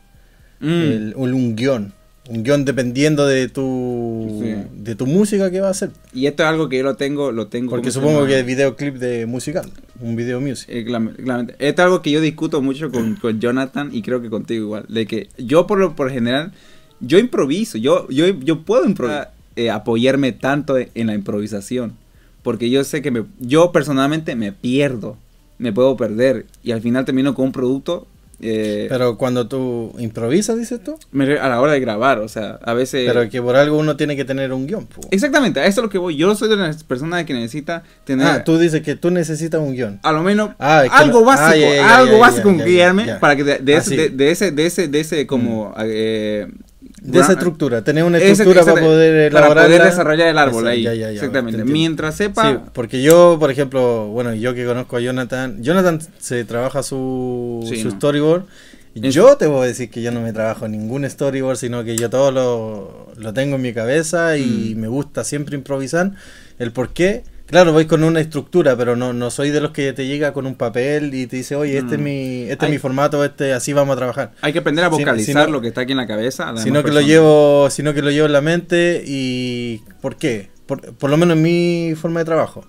Mm. 0.60 0.66
el- 0.68 1.14
un, 1.18 1.34
un 1.34 1.56
guion. 1.56 1.94
Un 2.30 2.42
guion 2.44 2.64
dependiendo 2.64 3.28
de 3.28 3.50
tu, 3.50 4.40
Sí. 4.42 4.56
de 4.82 4.96
tu 4.96 5.06
música 5.06 5.52
que 5.52 5.60
va 5.60 5.68
a 5.68 5.72
hacer. 5.72 5.90
Y 6.14 6.28
esto 6.28 6.44
es 6.44 6.50
algo 6.50 6.70
que 6.70 6.78
yo 6.78 6.84
lo 6.84 6.96
tengo, 6.96 7.34
lo 7.34 7.48
tengo. 7.48 7.70
Porque 7.72 7.90
¿cómo 7.90 7.92
se 7.92 8.00
supongo 8.00 8.26
que 8.26 8.40
es 8.40 8.46
videoclip 8.46 8.96
de 8.96 9.26
musical, 9.26 9.70
un 10.00 10.16
video 10.16 10.40
music. 10.40 10.70
Eh, 10.70 10.86
claramente. 10.86 11.54
Esto 11.60 11.82
es 11.82 11.86
algo 11.86 12.02
que 12.02 12.12
yo 12.12 12.22
discuto 12.22 12.62
mucho 12.62 12.90
con, 12.92 13.16
con 13.22 13.42
Jonathan 13.42 13.90
y 13.92 14.02
creo 14.04 14.22
que 14.22 14.30
contigo 14.30 14.64
igual. 14.64 14.86
De 14.88 15.06
que 15.06 15.28
yo 15.38 15.68
por 15.68 15.80
lo 15.80 15.98
por 15.98 16.12
general, 16.12 16.54
yo 17.02 17.18
improviso, 17.20 17.78
yo, 17.78 18.08
yo, 18.10 18.28
yo 18.28 18.62
puedo 18.62 18.86
improvisar, 18.86 19.32
eh, 19.56 19.70
apoyarme 19.70 20.32
tanto 20.32 20.78
en, 20.78 21.08
la 21.08 21.14
improvisación. 21.14 21.94
Porque 22.42 22.70
yo 22.70 22.84
sé 22.84 23.02
que 23.02 23.12
me, 23.12 23.24
yo 23.40 23.72
personalmente 23.72 24.36
me 24.36 24.52
pierdo, 24.52 25.18
me 25.60 25.72
puedo 25.72 25.96
perder 25.96 26.46
y 26.64 26.72
al 26.72 26.82
final 26.82 27.06
termino 27.06 27.34
con 27.36 27.46
un 27.46 27.52
producto. 27.54 28.06
eh, 28.42 28.88
Pero 28.90 29.18
cuando 29.18 29.48
tú 29.48 29.94
improvisas, 29.98 30.58
dices 30.58 30.84
tú, 30.84 30.98
a 31.40 31.48
la 31.48 31.62
hora 31.62 31.72
de 31.72 31.80
grabar, 31.80 32.20
o 32.20 32.28
sea, 32.28 32.60
a 32.64 32.74
veces... 32.74 33.06
pero 33.08 33.30
que 33.30 33.42
por 33.42 33.56
algo 33.56 33.78
uno 33.78 33.96
tiene 33.96 34.18
que 34.18 34.26
tener 34.26 34.52
un 34.52 34.68
guion. 34.68 34.86
po. 34.88 35.00
Exactamente, 35.12 35.62
a 35.62 35.66
eso 35.68 35.80
es 35.80 35.84
lo 35.86 35.90
que 35.90 35.98
voy. 36.00 36.18
Yo 36.18 36.36
soy 36.36 36.50
de 36.50 36.58
las 36.58 36.84
personas 36.84 37.24
que 37.24 37.34
necesita 37.34 37.84
tener... 38.04 38.28
Ah, 38.28 38.44
tú 38.44 38.58
dices 38.58 38.82
que 38.82 38.96
tú 38.98 39.10
necesitas 39.12 39.62
un 39.62 39.74
guion. 39.74 40.00
a 40.04 40.12
lo 40.12 40.22
menos 40.24 40.50
Ah, 40.60 40.84
algo 40.92 41.22
no- 41.22 41.26
básico, 41.28 41.48
ah, 41.50 41.56
ya, 41.56 41.76
ya, 41.76 41.96
algo 41.98 42.14
ya, 42.16 42.20
básico 42.20 42.52
guiarme 42.54 43.06
para 43.22 43.38
que 43.38 43.46
de, 43.46 43.60
de 43.60 43.76
Ah, 43.76 43.78
ese, 43.78 43.90
sí. 43.92 43.96
de, 43.96 44.10
de 44.10 44.32
ese, 44.32 44.52
de 44.52 44.66
ese, 44.66 44.88
de 44.90 45.00
ese 45.00 45.28
como 45.28 45.74
eh, 45.80 46.48
De 47.04 47.20
esa 47.20 47.34
estructura, 47.34 47.84
tener 47.84 48.04
una 48.06 48.18
estructura 48.18 48.64
para 48.64 48.82
poder 48.82 49.32
para 49.32 49.46
elaborar. 49.48 49.66
poder 49.68 49.84
desarrollar 49.84 50.28
el 50.30 50.38
árbol 50.38 50.68
ahí. 50.68 50.84
Ya, 50.84 50.94
ya, 50.94 51.08
ya, 51.08 51.12
Exactamente. 51.12 51.64
Mientras 51.66 52.16
sepa, 52.16 52.50
Sí, 52.52 52.58
porque 52.74 53.02
yo, 53.04 53.36
por 53.40 53.52
ejemplo, 53.52 54.08
bueno, 54.08 54.34
yo 54.34 54.54
que 54.54 54.66
conozco 54.66 54.96
a 54.98 55.00
Jonathan, 55.02 55.62
Jonathan 55.62 56.00
se 56.20 56.46
trabaja 56.46 56.82
su, 56.82 57.66
Sí, 57.70 57.82
su 57.82 57.90
no. 57.90 57.96
storyboard. 57.96 58.46
Yo 58.96 59.36
te 59.38 59.48
voy 59.48 59.64
a 59.64 59.68
decir 59.68 59.90
que 59.90 60.02
yo 60.02 60.12
no 60.12 60.22
me 60.22 60.32
trabajo 60.34 60.68
ningún 60.68 61.10
storyboard, 61.10 61.58
sino 61.58 61.84
que 61.84 61.96
yo 61.98 62.10
todo 62.10 62.32
lo, 62.32 63.08
lo 63.18 63.34
tengo 63.34 63.56
en 63.58 63.62
mi 63.64 63.74
cabeza 63.74 64.38
y 64.38 64.74
Mm. 64.76 64.80
me 64.80 64.88
gusta 64.88 65.24
siempre 65.24 65.56
improvisar. 65.56 66.12
El 66.60 66.72
por 66.72 66.90
qué, 66.94 67.24
claro, 67.54 67.72
voy 67.72 67.86
con 67.86 68.04
una 68.04 68.20
estructura, 68.20 68.76
pero 68.76 68.96
no, 68.96 69.14
no 69.14 69.30
soy 69.32 69.50
de 69.52 69.62
los 69.62 69.72
que 69.72 69.94
te 69.94 70.06
llega 70.08 70.34
con 70.34 70.46
un 70.46 70.56
papel 70.56 71.14
y 71.14 71.28
te 71.28 71.38
dice, 71.38 71.56
oye, 71.56 71.78
este 71.78 71.94
es 71.96 72.00
Mm. 72.02 72.04
mi, 72.04 72.42
este 72.50 72.66
Hay- 72.66 72.72
es 72.72 72.76
mi 72.76 72.80
formato, 72.80 73.24
este 73.24 73.54
así 73.54 73.72
vamos 73.74 73.94
a 73.94 73.98
trabajar. 73.98 74.32
hay 74.42 74.52
que 74.52 74.60
aprender 74.60 74.84
a 74.84 74.90
vocalizar 74.90 75.50
lo 75.50 75.62
que 75.62 75.68
está 75.70 75.82
aquí 75.82 75.92
en 75.92 75.98
la 76.00 76.08
cabeza. 76.08 76.50
a 76.50 76.54
las 76.54 76.64
sino 76.64 76.84
que 76.84 76.92
lo 76.92 77.02
llevo 77.02 77.70
sino 77.70 77.94
que 77.94 78.02
lo 78.02 78.12
llevo 78.12 78.26
en 78.26 78.34
la 78.34 78.42
mente 78.42 79.04
y 79.06 79.82
¿por 80.02 80.18
qué? 80.18 80.50
Por, 80.66 80.94
por 80.96 81.10
lo 81.10 81.18
menos 81.18 81.38
en 81.38 81.44
mi 81.44 81.94
forma 81.96 82.20
de 82.20 82.26
trabajo 82.26 82.66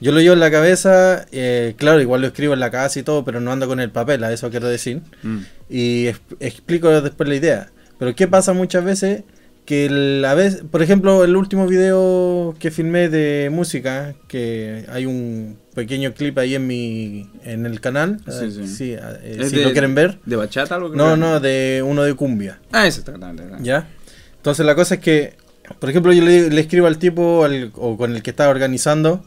yo 0.00 0.12
lo 0.12 0.20
llevo 0.20 0.34
en 0.34 0.40
la 0.40 0.50
cabeza 0.50 1.26
eh, 1.32 1.74
claro 1.76 2.00
igual 2.00 2.20
lo 2.20 2.26
escribo 2.26 2.54
en 2.54 2.60
la 2.60 2.70
casa 2.70 2.98
y 2.98 3.02
todo 3.02 3.24
pero 3.24 3.40
no 3.40 3.50
ando 3.52 3.66
con 3.66 3.80
el 3.80 3.90
papel 3.90 4.22
a 4.24 4.32
eso 4.32 4.50
quiero 4.50 4.68
decir 4.68 5.02
Mm. 5.22 5.38
y 5.70 6.06
es- 6.06 6.20
explico 6.40 6.88
después 7.00 7.28
la 7.28 7.34
idea 7.34 7.68
pero 7.98 8.14
qué 8.14 8.26
pasa 8.28 8.52
muchas 8.52 8.84
veces 8.84 9.22
que 9.64 9.88
la 9.88 10.34
vez 10.34 10.62
por 10.70 10.82
ejemplo 10.82 11.24
el 11.24 11.36
último 11.36 11.66
video 11.66 12.54
que 12.58 12.70
filmé 12.70 13.08
de 13.08 13.48
música 13.50 14.14
que 14.28 14.84
hay 14.88 15.06
un 15.06 15.56
pequeño 15.74 16.12
clip 16.12 16.36
ahí 16.38 16.54
en 16.54 16.66
mi 16.66 17.30
en 17.44 17.64
el 17.66 17.80
canal 17.80 18.20
Sí, 18.28 18.44
eh, 18.60 18.66
sí. 18.66 18.92
eh, 18.92 19.36
¿Es 19.40 19.50
si 19.50 19.56
de- 19.56 19.64
lo 19.64 19.72
quieren 19.72 19.94
ver 19.94 20.18
¿De 20.26 20.36
bachata 20.36 20.74
algo? 20.74 20.90
no 20.94 21.16
no 21.16 21.40
de 21.40 21.82
uno 21.84 22.02
de 22.02 22.14
cumbia 22.14 22.60
Ah, 22.72 22.86
eso 22.86 23.00
está. 23.00 23.14
¿Ya? 23.60 23.88
Entonces 24.36 24.66
la 24.66 24.74
cosa 24.74 24.96
es 24.96 25.00
que, 25.00 25.34
por 25.78 25.88
ejemplo, 25.88 26.12
yo 26.12 26.22
le, 26.22 26.50
le 26.50 26.60
escribo 26.60 26.86
al 26.86 26.98
tipo 26.98 27.44
al- 27.44 27.72
o 27.76 27.96
con 27.96 28.14
el 28.14 28.22
que 28.22 28.28
estaba 28.30 28.50
organizando, 28.50 29.24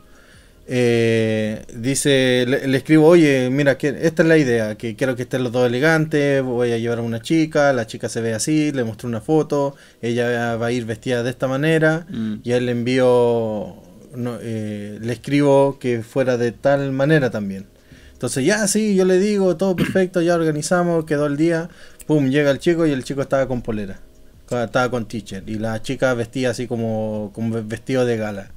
eh, 0.69 1.63
dice, 1.73 2.45
le, 2.47 2.67
le 2.67 2.77
escribo, 2.77 3.07
oye, 3.07 3.49
mira, 3.49 3.77
que 3.77 3.87
esta 4.01 4.21
es 4.23 4.27
la 4.27 4.37
idea, 4.37 4.75
que 4.75 4.95
quiero 4.97 5.15
que 5.15 5.21
estén 5.23 5.43
los 5.43 5.51
dos 5.53 5.65
elegantes, 5.65 6.43
voy 6.43 6.73
a 6.73 6.77
llevar 6.77 6.99
a 6.99 7.01
una 7.01 7.21
chica, 7.21 7.71
la 7.71 7.87
chica 7.87 8.09
se 8.09 8.19
ve 8.21 8.33
así, 8.33 8.71
le 8.73 8.83
mostré 8.83 9.07
una 9.07 9.21
foto, 9.21 9.75
ella 10.01 10.57
va 10.57 10.67
a 10.67 10.71
ir 10.71 10.85
vestida 10.85 11.23
de 11.23 11.29
esta 11.29 11.47
manera, 11.47 12.05
Mm. 12.09 12.35
y 12.43 12.51
él 12.51 12.65
le 12.65 12.71
envío, 12.73 13.75
no, 14.15 14.37
eh, 14.41 14.99
le 15.01 15.13
escribo 15.13 15.79
que 15.79 16.01
fuera 16.03 16.37
de 16.37 16.51
tal 16.51 16.91
manera 16.91 17.29
también. 17.29 17.65
Entonces 18.13 18.45
ya 18.45 18.67
sí, 18.67 18.95
yo 18.95 19.05
le 19.05 19.19
digo, 19.19 19.55
todo 19.57 19.75
perfecto, 19.75 20.21
ya 20.21 20.35
organizamos, 20.35 21.05
quedó 21.05 21.27
el 21.27 21.37
día, 21.37 21.69
pum, 22.07 22.29
llega 22.29 22.51
el 22.51 22.59
chico 22.59 22.85
y 22.85 22.91
el 22.91 23.03
chico 23.03 23.21
estaba 23.21 23.47
con 23.47 23.61
polera, 23.61 23.99
estaba 24.49 24.89
con 24.89 25.07
teacher, 25.07 25.43
y 25.47 25.59
la 25.59 25.81
chica 25.81 26.13
vestía 26.13 26.49
así 26.49 26.67
como, 26.67 27.31
como 27.33 27.63
vestido 27.63 28.05
de 28.05 28.17
gala. 28.17 28.51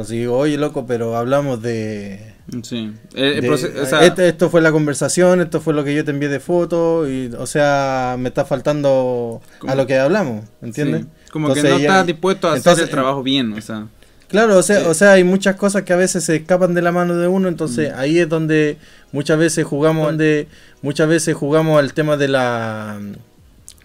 Entonces 0.00 0.16
digo, 0.18 0.38
oye 0.38 0.56
loco, 0.56 0.86
pero 0.86 1.14
hablamos 1.14 1.60
de... 1.60 2.32
Sí. 2.62 2.90
De- 3.14 3.50
o 3.50 3.84
sea, 3.86 4.04
este- 4.06 4.28
esto 4.28 4.48
fue 4.48 4.62
la 4.62 4.72
conversación, 4.72 5.42
esto 5.42 5.60
fue 5.60 5.74
lo 5.74 5.84
que 5.84 5.94
yo 5.94 6.04
te 6.06 6.10
envié 6.10 6.30
de 6.30 6.40
foto, 6.40 7.06
y, 7.06 7.30
o 7.38 7.44
sea, 7.46 8.16
me 8.18 8.30
está 8.30 8.46
faltando 8.46 9.42
Como- 9.58 9.70
a 9.72 9.76
lo 9.76 9.86
que 9.86 9.98
hablamos, 9.98 10.46
¿entiendes? 10.62 11.02
sí. 11.02 11.08
Como 11.30 11.48
que 11.52 11.60
Entonces 11.60 11.72
no 11.72 11.78
ya- 11.80 11.88
estás 11.90 12.06
dispuesto 12.06 12.48
a 12.48 12.56
entonces- 12.56 12.72
hacer 12.72 12.84
el 12.84 12.90
trabajo 12.90 13.22
bien, 13.22 13.52
o 13.52 13.60
sea. 13.60 13.88
Claro, 14.28 14.56
o 14.56 14.62
sea, 14.62 14.88
o 14.88 14.94
sea, 14.94 15.12
hay 15.12 15.22
muchas 15.24 15.56
cosas 15.56 15.82
que 15.82 15.92
a 15.92 15.96
veces 15.96 16.24
se 16.24 16.36
escapan 16.36 16.72
de 16.72 16.80
la 16.80 16.92
mano 16.92 17.16
de 17.18 17.28
uno, 17.28 17.46
entonces 17.48 17.92
Mm. 17.92 17.98
ahí 17.98 18.18
es 18.20 18.28
donde 18.28 18.78
muchas 19.12 19.38
veces 19.38 19.66
jugamos, 19.66 20.06
donde 20.06 20.48
muchas 20.80 21.08
veces 21.08 21.34
jugamos 21.36 21.78
al 21.78 21.92
tema 21.92 22.16
de 22.16 22.28
la, 22.28 22.98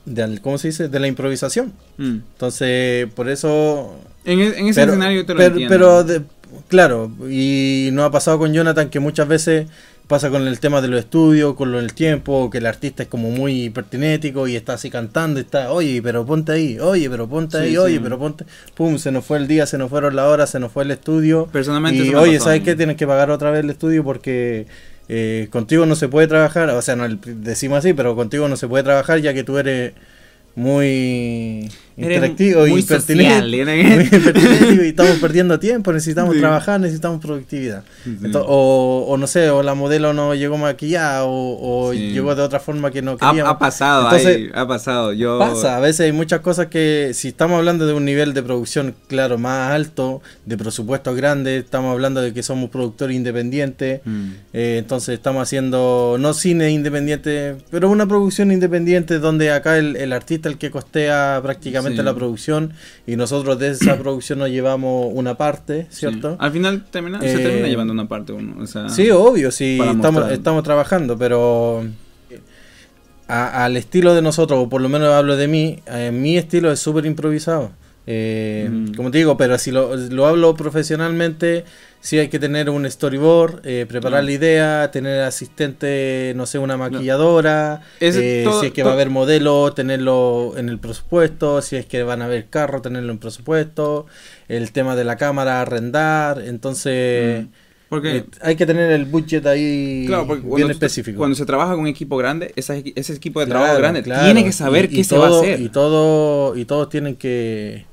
del, 0.05 0.39
¿cómo 0.39 0.57
se 0.59 0.69
dice? 0.69 0.87
De 0.87 0.99
la 0.99 1.07
improvisación. 1.07 1.73
mm. 1.97 2.03
Entonces, 2.33 3.07
por 3.13 3.27
eso. 3.27 3.95
En, 4.25 4.39
e- 4.39 4.59
en 4.59 4.67
ese 4.67 4.81
pero, 4.81 4.93
escenario 4.93 5.25
te 5.25 5.33
lo 5.33 5.37
pero, 5.37 5.49
entiendo. 5.51 5.69
pero 5.73 6.03
de- 6.03 6.21
claro, 6.67 7.11
y 7.29 7.89
no 7.93 8.03
ha 8.03 8.11
pasado 8.11 8.39
con 8.39 8.53
Jonathan 8.53 8.89
que 8.89 8.99
muchas 8.99 9.27
veces 9.27 9.67
pasa 10.07 10.29
con 10.29 10.47
el 10.47 10.59
tema 10.59 10.81
de 10.81 10.87
los 10.87 10.99
estudios, 10.99 11.55
con 11.55 11.71
lo 11.71 11.77
del 11.79 11.93
tiempo, 11.93 12.49
que 12.51 12.59
el 12.59 12.67
artista 12.67 13.01
es 13.03 13.09
como 13.09 13.31
muy 13.31 13.71
pertinético 13.71 14.47
y 14.47 14.55
está 14.55 14.73
así 14.73 14.91
cantando, 14.91 15.39
y 15.39 15.43
está, 15.43 15.71
oye, 15.71 15.99
pero 16.03 16.25
ponte 16.25 16.51
ahí, 16.51 16.77
oye, 16.79 17.09
pero 17.09 17.27
ponte 17.27 17.57
Sí, 17.57 17.63
ahí, 17.63 17.71
sí. 17.71 17.77
oye, 17.77 17.99
pero 17.99 18.19
ponte, 18.19 18.45
pum, 18.75 18.97
se 18.99 19.11
nos 19.11 19.25
fue 19.25 19.37
el 19.39 19.47
día, 19.47 19.65
se 19.65 19.79
nos 19.79 19.89
fueron 19.89 20.15
las 20.15 20.25
horas, 20.27 20.49
se 20.51 20.59
nos 20.59 20.71
fue 20.71 20.83
el 20.83 20.91
estudio. 20.91 21.47
Personalmente 21.51 22.05
Y 22.05 22.13
oye, 22.13 22.39
¿sabes 22.39 22.61
qué? 22.61 22.75
Tienes 22.75 22.97
que 22.97 23.07
pagar 23.07 23.31
otra 23.31 23.49
vez 23.49 23.63
el 23.63 23.69
estudio 23.71 24.03
porque 24.03 24.67
eh, 25.09 25.47
contigo 25.49 25.87
no 25.87 25.95
se 25.95 26.07
puede 26.07 26.27
trabajar, 26.27 26.69
o 26.69 26.81
sea, 26.83 26.95
no 26.95 27.07
decimos 27.25 27.79
así, 27.79 27.93
pero 27.93 28.15
contigo 28.15 28.47
no 28.47 28.57
se 28.57 28.67
puede 28.67 28.83
trabajar 28.83 29.19
ya 29.21 29.33
que 29.33 29.43
tú 29.43 29.57
eres 29.57 29.93
muy... 30.55 31.69
Interactivo, 31.97 32.67
impertinente 34.09 34.85
y 34.85 34.89
estamos 34.89 35.17
perdiendo 35.19 35.59
tiempo, 35.59 35.91
necesitamos 35.93 36.33
Sí. 36.35 36.39
trabajar, 36.41 36.79
necesitamos 36.79 37.21
productividad. 37.21 37.83
Sí. 38.03 38.17
O, 38.35 39.05
o 39.07 39.17
no 39.17 39.27
sé, 39.27 39.49
o 39.49 39.63
la 39.63 39.73
modelo 39.75 40.13
no 40.13 40.33
llegó 40.35 40.57
maquillada 40.57 41.23
o, 41.25 41.87
o 41.87 41.93
Sí. 41.93 42.11
llegó 42.11 42.35
de 42.35 42.41
otra 42.41 42.59
forma 42.59 42.91
que 42.91 43.01
no 43.01 43.17
queríamos. 43.17 43.51
ha 43.51 43.57
pasado, 43.59 44.03
Entonces, 44.05 44.49
ha 44.53 44.67
pasado. 44.67 45.13
Yo, 45.13 45.39
Pasa, 45.39 45.77
a 45.77 45.79
veces 45.79 46.01
hay 46.01 46.11
muchas 46.11 46.41
cosas 46.41 46.67
que 46.67 47.11
si 47.13 47.29
estamos 47.29 47.57
hablando 47.57 47.87
de 47.87 47.93
un 47.93 48.05
nivel 48.05 48.33
de 48.33 48.43
producción, 48.43 48.95
claro, 49.07 49.37
más 49.37 49.71
alto, 49.71 50.21
de 50.45 50.57
presupuestos 50.57 51.15
grandes, 51.15 51.63
estamos 51.63 51.91
hablando 51.93 52.21
de 52.21 52.33
que 52.33 52.43
somos 52.43 52.69
productores 52.69 53.15
independientes, 53.15 54.01
Mm. 54.05 54.29
eh, 54.53 54.75
entonces 54.79 55.15
estamos 55.15 55.43
haciendo, 55.43 56.17
no 56.19 56.33
cine 56.33 56.71
independiente, 56.71 57.55
pero 57.71 57.89
una 57.89 58.05
producción 58.05 58.51
independiente 58.51 59.19
donde 59.19 59.51
acá 59.51 59.77
el, 59.77 59.95
el 59.95 60.11
artista 60.13 60.49
el 60.49 60.57
que 60.57 60.69
costea 60.71 61.39
prácticamente 61.41 61.84
Sí. 61.91 62.03
la 62.03 62.13
producción 62.13 62.73
y 63.07 63.15
nosotros 63.15 63.59
de 63.59 63.69
esa 63.71 63.97
producción 63.99 64.39
nos 64.39 64.49
llevamos 64.49 65.09
una 65.13 65.35
parte, 65.35 65.87
Sí. 65.89 65.99
¿cierto? 65.99 66.35
Al 66.39 66.51
final 66.51 66.85
termina, 66.89 67.19
se 67.21 67.33
Eh, 67.33 67.39
termina 67.39 67.67
llevando 67.67 67.93
una 67.93 68.07
parte 68.07 68.31
uno. 68.33 68.61
O 68.61 68.67
sea, 68.67 68.89
Sí, 68.89 69.09
obvio, 69.11 69.51
sí, 69.51 69.79
estamos, 69.81 70.11
mostrar. 70.13 70.31
estamos 70.33 70.63
trabajando, 70.63 71.17
pero 71.17 71.83
eh, 72.29 72.39
a- 73.27 73.65
al 73.65 73.77
estilo 73.77 74.13
de 74.13 74.21
nosotros, 74.21 74.59
o 74.65 74.69
por 74.69 74.81
lo 74.81 74.89
menos 74.89 75.09
hablo 75.13 75.35
de 75.37 75.47
mí, 75.47 75.79
eh, 75.87 76.11
mi 76.13 76.37
estilo 76.37 76.71
es 76.71 76.79
súper 76.79 77.05
improvisado. 77.05 77.71
Eh, 78.07 78.67
Mm. 78.71 78.93
Como 78.95 79.09
te 79.11 79.17
digo, 79.17 79.35
pero 79.37 79.57
si 79.57 79.71
lo, 79.71 79.95
lo 79.95 80.27
hablo 80.27 80.53
profesionalmente, 80.55 81.65
sí 82.01 82.19
hay 82.19 82.27
que 82.27 82.37
tener 82.39 82.69
un 82.69 82.89
storyboard, 82.89 83.61
eh, 83.65 83.85
preparar 83.87 84.21
Mm. 84.21 84.25
la 84.25 84.31
idea, 84.31 84.91
tener 84.91 85.21
asistente, 85.23 86.33
no 86.35 86.45
sé, 86.45 86.59
una 86.59 86.77
maquilladora, 86.77 87.81
eh, 87.99 88.41
todo- 88.43 88.59
si 88.61 88.67
es 88.67 88.73
que 88.73 88.81
todo- 88.83 88.89
va 88.89 88.91
a 88.91 88.95
haber 88.95 89.09
modelo, 89.09 89.73
tenerlo 89.73 90.53
en 90.57 90.69
el 90.69 90.77
presupuesto, 90.79 91.61
si 91.63 91.75
es 91.77 91.85
que 91.87 92.03
van 92.03 92.21
a 92.21 92.25
haber 92.25 92.45
carro, 92.47 92.81
tenerlo 92.81 93.11
en 93.11 93.17
presupuesto, 93.17 94.05
el 94.47 94.71
tema 94.71 94.95
de 94.95 95.03
la 95.03 95.15
cámara, 95.17 95.61
arrendar, 95.61 96.41
entonces... 96.45 97.45
Mm. 97.45 97.47
Porque, 97.87 98.17
Eh, 98.17 98.25
hay 98.41 98.55
que 98.55 98.65
tener 98.65 98.91
el 98.91 99.05
budget 99.05 99.45
ahí 99.45 100.05
claro, 100.07 100.25
bien 100.25 100.41
cuando, 100.41 100.71
específico. 100.71 101.19
cuando 101.19 101.35
se 101.35 101.45
trabaja 101.45 101.73
con 101.73 101.81
un 101.81 101.87
equipo 101.87 102.17
grande, 102.17 102.51
esa 102.55 102.75
ese 102.75 103.13
equipo 103.13 103.39
de 103.39 103.45
Claro, 103.45 103.59
trabajo 103.61 103.79
grande 103.79 104.01
claro. 104.01 104.25
tiene 104.25 104.43
que 104.43 104.51
saber 104.51 104.85
Y- 104.85 104.87
qué 104.89 104.99
y 105.01 105.03
se 105.03 105.15
va 105.17 105.27
a 105.27 105.29
todo- 105.29 105.41
hacer. 105.43 105.61
Y 105.61 105.69
todo 105.69 106.55
y 106.57 106.65
todos 106.65 106.89
tienen 106.89 107.15
que 107.15 107.85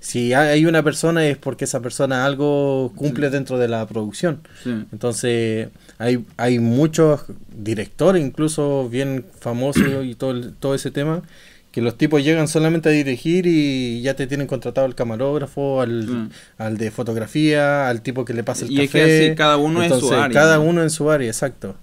si 0.00 0.32
hay 0.32 0.64
una 0.64 0.82
persona 0.82 1.26
es 1.26 1.36
porque 1.36 1.64
esa 1.66 1.80
persona 1.80 2.24
algo 2.24 2.90
cumple 2.96 3.26
Sí. 3.28 3.32
dentro 3.34 3.58
de 3.58 3.68
la 3.68 3.86
producción. 3.86 4.40
Sí. 4.64 4.70
Entonces, 4.92 5.68
hay 5.98 6.24
hay 6.38 6.58
muchos 6.58 7.20
directores 7.54 8.24
incluso 8.24 8.88
bien 8.88 9.26
famosos 9.38 9.84
y 10.04 10.14
todo 10.14 10.30
el- 10.30 10.54
todo 10.54 10.74
ese 10.74 10.90
tema 10.90 11.22
que 11.70 11.82
los 11.82 11.96
tipos 11.96 12.24
llegan 12.24 12.48
solamente 12.48 12.88
a 12.88 12.92
dirigir 12.92 13.46
y 13.46 14.02
ya 14.02 14.14
te 14.14 14.26
tienen 14.26 14.48
contratado 14.48 14.86
al 14.88 14.96
camarógrafo, 14.96 15.80
al, 15.80 16.04
Sí. 16.04 16.36
al 16.58 16.76
de 16.78 16.90
fotografía, 16.90 17.88
al 17.88 18.00
tipo 18.02 18.24
que 18.24 18.34
le 18.34 18.42
pasa 18.42 18.64
el 18.64 18.72
Y 18.72 18.80
es 18.80 18.90
que 18.90 19.02
así, 19.28 19.34
cada 19.36 19.56
uno 19.56 19.80
en 19.84 19.90
su 20.00 20.12
área, 20.12 20.30
Cada 20.34 20.56
¿no? 20.56 20.62
uno 20.64 20.82
en 20.82 20.90
su 20.90 21.10
área, 21.12 21.28
exacto. 21.28 21.76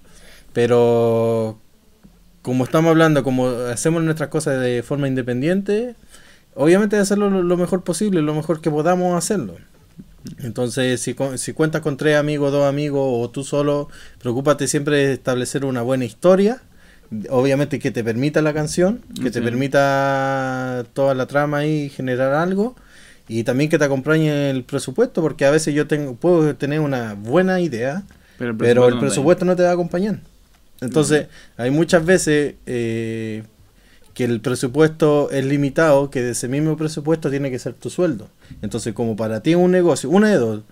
Pero 0.52 1.58
como 2.42 2.64
estamos 2.64 2.90
hablando, 2.90 3.22
como 3.22 3.48
hacemos 3.48 4.02
nuestras 4.02 4.28
cosas 4.28 4.60
de 4.60 4.82
forma 4.82 5.08
independiente, 5.08 5.94
obviamente 6.54 6.96
hacerlo 6.96 7.30
lo, 7.30 7.56
mejor 7.56 7.82
posible, 7.82 8.22
lo 8.22 8.34
mejor 8.34 8.60
que 8.60 8.70
podamos 8.70 9.16
hacerlo. 9.16 9.56
Entonces, 10.40 11.00
si, 11.00 11.16
si 11.36 11.52
cuentas 11.52 11.80
con 11.80 11.96
tres 11.96 12.16
amigos, 12.16 12.52
dos 12.52 12.68
amigos 12.68 13.02
o 13.04 13.30
tú 13.30 13.44
solo, 13.44 13.88
preocúpate 14.20 14.66
siempre 14.66 14.96
de 15.06 15.12
establecer 15.14 15.64
una 15.64 15.82
buena 15.82 16.04
historia. 16.04 16.60
Obviamente 17.30 17.78
que 17.78 17.90
te 17.90 18.04
permita 18.04 18.42
la 18.42 18.52
canción, 18.52 19.00
que 19.22 19.30
te 19.30 19.40
permita 19.40 20.84
toda 20.92 21.14
la 21.14 21.26
trama 21.26 21.64
y 21.64 21.88
generar 21.88 22.34
algo. 22.34 22.76
Y 23.28 23.44
también 23.44 23.70
que 23.70 23.78
te 23.78 23.84
acompañe 23.84 24.50
el 24.50 24.64
presupuesto, 24.64 25.22
porque 25.22 25.44
a 25.44 25.50
veces 25.50 25.74
yo 25.74 25.86
tengo, 25.86 26.14
puedo 26.16 26.54
tener 26.56 26.80
una 26.80 27.14
buena 27.14 27.60
idea, 27.60 28.02
Pero 28.36 28.50
el 28.52 28.56
pero 28.56 28.88
el 28.88 28.98
no 28.98 29.00
da. 29.00 29.00
presupuesto 29.00 29.44
no 29.44 29.56
te 29.56 29.62
va 29.62 29.70
a 29.70 29.72
acompañar. 29.72 30.20
Entonces, 30.80 31.26
hay 31.56 31.70
muchas 31.70 32.04
veces 32.04 32.54
eh, 32.66 33.42
que 34.18 34.24
el 34.24 34.40
presupuesto 34.40 35.30
es 35.30 35.44
limitado, 35.44 36.10
que 36.10 36.20
de 36.20 36.32
ese 36.32 36.48
mismo 36.48 36.76
presupuesto 36.76 37.30
tiene 37.30 37.52
que 37.52 37.58
ser 37.60 37.74
tu 37.74 37.88
sueldo. 37.88 38.28
Entonces, 38.62 38.92
como 38.92 39.14
para 39.14 39.44
ti 39.44 39.50
es 39.52 39.56
un 39.56 39.70
negocio, 39.70 40.10
una 40.10 40.28
de 40.28 40.34
dos, 40.38 40.62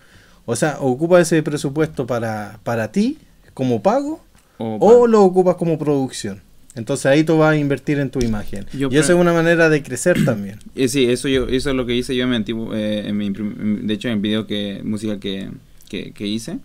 o 0.47 0.57
sea, 0.57 0.79
ocupa 0.81 1.21
ese 1.21 1.41
presupuesto 1.45 2.09
para, 2.09 2.59
para 2.65 2.91
ti 2.91 3.19
como 3.55 3.85
pago 3.85 4.21
O 4.59 5.07
lo 5.07 5.23
ocupas 5.23 5.55
como 5.55 5.79
producción. 5.79 6.41
Entonces 6.75 7.07
ahí 7.07 7.23
tú 7.23 7.39
vas 7.39 7.53
a 7.53 7.57
invertir 7.57 8.01
en 8.01 8.11
tu 8.11 8.19
imagen. 8.19 8.67
Yo 8.73 8.89
y 8.89 8.91
pre- 8.91 8.99
es 8.99 9.11
una 9.11 9.33
manera 9.33 9.69
de 9.69 9.81
crecer 9.81 10.25
también. 10.25 10.59
Eh, 10.75 10.89
sí, 10.89 11.05
eso 11.05 11.29
yo, 11.29 11.47
eso 11.47 11.71
es 11.71 11.77
lo 11.77 11.87
que 11.87 11.95
hice 11.95 12.17
yo 12.17 12.25
en 12.25 12.31
mi 12.31 12.37
antiguo, 12.37 12.75
eh, 12.75 13.07
en 13.07 13.17
mi 13.17 13.31
de 13.31 13.95
hecho 13.95 14.09
en 14.09 14.15
el 14.15 14.21
video 14.21 14.49
que, 14.49 14.81
musical 14.83 15.21
que, 15.21 15.51
que, 15.89 16.11
que 16.11 16.27
hice, 16.27 16.59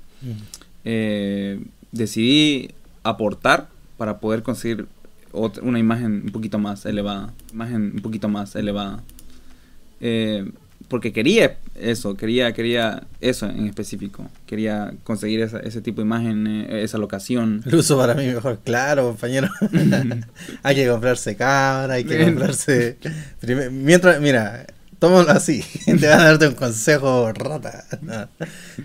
eh, 0.84 1.60
decidí 1.92 2.72
aportar 3.04 3.70
para 3.98 4.20
poder 4.20 4.42
conseguir 4.42 4.88
otra- 5.32 5.64
una 5.64 5.80
imagen 5.80 6.24
un 6.26 6.32
poquito 6.32 6.60
más 6.60 6.86
elevada, 6.86 7.34
imagen 7.54 7.92
un 7.96 8.02
poquito 8.02 8.28
más 8.30 8.56
elevada. 8.56 9.02
Eh, 10.00 10.50
porque 10.88 11.14
quería 11.14 11.58
eso, 11.76 12.18
quería, 12.18 12.52
quería 12.54 13.04
eso 13.22 13.46
en 13.48 13.66
específico, 13.68 14.28
quería 14.46 14.94
conseguir 15.04 15.40
esa- 15.42 15.60
ese 15.60 15.80
tipo 15.82 16.02
de 16.02 16.06
imagen, 16.08 16.48
eh, 16.48 16.84
esa 16.84 16.98
locación. 16.98 17.62
El 17.66 17.76
uso 17.76 17.98
para 17.98 18.14
mí 18.14 18.26
mejor, 18.28 18.60
claro, 18.64 19.08
compañero. 19.08 19.48
hay 20.64 20.76
que 20.76 20.88
comprarse 20.90 21.36
cámara, 21.36 21.94
hay 21.94 22.04
que 22.04 22.24
comprarse. 22.26 22.98
Mientras, 23.72 24.20
mira, 24.20 24.66
tómalo 25.00 25.30
así. 25.32 25.64
Te 25.86 25.94
van 26.08 26.20
a 26.20 26.24
darte 26.26 26.48
un 26.50 26.56
consejo 26.56 27.32
rata. 27.32 27.86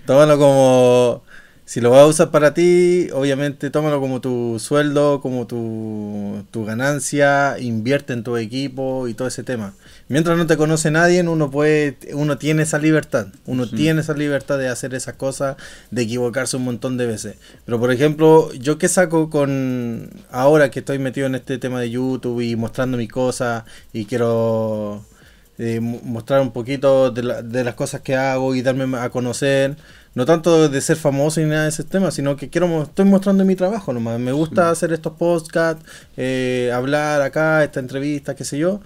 Tómalo 0.04 0.38
como. 0.38 1.24
Si 1.68 1.80
lo 1.80 1.90
vas 1.90 2.02
a 2.02 2.06
usar 2.06 2.30
para 2.30 2.54
ti, 2.54 3.08
obviamente 3.12 3.70
tómalo 3.70 4.00
como 4.00 4.20
tu 4.20 4.56
sueldo, 4.60 5.20
como 5.20 5.48
tu, 5.48 6.44
tu 6.52 6.64
ganancia, 6.64 7.58
invierte 7.58 8.12
en 8.12 8.22
tu 8.22 8.36
equipo 8.36 9.08
y 9.08 9.14
todo 9.14 9.26
ese 9.26 9.42
tema. 9.42 9.74
Mientras 10.08 10.38
no 10.38 10.46
te 10.46 10.56
conoce 10.56 10.92
nadie, 10.92 11.22
uno 11.28 11.50
puede, 11.50 11.98
uno 12.14 12.38
tiene 12.38 12.62
esa 12.62 12.78
libertad, 12.78 13.26
uno 13.46 13.64
Sí. 13.66 13.74
tiene 13.74 14.00
esa 14.02 14.14
libertad 14.14 14.58
de 14.58 14.68
hacer 14.68 14.94
esas 14.94 15.14
cosas, 15.16 15.56
de 15.90 16.02
equivocarse 16.02 16.56
un 16.56 16.62
montón 16.62 16.96
de 16.98 17.06
veces. 17.06 17.34
Pero 17.64 17.80
por 17.80 17.90
ejemplo, 17.90 18.52
yo 18.54 18.78
que 18.78 18.86
saco 18.86 19.28
con 19.28 20.08
ahora 20.30 20.70
que 20.70 20.78
estoy 20.78 21.00
metido 21.00 21.26
en 21.26 21.34
este 21.34 21.58
tema 21.58 21.80
de 21.80 21.90
YouTube 21.90 22.42
y 22.42 22.54
mostrando 22.54 22.96
mis 22.96 23.10
cosas 23.10 23.64
y 23.92 24.04
quiero 24.04 25.04
eh, 25.58 25.80
mo- 25.80 26.00
mostrar 26.04 26.42
un 26.42 26.52
poquito 26.52 27.10
de, 27.10 27.22
la- 27.24 27.42
de 27.42 27.64
las 27.64 27.74
cosas 27.74 28.02
que 28.02 28.14
hago 28.14 28.54
y 28.54 28.62
darme 28.62 28.98
a 28.98 29.08
conocer, 29.10 29.76
no 30.16 30.24
tanto 30.24 30.68
de 30.68 30.80
ser 30.80 30.96
famoso 30.96 31.40
ni 31.40 31.46
nada 31.46 31.64
de 31.64 31.68
ese 31.68 31.84
tema, 31.84 32.10
sino 32.10 32.36
que 32.36 32.48
quiero 32.48 32.82
estoy 32.82 33.04
mostrando 33.04 33.44
mi 33.44 33.54
trabajo 33.54 33.92
nomás. 33.92 34.18
Me 34.18 34.32
gusta 34.32 34.64
Sí. 34.66 34.72
hacer 34.72 34.92
estos 34.92 35.12
podcasts, 35.12 35.84
eh, 36.16 36.72
hablar 36.74 37.20
acá, 37.22 37.62
esta 37.62 37.78
entrevista, 37.80 38.34
qué 38.34 38.44
sé 38.44 38.58
yo. 38.58 38.80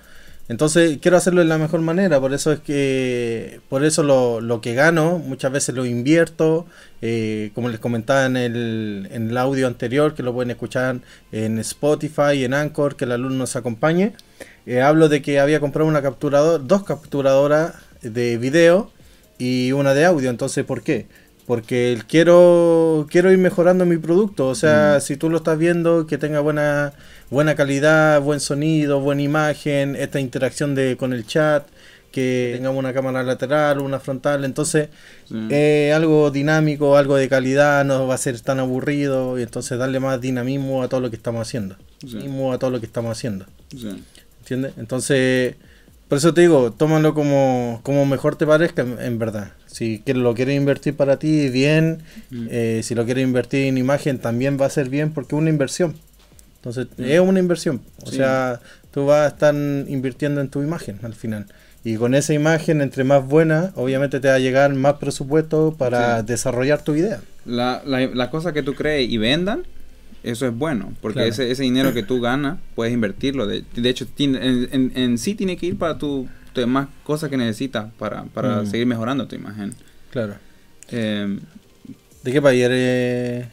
Entonces 0.48 0.98
quiero 1.00 1.16
hacerlo 1.16 1.40
de 1.42 1.46
la 1.46 1.58
mejor 1.58 1.80
manera, 1.80 2.18
por 2.20 2.34
eso 2.34 2.50
es 2.50 2.58
que, 2.58 3.60
por 3.68 3.84
eso 3.84 4.02
lo, 4.02 4.40
lo 4.40 4.60
que 4.60 4.74
gano 4.74 5.20
muchas 5.20 5.52
veces 5.52 5.76
lo 5.76 5.86
invierto, 5.86 6.66
eh, 7.00 7.52
como 7.54 7.68
les 7.68 7.78
comentaba 7.78 8.26
en 8.26 8.36
el, 8.36 9.08
en 9.12 9.30
el 9.30 9.36
audio 9.36 9.68
anterior, 9.68 10.14
que 10.14 10.24
lo 10.24 10.32
pueden 10.34 10.50
escuchar 10.50 10.96
en 11.30 11.60
Spotify, 11.60 12.42
en 12.44 12.54
Anchor, 12.54 12.96
que 12.96 13.04
el 13.04 13.12
alumno 13.12 13.36
nos 13.38 13.54
acompañe. 13.54 14.14
Eh, 14.66 14.82
hablo 14.82 15.08
de 15.08 15.22
que 15.22 15.38
había 15.38 15.60
comprado 15.60 15.88
una 15.88 16.02
capturadora, 16.02 16.58
dos 16.58 16.82
capturadoras 16.82 17.74
de 18.02 18.36
video 18.36 18.90
y 19.38 19.70
una 19.70 19.94
de 19.94 20.04
audio, 20.04 20.30
entonces 20.30 20.64
¿por 20.64 20.82
qué? 20.82 21.06
Porque 21.50 21.98
quiero, 22.06 23.08
quiero 23.10 23.32
ir 23.32 23.38
mejorando 23.38 23.84
mi 23.84 23.96
producto, 23.96 24.46
o 24.46 24.54
sea, 24.54 24.98
Mm. 24.98 25.00
si 25.00 25.16
tú 25.16 25.28
lo 25.30 25.38
estás 25.38 25.58
viendo, 25.58 26.06
que 26.06 26.16
tenga 26.16 26.38
buena, 26.38 26.92
buena 27.28 27.56
calidad, 27.56 28.20
buen 28.22 28.38
sonido, 28.38 29.00
buena 29.00 29.22
imagen, 29.22 29.96
esta 29.96 30.20
interacción 30.20 30.76
de, 30.76 30.96
con 30.96 31.12
el 31.12 31.26
chat, 31.26 31.66
que 32.12 32.52
tengamos 32.54 32.78
una 32.78 32.92
cámara 32.92 33.24
lateral, 33.24 33.80
una 33.80 33.98
frontal, 33.98 34.44
entonces 34.44 34.90
Sí. 35.28 35.48
eh, 35.50 35.92
algo 35.92 36.30
dinámico, 36.30 36.96
algo 36.96 37.16
de 37.16 37.28
calidad, 37.28 37.84
no 37.84 38.06
va 38.06 38.14
a 38.14 38.18
ser 38.18 38.40
tan 38.42 38.60
aburrido 38.60 39.36
y 39.36 39.42
entonces 39.42 39.76
darle 39.76 39.98
más 39.98 40.20
dinamismo 40.20 40.84
a 40.84 40.88
todo 40.88 41.00
lo 41.00 41.10
que 41.10 41.16
estamos 41.16 41.40
haciendo, 41.48 41.74
Sí. 41.98 42.10
dinamismo 42.18 42.52
a 42.52 42.58
todo 42.60 42.70
lo 42.70 42.78
que 42.78 42.86
estamos 42.86 43.10
haciendo. 43.18 43.46
Sí. 43.76 44.04
¿Entiendes? 44.38 44.74
Entonces, 44.78 45.56
por 46.06 46.18
eso 46.18 46.32
te 46.32 46.42
digo, 46.42 46.70
tómalo 46.70 47.12
como, 47.12 47.80
como 47.82 48.06
mejor 48.06 48.36
te 48.36 48.46
parezca, 48.46 48.82
en, 48.82 49.00
en 49.00 49.18
verdad. 49.18 49.50
Si 49.80 50.02
lo 50.12 50.34
quieres 50.34 50.56
invertir 50.58 50.94
para 50.94 51.18
ti, 51.18 51.48
bien. 51.48 52.00
Mm. 52.30 52.46
Eh, 52.50 52.80
si 52.84 52.94
lo 52.94 53.06
quieres 53.06 53.24
invertir 53.24 53.64
en 53.64 53.78
imagen, 53.78 54.18
también 54.18 54.58
va 54.60 54.66
a 54.66 54.70
ser 54.70 54.90
bien 54.90 55.12
porque 55.12 55.34
es 55.34 55.40
una 55.40 55.48
inversión. 55.48 55.94
Entonces, 56.56 56.88
es 56.98 57.18
una 57.20 57.38
inversión. 57.40 57.80
O 58.04 58.10
Sí. 58.10 58.16
sea, 58.18 58.60
tú 58.90 59.06
vas 59.06 59.24
a 59.24 59.28
estar 59.28 59.54
invirtiendo 59.54 60.42
en 60.42 60.50
tu 60.50 60.60
imagen 60.62 60.98
al 61.02 61.14
final. 61.14 61.46
Y 61.82 61.96
con 61.96 62.14
esa 62.14 62.34
imagen, 62.34 62.82
entre 62.82 63.04
más 63.04 63.26
buena, 63.26 63.72
obviamente 63.74 64.20
te 64.20 64.28
va 64.28 64.34
a 64.34 64.38
llegar 64.38 64.74
más 64.74 64.94
presupuesto 64.98 65.74
para 65.78 66.20
Sí. 66.20 66.26
desarrollar 66.26 66.84
tu 66.84 66.94
idea. 66.94 67.20
La, 67.46 67.80
la, 67.86 68.00
la 68.06 68.28
cosa 68.30 68.52
que 68.52 68.62
tú 68.62 68.74
crees 68.74 69.08
y 69.10 69.16
vendan, 69.16 69.62
eso 70.22 70.46
es 70.46 70.54
bueno, 70.54 70.92
porque 71.00 71.20
Claro. 71.20 71.30
ese, 71.30 71.50
ese 71.50 71.62
dinero 71.62 71.94
que 71.94 72.02
tú 72.02 72.20
ganas, 72.20 72.58
puedes 72.74 72.92
invertirlo. 72.92 73.46
De, 73.46 73.64
de 73.74 73.88
hecho, 73.88 74.06
tiene- 74.06 74.46
en, 74.46 74.68
en- 74.72 74.92
en 74.94 75.16
sí 75.16 75.34
tiene 75.34 75.56
que 75.56 75.64
ir 75.64 75.78
para 75.78 75.96
tu, 75.96 76.28
demás 76.54 76.88
cosas 77.04 77.30
que 77.30 77.36
necesitas 77.36 77.86
para, 77.98 78.24
para 78.24 78.62
Mm. 78.62 78.66
seguir 78.66 78.86
mejorando 78.86 79.26
tu 79.28 79.36
imagen. 79.36 79.72
Claro. 80.10 80.34
Eh, 80.88 81.38
¿De 82.24 82.32
qué 82.32 82.42
país 82.42 82.62
eres? 82.64 83.46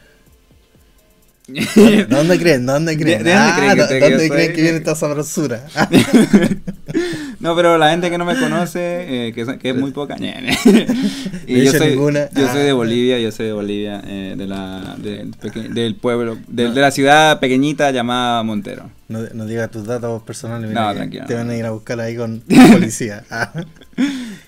¿Dónde- 1.75 2.05
¿Dónde 2.05 2.39
creen? 2.39 2.65
¿Dónde 2.65 2.97
creen? 2.97 3.23
¿De- 3.23 3.31
de 3.31 3.37
dónde 3.37 3.53
creen 3.55 3.75
que 3.75 3.81
¿dó- 3.81 3.87
te- 3.87 3.93
que 3.93 3.99
yo 4.01 4.09
¿Dónde 4.09 4.27
soy? 4.27 4.35
creen 4.35 4.53
que 4.53 4.61
viene 4.61 4.77
esta 4.79 4.95
sabrosura? 4.95 5.65
Ah, 5.75 5.89
no, 7.39 7.55
pero 7.55 7.77
la 7.77 7.91
gente 7.91 8.09
que 8.09 8.17
no 8.17 8.25
me 8.25 8.35
conoce, 8.37 9.27
eh, 9.27 9.33
que, 9.33 9.69
es 9.69 9.75
muy 9.75 9.91
poca. 9.91 10.15
y 11.47 11.53
De 11.55 11.65
yo 11.65 11.71
soy, 11.71 11.91
ninguna. 11.91 12.29
yo 12.33 12.47
soy 12.51 12.63
de 12.63 12.69
Ah. 12.71 12.73
Bolivia, 12.73 13.19
yo 13.19 13.31
soy 13.31 13.45
de 13.47 13.53
Bolivia, 13.53 14.01
eh, 14.05 14.35
de 14.37 14.47
la, 14.47 14.95
de- 14.97 15.31
del 15.73 15.95
pueblo, 15.95 16.37
de, 16.47 16.69
de 16.71 16.81
la 16.81 16.91
ciudad 16.91 17.39
pequeñita 17.39 17.91
llamada 17.91 18.43
Montero. 18.43 18.89
No, 19.07 19.19
no 19.33 19.45
digas 19.45 19.71
tus 19.71 19.85
datos 19.85 20.21
personales. 20.23 20.69
No, 20.71 20.93
tranquilo. 20.93 21.25
Te 21.27 21.35
van 21.35 21.49
a 21.49 21.55
ir 21.55 21.65
a 21.65 21.71
buscar 21.71 21.99
ahí 22.01 22.15
con 22.17 22.41
policía. 22.73 23.23
Ah. 23.31 23.53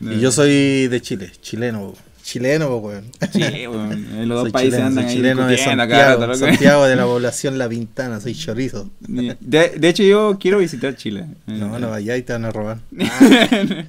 Y 0.01 0.19
yo 0.19 0.31
soy 0.31 0.87
de 0.89 1.01
Chile, 1.01 1.31
chileno. 1.41 1.93
Chileno, 2.29 2.77
weón. 2.77 3.05
Sí, 3.33 3.41
en 3.43 4.29
los 4.29 4.43
dos 4.43 4.51
países 4.51 4.73
chileno, 4.75 4.87
andan 4.87 5.03
soy 5.05 5.09
ahí 5.11 5.17
chileno 5.17 5.47
de 5.47 5.57
Santiago, 5.57 6.85
de 6.85 6.95
la 6.95 7.05
población 7.05 7.57
La 7.57 7.67
Pintana, 7.67 8.19
soy 8.21 8.35
chorizo. 8.35 8.87
De, 8.99 9.35
de 9.69 9.89
hecho, 9.89 10.03
yo 10.03 10.37
quiero 10.39 10.59
visitar 10.59 10.95
Chile. 10.95 11.25
No, 11.47 11.79
no 11.79 11.89
vayas 11.89 12.19
y 12.19 12.21
te 12.21 12.33
van 12.33 12.45
a 12.45 12.51
robar. 12.51 12.77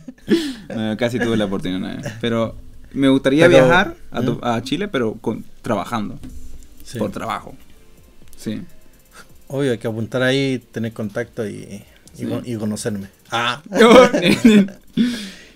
No, 0.74 0.96
casi 0.96 1.18
tuve 1.18 1.36
la 1.36 1.46
oportunidad. 1.46 2.00
Pero 2.20 2.54
me 2.92 3.08
gustaría 3.08 3.46
Pero- 3.48 3.66
viajar 3.66 3.96
a, 4.12 4.22
tu- 4.22 4.34
¿Mm? 4.36 4.40
a 4.44 4.62
Chile, 4.62 4.88
pero 4.88 5.14
con, 5.14 5.44
trabajando. 5.62 6.18
Sí. 6.84 6.96
Por 6.98 7.10
trabajo. 7.10 7.54
Sí. 8.36 8.62
Obvio, 9.48 9.72
hay 9.72 9.78
que 9.78 9.88
apuntar 9.88 10.22
ahí, 10.22 10.62
tener 10.72 10.92
contacto 10.92 11.46
y, 11.46 11.50
y, 11.54 11.84
Sí. 12.14 12.24
con- 12.26 12.42
y 12.46 12.54
conocerme. 12.56 13.08
Ah. 13.32 13.60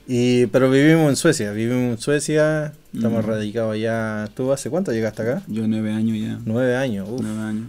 sí, 0.07 0.43
Y, 0.43 0.47
pero 0.47 0.71
vivimos 0.71 1.09
en 1.11 1.17
Suecia, 1.17 1.53
vivimos 1.53 1.93
en 1.97 1.99
Suecia, 1.99 2.73
estamos 2.95 3.25
Mm. 3.25 3.29
radicados 3.29 3.75
allá. 3.75 4.29
¿Tú 4.35 4.53
hace 4.53 4.71
cuánto 4.71 4.93
llegaste 4.93 5.23
acá? 5.23 5.43
Yo 5.49 5.67
nueve 5.67 5.93
años 5.93 6.19
ya. 6.21 6.39
Nueve 6.45 6.77
años. 6.77 7.09
uf. 7.11 7.21
Nueve 7.23 7.41
años. 7.41 7.67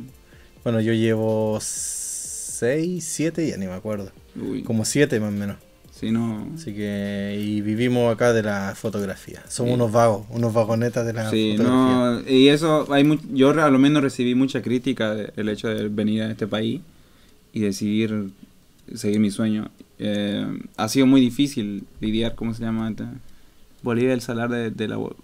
Bueno, 0.63 0.81
yo 0.81 0.93
llevo 0.93 1.59
seis, 1.61 3.03
siete, 3.05 3.47
ya 3.47 3.57
ni 3.57 3.65
me 3.67 3.73
acuerdo. 3.73 4.11
Uy. 4.35 4.63
Como 4.63 4.85
siete 4.85 5.19
más 5.19 5.29
o 5.29 5.31
menos. 5.37 5.57
Si 5.97 6.11
no. 6.11 6.49
Así 6.55 6.73
que, 6.73 7.37
y 7.41 7.61
vivimos 7.61 8.13
acá 8.13 8.33
de 8.33 8.43
la 8.43 8.73
fotografía. 8.75 9.41
Somos 9.47 9.69
Sí. 9.71 9.75
unos 9.75 9.91
vagos, 9.93 10.25
unos 10.29 10.53
vagonetas 10.53 11.05
de 11.05 11.13
la 11.13 11.29
Sí, 11.29 11.55
fotografía. 11.57 11.95
no, 12.21 12.29
y 12.29 12.49
eso, 12.49 12.91
hay 12.93 13.05
mu- 13.05 13.17
yo 13.33 13.51
a 13.51 13.69
lo 13.69 13.79
menos 13.79 14.03
recibí 14.03 14.35
mucha 14.35 14.61
crítica 14.61 15.15
del 15.15 15.47
hecho 15.49 15.69
de 15.69 15.87
venir 15.87 16.23
a 16.23 16.31
este 16.31 16.47
país 16.47 16.81
y 17.53 17.61
decidir 17.61 18.29
seguir 18.93 19.19
mi 19.21 19.31
sueño. 19.31 19.69
Eh, 19.99 20.45
ha 20.77 20.89
sido 20.89 21.05
muy 21.05 21.21
difícil 21.21 21.85
lidiar, 22.01 22.35
¿cómo 22.35 22.53
se 22.53 22.63
llama? 22.63 22.93
Bolivia, 23.81 24.13
el 24.13 24.21
salar 24.21 24.49
de, 24.49 24.71
de 24.71 24.87
la 24.87 24.97
Bo- 24.97 25.15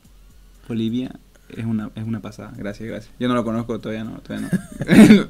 Bolivia 0.68 1.12
es 1.50 1.66
una, 1.66 1.90
es 1.96 2.06
una 2.06 2.22
pasada, 2.22 2.54
gracias, 2.56 2.88
gracias. 2.88 3.14
Yo 3.20 3.28
no 3.28 3.34
lo 3.34 3.44
conozco, 3.44 3.80
todavía 3.80 4.06
no, 4.06 4.20
todavía 4.20 4.50
no. 4.50 5.28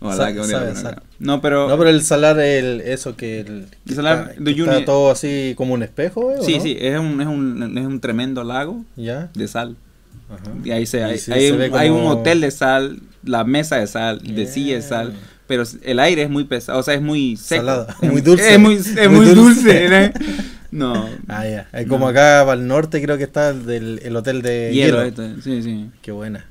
Ojalá 0.06 0.32
que 0.32 0.40
un 0.40 0.46
día 0.46 0.74
sabe. 0.76 0.98
No, 1.18 1.40
pero... 1.40 1.68
No, 1.68 1.76
pero 1.76 1.90
el 1.90 2.02
salar, 2.02 2.38
el, 2.38 2.80
eso 2.82 3.16
que, 3.16 3.40
el, 3.40 3.66
El 3.88 3.94
salar 3.94 4.36
de 4.36 4.54
Uyuni- 4.54 4.70
está 4.70 4.84
todo 4.84 5.10
así 5.10 5.54
como 5.56 5.74
un 5.74 5.82
espejo, 5.82 6.30
¿eh? 6.32 6.36
¿o 6.38 6.44
sí, 6.44 6.58
no? 6.58 6.62
sí, 6.62 6.76
es 6.78 6.98
un, 7.00 7.20
es, 7.20 7.26
un, 7.26 7.76
es 7.78 7.86
un 7.86 7.98
tremendo 8.00 8.44
lago 8.44 8.84
¿Ya? 8.96 9.30
de 9.34 9.48
sal. 9.48 9.76
Ajá. 10.30 10.42
Y 10.62 10.70
ahí 10.70 10.86
se, 10.86 11.02
hay, 11.02 11.18
sí, 11.18 11.32
hay 11.32 11.48
se 11.48 11.52
un, 11.54 11.74
hay 11.74 11.88
hotel 11.88 12.40
de 12.42 12.50
sal, 12.52 13.00
la 13.24 13.42
mesa 13.44 13.76
de 13.76 13.86
sal, 13.88 14.20
de 14.20 14.34
Yeah. 14.44 14.46
silla 14.46 14.74
de 14.76 14.82
sal, 14.82 15.14
pero 15.48 15.64
el 15.82 15.98
aire 15.98 16.22
es 16.22 16.30
muy 16.30 16.44
pesado, 16.44 16.78
o 16.78 16.82
sea, 16.84 16.94
es 16.94 17.02
muy 17.02 17.36
seco. 17.36 17.62
Salado, 17.62 17.86
es 18.00 18.12
muy 18.12 18.20
dulce. 18.20 18.52
Es 18.54 18.60
muy, 18.60 18.74
es 18.76 18.94
Muy 18.96 19.08
muy 19.08 19.26
dulce. 19.34 19.80
dulce. 19.88 20.12
No. 20.70 21.08
Ah, 21.28 21.44
ya. 21.48 21.66
No. 21.72 21.88
como 21.88 22.06
acá 22.08 22.42
para 22.46 22.60
el 22.60 22.66
norte 22.68 23.00
creo 23.02 23.16
que 23.18 23.24
está 23.24 23.50
el, 23.50 24.00
el 24.04 24.14
hotel 24.16 24.42
de 24.42 24.70
hielo, 24.72 24.98
hielo. 24.98 25.02
esto, 25.02 25.42
sí, 25.42 25.62
sí, 25.62 25.86
Qué 26.02 26.12
buena. 26.12 26.44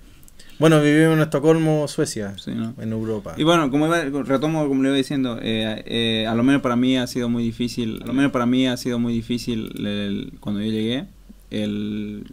Bueno, 0.60 0.82
vivimos 0.82 1.14
en 1.18 1.22
Estocolmo, 1.22 1.88
Suecia, 1.88 2.34
sí, 2.44 2.50
¿no? 2.56 2.74
en 2.82 2.92
Europa. 2.92 3.36
Y 3.38 3.44
bueno, 3.44 3.70
como 3.70 3.86
iba- 3.86 4.02
retomo 4.24 4.68
como 4.68 4.82
le 4.82 4.90
iba 4.90 4.98
diciendo, 4.98 5.38
eh, 5.40 5.84
eh, 5.86 6.26
a 6.28 6.34
lo 6.34 6.42
menos 6.42 6.64
para 6.64 6.76
mí 6.76 6.98
ha 6.98 7.06
sido 7.06 7.30
muy 7.30 7.44
difícil, 7.44 8.00
a 8.04 8.08
lo 8.08 8.14
menos 8.14 8.32
para 8.32 8.48
mí 8.48 8.68
ha 8.68 8.76
sido 8.76 8.98
muy 8.98 9.14
difícil 9.14 9.72
el- 9.86 10.34
cuando 10.40 10.62
yo 10.62 10.72
llegué, 10.72 11.06
el 11.52 12.24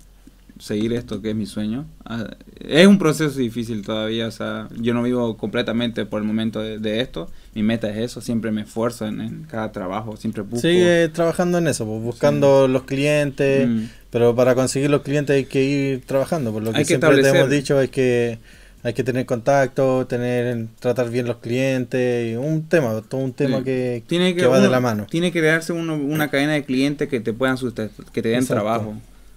seguir 0.59 0.93
esto 0.93 1.21
que 1.21 1.31
es 1.31 1.37
mi 1.37 1.47
sueño. 1.47 1.87
Ah, 2.05 2.29
es 2.61 2.87
un 2.87 2.99
proceso 2.99 3.39
difícil 3.39 3.83
todavía, 3.83 4.27
o 4.29 4.31
sea, 4.31 4.69
yo 4.81 4.95
no 4.95 5.03
vivo 5.03 5.37
completamente 5.37 6.07
por 6.07 6.21
el 6.21 6.27
momento 6.27 6.61
de, 6.61 6.79
de 6.79 7.01
esto, 7.01 7.29
mi 7.55 7.63
meta 7.63 7.91
es 7.91 7.97
eso, 7.99 8.21
siempre 8.21 8.51
me 8.53 8.63
esfuerzo 8.63 9.07
en, 9.07 9.21
en 9.21 9.43
cada 9.45 9.73
trabajo, 9.73 10.17
siempre 10.17 10.43
busco. 10.43 10.61
Sigue 10.61 11.09
trabajando 11.09 11.59
en 11.59 11.67
eso, 11.69 11.85
pues, 11.87 12.03
buscando 12.03 12.69
los 12.69 12.85
clientes, 12.85 13.69
Mm. 13.69 13.85
pero 14.11 14.35
para 14.37 14.55
conseguir 14.55 14.91
los 14.91 15.03
clientes 15.03 15.35
hay 15.35 15.45
que 15.45 15.65
ir 15.65 16.03
trabajando, 16.07 16.53
por 16.53 16.63
lo 16.63 16.71
que, 16.73 16.79
Hay 16.79 16.85
que 16.85 16.89
siempre 16.99 17.21
te 17.23 17.29
hemos 17.31 17.51
dicho 17.51 17.81
es 17.81 17.91
que 17.91 18.39
hay 18.85 18.93
que 18.93 19.03
tener 19.03 19.25
contacto, 19.25 20.07
tener 20.07 20.67
tratar 20.79 21.09
bien 21.11 21.27
los 21.27 21.39
clientes, 21.39 22.37
un 22.39 22.65
tema, 22.69 23.01
todo 23.09 23.23
un 23.23 23.33
tema 23.33 23.59
Sí. 23.59 23.65
que, 23.65 24.03
tiene 24.07 24.35
que, 24.35 24.43
que 24.43 24.47
va 24.47 24.61
de 24.61 24.69
la 24.69 24.79
mano. 24.81 25.07
Tiene 25.11 25.33
que 25.33 25.41
crearse 25.41 25.73
uno- 25.73 25.97
una 25.97 26.29
cadena 26.31 26.53
de 26.53 26.65
clientes 26.65 27.09
que 27.09 27.19
te 27.21 27.33
puedan 27.33 27.57
sustentar, 27.57 28.05
que 28.13 28.21
te 28.23 28.29
den 28.29 28.41
Exacto. 28.41 28.63
trabajo, 28.63 28.95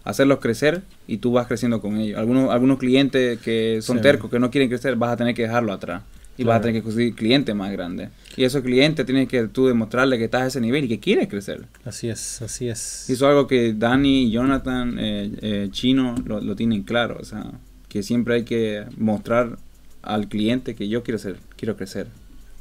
hacerlos 0.09 0.39
crecer 0.39 0.81
y 1.07 1.17
tú 1.17 1.31
vas 1.31 1.47
creciendo 1.47 1.81
con 1.81 1.97
ellos. 1.97 2.17
Algunos, 2.17 2.49
algunos 2.51 2.77
clientes 2.79 3.39
que 3.39 3.79
son 3.81 3.97
Sí. 3.97 4.03
tercos, 4.03 4.29
que 4.31 4.39
no 4.39 4.49
quieren 4.51 4.69
crecer, 4.69 4.95
vas 4.95 5.11
a 5.13 5.17
tener 5.17 5.33
que 5.35 5.43
dejarlo 5.43 5.73
atrás. 5.73 6.03
Y 6.39 6.43
vas 6.43 6.59
a 6.59 6.61
tener 6.61 6.75
que 6.75 6.83
conseguir 6.83 7.15
clientes 7.15 7.55
más 7.55 7.71
grandes. 7.71 8.09
Y 8.35 8.43
esos 8.43 8.61
clientes 8.61 9.03
tienes 9.07 9.27
que 9.27 9.47
tú 9.47 9.65
demostrarle 9.65 10.19
que 10.19 10.25
estás 10.25 10.41
a 10.43 10.45
ese 10.47 10.61
nivel 10.61 10.85
y 10.85 10.87
que 10.87 10.99
quieres 10.99 11.27
crecer. 11.27 11.65
Así 11.83 12.09
es, 12.09 12.41
así 12.43 12.69
es. 12.69 13.05
Y 13.09 13.13
eso 13.13 13.25
es 13.25 13.29
algo 13.31 13.47
que 13.47 13.73
Dani 13.73 14.29
Jonathan, 14.29 14.97
eh, 14.99 15.31
eh, 15.41 15.67
Chino, 15.71 16.13
lo, 16.25 16.39
lo 16.39 16.55
tienen 16.55 16.83
claro. 16.83 17.17
O 17.19 17.25
sea, 17.25 17.43
que 17.89 18.03
siempre 18.03 18.35
hay 18.35 18.43
que 18.43 18.83
mostrar 18.97 19.57
al 20.03 20.27
cliente 20.27 20.75
que 20.75 20.87
yo 20.87 21.01
quiero 21.01 21.17
ser, 21.17 21.37
quiero 21.55 21.75
crecer, 21.75 22.05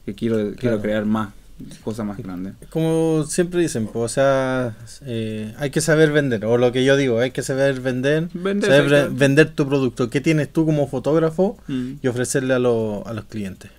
que 0.07 0.15
quiero, 0.15 0.53
quiero 0.57 0.81
crear 0.81 1.05
más, 1.05 1.35
cosas 1.83 2.05
más 2.07 2.19
grandes. 2.19 2.55
Como 2.71 3.25
siempre 3.29 3.61
dicen, 3.61 3.87
pues, 3.87 4.05
o 4.05 4.09
sea, 4.09 4.77
eh, 5.07 5.55
hay 5.59 5.71
que 5.71 5.81
saber 5.81 6.13
vender, 6.13 6.45
o 6.45 6.59
lo 6.59 6.71
que 6.73 6.85
yo 6.85 6.97
digo, 6.97 7.19
hay 7.21 7.31
que 7.31 7.43
saber 7.43 7.81
vender, 7.81 8.29
Vender, 8.35 8.71
saber 8.71 9.11
vender 9.11 9.51
tu 9.55 9.67
producto, 9.67 10.11
qué 10.11 10.21
tienes 10.21 10.53
tú 10.53 10.67
como 10.67 10.87
fotógrafo 10.89 11.57
Mm. 11.69 11.93
y 12.03 12.07
ofrecerle 12.09 12.55
a, 12.55 12.59
lo- 12.59 13.07
a 13.07 13.13
los 13.15 13.25
clientes. 13.25 13.71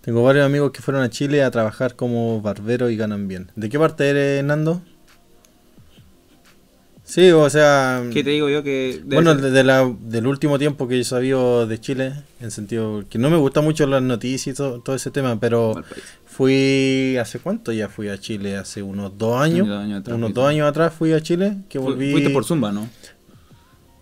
Tengo 0.00 0.22
varios 0.22 0.44
amigos 0.44 0.70
que 0.72 0.82
fueron 0.82 1.02
a 1.02 1.08
Chile 1.10 1.42
a 1.42 1.50
trabajar 1.50 1.96
como 1.96 2.40
barbero 2.42 2.90
y 2.90 2.96
ganan 2.96 3.26
bien. 3.26 3.50
¿De 3.56 3.68
qué 3.70 3.78
parte 3.78 4.08
eres, 4.08 4.44
Nando? 4.44 4.82
Sí, 7.04 7.30
o 7.30 7.50
sea... 7.50 8.02
¿Qué 8.10 8.24
te 8.24 8.30
digo 8.30 8.48
yo 8.48 8.62
que... 8.62 9.02
debe 9.04 9.16
Bueno, 9.16 9.34
desde 9.34 9.62
la, 9.62 9.94
del 10.00 10.26
último 10.26 10.58
tiempo 10.58 10.88
que 10.88 10.96
yo 10.96 11.04
sabía 11.04 11.36
de 11.36 11.78
Chile, 11.78 12.14
en 12.40 12.50
sentido 12.50 13.04
que 13.08 13.18
no 13.18 13.28
me 13.28 13.36
gusta 13.36 13.60
mucho 13.60 13.86
las 13.86 14.02
noticias 14.02 14.54
y 14.54 14.56
todo, 14.56 14.80
todo 14.80 14.96
ese 14.96 15.10
tema, 15.10 15.38
pero 15.38 15.74
fui 16.24 17.16
hace 17.20 17.40
cuánto 17.40 17.72
ya 17.72 17.90
fui 17.90 18.08
a 18.08 18.18
Chile, 18.18 18.56
hace 18.56 18.82
unos 18.82 19.18
dos 19.18 19.40
años, 19.40 19.68
Dos 19.68 19.78
años 19.78 20.00
atrás 20.00 20.16
unos 20.16 20.32
dos 20.32 20.48
años 20.48 20.66
atrás 20.66 20.94
fui 20.94 21.12
a 21.12 21.20
Chile, 21.20 21.58
que 21.68 21.78
volví. 21.78 22.10
Fuiste 22.10 22.30
por 22.30 22.44
Zumba, 22.44 22.72
¿no? 22.72 22.88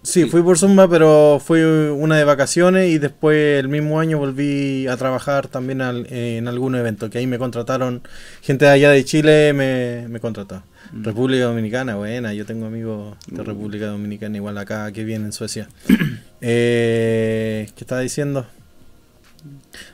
Sí, 0.04 0.24
fui 0.24 0.42
por 0.42 0.58
Zumba, 0.58 0.88
pero 0.88 1.40
fui 1.44 1.60
una 1.60 2.16
de 2.16 2.24
vacaciones 2.24 2.90
y 2.90 2.98
después 2.98 3.60
el 3.60 3.68
mismo 3.68 4.00
año 4.00 4.18
volví 4.18 4.88
a 4.88 4.96
trabajar 4.96 5.46
también 5.46 5.80
al- 5.80 6.06
en 6.12 6.48
algún 6.48 6.74
evento, 6.74 7.08
que 7.08 7.18
ahí 7.18 7.26
me 7.28 7.38
contrataron, 7.38 8.02
gente 8.40 8.64
de 8.64 8.70
allá 8.72 8.90
de 8.90 9.04
Chile 9.04 9.52
me, 9.52 10.06
me 10.08 10.18
contrató. 10.18 10.62
Mm. 10.92 11.04
República 11.04 11.44
Dominicana, 11.44 11.94
buena, 11.94 12.34
yo 12.34 12.44
tengo 12.44 12.66
amigos 12.66 13.16
de 13.28 13.42
Mm. 13.42 13.46
República 13.46 13.86
Dominicana 13.86 14.36
igual 14.36 14.58
acá 14.58 14.90
que 14.90 15.04
vienen 15.04 15.26
en 15.26 15.32
Suecia. 15.32 15.68
eh, 16.40 17.68
¿Qué 17.76 17.84
estaba 17.84 18.00
diciendo? 18.00 18.46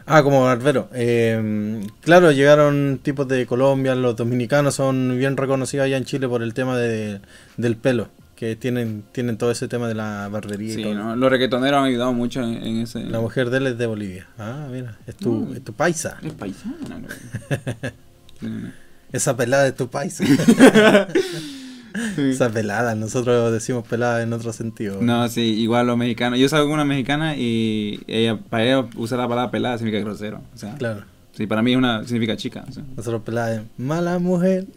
Ah, 0.06 0.22
como 0.22 0.42
barbero. 0.44 0.88
Eh, 0.94 1.80
claro, 2.00 2.32
llegaron 2.32 2.98
tipos 3.02 3.28
de 3.28 3.44
Colombia, 3.46 3.94
los 3.94 4.16
dominicanos 4.16 4.74
son 4.74 5.16
bien 5.18 5.36
reconocidos 5.36 5.84
allá 5.84 5.98
en 5.98 6.04
Chile 6.04 6.28
por 6.28 6.42
el 6.42 6.54
tema 6.54 6.78
de, 6.78 7.20
del 7.58 7.76
pelo, 7.76 8.08
que 8.38 8.54
tienen, 8.54 9.02
tienen 9.10 9.36
todo 9.36 9.50
ese 9.50 9.66
tema 9.66 9.88
de 9.88 9.94
la 9.96 10.28
barbería 10.30 10.72
y 10.72 10.76
Sí, 10.76 10.82
todo. 10.84 10.94
¿no? 10.94 11.16
Los 11.16 11.28
reggaetoneros 11.28 11.78
han 11.80 11.86
ayudado 11.86 12.12
mucho 12.12 12.40
en, 12.40 12.54
en 12.64 12.76
ese... 12.82 13.02
La 13.02 13.18
mujer 13.20 13.50
de 13.50 13.56
él 13.56 13.66
es 13.66 13.78
de 13.78 13.86
Bolivia. 13.86 14.28
Ah, 14.38 14.68
mira, 14.70 14.96
es 15.08 15.16
tu, 15.16 15.32
Mm. 15.32 15.56
es 15.56 15.64
tu 15.64 15.72
paisa. 15.72 16.18
Es 16.22 16.32
paisana. 16.34 16.76
Esa 19.12 19.36
pelada 19.36 19.66
es 19.66 19.74
tu 19.74 19.88
paisa. 19.88 20.24
Sí. 22.14 22.22
Esa 22.30 22.50
pelada, 22.50 22.94
nosotros 22.94 23.50
decimos 23.50 23.84
pelada 23.88 24.22
en 24.22 24.32
otro 24.32 24.52
sentido. 24.52 24.98
No, 25.00 25.26
sí, 25.28 25.40
igual 25.40 25.86
los 25.86 25.96
mexicanos. 25.96 26.38
Yo 26.38 26.48
salgo 26.48 26.66
con 26.66 26.74
una 26.74 26.84
mexicana 26.84 27.34
y 27.34 28.02
ella, 28.06 28.36
para 28.38 28.62
ella 28.64 28.86
usar 28.94 29.18
la 29.18 29.26
palabra 29.26 29.50
pelada 29.50 29.78
significa 29.78 30.04
grosero. 30.04 30.42
O 30.54 30.58
sea, 30.58 30.74
Claro, 30.76 31.02
sí, 31.38 31.46
para 31.46 31.62
mí 31.62 31.70
es 31.70 31.78
una, 31.78 32.02
significa 32.04 32.36
chica. 32.36 32.66
sea. 32.70 32.82
nosotros 32.96 33.22
pelada 33.22 33.62
mala 33.78 34.18
mujer. 34.18 34.66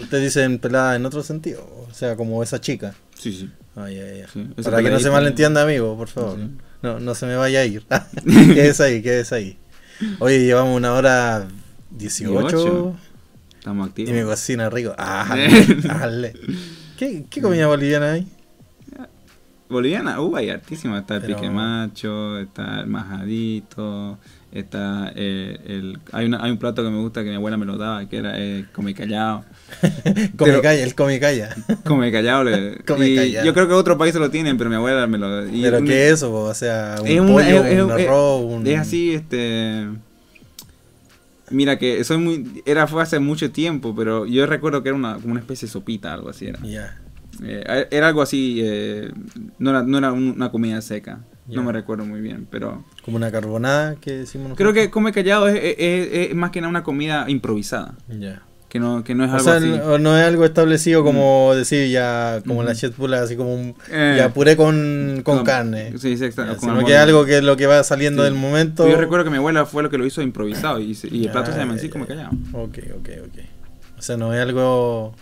Ustedes 0.00 0.24
dicen 0.24 0.58
pelada 0.58 0.96
en 0.96 1.04
otro 1.06 1.22
sentido, 1.22 1.62
o 1.88 1.94
sea, 1.94 2.16
como 2.16 2.42
esa 2.42 2.60
chica. 2.60 2.94
Sí, 3.14 3.30
sí. 3.32 3.50
Ay, 3.76 3.98
ay, 4.00 4.20
ay. 4.22 4.26
sí. 4.32 4.48
Esa 4.56 4.70
Para 4.70 4.82
que 4.82 4.90
no 4.90 4.98
se 4.98 5.10
malentienda, 5.10 5.62
amigo, 5.62 5.96
por 5.96 6.08
favor. 6.08 6.38
Sí. 6.38 6.50
No, 6.82 6.98
no 6.98 7.14
se 7.14 7.26
me 7.26 7.36
vaya 7.36 7.60
a 7.60 7.64
ir. 7.64 7.84
quédese 8.24 8.82
ahí, 8.82 9.02
quédese 9.02 9.34
ahí. 9.34 9.58
Oye, 10.18 10.40
llevamos 10.44 10.76
una 10.76 10.92
hora 10.94 11.46
18. 11.90 12.96
Estamos 13.58 13.86
Y 13.86 13.90
activos. 13.90 14.12
me 14.12 14.24
cocina 14.24 14.70
rico. 14.70 14.94
Ah, 14.98 15.36
dale. 15.84 16.32
¿Qué, 16.98 17.24
¿Qué 17.30 17.40
comida 17.40 17.66
boliviana 17.66 18.12
hay? 18.12 18.26
Boliviana, 19.68 20.20
uh, 20.20 20.36
hay 20.36 20.50
hartísima. 20.50 20.98
Está 20.98 21.16
el 21.16 21.22
Pero- 21.22 21.36
pique 21.36 21.50
macho, 21.50 22.38
está 22.38 22.80
el 22.80 22.86
majadito, 22.86 24.18
está 24.54 25.12
eh, 25.16 25.58
el... 25.66 25.98
Hay, 26.12 26.26
una, 26.26 26.42
hay 26.42 26.50
un 26.50 26.58
plato 26.58 26.82
que 26.82 26.88
me 26.90 26.98
gusta 27.00 27.22
que 27.24 27.30
mi 27.30 27.36
abuela 27.36 27.56
me 27.56 27.66
lo 27.66 27.76
daba, 27.76 28.08
que 28.08 28.16
era 28.18 28.32
eh, 28.40 28.64
come 28.72 28.94
callado. 28.94 29.44
Come 30.36 30.60
calla, 30.60 30.82
el 30.84 30.94
come 30.94 31.18
calla. 31.18 31.54
Come 31.84 32.12
callado. 32.12 32.44
le- 32.44 32.78
Come 32.86 33.08
y 33.08 33.16
callado. 33.16 33.46
Yo 33.46 33.52
creo 33.54 33.66
que 33.68 33.74
otros 33.74 33.98
países 33.98 34.20
lo 34.20 34.30
tienen, 34.30 34.56
pero 34.56 34.70
mi 34.70 34.76
abuela 34.76 35.06
me 35.06 35.18
lo... 35.18 35.46
y 35.48 35.62
¿Pero 35.62 35.78
un- 35.78 35.86
qué 35.86 36.06
es 36.08 36.14
eso? 36.14 36.30
po? 36.30 36.42
O 36.44 36.54
sea, 36.54 36.96
un 37.00 37.06
es 37.08 37.20
pollo, 37.20 37.60
una- 37.60 37.68
es- 37.70 37.82
un 37.82 37.90
es- 37.98 38.06
arroz, 38.06 38.42
un... 38.44 38.66
Es 38.66 38.78
así, 38.78 39.14
este... 39.14 39.88
Mira 41.50 41.78
que 41.78 42.02
soy 42.04 42.18
muy... 42.18 42.62
Era 42.64 42.86
fue 42.86 43.02
hace 43.02 43.18
mucho 43.18 43.50
tiempo, 43.50 43.94
pero 43.94 44.24
yo 44.26 44.46
recuerdo 44.46 44.82
que 44.82 44.88
era 44.90 44.96
una, 44.96 45.14
como 45.16 45.32
una 45.32 45.40
especie 45.40 45.66
de 45.66 45.72
sopita, 45.72 46.12
algo 46.12 46.30
así 46.30 46.46
era. 46.46 46.58
Eh, 47.42 47.86
era 47.90 48.08
algo 48.08 48.22
así, 48.22 48.60
eh, 48.62 49.10
no, 49.58 49.70
era, 49.70 49.82
no 49.82 49.98
era 49.98 50.12
un- 50.12 50.34
una 50.36 50.50
comida 50.50 50.80
seca. 50.80 51.20
No 51.46 51.62
me 51.62 51.72
recuerdo 51.72 52.04
muy 52.06 52.20
bien, 52.20 52.46
pero... 52.50 52.82
Como 53.04 53.16
una 53.18 53.30
carbonada 53.30 53.96
que 53.96 54.12
decimos 54.12 54.48
nosotros. 54.50 54.72
Creo 54.72 54.84
que 54.84 54.90
come 54.90 55.12
callado 55.12 55.48
es, 55.48 55.56
es- 55.56 55.76
es- 55.78 56.30
es 56.30 56.34
más 56.34 56.50
que 56.50 56.60
nada 56.60 56.70
una 56.70 56.82
comida 56.82 57.24
improvisada. 57.28 57.94
Ya. 58.08 58.40
Que 58.70 58.80
no, 58.80 59.04
que 59.04 59.14
no 59.14 59.24
es 59.24 59.30
O 59.30 59.34
algo 59.34 59.44
sea, 59.44 59.54
así. 59.56 60.00
no, 60.02 60.18
es 60.18 60.24
algo 60.24 60.44
establecido 60.44 61.04
como 61.04 61.52
decir 61.54 61.88
ya, 61.90 62.40
como 62.44 62.64
la 62.64 62.74
chetpula, 62.74 63.20
así 63.22 63.36
como 63.36 63.54
un 63.54 63.74
Eh, 63.88 64.14
ya 64.18 64.30
puré 64.30 64.56
con, 64.56 65.20
con 65.22 65.44
carne. 65.44 65.92
Sí, 65.98 66.16
sí, 66.16 66.24
exacto, 66.24 66.58
sino 66.58 66.84
que 66.84 66.92
es 66.92 66.98
algo 66.98 67.24
que 67.24 67.36
es 67.38 67.44
lo 67.44 67.56
que 67.56 67.66
va 67.68 67.84
saliendo 67.84 68.22
Sí. 68.24 68.30
del 68.30 68.38
momento. 68.40 68.88
Yo 68.88 68.96
recuerdo 68.96 69.24
que 69.24 69.30
mi 69.30 69.36
abuela 69.36 69.64
fue 69.66 69.84
lo 69.84 69.90
que 69.90 69.98
lo 69.98 70.04
hizo 70.06 70.22
improvisado 70.22 70.80
y, 70.80 70.98
y 71.10 71.26
el 71.26 71.30
plato 71.30 71.52
se 71.52 71.58
llama 71.58 71.74
así 71.74 71.88
como 71.88 72.04
callado. 72.06 72.30
Ok, 72.52 72.78
ok, 72.98 73.08
ok. 73.26 73.38
O 73.96 74.02
sea, 74.02 74.16
no 74.16 74.34
es 74.34 74.40
algo, 74.42 75.14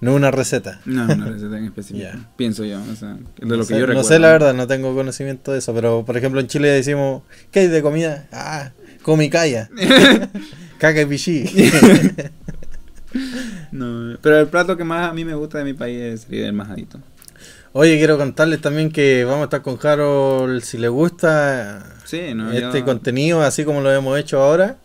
no 0.00 0.10
es 0.12 0.16
una 0.16 0.30
receta. 0.30 0.80
No, 0.84 1.06
no 1.14 1.24
receta 1.32 1.58
en 1.58 1.64
específico. 1.66 2.08
Pienso 2.36 2.64
yo, 2.64 2.80
o 2.80 2.94
sea, 2.96 3.16
de 3.38 3.46
no, 3.46 3.56
lo 3.56 3.64
sé, 3.64 3.74
que 3.74 3.80
yo 3.80 3.86
no 3.86 3.92
recuerdo. 3.92 4.08
sé 4.08 4.18
la 4.18 4.28
verdad, 4.32 4.54
no 4.54 4.66
tengo 4.66 4.94
conocimiento 4.94 5.52
de 5.52 5.58
eso, 5.58 5.74
pero 5.74 6.04
por 6.04 6.16
ejemplo 6.16 6.40
en 6.40 6.46
Chile 6.46 6.68
decimos, 6.68 7.22
¿qué 7.50 7.60
hay 7.60 7.68
de 7.68 7.82
comida? 7.82 8.26
Ah, 8.32 8.70
come 9.02 9.28
calla. 9.30 9.68
Caca 10.78 11.02
y 11.02 11.06
pichí. 11.06 11.44
No, 13.72 14.16
pero 14.22 14.38
el 14.38 14.46
plato 14.48 14.76
que 14.76 14.84
más 14.84 15.10
a 15.10 15.12
mí 15.12 15.24
me 15.24 15.34
gusta 15.34 15.58
de 15.58 15.64
mi 15.64 15.72
país 15.74 16.22
sería 16.22 16.46
el 16.46 16.52
majadito. 16.52 17.00
Oye, 17.72 17.98
quiero 17.98 18.18
contarles 18.18 18.60
también 18.60 18.90
que 18.90 19.24
vamos 19.24 19.40
a 19.42 19.44
estar 19.44 19.62
con 19.62 19.78
Harold 19.82 20.62
si 20.62 20.76
le 20.78 20.88
gusta 20.88 21.84
Sí, 22.04 22.34
no, 22.34 22.52
este 22.52 22.80
yo- 22.80 22.84
contenido, 22.84 23.42
así 23.42 23.64
como 23.64 23.80
lo 23.80 23.92
hemos 23.92 24.18
hecho 24.18 24.40
ahora. 24.42 24.76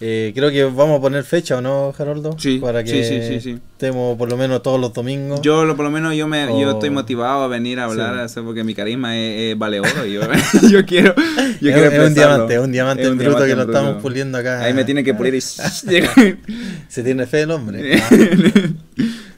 Eh, 0.00 0.32
creo 0.34 0.50
que 0.50 0.64
vamos 0.64 0.98
a 0.98 1.00
poner 1.00 1.22
fecha, 1.22 1.56
¿o 1.56 1.60
no, 1.60 1.94
Haroldo? 1.96 2.36
Sí, 2.38 2.58
Para 2.58 2.82
que 2.82 3.04
sí, 3.04 3.22
sí, 3.28 3.40
sí, 3.40 3.58
estemos 3.72 4.18
por 4.18 4.28
lo 4.28 4.36
menos 4.36 4.60
todos 4.62 4.78
los 4.80 4.92
domingos. 4.92 5.40
Yo, 5.40 5.64
lo, 5.64 5.76
por 5.76 5.84
lo 5.84 5.90
menos, 5.90 6.14
yo 6.16 6.26
me 6.26 6.46
yo 6.60 6.72
estoy 6.72 6.90
motivado 6.90 7.44
a 7.44 7.48
venir 7.48 7.78
a 7.78 7.84
hablar, 7.84 8.14
Sí. 8.16 8.20
o 8.24 8.28
sea, 8.28 8.42
porque 8.42 8.64
mi 8.64 8.74
carisma 8.74 9.16
es, 9.16 9.52
es 9.52 9.58
vale 9.58 9.78
oro. 9.80 10.04
Yo, 10.04 10.20
yo 10.68 10.84
quiero. 10.84 11.14
Yo 11.60 11.70
es, 11.70 11.76
quiero 11.76 11.90
es 12.02 12.08
un 12.08 12.14
diamante, 12.14 12.54
es 12.54 12.60
un 12.60 12.72
diamante 12.72 13.02
Es 13.02 13.06
en 13.06 13.12
un 13.12 13.18
bruto 13.18 13.44
diamante 13.44 13.50
que 13.50 13.56
lo 13.56 13.62
estamos 13.78 14.02
puliendo 14.02 14.36
acá. 14.38 14.62
Ahí 14.62 14.74
me 14.74 14.84
tiene 14.84 15.04
que 15.04 15.14
pulir 15.14 15.34
y. 15.36 15.40
Se 16.88 17.02
tiene 17.02 17.26
fe 17.26 17.42
el 17.42 17.50
hombre. 17.52 17.96
Ah. 18.02 18.10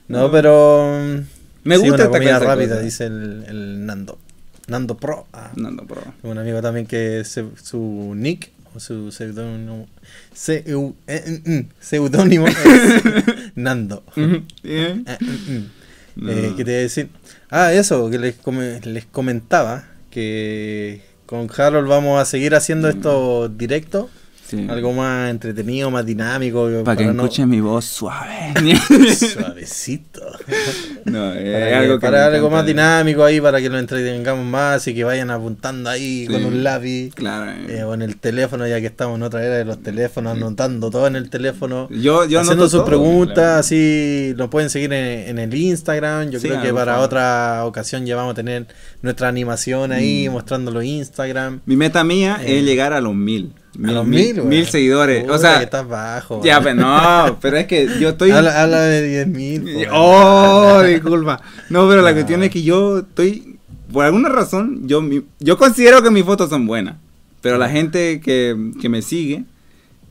No, 0.08 0.30
pero. 0.30 0.98
Me 1.64 1.76
gusta 1.76 1.96
esta 2.04 2.08
comida 2.10 2.38
rápida, 2.38 2.80
dice 2.80 3.06
el, 3.06 3.44
el 3.48 3.86
Nando. 3.86 4.18
Nando 4.68 4.96
Pro. 4.96 5.26
Ah, 5.32 5.50
no, 5.56 5.70
pero. 5.86 6.00
Un 6.22 6.38
amigo 6.38 6.60
también 6.62 6.86
que 6.86 7.24
se- 7.24 7.44
su 7.62 8.14
nick 8.16 8.50
su 8.80 9.10
seudónimo, 9.12 9.86
seu- 10.34 10.94
eh, 11.06 11.40
mm, 11.44 11.50
mm, 11.52 11.68
seudónimo 11.80 12.46
es 12.48 12.56
Nando. 13.54 14.02
¿Eh? 14.16 15.04
Mm. 16.16 16.28
Eh, 16.28 16.52
¿Qué 16.56 16.64
te 16.64 16.70
iba 16.70 16.78
a 16.78 16.82
decir? 16.82 17.08
Ah, 17.50 17.72
eso, 17.72 18.08
que 18.10 18.18
les, 18.18 18.34
come- 18.36 18.80
les 18.82 19.04
comentaba 19.04 19.84
que 20.10 21.02
con 21.26 21.48
Harold 21.54 21.88
vamos 21.88 22.20
a 22.20 22.24
seguir 22.24 22.54
haciendo 22.54 22.88
estos 22.88 23.56
directos, 23.58 24.06
Sí. 24.48 24.66
algo 24.68 24.92
más 24.92 25.30
entretenido, 25.30 25.90
más 25.90 26.06
dinámico. 26.06 26.68
Para 26.84 26.96
que 26.96 27.04
no- 27.06 27.24
escuchen 27.24 27.48
mi 27.48 27.60
voz 27.60 27.84
suave. 27.84 28.52
Suavecito. 29.14 30.20
no, 31.04 31.32
es 31.32 31.52
para 31.52 31.66
que- 31.68 31.74
algo 31.74 31.94
que 31.98 32.00
para 32.06 32.18
me 32.18 32.24
algo 32.24 32.36
encanta. 32.48 32.56
más 32.56 32.66
dinámico 32.66 33.24
ahí, 33.24 33.40
para 33.40 33.60
que 33.60 33.68
lo 33.68 33.78
entretengamos 33.78 34.44
más 34.46 34.86
y 34.88 34.94
que 34.94 35.04
vayan 35.04 35.30
apuntando 35.30 35.90
ahí 35.90 36.26
Sí. 36.26 36.32
con 36.32 36.44
un 36.44 36.62
lápiz. 36.64 37.12
Claro. 37.14 37.52
eh, 37.68 37.82
o 37.84 37.94
en 37.94 38.02
el 38.02 38.16
teléfono, 38.16 38.66
ya 38.66 38.80
que 38.80 38.86
estamos 38.86 39.16
en 39.16 39.22
otra 39.22 39.44
era 39.44 39.56
de 39.56 39.64
los 39.64 39.82
teléfonos, 39.82 40.36
anotando 40.36 40.90
todo 40.90 41.06
en 41.06 41.16
el 41.16 41.30
teléfono. 41.30 41.88
Yo, 41.90 42.24
yo 42.26 42.40
haciendo 42.40 42.64
sus 42.64 42.80
todo, 42.80 42.84
preguntas, 42.86 43.34
claro. 43.34 43.58
así 43.60 44.34
lo 44.36 44.50
pueden 44.50 44.70
seguir 44.70 44.92
en, 44.92 45.28
en 45.28 45.38
el 45.38 45.54
Instagram. 45.54 46.30
Yo 46.30 46.40
creo 46.40 46.60
que 46.62 46.72
para 46.72 46.92
favor. 46.92 47.06
otra 47.06 47.64
ocasión 47.64 48.06
ya 48.06 48.16
vamos 48.16 48.32
a 48.32 48.34
tener 48.34 48.66
nuestra 49.02 49.28
animación 49.28 49.92
ahí 49.92 50.28
Mm. 50.28 50.32
mostrándolo 50.32 50.80
en 50.80 50.86
Instagram. 50.88 51.60
Mi 51.66 51.76
meta 51.76 52.04
mía 52.04 52.38
Eh. 52.42 52.58
es 52.58 52.64
llegar 52.64 52.92
a 52.92 53.00
los 53.00 53.14
mil. 53.14 53.52
A 53.84 53.92
los 53.92 54.06
mil, 54.06 54.34
mil, 54.34 54.42
mil 54.44 54.58
weón. 54.60 54.66
seguidores. 54.70 55.28
O 55.28 55.38
sea, 55.38 55.62
estás 55.62 55.86
bajo. 55.88 56.40
ya, 56.44 56.60
pero 56.60 56.74
no, 56.74 57.38
pero 57.40 57.56
es 57.56 57.66
que 57.66 57.88
yo 58.00 58.10
estoy. 58.10 58.30
Habla, 58.30 58.62
habla 58.62 58.80
de 58.82 59.06
10 59.08 59.26
mil. 59.28 59.86
Oh, 59.92 60.82
disculpa. 60.82 61.40
No, 61.70 61.88
pero 61.88 62.02
la 62.02 62.12
cuestión 62.12 62.42
es 62.42 62.50
que 62.50 62.62
yo 62.62 62.98
estoy. 63.00 63.58
Por 63.92 64.04
alguna 64.04 64.28
razón, 64.28 64.86
yo, 64.88 65.00
mi- 65.00 65.22
yo 65.40 65.56
considero 65.56 66.02
que 66.02 66.10
mis 66.10 66.24
fotos 66.24 66.50
son 66.50 66.66
buenas. 66.66 66.96
Pero 67.40 67.58
la 67.58 67.68
gente 67.68 68.20
que, 68.20 68.72
que 68.80 68.88
me 68.88 69.02
sigue. 69.02 69.44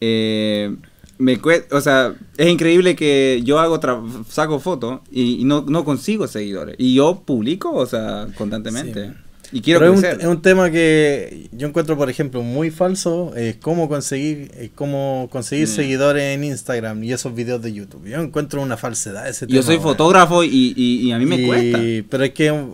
eh, 0.02 0.76
me 1.18 1.40
o 1.72 1.80
sea, 1.82 2.14
es 2.38 2.48
increíble 2.48 2.96
que 2.96 3.42
yo 3.46 3.60
hago 3.60 3.80
tra- 3.80 4.26
saco 4.28 4.60
fotos 4.60 5.00
y, 5.12 5.42
y 5.42 5.44
no, 5.46 5.64
no 5.68 5.86
consigo 5.86 6.28
seguidores. 6.28 6.76
Y 6.78 6.94
yo 6.96 7.22
publico, 7.26 7.72
o 7.72 7.86
sea, 7.86 8.28
constantemente. 8.38 9.14
Y 9.52 9.62
quiero 9.62 9.80
Pero 9.80 9.92
es 9.92 9.98
un, 9.98 10.02
crecer. 10.02 10.22
es 10.22 10.28
un 10.28 10.42
tema 10.42 10.72
que 10.72 11.48
yo 11.52 11.68
encuentro, 11.68 11.96
por 11.98 12.10
ejemplo, 12.10 12.42
muy 12.42 12.72
falso, 12.72 13.34
es 13.36 13.56
cómo 13.58 13.88
conseguir, 13.88 14.52
es 14.60 14.72
cómo 14.74 15.28
conseguir 15.32 15.68
Mm. 15.68 15.72
seguidores 15.72 16.24
en 16.36 16.44
Instagram 16.44 17.04
y 17.04 17.14
esos 17.14 17.34
videos 17.36 17.62
de 17.62 17.72
YouTube. 17.74 18.06
Yo 18.08 18.20
encuentro 18.22 18.62
una 18.62 18.78
falsedad 18.78 19.28
ese 19.30 19.46
tema. 19.48 19.56
Yo 19.56 19.64
soy 19.64 19.78
fotógrafo 19.78 20.44
y, 20.44 20.74
y- 20.76 21.08
y 21.08 21.12
a 21.12 21.18
mí 21.20 21.26
me 21.26 21.38
Y- 21.42 21.46
cuesta. 21.46 21.80
Pero 22.10 22.24
es 22.24 22.32
que 22.32 22.52
um, 22.52 22.72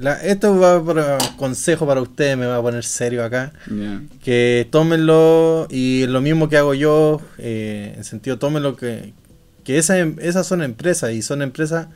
la- 0.00 0.22
esto 0.22 0.58
va 0.58 0.84
para 0.84 1.18
consejo 1.36 1.86
para 1.86 2.00
ustedes, 2.00 2.36
me 2.36 2.46
va 2.46 2.56
a 2.56 2.62
poner 2.62 2.84
serio 2.84 3.24
acá. 3.24 3.52
Que 4.22 4.66
tómenlo 4.70 5.66
y 5.70 6.06
lo 6.06 6.20
mismo 6.20 6.48
que 6.48 6.56
hago 6.56 6.74
yo, 6.74 7.20
eh, 7.38 7.94
en 7.96 8.04
sentido, 8.04 8.38
tómenlo 8.38 8.76
que, 8.76 9.12
que 9.64 9.78
esa 9.78 9.98
em- 9.98 10.16
esas 10.20 10.46
son 10.46 10.62
empresas 10.62 11.12
y 11.12 11.22
son 11.22 11.42
empresas 11.42 11.88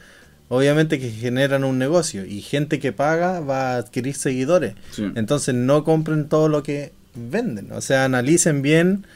obviamente 0.52 0.98
que 0.98 1.10
generan 1.10 1.64
un 1.64 1.78
negocio 1.78 2.26
y 2.26 2.42
gente 2.42 2.78
que 2.78 2.92
paga 2.92 3.40
va 3.40 3.72
a 3.72 3.76
adquirir 3.78 4.14
seguidores. 4.14 4.74
Sí. 4.90 5.10
Entonces 5.14 5.54
no 5.54 5.84
compren 5.84 6.28
todo 6.28 6.48
lo 6.48 6.62
que 6.62 6.92
venden, 7.14 7.72
o 7.72 7.80
sea, 7.80 8.04
analicen 8.04 8.60
bien 8.60 9.06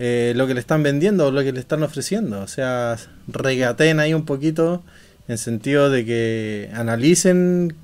eh, 0.00 0.32
lo 0.36 0.46
que 0.46 0.54
le 0.54 0.60
están 0.60 0.82
vendiendo 0.82 1.26
o 1.26 1.30
lo 1.30 1.42
que 1.42 1.52
le 1.52 1.60
están 1.60 1.82
ofreciendo, 1.82 2.40
o 2.40 2.46
sea, 2.48 2.96
regateen 3.26 4.00
ahí 4.00 4.14
un 4.14 4.24
poquito 4.24 4.82
en 5.28 5.38
sentido 5.38 5.90
de 5.90 6.04
que 6.04 6.70
analicen 6.74 7.74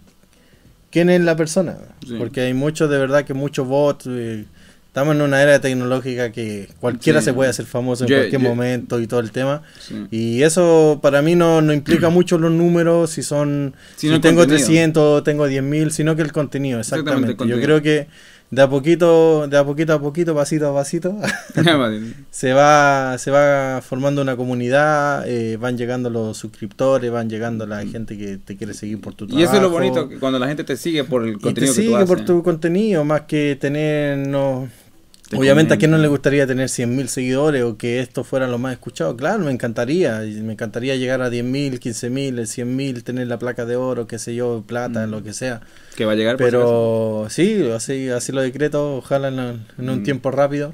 quién 0.90 1.10
es 1.10 1.20
la 1.20 1.36
persona, 1.36 1.76
Sí. 2.06 2.14
porque 2.18 2.40
hay 2.42 2.54
muchos, 2.54 2.88
de 2.90 2.98
verdad 2.98 3.24
que 3.24 3.34
muchos 3.34 3.66
bots, 3.66 4.06
eh, 4.08 4.44
estamos 4.94 5.16
en 5.16 5.22
una 5.22 5.42
era 5.42 5.60
tecnológica 5.60 6.30
que 6.30 6.68
cualquiera 6.78 7.18
Sí. 7.20 7.24
se 7.24 7.32
puede 7.34 7.50
hacer 7.50 7.66
famoso 7.66 8.04
en 8.04 8.10
Yo- 8.10 8.16
cualquier 8.18 8.40
yo- 8.40 8.48
momento 8.48 9.00
y 9.00 9.08
todo 9.08 9.18
el 9.18 9.32
tema. 9.32 9.62
Sí. 9.80 10.06
Y 10.12 10.42
eso 10.42 11.00
para 11.02 11.20
mí 11.20 11.34
no, 11.34 11.60
no 11.62 11.72
implica 11.72 12.08
mucho 12.10 12.38
los 12.38 12.52
números, 12.52 13.10
si 13.10 13.24
son, 13.24 13.74
si 13.96 14.06
el 14.06 14.20
tengo 14.20 14.42
contenido. 14.42 14.64
300, 14.66 15.24
tengo 15.24 15.48
10.000, 15.48 15.90
sino 15.90 16.14
que 16.14 16.22
el 16.22 16.30
contenido, 16.30 16.78
Exactamente, 16.78 17.32
exactamente. 17.32 17.32
el 17.32 17.36
contenido. 17.36 17.58
Yo 17.58 17.64
creo 17.64 17.82
que 17.82 18.06
de 18.50 18.62
a 18.62 18.68
poquito, 18.70 19.48
de 19.48 19.58
a 19.58 19.64
poquito 19.64 19.94
a 19.94 20.00
poquito, 20.00 20.32
pasito 20.32 20.70
a 20.70 20.74
pasito, 20.74 21.16
se 22.30 22.52
va, 22.52 23.16
se 23.18 23.30
va 23.32 23.80
formando 23.82 24.22
una 24.22 24.36
comunidad, 24.36 25.24
eh, 25.26 25.56
van 25.56 25.76
llegando 25.76 26.08
los 26.08 26.36
suscriptores, 26.38 27.10
van 27.10 27.28
llegando 27.28 27.66
la 27.66 27.84
gente 27.84 28.16
que 28.16 28.36
te 28.38 28.56
quiere 28.56 28.74
seguir 28.74 29.00
por 29.00 29.14
tu 29.14 29.24
y 29.24 29.28
trabajo. 29.28 29.46
eso 29.48 29.56
es 29.56 29.62
lo 29.62 29.70
bonito, 29.70 30.08
que 30.08 30.18
cuando 30.20 30.38
la 30.38 30.46
gente 30.46 30.62
te 30.62 30.76
sigue 30.76 31.02
por 31.02 31.24
el 31.24 31.30
Y 31.30 31.32
te 31.34 31.40
contenido 31.40 31.72
que 31.74 31.80
sigue 31.80 31.88
tú 31.90 31.96
haces. 31.96 32.08
por 32.08 32.20
tu 32.24 32.42
contenido, 32.44 33.04
más 33.04 33.22
que 33.22 33.56
tener, 33.60 34.18
no, 34.18 34.68
Obviamente 35.38 35.74
a 35.74 35.76
quién 35.78 35.90
no 35.90 35.98
le 35.98 36.08
gustaría 36.08 36.46
tener 36.46 36.68
100.000 36.68 37.06
seguidores 37.08 37.62
o 37.64 37.76
que 37.76 38.00
esto 38.00 38.24
fuera 38.24 38.46
lo 38.46 38.58
más 38.58 38.72
escuchado. 38.72 39.16
Claro, 39.16 39.44
me 39.44 39.50
encantaría. 39.52 40.20
Me 40.20 40.52
encantaría 40.52 40.96
llegar 40.96 41.22
a 41.22 41.30
10.000, 41.30 41.78
15.000, 41.78 42.46
100.000, 42.46 43.02
tener 43.02 43.26
la 43.26 43.38
placa 43.38 43.64
de 43.66 43.76
oro, 43.76 44.06
qué 44.06 44.18
sé 44.18 44.34
yo, 44.34 44.64
plata, 44.66 45.06
Mm. 45.06 45.10
lo 45.10 45.22
que 45.22 45.32
sea. 45.32 45.60
Que 45.96 46.04
va 46.04 46.12
a 46.12 46.14
llegar. 46.16 46.36
Pero 46.36 47.26
sí, 47.30 47.68
así, 47.74 48.08
así 48.08 48.32
lo 48.32 48.40
decreto, 48.42 48.96
ojalá 48.96 49.28
en, 49.28 49.38
en 49.78 49.88
un 49.90 50.00
Mm. 50.00 50.02
tiempo 50.04 50.30
rápido. 50.30 50.72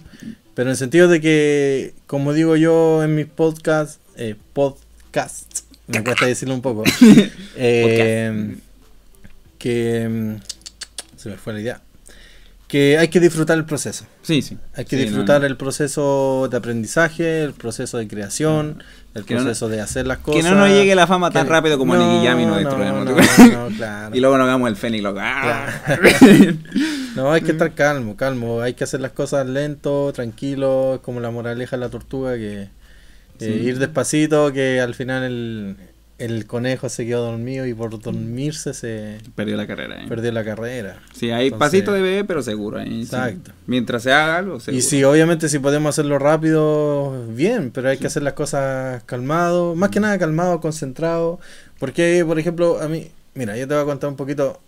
Pero 0.54 0.68
en 0.68 0.72
el 0.72 0.76
sentido 0.76 1.08
de 1.08 1.20
que, 1.20 1.94
como 2.06 2.32
digo 2.32 2.56
yo 2.56 3.02
en 3.02 3.14
mis 3.14 3.26
podcasts, 3.26 3.98
eh, 4.16 4.34
podcasts, 4.52 5.64
me 5.86 6.02
cuesta 6.04 6.26
decirlo 6.26 6.54
un 6.54 6.60
poco, 6.62 6.84
eh, 7.56 8.56
que 9.58 10.08
mm, 10.08 10.34
se 11.16 11.28
me 11.30 11.36
fue 11.36 11.52
la 11.54 11.60
idea. 11.60 11.80
Que 12.70 12.98
hay 12.98 13.08
que 13.08 13.18
disfrutar 13.18 13.58
el 13.58 13.64
proceso. 13.64 14.04
Sí, 14.22 14.42
sí. 14.42 14.56
Hay 14.76 14.84
que 14.84 14.96
Sí, 14.96 15.02
disfrutar 15.02 15.40
no, 15.40 15.46
el 15.48 15.56
proceso 15.56 16.46
de 16.50 16.56
aprendizaje, 16.56 17.42
el 17.42 17.52
proceso 17.52 17.98
de 17.98 18.06
creación, 18.06 18.82
el 19.14 19.24
Que 19.24 19.34
no- 19.34 19.40
proceso 19.42 19.68
de 19.68 19.80
hacer 19.80 20.06
las 20.06 20.18
Que 20.18 20.24
cosas. 20.24 20.44
no 20.44 20.54
nos 20.56 20.68
llegue 20.68 20.94
la 20.94 21.06
fama 21.08 21.30
tan 21.32 21.46
Que- 21.46 21.52
rápido 21.52 21.78
como 21.78 21.96
no, 21.96 22.12
Nicky 22.14 22.26
Jam 22.26 22.38
y 22.40 22.46
nos 22.46 22.52
no, 22.62 22.68
destruimos. 22.68 23.04
no, 23.04 23.68
no, 23.70 23.76
claro. 23.76 24.14
Y 24.16 24.20
luego 24.20 24.38
nos 24.38 24.44
hagamos 24.46 24.68
el 24.70 24.76
Fénix, 24.76 25.02
loco. 25.02 25.18
¡Ah! 25.20 25.66
No, 27.16 27.32
hay 27.32 27.40
que 27.42 27.50
estar 27.52 27.72
calmo, 27.74 28.16
calmo. 28.16 28.60
Hay 28.60 28.74
que 28.74 28.84
hacer 28.84 29.00
las 29.00 29.10
cosas 29.10 29.46
lento, 29.46 30.12
tranquilo. 30.12 30.94
Es 30.94 31.00
como 31.00 31.18
la 31.20 31.30
moraleja 31.32 31.76
de 31.76 31.80
la 31.80 31.88
tortuga, 31.90 32.36
que 32.36 32.62
eh, 32.62 32.68
Sí. 33.40 33.46
ir 33.46 33.78
despacito, 33.80 34.52
que 34.52 34.80
al 34.80 34.94
final 34.94 35.24
el, 35.24 35.76
el 36.20 36.46
conejo 36.46 36.88
se 36.88 37.06
quedó 37.06 37.24
dormido 37.30 37.66
y 37.66 37.74
por 37.74 37.98
dormirse 37.98 38.74
se 38.74 39.18
Perdió 39.34 39.56
la 39.56 39.66
carrera, 39.66 40.02
¿eh? 40.02 40.06
perdió 40.08 40.30
la 40.32 40.44
carrera. 40.44 41.00
Sí, 41.14 41.30
hay 41.30 41.46
Entonces- 41.48 41.58
pasito 41.70 41.92
de 41.92 42.00
bebé, 42.02 42.24
pero 42.24 42.42
seguro. 42.42 42.78
¿eh? 42.80 42.86
Sí. 42.86 43.00
Exacto. 43.02 43.52
Mientras 43.66 44.02
se 44.02 44.12
haga 44.12 44.36
algo, 44.36 44.60
seguro. 44.60 44.78
Y 44.78 44.82
sí, 44.82 45.02
obviamente 45.02 45.48
si 45.48 45.58
podemos 45.58 45.90
hacerlo 45.90 46.18
rápido, 46.18 47.26
bien, 47.30 47.70
pero 47.70 47.88
hay 47.88 47.98
que 47.98 48.06
hacer 48.06 48.22
las 48.22 48.34
cosas 48.34 49.02
calmado, 49.04 49.74
más 49.74 49.90
que 49.90 50.00
nada 50.00 50.18
calmado, 50.18 50.60
concentrado, 50.60 51.40
porque 51.78 52.22
por 52.26 52.38
ejemplo, 52.38 52.80
a 52.80 52.88
mí, 52.88 53.08
mira, 53.34 53.56
yo 53.56 53.66
te 53.66 53.74
voy 53.74 53.82
a 53.82 53.86
contar 53.86 54.10
un 54.10 54.16
poquito, 54.16 54.60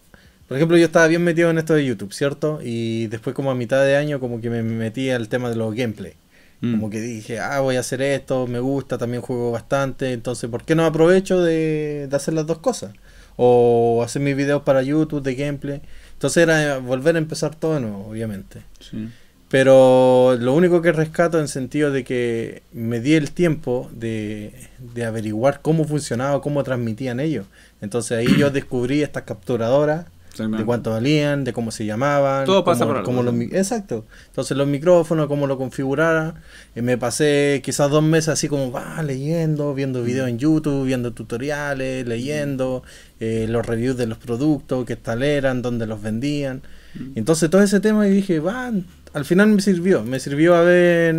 por 0.49 0.57
ejemplo, 0.57 0.77
yo 0.77 0.85
estaba 0.87 1.07
bien 1.07 1.23
metido 1.23 1.51
en 1.51 1.59
esto 1.59 1.75
de 1.75 1.85
YouTube, 1.85 2.13
¿cierto? 2.13 2.61
Y 2.63 3.07
después 3.09 3.35
como 3.35 3.51
a 3.51 3.55
mitad 3.55 3.85
de 3.85 3.97
año 3.97 4.21
como 4.21 4.41
que 4.41 4.51
me 4.51 4.63
metí 4.63 5.11
al 5.11 5.29
tema 5.29 5.49
de 5.51 5.57
los 5.57 5.75
gameplay. 5.75 6.15
Mm. 6.63 6.71
Como 6.73 6.91
que 6.91 7.01
dije, 7.01 7.39
ah, 7.41 7.61
voy 7.61 7.77
a 7.77 7.81
hacer 7.81 8.01
esto, 8.01 8.47
me 8.47 8.61
gusta, 8.61 8.97
también 8.97 9.21
juego 9.21 9.51
bastante, 9.51 10.13
entonces, 10.13 10.49
¿por 10.49 10.65
qué 10.65 10.75
no 10.75 10.87
aprovecho 10.87 11.43
de, 11.43 12.07
de 12.09 12.17
hacer 12.17 12.33
las 12.33 12.47
dos 12.47 12.59
cosas? 12.59 12.93
O 13.37 14.03
hacer 14.03 14.23
mis 14.23 14.37
videos 14.37 14.63
para 14.63 14.83
YouTube 14.83 15.23
de 15.23 15.35
gameplay. 15.35 15.83
Entonces 16.15 16.43
era 16.45 16.79
volver 16.79 17.17
a 17.17 17.19
empezar 17.19 17.55
todo 17.55 17.75
de 17.75 17.81
nuevo, 17.81 18.07
obviamente. 18.09 18.63
Sí. 18.79 19.09
Pero 19.53 20.35
lo 20.41 20.55
único 20.55 20.81
que 20.81 20.93
rescato 20.93 21.39
en 21.39 21.47
sentido 21.47 21.91
de 21.91 22.05
que 22.05 22.63
me 22.73 23.01
di 23.01 23.13
el 23.13 23.33
tiempo 23.33 23.91
de, 23.93 24.55
de 24.79 25.05
averiguar 25.05 25.61
cómo 25.61 25.85
funcionaba, 25.85 26.41
cómo 26.41 26.63
transmitían 26.63 27.21
ellos. 27.21 27.45
Entonces 27.83 28.17
ahí 28.17 28.39
yo 28.39 28.51
descubrí 28.51 29.03
estas 29.03 29.25
capturadoras, 29.25 30.07
de 30.37 30.65
cuánto 30.65 30.91
valían, 30.91 31.45
de 31.45 31.53
cómo 31.53 31.71
se 31.71 31.85
llamaban. 31.85 32.45
Todo 32.47 32.65
pasa 32.65 32.81
cómo- 32.87 33.03
por 33.03 33.11
algo, 33.11 33.23
los 33.23 33.35
Exacto. 33.53 34.05
Entonces 34.29 34.57
los 34.57 34.67
micrófonos, 34.67 35.27
cómo 35.27 35.47
lo 35.47 35.59
configurara. 35.59 36.35
Y 36.75 36.83
me 36.83 36.97
pasé 36.99 37.61
quizás 37.65 37.91
dos 37.91 38.03
meses 38.03 38.29
así 38.31 38.49
como, 38.49 38.71
va, 38.73 39.03
leyendo, 39.03 39.75
viendo 39.75 40.03
videos 40.03 40.29
en 40.29 40.39
YouTube, 40.39 40.87
viendo 40.87 41.13
tutoriales, 41.13 42.07
leyendo 42.07 42.83
eh, 43.21 43.47
los 43.49 43.65
reviews 43.67 43.97
de 43.97 44.07
los 44.07 44.19
productos, 44.19 44.85
qué 44.85 44.97
tal 44.97 45.23
eran, 45.23 45.63
dónde 45.63 45.87
los 45.87 46.03
vendían. 46.03 46.63
Mm. 46.95 47.13
Entonces 47.17 47.49
todo 47.51 47.63
ese 47.63 47.79
tema 47.81 48.09
y 48.09 48.11
dije, 48.11 48.41
va, 48.41 48.73
al 49.15 49.25
final 49.25 49.49
me 49.49 49.61
sirvió, 49.63 50.03
me 50.03 50.19
sirvió 50.19 50.57
haber, 50.57 51.15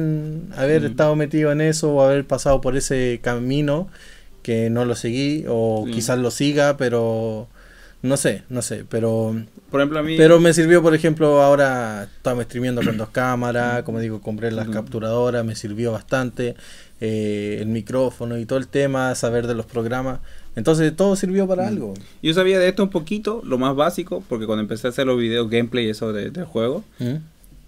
haber 0.57 0.81
Mm. 0.81 0.85
estado 0.85 1.15
metido 1.15 1.52
en 1.52 1.61
eso 1.61 1.94
o 1.94 2.02
haber 2.02 2.26
pasado 2.26 2.60
por 2.60 2.76
ese 2.76 3.19
camino 3.23 3.88
que 4.41 4.69
no 4.69 4.84
lo 4.84 4.95
seguí 4.95 5.45
o 5.48 5.84
Sí. 5.88 5.94
quizás 5.94 6.19
lo 6.19 6.30
siga, 6.30 6.76
pero 6.76 7.48
no 8.03 8.15
sé, 8.17 8.43
no 8.49 8.61
sé, 8.61 8.85
pero 8.88 9.35
Por 9.71 9.80
ejemplo, 9.81 9.97
a 9.99 10.03
mí. 10.03 10.15
pero 10.17 10.39
me 10.39 10.53
sirvió, 10.53 10.81
por 10.84 10.93
ejemplo, 10.93 11.41
ahora 11.41 12.07
estamos 12.15 12.43
streameando 12.45 12.84
con 12.84 12.97
dos 12.97 13.09
cámaras, 13.09 13.81
como 13.84 13.99
digo, 13.99 14.21
compré 14.21 14.51
las 14.51 14.67
capturadoras, 14.69 15.43
me 15.43 15.55
sirvió 15.55 15.91
bastante, 15.93 16.55
eh, 17.01 17.57
el 17.59 17.67
micrófono 17.67 18.38
y 18.38 18.45
todo 18.45 18.59
el 18.59 18.67
tema, 18.67 19.15
saber 19.15 19.47
de 19.47 19.55
los 19.55 19.65
programas. 19.65 20.19
Entonces 20.55 20.95
todo 20.95 21.15
sirvió 21.15 21.47
para 21.47 21.67
algo. 21.67 21.95
Yo 22.21 22.31
sabía 22.35 22.59
de 22.59 22.67
esto 22.67 22.84
un 22.84 22.89
poquito, 22.91 23.41
lo 23.43 23.57
más 23.57 23.75
básico, 23.75 24.23
porque 24.30 24.45
cuando 24.45 24.61
empecé 24.61 24.85
a 24.85 24.91
hacer 24.91 25.07
los 25.07 25.17
videos 25.17 25.49
gameplay 25.49 25.88
y 25.88 25.89
eso 25.89 26.13
de- 26.13 26.30
del 26.30 26.45
juego, 26.45 26.84
¿Mm? 26.99 27.15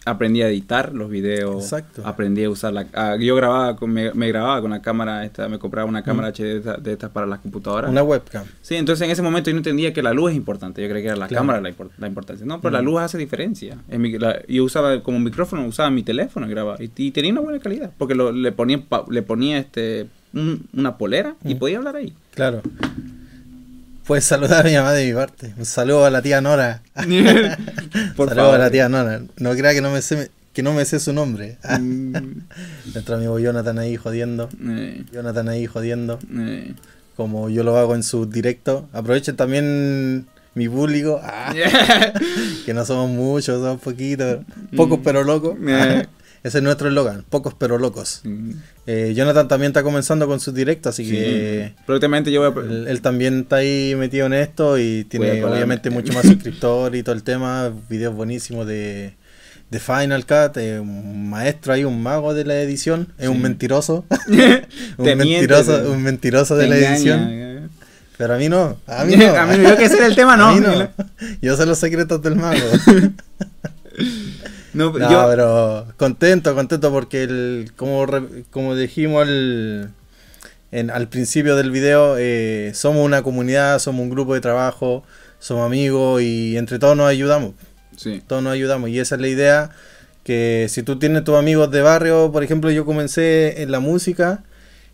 Aprendí 0.06 0.42
a 0.44 0.48
editar 0.50 0.94
los 0.94 1.10
videos. 1.10 1.64
Exacto. 1.64 2.04
Aprendí 2.06 2.44
a 2.44 2.50
usar 2.50 2.72
la. 2.74 2.86
ah, 2.94 3.16
yo 3.20 3.36
grababa, 3.36 3.76
con, 3.76 3.92
me, 3.92 4.14
me 4.14 4.28
grababa 4.30 4.62
con 4.62 4.72
la 4.72 4.82
cámara, 4.82 5.26
esta, 5.26 5.50
me 5.50 5.58
compraba 5.60 5.90
una 5.90 6.04
cámara 6.04 6.30
HD 6.30 6.44
de, 6.44 6.58
esta- 6.60 6.78
de 6.78 6.94
estas 6.94 7.10
para 7.10 7.26
las 7.26 7.40
computadoras. 7.40 7.90
Una 7.90 8.04
webcam. 8.04 8.46
Sí, 8.62 8.76
entonces 8.76 9.06
en 9.06 9.12
ese 9.12 9.22
momento 9.22 9.50
yo 9.50 9.56
no 9.56 9.60
entendía 9.60 9.92
que 9.94 10.04
la 10.04 10.14
luz 10.14 10.32
es 10.32 10.38
importante. 10.38 10.82
Yo 10.82 10.88
creía 10.90 11.02
que 11.02 11.08
era 11.10 11.18
la 11.18 11.28
Claro. 11.28 11.42
cámara 11.42 11.62
la, 11.62 11.70
impor- 11.70 11.90
la 11.98 12.08
importancia. 12.08 12.46
No, 12.46 12.62
pero 12.62 12.72
la 12.74 12.82
Mm. 12.82 12.86
luz 12.86 13.02
hace 13.02 13.18
diferencia. 13.18 13.78
En 13.90 14.02
mi- 14.02 14.18
la- 14.18 14.46
yo 14.48 14.64
usaba 14.64 15.02
como 15.02 15.20
micrófono, 15.20 15.66
usaba 15.66 15.90
mi 15.90 16.04
teléfono 16.04 16.46
y 16.46 16.50
grababa. 16.50 16.78
Y, 16.84 16.92
y 16.96 17.12
tenía 17.12 17.32
una 17.32 17.42
buena 17.42 17.60
calidad. 17.60 17.92
Porque 17.98 18.16
lo- 18.16 18.32
le 18.32 18.52
ponía, 18.52 18.80
pa- 18.82 19.06
le 19.10 19.22
ponía 19.24 19.58
este 19.58 20.08
un- 20.34 20.68
una 20.74 20.98
polera 20.98 21.36
y 21.44 21.56
Mm. 21.56 21.58
podía 21.60 21.78
hablar 21.78 21.96
ahí. 21.96 22.14
Claro. 22.34 22.62
Puedes 24.08 24.26
saludar 24.26 24.66
a 24.66 24.70
mi 24.70 24.76
mamá 24.76 24.94
de 24.94 25.06
mi 25.08 25.14
parte. 25.14 25.54
Un 25.58 25.66
saludo 25.66 26.06
a 26.06 26.10
la 26.12 26.22
tía 26.22 26.40
Nora. 26.42 26.82
Por 28.16 28.30
saludo 28.30 28.36
favor. 28.46 28.56
a 28.56 28.58
la 28.60 28.70
tía 28.72 28.88
Nora. 28.88 29.22
No 29.38 29.52
crea 29.56 29.74
que 29.74 29.82
no 29.82 29.90
me 29.92 30.02
sé, 30.04 30.30
que 30.54 30.62
no 30.62 30.74
me 30.74 30.86
sé 30.86 31.00
su 31.00 31.12
nombre. 31.12 31.58
Mm, 31.80 32.14
Nuestro 32.94 33.16
amigo 33.16 33.40
Jonathan 33.40 33.80
ahí 33.80 33.96
jodiendo. 33.98 34.50
eh, 34.64 35.04
Jonathan 35.12 35.50
ahí 35.50 35.66
jodiendo. 35.66 36.20
eh. 36.38 36.74
Como 37.16 37.50
yo 37.50 37.64
lo 37.64 37.78
hago 37.78 37.96
en 37.96 38.04
sus 38.04 38.30
directos. 38.30 38.84
Aprovechen 38.94 39.36
también 39.38 40.28
mi 40.54 40.70
público. 40.70 41.20
Ah, 41.24 41.54
que 42.66 42.74
no 42.74 42.86
somos 42.86 43.10
muchos, 43.10 43.60
somos 43.62 43.82
poquitos. 43.82 44.40
Pocos 44.76 45.00
Mm. 45.00 45.04
pero 45.04 45.24
locos. 45.24 45.56
Eh. 45.68 46.06
Ese 46.46 46.60
es 46.60 46.64
nuestro 46.64 46.88
eslogan. 46.90 47.26
Pocos 47.28 47.56
pero 47.58 47.80
locos. 47.80 48.22
Mm. 48.24 48.52
Eh, 48.86 49.14
Jonathan 49.16 49.48
también 49.48 49.72
está 49.72 49.82
comenzando 49.82 50.28
con 50.28 50.40
sus 50.40 50.54
directos, 50.54 50.92
así 50.94 51.04
Sí. 51.04 51.12
que 51.12 51.74
Próximamente 51.88 52.32
yo 52.32 52.52
voy 52.52 52.64
a... 52.64 52.68
él, 52.72 52.88
él 52.88 53.02
también 53.02 53.40
está 53.40 53.56
ahí 53.58 53.96
metido 53.98 54.28
en 54.28 54.34
esto 54.34 54.78
y 54.78 55.06
tiene 55.06 55.44
obviamente 55.44 55.90
mucho 55.90 56.14
más 56.14 56.22
suscriptores 56.28 57.00
y 57.00 57.04
todo 57.04 57.16
el 57.16 57.24
tema. 57.24 57.72
Videos 57.90 58.14
buenísimos 58.14 58.68
de, 58.68 59.16
de 59.72 59.80
Final 59.80 60.24
Cut. 60.28 60.58
eh, 60.58 60.80
un 60.80 61.28
maestro 61.32 61.74
ahí, 61.74 61.84
un 61.84 62.04
mago 62.04 62.36
de 62.36 62.46
la 62.46 62.62
edición. 62.62 63.08
Es 63.18 63.28
un 63.28 63.38
Sí. 63.38 63.42
mentiroso. 63.42 64.06
un, 64.98 65.06
mentiroso 65.18 65.92
un 65.92 66.04
mentiroso 66.04 66.56
de 66.58 66.64
te 66.66 66.70
la 66.70 66.76
engaña, 66.78 66.96
edición. 66.96 67.70
Pero 68.20 68.36
a 68.36 68.38
mí 68.38 68.50
no. 68.50 68.78
A 68.86 69.04
mí 69.04 69.16
no. 69.16 69.36
a 69.36 69.46
mí 69.48 69.64
yo 69.64 69.76
que 69.78 69.86
ese 69.86 69.98
era 69.98 70.06
el 70.06 70.16
tema, 70.16 70.38
no. 70.38 70.50
A 70.50 70.54
mí 70.54 70.60
no. 70.62 70.90
Yo 71.42 71.58
sé 71.58 71.66
los 71.66 71.80
secretos 71.80 72.22
del 72.22 72.36
mago. 72.36 72.60
No, 74.76 74.92
No, 74.92 75.10
yo, 75.12 75.28
pero 75.30 75.86
contento, 75.98 76.54
contento 76.54 76.92
porque 76.92 77.24
el, 77.24 77.72
como, 77.76 78.06
re- 78.06 78.44
como 78.52 78.76
dijimos 78.76 79.24
al, 79.28 79.92
en- 80.72 80.90
al 80.92 81.08
principio 81.08 81.56
del 81.56 81.72
video, 81.72 82.16
eh, 82.18 82.72
somos 82.74 83.06
una 83.06 83.22
comunidad, 83.24 83.80
somos 83.80 84.02
un 84.04 84.10
grupo 84.10 84.34
de 84.34 84.42
trabajo, 84.42 85.04
somos 85.40 85.66
amigos 85.66 86.22
y 86.22 86.58
entre 86.58 86.78
todos 86.80 86.96
nos 86.98 87.08
ayudamos. 87.08 87.54
sí. 87.98 88.22
Todos 88.28 88.44
nos 88.44 88.54
ayudamos 88.54 88.90
y 88.90 89.00
esa 89.00 89.16
es 89.16 89.22
la 89.22 89.28
idea, 89.30 89.70
que 90.24 90.68
si 90.70 90.84
tú 90.84 90.98
tienes 91.00 91.24
tus 91.24 91.36
amigos 91.36 91.72
de 91.72 91.82
barrio, 91.82 92.32
por 92.32 92.44
ejemplo, 92.44 92.70
yo 92.72 92.84
comencé 92.86 93.62
en 93.62 93.72
la 93.72 93.80
música 93.80 94.44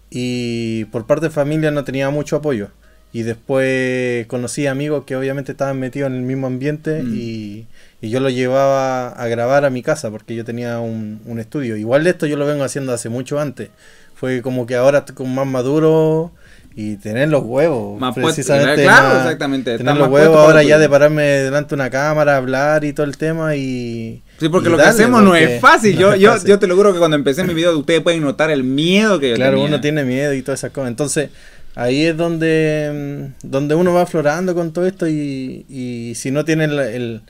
y 0.10 0.86
por 0.86 1.06
parte 1.08 1.26
de 1.28 1.32
familia 1.32 1.72
no 1.72 1.84
tenía 1.84 2.10
mucho 2.10 2.36
apoyo. 2.36 2.70
Y 3.14 3.24
después 3.24 4.26
conocí 4.28 4.68
amigos 4.68 5.04
que 5.06 5.16
obviamente 5.16 5.52
estaban 5.54 5.80
metidos 5.80 6.08
en 6.10 6.16
el 6.18 6.22
mismo 6.22 6.48
ambiente 6.48 7.02
Mm. 7.04 7.14
y, 7.16 7.68
y 8.02 8.10
yo 8.10 8.20
los 8.20 8.34
llevaba 8.34 9.10
a 9.10 9.28
grabar 9.28 9.64
a 9.66 9.70
mi 9.70 9.84
casa 9.84 10.10
porque 10.12 10.36
yo 10.36 10.44
tenía 10.44 10.80
un, 10.80 11.22
un 11.26 11.40
estudio. 11.40 11.76
Igual 11.78 12.04
de 12.04 12.10
esto 12.12 12.26
yo 12.26 12.36
lo 12.38 12.46
vengo 12.46 12.64
haciendo 12.64 12.94
hace 12.94 13.10
mucho 13.10 13.40
antes. 13.40 13.70
Fue 14.16 14.42
como 14.42 14.66
que 14.66 14.76
ahora 14.76 15.00
estoy 15.00 15.16
como 15.16 15.34
más 15.34 15.48
maduro 15.48 16.32
y 16.76 16.96
tener 16.96 17.28
los 17.30 17.44
huevos. 17.44 18.00
Más 18.00 18.16
precisamente. 18.16 18.84
claro, 18.84 19.10
más- 19.10 19.26
exactamente, 19.26 19.78
Tener 19.78 19.98
los 19.98 20.10
huevos 20.10 20.38
ahora 20.38 20.62
lo 20.64 20.68
ya 20.70 20.78
de 20.80 20.88
pararme 20.90 21.24
delante 21.24 21.70
de 21.70 21.76
una 21.76 21.90
cámara, 21.90 22.38
hablar 22.38 22.84
y 22.86 22.94
todo 22.94 23.06
el 23.06 23.18
tema 23.18 23.56
y... 23.56 24.22
Sí, 24.40 24.48
porque 24.50 24.70
y 24.70 24.72
lo 24.72 24.78
que 24.78 24.84
darle, 24.84 25.02
hacemos 25.04 25.22
no 25.24 25.36
es 25.36 25.60
fácil. 25.60 25.96
no 25.96 26.02
Yo, 26.02 26.14
es 26.14 26.20
yo, 26.20 26.32
fácil. 26.32 26.50
yo 26.50 26.60
te 26.60 26.68
lo 26.68 26.76
juro 26.76 26.94
que 26.94 27.00
cuando 27.00 27.16
empecé 27.18 27.44
mi 27.44 27.54
video, 27.54 27.78
ustedes 27.78 28.02
pueden 28.02 28.22
notar 28.22 28.50
el 28.52 28.64
miedo 28.64 29.20
que 29.20 29.30
yo 29.32 29.36
Claro, 29.36 29.54
tenía. 29.58 29.68
uno 29.68 29.82
tiene 29.82 30.04
miedo 30.06 30.34
y 30.34 30.42
todas 30.44 30.60
esas 30.62 30.72
cosas. 30.72 30.90
Entonces, 30.90 31.30
ahí 31.76 32.06
es 32.06 32.16
donde, 32.16 33.32
mm, 33.44 33.48
donde 33.50 33.76
uno 33.76 33.94
va 33.94 34.04
aflorando 34.04 34.56
con 34.56 34.72
todo 34.72 34.86
esto 34.88 35.08
y, 35.08 35.66
y 35.70 36.14
si 36.16 36.32
no 36.32 36.46
tiene 36.46 36.66
el, 36.66 36.80
el- 36.80 37.22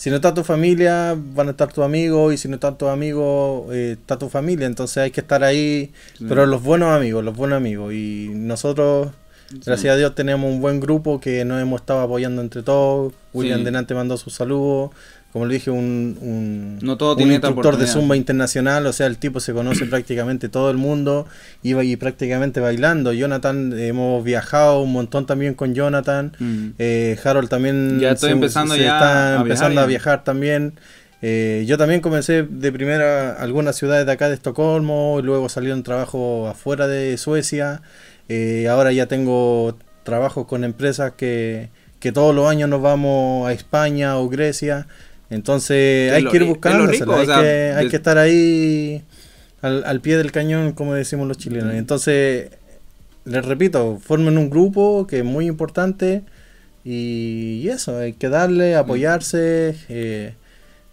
si 0.00 0.08
no 0.08 0.16
está 0.16 0.32
tu 0.32 0.44
familia, 0.44 1.14
van 1.34 1.48
a 1.48 1.50
estar 1.50 1.70
tus 1.70 1.84
amigos 1.84 2.32
y 2.32 2.38
si 2.38 2.48
no 2.48 2.54
están 2.54 2.78
tus 2.78 2.88
amigos, 2.88 3.70
eh, 3.70 3.98
está 4.00 4.18
tu 4.18 4.30
familia. 4.30 4.66
Entonces 4.66 4.96
hay 4.96 5.10
que 5.10 5.20
estar 5.20 5.44
ahí, 5.44 5.92
Sí. 6.16 6.24
pero 6.26 6.46
los 6.46 6.62
buenos 6.62 6.88
amigos, 6.88 7.22
los 7.22 7.36
buenos 7.36 7.58
amigos. 7.58 7.92
Y 7.92 8.30
nosotros, 8.34 9.10
gracias 9.66 9.92
a 9.92 9.96
Dios, 9.98 10.14
tenemos 10.14 10.50
un 10.50 10.62
buen 10.62 10.80
grupo 10.80 11.20
que 11.20 11.44
nos 11.44 11.60
hemos 11.60 11.82
estado 11.82 12.00
apoyando 12.00 12.40
entre 12.40 12.62
todos. 12.62 13.12
William 13.34 13.58
Sí. 13.58 13.64
Denante 13.66 13.92
mandó 13.94 14.16
sus 14.16 14.32
saludos. 14.32 14.90
Como 15.32 15.46
le 15.46 15.54
dije, 15.54 15.70
un, 15.70 16.18
un, 16.20 16.78
No 16.82 16.96
todo 16.96 17.12
un 17.12 17.18
tiene 17.18 17.36
esta 17.36 17.48
instructor 17.48 17.76
de. 17.78 17.86
Zumba 17.86 18.16
internacional, 18.16 18.84
o 18.86 18.92
sea, 18.92 19.06
el 19.06 19.16
tipo 19.16 19.38
se 19.38 19.52
conoce 19.52 19.86
prácticamente 19.86 20.48
todo 20.48 20.70
el 20.70 20.76
mundo, 20.76 21.26
iba 21.62 21.84
y 21.84 21.96
prácticamente 21.96 22.58
bailando. 22.58 23.12
Jonathan, 23.12 23.78
hemos 23.78 24.24
viajado 24.24 24.80
un 24.80 24.92
montón 24.92 25.26
también 25.26 25.54
con 25.54 25.74
Jonathan. 25.74 26.32
Mm. 26.38 26.68
Eh, 26.78 27.18
Harold 27.22 27.48
también 27.48 28.00
Ya 28.00 28.12
estoy 28.12 28.32
empezando 28.32 28.74
ya 28.76 28.94
está 28.94 29.38
a 29.38 29.40
empezando 29.42 29.70
viajar 29.70 29.84
a 29.84 29.86
viajar 29.86 30.24
también. 30.24 30.74
Eh, 31.22 31.64
yo 31.66 31.76
también 31.76 32.00
comencé 32.00 32.44
de 32.44 32.72
primera 32.72 33.34
algunas 33.34 33.76
ciudades 33.76 34.06
de 34.06 34.12
acá 34.12 34.28
de 34.28 34.34
Estocolmo, 34.34 35.18
y 35.20 35.22
luego 35.22 35.48
salieron 35.48 35.82
trabajo 35.82 36.48
afuera 36.48 36.88
de 36.88 37.16
Suecia. 37.18 37.82
Eh, 38.28 38.68
ahora 38.68 38.92
ya 38.92 39.06
tengo 39.06 39.76
trabajos 40.02 40.46
con 40.46 40.64
empresas 40.64 41.12
que, 41.16 41.68
que 42.00 42.10
todos 42.10 42.34
los 42.34 42.48
años 42.48 42.68
nos 42.68 42.80
vamos 42.80 43.48
a 43.48 43.52
España 43.52 44.16
o 44.16 44.28
Grecia. 44.28 44.86
Entonces 45.30 46.10
Es 46.10 46.16
hay 46.16 46.22
lo- 46.22 46.30
que 46.30 46.36
ir 46.36 46.42
es 46.42 46.48
lo 46.48 46.54
buscándosela, 46.54 47.04
rico, 47.04 47.12
o 47.12 47.18
hay, 47.18 47.26
que, 47.26 47.72
hay 47.76 47.84
des- 47.84 47.90
que 47.90 47.96
estar 47.96 48.18
ahí 48.18 49.02
al, 49.62 49.84
al 49.84 50.00
pie 50.00 50.16
del 50.16 50.32
cañón, 50.32 50.72
como 50.72 50.94
decimos 50.94 51.28
los 51.28 51.38
chilenos. 51.38 51.74
Entonces, 51.74 52.50
les 53.24 53.44
repito, 53.44 53.98
formen 54.04 54.36
un 54.38 54.50
grupo 54.50 55.06
que 55.06 55.18
es 55.18 55.24
muy 55.24 55.46
importante 55.46 56.22
y, 56.84 57.60
y 57.62 57.68
eso, 57.68 57.98
hay 57.98 58.12
que 58.14 58.28
darle, 58.28 58.74
apoyarse. 58.74 59.76
eh, 59.88 60.34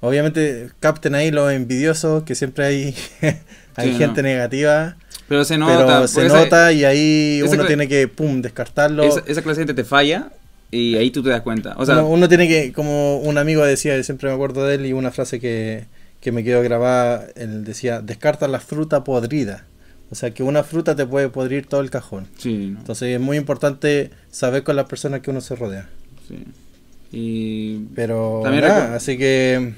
obviamente 0.02 0.70
capten 0.80 1.16
ahí 1.16 1.32
los 1.32 1.52
envidiosos, 1.52 2.24
que 2.24 2.36
siempre 2.36 2.66
hay, 2.66 2.96
hay 3.76 3.92
Sí, 3.94 3.98
gente 3.98 4.22
no. 4.22 4.28
negativa, 4.28 4.98
Pero 5.28 5.44
se 5.46 5.58
nota. 5.58 5.78
pero 5.78 6.08
se 6.08 6.26
esa- 6.28 6.38
nota 6.44 6.72
y 6.74 6.84
ahí 6.86 7.42
uno 7.44 7.66
tiene 7.66 7.88
que, 7.88 8.08
pum, 8.08 8.42
descartarlo. 8.42 9.04
Esa, 9.04 9.24
esa 9.26 9.42
clase 9.42 9.62
de 9.62 9.68
gente 9.68 9.82
te 9.82 9.88
falla 9.88 10.30
y 10.72 10.95
ahí 10.95 11.11
tú 11.11 11.23
te 11.23 11.30
das 11.30 11.41
cuenta. 11.41 11.76
O 11.77 11.85
sea, 11.85 11.95
uno, 11.99 12.10
uno 12.10 12.27
tiene 12.30 12.48
que, 12.48 12.73
como 12.73 13.18
un 13.19 13.38
amigo 13.38 13.64
decía, 13.65 14.02
siempre 14.03 14.30
me 14.30 14.35
acuerdo 14.35 14.65
de 14.65 14.76
él 14.76 14.85
y 14.85 14.94
una 14.94 15.11
frase 15.11 15.39
que, 15.39 15.85
que 16.22 16.31
me 16.31 16.44
quedó 16.44 16.61
grabada, 16.61 17.27
él 17.35 17.64
decía, 17.64 18.02
descarta 18.02 18.48
la 18.48 18.60
fruta 18.60 19.03
podrida. 19.03 19.65
O 20.10 20.15
sea, 20.15 20.31
que 20.31 20.41
una 20.44 20.64
fruta 20.64 20.95
te 20.95 21.06
puede 21.06 21.30
podrir 21.30 21.65
todo 21.65 21.81
el 21.81 21.89
cajón. 21.89 22.27
sí, 22.38 22.68
¿no? 22.72 22.80
Entonces 22.80 23.10
es 23.15 23.19
muy 23.19 23.35
importante 23.38 24.11
saber 24.31 24.64
con 24.64 24.76
las 24.76 24.85
personas 24.85 25.19
que 25.22 25.31
uno 25.31 25.41
se 25.41 25.56
rodea. 25.56 25.89
Sí. 26.27 26.44
Y 27.11 27.80
Pero 27.95 28.41
También 28.44 28.65
nada, 28.65 28.95
así 28.95 29.18
que 29.18 29.73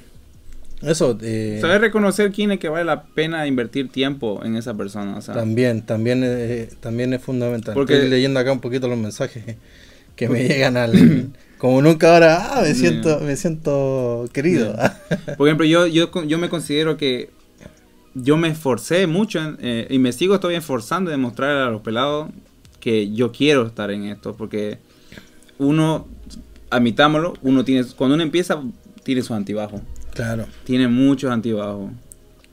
eso 0.81 1.17
eh, 1.21 1.57
saber 1.61 1.81
reconocer 1.81 2.31
quién 2.31 2.51
es 2.51 2.59
que 2.59 2.69
vale 2.69 2.85
la 2.85 3.03
pena 3.03 3.45
invertir 3.47 3.89
tiempo 3.91 4.41
en 4.43 4.55
esa 4.55 4.73
persona. 4.75 5.17
O 5.17 5.21
sea, 5.21 5.33
también, 5.35 5.81
también, 5.81 6.21
eh, 6.25 6.69
también 6.79 7.13
es 7.13 7.21
fundamental. 7.21 7.73
Porque- 7.73 7.95
Estoy 7.95 8.09
leyendo 8.09 8.39
acá 8.39 8.51
un 8.51 8.61
poquito 8.61 8.87
los 8.87 8.97
mensajes 8.97 9.43
que 10.19 10.29
me 10.29 10.47
llegan 10.47 10.75
al 10.77 11.31
como 11.57 11.81
nunca 11.81 12.13
ahora, 12.13 12.57
ah, 12.59 12.61
me 12.61 12.75
siento, 12.75 13.19
me 13.21 13.35
siento 13.37 14.29
querido. 14.33 14.75
Por 15.37 15.47
ejemplo, 15.47 15.65
yo, 15.65 15.87
yo, 15.87 16.11
yo 16.25 16.37
me 16.37 16.49
considero 16.49 16.97
que 16.97 17.29
yo 18.15 18.35
me 18.37 18.49
esforcé 18.49 19.07
mucho 19.07 19.39
en- 19.39 19.57
eh, 19.61 19.87
y 19.89 19.97
me 19.99 20.11
sigo 20.11 20.39
todavía 20.39 20.59
esforzando 20.59 21.09
de 21.09 21.17
mostrar 21.17 21.55
a 21.57 21.69
los 21.69 21.81
pelados 21.81 22.29
que 22.79 23.11
yo 23.13 23.31
quiero 23.31 23.65
estar 23.67 23.91
en 23.91 24.03
esto. 24.05 24.35
Porque 24.35 24.77
uno, 25.57 26.07
admitámoslo, 26.69 27.33
uno 27.41 27.63
tiene, 27.63 27.85
cuando 27.95 28.15
uno 28.15 28.23
empieza, 28.23 28.61
tiene 29.03 29.21
sus 29.21 29.31
antibajos. 29.31 29.81
claro. 30.13 30.45
Tiene 30.65 30.87
muchos 30.87 31.31
antibajos. 31.31 31.91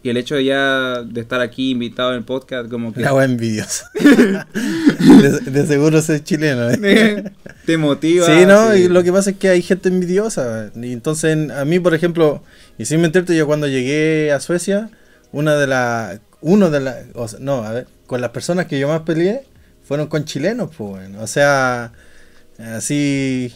Y 0.06 0.10
el 0.10 0.18
hecho 0.18 0.36
de 0.36 0.44
ya 0.44 1.02
de 1.02 1.20
estar 1.20 1.40
aquí 1.40 1.72
invitado 1.72 2.12
en 2.12 2.18
el 2.18 2.22
podcast, 2.22 2.70
como 2.70 2.92
que 2.94 3.00
La 3.00 3.12
wea 3.12 3.24
envidiosa. 3.24 3.90
de, 3.98 5.50
de 5.50 5.66
seguro 5.66 6.00
ser 6.00 6.22
chileno. 6.22 6.70
¿eh? 6.70 7.24
te 7.66 7.76
motiva. 7.76 8.24
Sí, 8.24 8.46
no, 8.46 8.72
sí. 8.72 8.82
y 8.82 8.88
lo 8.88 9.02
que 9.02 9.12
pasa 9.12 9.30
es 9.30 9.36
que 9.36 9.48
hay 9.48 9.62
gente 9.62 9.88
envidiosa. 9.88 10.70
Y 10.76 10.92
entonces, 10.92 11.50
a 11.50 11.64
mí, 11.64 11.80
por 11.80 11.92
ejemplo, 11.92 12.44
y 12.78 12.84
sin 12.84 13.00
mentirte, 13.00 13.36
yo 13.36 13.48
cuando 13.48 13.66
llegué 13.66 14.30
a 14.30 14.38
Suecia, 14.38 14.90
una 15.32 15.56
de 15.56 15.66
las. 15.66 16.20
Uno 16.40 16.70
de 16.70 16.78
las. 16.78 17.06
o 17.14 17.26
sea, 17.26 17.40
no, 17.40 17.64
a 17.64 17.72
ver, 17.72 17.88
con 18.06 18.20
las 18.20 18.30
personas 18.30 18.66
que 18.66 18.78
yo 18.78 18.86
más 18.86 19.00
peleé 19.00 19.42
fueron 19.82 20.06
con 20.06 20.24
chilenos, 20.24 20.70
pues, 20.78 20.88
bueno. 20.88 21.20
O 21.20 21.26
sea, 21.26 21.90
así. 22.60 23.52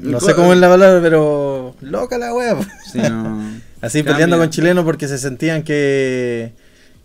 No 0.00 0.18
sé 0.18 0.34
cómo 0.34 0.52
es 0.52 0.58
la 0.58 0.68
palabra, 0.68 1.00
pero. 1.00 1.76
Loca 1.80 2.18
la 2.18 2.34
wea. 2.34 2.56
pues. 2.56 2.66
Sí, 2.90 2.98
no. 2.98 3.62
Así 3.82 3.98
Cambia. 3.98 4.14
peleando 4.14 4.38
con 4.38 4.48
chilenos 4.48 4.84
porque 4.84 5.08
se 5.08 5.18
sentían 5.18 5.62
que. 5.62 6.54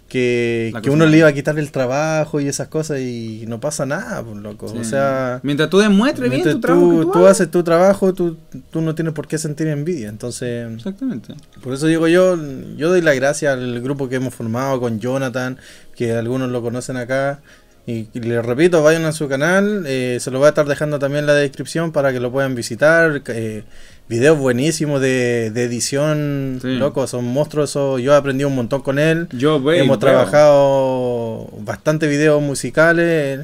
Que, 0.08 0.72
que 0.82 0.90
uno 0.90 1.06
le 1.06 1.18
iba 1.18 1.28
a 1.28 1.34
quitar 1.34 1.60
el 1.60 1.70
trabajo 1.70 2.40
y 2.40 2.48
esas 2.48 2.70
cosas 2.70 3.02
y 3.02 3.44
no 3.46 3.60
pasa 3.60 3.86
nada, 3.86 4.24
pues, 4.24 4.38
loco. 4.38 4.70
Sí. 4.70 4.78
O 4.78 4.84
sea, 4.86 5.42
mientras 5.44 5.70
tú 5.70 5.80
demuestres 5.80 6.30
bien 6.30 6.44
Mientras 6.46 6.56
tu 6.56 6.62
trabajo, 6.62 6.90
que 6.92 6.96
tú, 7.08 7.12
tú 7.12 7.20
tú 7.20 7.28
haces 7.28 7.52
tu 7.52 7.62
trabajo, 7.64 8.14
tú, 8.14 8.38
tú 8.72 8.80
no 8.80 8.96
tienes 8.96 9.14
por 9.14 9.28
qué 9.28 9.38
sentir 9.38 9.68
envidia. 9.68 10.08
Entonces, 10.08 10.72
Exactamente. 10.74 11.34
por 11.62 11.74
eso 11.74 11.88
digo 11.88 12.08
yo, 12.08 12.38
yo 12.78 12.88
doy 12.88 13.02
la 13.02 13.14
gracia 13.16 13.52
al 13.52 13.82
grupo 13.82 14.08
que 14.08 14.16
hemos 14.16 14.34
formado 14.34 14.80
con 14.80 15.02
Jonathan, 15.02 15.58
que 15.94 16.14
algunos 16.14 16.52
lo 16.52 16.62
conocen 16.62 16.96
acá. 16.96 17.42
Y, 17.86 18.08
y 18.14 18.20
les 18.22 18.46
repito, 18.46 18.82
vayan 18.84 19.04
a 19.04 19.12
su 19.12 19.28
canal, 19.28 19.84
eh, 19.88 20.20
se 20.22 20.32
lo 20.32 20.40
voy 20.40 20.46
a 20.46 20.50
estar 20.50 20.68
dejando 20.68 21.00
también 21.00 21.24
en 21.24 21.28
la 21.28 21.34
descripción 21.36 21.92
para 21.92 22.14
que 22.14 22.22
lo 22.22 22.32
puedan 22.32 22.56
visitar. 22.56 23.22
eh, 23.28 23.64
videos 24.10 24.38
buenísimos 24.38 25.02
de, 25.02 25.52
de 25.52 25.64
edición, 25.64 26.60
Sí. 26.62 26.76
loco, 26.76 27.08
son 27.08 27.26
monstruos. 27.26 27.70
eso- 27.72 28.00
Yo 28.00 28.14
he 28.14 28.16
aprendido 28.16 28.50
un 28.50 28.56
montón 28.56 28.82
con 28.82 29.00
él. 29.00 29.28
Yo 29.32 29.62
veo. 29.62 29.84
Hemos 29.84 30.00
trabajado 30.00 31.50
bastante 31.60 32.08
videos 32.08 32.42
musicales. 32.42 33.42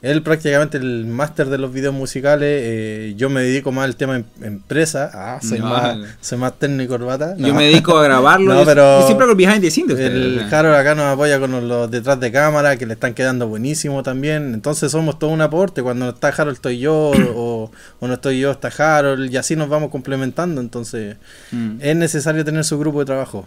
Él 0.00 0.22
prácticamente 0.22 0.76
el 0.78 1.06
máster 1.06 1.48
de 1.48 1.58
los 1.58 1.72
videos 1.72 1.92
musicales. 1.92 2.48
eh, 2.62 3.14
yo 3.16 3.28
me 3.30 3.42
dedico 3.42 3.72
más 3.72 3.84
al 3.86 3.96
tema 3.96 4.14
em- 4.16 4.24
empresa. 4.42 5.10
Ah, 5.12 5.40
soy, 5.42 5.58
No. 5.58 5.66
más, 5.66 5.96
soy 6.20 6.38
más 6.38 6.56
técnico 6.56 6.94
y 6.94 6.98
corbata. 6.98 7.34
Yo 7.36 7.52
me 7.52 7.64
dedico 7.64 7.98
a 7.98 8.04
grabarlo. 8.04 8.54
No, 8.58 8.64
pero 8.64 9.00
yo 9.00 9.06
siempre 9.06 9.24
hago 9.24 9.32
el 9.32 9.36
behind 9.36 9.60
the 9.60 9.70
scenes. 9.72 9.98
El. 9.98 10.46
Harold 10.52 10.76
acá 10.76 10.94
nos 10.94 11.06
apoya 11.06 11.40
con 11.40 11.66
los 11.68 11.90
detrás 11.90 12.20
de 12.20 12.30
cámara, 12.30 12.76
que 12.76 12.86
le 12.86 12.94
están 12.94 13.12
quedando 13.12 13.48
buenísimo 13.48 14.04
también. 14.04 14.54
Entonces 14.54 14.92
somos 14.92 15.18
todo 15.18 15.30
un 15.30 15.40
aporte. 15.40 15.82
Cuando 15.82 16.04
no 16.04 16.12
está 16.12 16.28
Harold 16.28 16.54
estoy 16.54 16.78
yo, 16.78 17.10
o, 17.34 17.70
o 17.98 18.06
no 18.06 18.14
estoy 18.14 18.38
yo 18.38 18.52
está 18.52 18.68
Harold, 18.68 19.32
y 19.32 19.36
así 19.36 19.56
nos 19.56 19.68
vamos 19.68 19.90
complementando. 19.90 20.60
Entonces 20.60 21.16
Mm, 21.50 21.78
es 21.80 21.96
necesario 21.96 22.44
tener 22.44 22.64
su 22.64 22.78
grupo 22.78 23.00
de 23.00 23.06
trabajo. 23.06 23.46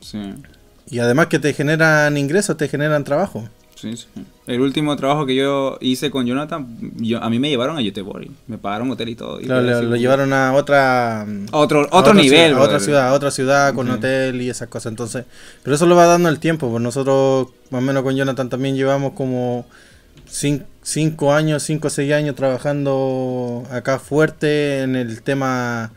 sí, 0.00 0.34
Y 0.90 1.00
además 1.00 1.26
que 1.26 1.38
te 1.40 1.52
generan 1.54 2.16
ingresos, 2.16 2.56
te 2.56 2.68
generan 2.68 3.02
trabajo. 3.04 3.48
Sí, 3.80 3.96
sí. 3.96 4.06
El 4.46 4.60
último 4.60 4.96
trabajo 4.96 5.26
que 5.26 5.34
yo 5.34 5.78
hice 5.80 6.10
con 6.10 6.26
Jonathan, 6.26 6.66
yo, 6.96 7.22
a 7.22 7.30
mí 7.30 7.38
me 7.38 7.48
llevaron 7.48 7.76
a 7.78 7.82
Göteborg. 7.82 8.28
Me 8.46 8.58
pagaron 8.58 8.90
hotel 8.90 9.10
y 9.10 9.14
todo. 9.14 9.40
y 9.40 9.44
Claro, 9.44 9.82
lo, 9.82 9.96
llevaron 9.96 10.32
a 10.32 10.52
otra 10.54 11.26
otro, 11.52 11.80
a 11.80 11.84
otro 11.84 11.98
otra 11.98 12.14
nivel. 12.14 12.50
ciudad, 12.50 12.60
a 12.60 12.64
otra 12.64 12.80
ciudad, 12.80 13.08
a 13.08 13.12
otra 13.12 13.30
ciudad 13.30 13.74
con 13.74 13.90
hotel 13.90 14.40
y 14.40 14.50
esas 14.50 14.68
cosas. 14.68 14.90
Entonces, 14.90 15.24
pero 15.62 15.76
eso 15.76 15.86
lo 15.86 15.96
va 15.96 16.06
dando 16.06 16.28
el 16.28 16.38
tiempo. 16.38 16.70
Pues 16.70 16.82
nosotros, 16.82 17.48
más 17.70 17.82
o 17.82 17.84
menos 17.84 18.02
con 18.02 18.16
Jonathan 18.16 18.48
también 18.48 18.74
llevamos 18.76 19.12
como 19.12 19.66
5 20.26 21.32
años, 21.32 21.62
5 21.62 21.86
o 21.86 21.90
6 21.90 22.12
años 22.12 22.34
trabajando 22.34 23.64
acá 23.70 23.98
fuerte 23.98 24.82
en 24.82 24.96
el 24.96 25.22
tema 25.22 25.92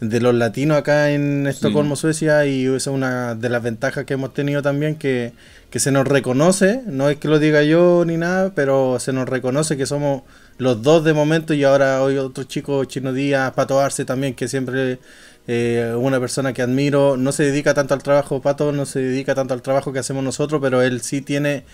de 0.00 0.20
los 0.20 0.34
latinos 0.34 0.76
acá 0.76 1.10
en 1.10 1.46
Estocolmo, 1.46 1.96
Suecia, 1.96 2.46
y 2.46 2.66
esa 2.66 2.76
es 2.76 2.86
una 2.88 3.34
de 3.34 3.48
las 3.48 3.62
ventajas 3.62 4.04
que 4.04 4.14
hemos 4.14 4.34
tenido 4.34 4.62
también, 4.62 4.96
que, 4.96 5.32
que 5.74 5.80
se 5.80 5.90
nos 5.90 6.06
reconoce, 6.06 6.82
no 6.86 7.10
es 7.10 7.16
que 7.16 7.26
lo 7.26 7.40
diga 7.40 7.64
yo 7.64 8.04
ni 8.06 8.16
nada, 8.16 8.52
pero 8.54 9.00
se 9.00 9.12
nos 9.12 9.28
reconoce 9.28 9.76
que 9.76 9.86
somos 9.86 10.22
los 10.56 10.84
dos 10.84 11.02
de 11.02 11.12
momento 11.12 11.52
y 11.52 11.64
ahora 11.64 12.00
hoy 12.00 12.16
otro 12.16 12.44
chico, 12.44 12.84
Chino 12.84 13.12
Díaz, 13.12 13.52
Pato 13.54 13.80
Arce 13.80 14.04
también, 14.04 14.34
que 14.34 14.46
siempre 14.46 15.00
eh, 15.48 15.92
una 15.98 16.20
persona 16.20 16.52
que 16.52 16.62
admiro, 16.62 17.16
no 17.16 17.32
se 17.32 17.42
dedica 17.42 17.74
tanto 17.74 17.92
al 17.92 18.04
trabajo, 18.04 18.40
Pato 18.40 18.70
no 18.70 18.86
se 18.86 19.00
dedica 19.00 19.34
tanto 19.34 19.52
al 19.52 19.62
trabajo 19.62 19.92
que 19.92 19.98
hacemos 19.98 20.22
nosotros, 20.22 20.60
pero 20.62 20.80
él 20.80 21.00
sí 21.00 21.22
tiene, 21.22 21.64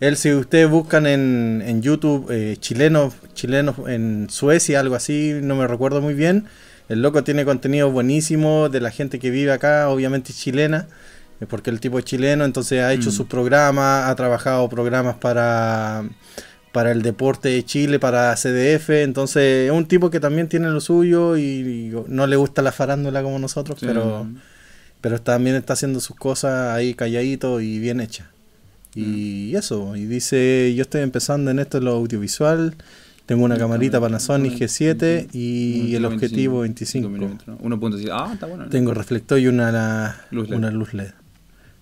él 0.00 0.16
si 0.16 0.32
ustedes 0.32 0.70
buscan 0.70 1.06
en, 1.06 1.62
en 1.62 1.82
YouTube 1.82 2.30
eh, 2.30 2.56
chilenos, 2.58 3.12
chilenos 3.34 3.76
en 3.86 4.28
Suecia, 4.30 4.80
algo 4.80 4.94
así, 4.94 5.38
no 5.42 5.54
me 5.54 5.66
recuerdo 5.66 6.00
muy 6.00 6.14
bien, 6.14 6.46
el 6.88 7.02
loco 7.02 7.24
tiene 7.24 7.44
contenido 7.44 7.90
buenísimo 7.90 8.70
de 8.70 8.80
la 8.80 8.90
gente 8.90 9.18
que 9.18 9.28
vive 9.28 9.52
acá, 9.52 9.90
obviamente 9.90 10.32
chilena, 10.32 10.88
porque 11.48 11.70
el 11.70 11.80
tipo 11.80 11.98
es 11.98 12.04
chileno, 12.04 12.44
entonces 12.44 12.80
ha 12.82 12.92
hecho 12.92 13.08
Mm. 13.10 13.12
sus 13.12 13.26
programas, 13.26 14.08
ha 14.08 14.14
trabajado 14.16 14.68
programas 14.68 15.16
para 15.16 16.04
para 16.72 16.92
el 16.92 17.02
deporte 17.02 17.48
de 17.48 17.64
Chile, 17.64 17.98
para 17.98 18.32
CDF, 18.36 18.90
entonces 19.02 19.66
es 19.66 19.72
un 19.72 19.86
tipo 19.86 20.08
que 20.08 20.20
también 20.20 20.48
tiene 20.48 20.68
lo 20.70 20.80
suyo 20.80 21.36
y, 21.36 21.42
y 21.42 21.92
no 22.06 22.28
le 22.28 22.36
gusta 22.36 22.62
la 22.62 22.70
farándula 22.70 23.24
como 23.24 23.40
nosotros, 23.40 23.80
Sí. 23.80 23.86
pero 23.86 24.26
pero 25.00 25.20
también 25.20 25.56
está 25.56 25.72
haciendo 25.72 25.98
sus 25.98 26.14
cosas 26.14 26.72
ahí 26.76 26.94
calladito 26.94 27.60
y 27.60 27.78
bien 27.80 28.00
hechas. 28.00 28.28
Y 28.94 29.54
eso, 29.56 29.96
y 29.96 30.04
dice, 30.06 30.72
yo 30.76 30.82
estoy 30.82 31.00
empezando 31.02 31.50
en 31.50 31.58
esto 31.58 31.78
en 31.78 31.84
lo 31.86 31.92
audiovisual, 31.92 32.74
tengo 33.26 33.44
una 33.44 33.56
camarita 33.56 34.00
Panasonic 34.00 34.54
G7 34.58 35.28
y 35.32 35.94
el 35.94 36.04
objetivo 36.04 36.60
25. 36.60 37.08
milímetros. 37.08 37.58
1.7. 37.60 38.10
Ah, 38.12 38.30
está 38.32 38.46
bueno. 38.46 38.68
Tengo 38.68 38.92
reflector 38.94 39.38
y 39.38 39.46
una, 39.48 40.20
Luz 40.30 40.48
LED. 40.50 40.56
una 40.56 40.70
luz 40.70 40.92
LED. 40.94 41.10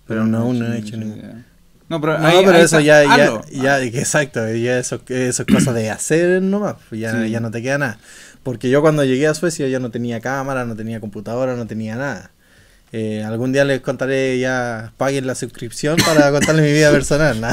Pero 0.09 0.25
no, 0.25 0.39
aún 0.39 0.59
no 0.59 0.73
he 0.73 0.79
hecho 0.79 0.97
ningún. 0.97 1.45
No, 1.87 2.01
pero, 2.01 2.19
No, 2.19 2.29
pero 2.43 2.57
eso 2.57 2.79
ya, 2.81 3.03
ya, 3.03 3.41
ya, 3.51 3.81
exacto, 3.81 4.39
ya 4.53 4.77
eso, 4.77 5.01
eso 5.07 5.43
es 5.43 5.47
cosa 5.53 5.71
de 5.71 5.89
hacer 5.89 6.41
nomás, 6.41 6.75
pues 6.89 6.99
ya, 7.01 7.13
Sí. 7.23 7.29
ya 7.31 7.39
no 7.39 7.49
te 7.49 7.61
queda 7.61 7.77
nada. 7.77 7.99
Porque 8.43 8.69
yo 8.69 8.81
cuando 8.81 9.03
llegué 9.05 9.25
a 9.27 9.33
Suecia 9.33 9.67
ya 9.69 9.79
no 9.79 9.89
tenía 9.89 10.19
cámara, 10.19 10.65
no 10.65 10.75
tenía 10.75 10.99
computadora, 10.99 11.55
no 11.55 11.65
tenía 11.65 11.95
nada. 11.95 12.31
Eh, 12.91 13.23
algún 13.23 13.51
día 13.53 13.65
les 13.65 13.81
contaré 13.81 14.39
ya, 14.39 14.93
paguen 14.97 15.25
la 15.27 15.35
suscripción 15.35 15.97
para 16.05 16.31
contarles 16.31 16.65
mi 16.65 16.71
vida 16.73 16.91
personal. 16.91 17.39
¿no? 17.41 17.47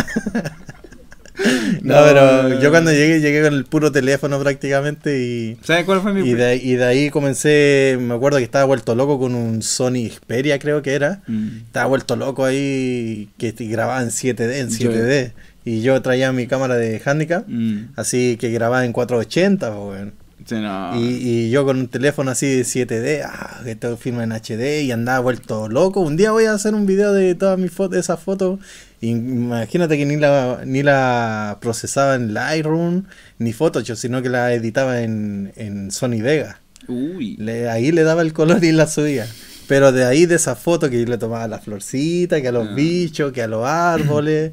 No, 1.82 1.94
pero 2.04 2.60
yo 2.60 2.70
cuando 2.70 2.90
llegué, 2.92 3.20
llegué 3.20 3.42
con 3.42 3.54
el 3.54 3.64
puro 3.64 3.92
teléfono 3.92 4.40
prácticamente 4.40 5.22
y, 5.22 5.56
¿Sabes 5.62 5.84
cuál 5.84 6.00
fue 6.00 6.12
mi 6.12 6.28
y, 6.28 6.34
de, 6.34 6.56
y 6.56 6.74
de 6.74 6.84
ahí 6.84 7.10
comencé, 7.10 7.96
me 8.00 8.14
acuerdo 8.14 8.38
que 8.38 8.44
estaba 8.44 8.64
vuelto 8.64 8.94
loco 8.94 9.18
con 9.18 9.34
un 9.34 9.62
Sony 9.62 10.08
Xperia 10.10 10.58
creo 10.58 10.82
que 10.82 10.94
era. 10.94 11.22
Mm. 11.26 11.58
Estaba 11.66 11.86
vuelto 11.86 12.16
loco 12.16 12.44
ahí 12.44 13.28
que 13.38 13.52
grababa 13.52 14.02
en 14.02 14.08
7D, 14.10 14.58
en 14.60 14.68
Yo- 14.70 14.90
7D. 14.90 15.32
Y 15.64 15.80
yo 15.82 16.00
traía 16.00 16.32
mi 16.32 16.46
cámara 16.46 16.76
de 16.76 17.02
handicap, 17.04 17.44
Mm. 17.48 17.88
así 17.96 18.36
que 18.38 18.50
grababa 18.50 18.84
en 18.84 18.92
480, 18.92 19.68
pues, 19.74 19.80
weón. 19.98 20.12
Sí, 20.44 20.54
no. 20.56 20.92
Y, 21.00 21.06
y 21.46 21.50
yo 21.50 21.64
con 21.64 21.76
un 21.78 21.88
teléfono 21.88 22.30
así 22.30 22.46
de 22.46 22.62
7D, 22.64 23.22
ah, 23.24 23.62
que 23.64 23.74
todo 23.74 23.96
filma 23.96 24.22
en 24.22 24.30
HD 24.32 24.82
y 24.84 24.92
andaba 24.92 25.18
vuelto 25.18 25.68
loco. 25.68 26.00
Un 26.00 26.16
día 26.16 26.30
voy 26.30 26.44
a 26.44 26.52
hacer 26.52 26.72
un 26.74 26.86
video 26.86 27.12
de 27.12 27.34
todas 27.34 27.58
mis 27.58 27.72
fotos, 27.72 27.98
esas 27.98 28.20
fotos. 28.20 28.60
Imagínate 29.00 29.96
que 29.98 30.06
ni 30.06 30.16
la, 30.16 30.62
ni 30.64 30.82
la 30.82 31.58
procesaba 31.60 32.14
en 32.14 32.32
Lightroom 32.34 33.04
ni 33.38 33.52
Photoshop, 33.52 33.96
sino 33.96 34.22
que 34.22 34.28
la 34.28 34.52
editaba 34.52 35.02
en, 35.02 35.52
en 35.56 35.90
Sony 35.90 36.20
Vega. 36.22 36.60
Uy. 36.88 37.36
Le- 37.38 37.68
ahí 37.68 37.92
le 37.92 38.02
daba 38.04 38.22
el 38.22 38.32
color 38.32 38.62
y 38.64 38.72
la 38.72 38.86
subía. 38.86 39.26
Pero 39.68 39.90
de 39.92 40.04
ahí 40.04 40.26
de 40.26 40.36
esa 40.36 40.54
foto 40.54 40.88
que 40.88 41.00
yo 41.00 41.06
le 41.06 41.18
tomaba 41.18 41.44
a 41.44 41.48
la 41.48 41.58
florcita, 41.58 42.40
que 42.40 42.48
a 42.48 42.52
los 42.52 42.68
Ah. 42.68 42.74
bichos, 42.74 43.32
que 43.32 43.42
a 43.42 43.48
los 43.48 43.66
árboles, 43.66 44.52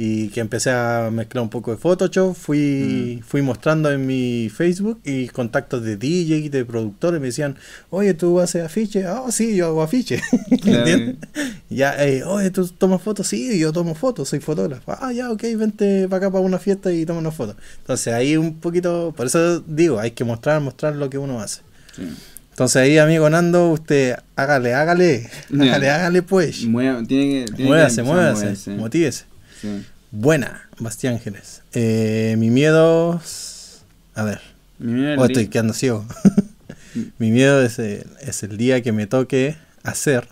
y 0.00 0.28
que 0.28 0.38
empecé 0.40 0.70
a 0.70 1.10
mezclar 1.12 1.42
un 1.42 1.50
poco 1.50 1.72
de 1.72 1.76
Photoshop, 1.76 2.34
fui, 2.36 3.20
fui 3.26 3.42
mostrando 3.42 3.90
en 3.90 4.06
mi 4.06 4.48
Facebook 4.48 5.00
y 5.04 5.26
contactos 5.26 5.82
de 5.82 5.96
DJ 5.96 6.36
y 6.36 6.48
de 6.48 6.64
productores 6.64 7.20
me 7.20 7.26
decían, 7.26 7.56
oye, 7.90 8.14
¿tú 8.14 8.38
haces 8.38 8.64
afiche? 8.64 9.04
Ah, 9.06 9.24
sí, 9.30 9.56
yo 9.56 9.66
hago 9.66 9.82
afiche. 9.82 10.22
Ya, 11.70 12.02
eh, 12.06 12.22
oye, 12.24 12.50
¿tú 12.50 12.66
tomas 12.68 13.02
fotos? 13.02 13.26
Sí, 13.26 13.58
yo 13.58 13.72
tomo 13.72 13.94
fotos, 13.94 14.28
soy 14.30 14.40
fotógrafo. 14.40 14.96
Ah, 15.00 15.12
ya, 15.12 15.30
ok, 15.30 15.42
vente 15.56 16.08
para 16.08 16.16
acá 16.26 16.30
para 16.32 16.44
una 16.44 16.58
fiesta 16.58 16.90
y 16.92 17.04
toma 17.04 17.18
una 17.20 17.30
foto. 17.30 17.56
Entonces 17.78 18.14
ahí 18.14 18.36
un 18.36 18.54
poquito, 18.60 19.12
por 19.16 19.26
eso 19.26 19.60
digo, 19.60 19.98
hay 19.98 20.12
que 20.12 20.24
mostrar, 20.24 20.60
mostrar 20.62 20.96
lo 20.96 21.10
que 21.10 21.18
uno 21.18 21.40
hace. 21.40 21.60
Sí. 21.94 22.08
Entonces 22.50 22.76
ahí, 22.82 22.98
amigo 22.98 23.28
Nando, 23.28 23.70
usted 23.70 24.16
hágale, 24.34 24.74
hágale, 24.74 25.28
hágale, 25.60 25.90
hágale 25.90 26.22
pues. 26.22 26.64
Mueva- 26.64 27.06
tiene 27.06 27.24
que, 27.24 27.52
tiene 27.52 27.56
que 27.56 27.64
Muévase, 27.64 28.00
a 28.00 28.04
muévase, 28.04 28.76
motívese. 28.76 29.24
Sí. 29.60 29.84
Buena, 30.10 30.68
Bastián 30.78 31.14
Ángeles. 31.14 31.62
Eh, 31.72 32.36
mi 32.38 32.50
miedo... 32.50 33.20
A 34.14 34.24
ver, 34.24 34.40
Mi 34.78 35.04
oh, 35.16 35.26
li- 35.26 35.32
estoy 35.32 35.48
quedando 35.48 35.72
ciego. 35.74 36.04
mi 37.18 37.30
miedo 37.30 37.62
es 37.62 37.78
el, 37.78 38.04
es 38.20 38.42
el 38.42 38.56
día 38.56 38.82
que 38.82 38.92
me 38.92 39.06
toque 39.06 39.56
hacer 39.82 40.28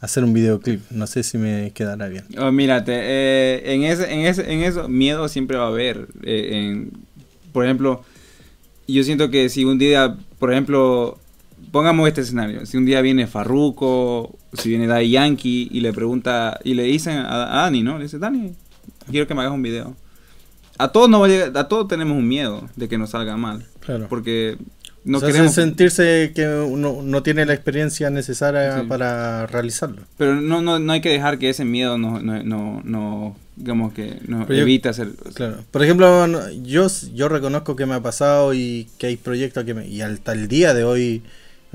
hacer 0.00 0.22
un 0.22 0.34
videoclip. 0.34 0.82
No 0.90 1.06
sé 1.06 1.22
si 1.22 1.38
me 1.38 1.70
quedará 1.72 2.08
bien. 2.08 2.24
Oh, 2.38 2.52
mírate, 2.52 2.92
eh, 2.94 3.72
en, 3.74 3.84
ese, 3.84 4.12
en, 4.12 4.20
ese, 4.26 4.52
en 4.52 4.60
eso 4.62 4.86
miedo 4.88 5.28
siempre 5.28 5.56
va 5.56 5.64
a 5.64 5.68
haber. 5.68 6.08
eh, 6.24 6.50
en- 6.52 6.92
por 7.54 7.64
ejemplo, 7.64 8.04
yo 8.86 9.02
siento 9.04 9.30
que 9.30 9.48
si 9.48 9.64
un 9.64 9.78
día, 9.78 10.16
por 10.38 10.52
ejemplo, 10.52 11.18
pongamos 11.74 12.06
este 12.06 12.20
escenario, 12.20 12.64
si 12.66 12.76
un 12.76 12.84
día 12.86 13.00
viene 13.00 13.26
Farruko, 13.26 14.38
si 14.52 14.68
viene 14.68 14.86
Daddy 14.86 15.10
Yankee 15.10 15.68
y 15.72 15.80
le 15.80 15.92
pregunta, 15.92 16.60
y 16.62 16.74
le 16.74 16.84
dicen 16.84 17.16
a, 17.18 17.58
a 17.60 17.62
Dani, 17.64 17.82
¿no? 17.82 17.98
Le 17.98 18.04
dice, 18.04 18.20
Dani, 18.20 18.52
quiero 19.10 19.26
que 19.26 19.34
me 19.34 19.40
hagas 19.40 19.52
un 19.52 19.62
video. 19.62 19.96
A 20.78 20.88
todos, 20.92 21.10
nos 21.10 21.20
va 21.20 21.26
a, 21.26 21.28
llegar- 21.28 21.52
a 21.58 21.66
todos 21.66 21.88
tenemos 21.88 22.16
un 22.16 22.28
miedo 22.28 22.68
de 22.76 22.88
que 22.88 22.96
nos 22.96 23.10
salga 23.10 23.36
mal, 23.36 23.66
Claro. 23.80 24.06
porque 24.08 24.56
no 25.04 25.18
O 25.18 25.20
sea, 25.20 25.30
queremos... 25.30 25.52
sentirse 25.52 26.30
que 26.32 26.46
uno 26.48 27.00
no 27.02 27.22
tiene 27.24 27.44
la 27.44 27.54
experiencia 27.54 28.08
necesaria 28.08 28.80
Sí. 28.80 28.86
para 28.86 29.46
realizarlo. 29.48 30.02
Pero 30.16 30.36
no, 30.40 30.62
no, 30.62 30.78
no 30.78 30.92
hay 30.92 31.00
que 31.00 31.10
dejar 31.10 31.38
que 31.40 31.50
ese 31.50 31.64
miedo 31.64 31.98
no, 31.98 32.20
no, 32.20 32.40
no, 32.44 32.82
no- 32.84 33.36
digamos 33.56 33.92
que 33.92 34.18
nos 34.28 34.46
Pero 34.46 34.58
yo- 34.58 34.62
evite 34.62 34.88
hacer... 34.88 35.08
Claro. 35.34 35.56
Por 35.72 35.82
ejemplo, 35.82 36.26
no- 36.28 36.50
yo, 36.62 36.86
yo 37.14 37.28
reconozco 37.28 37.74
que 37.74 37.84
me 37.86 37.94
ha 37.94 38.00
pasado 38.00 38.54
y 38.54 38.86
que 38.98 39.08
hay 39.08 39.16
proyectos 39.16 39.64
que 39.64 39.74
me... 39.74 39.88
Y 39.88 40.02
hasta 40.02 40.32
el 40.32 40.46
día 40.48 40.72
de 40.72 40.84
hoy 40.84 41.22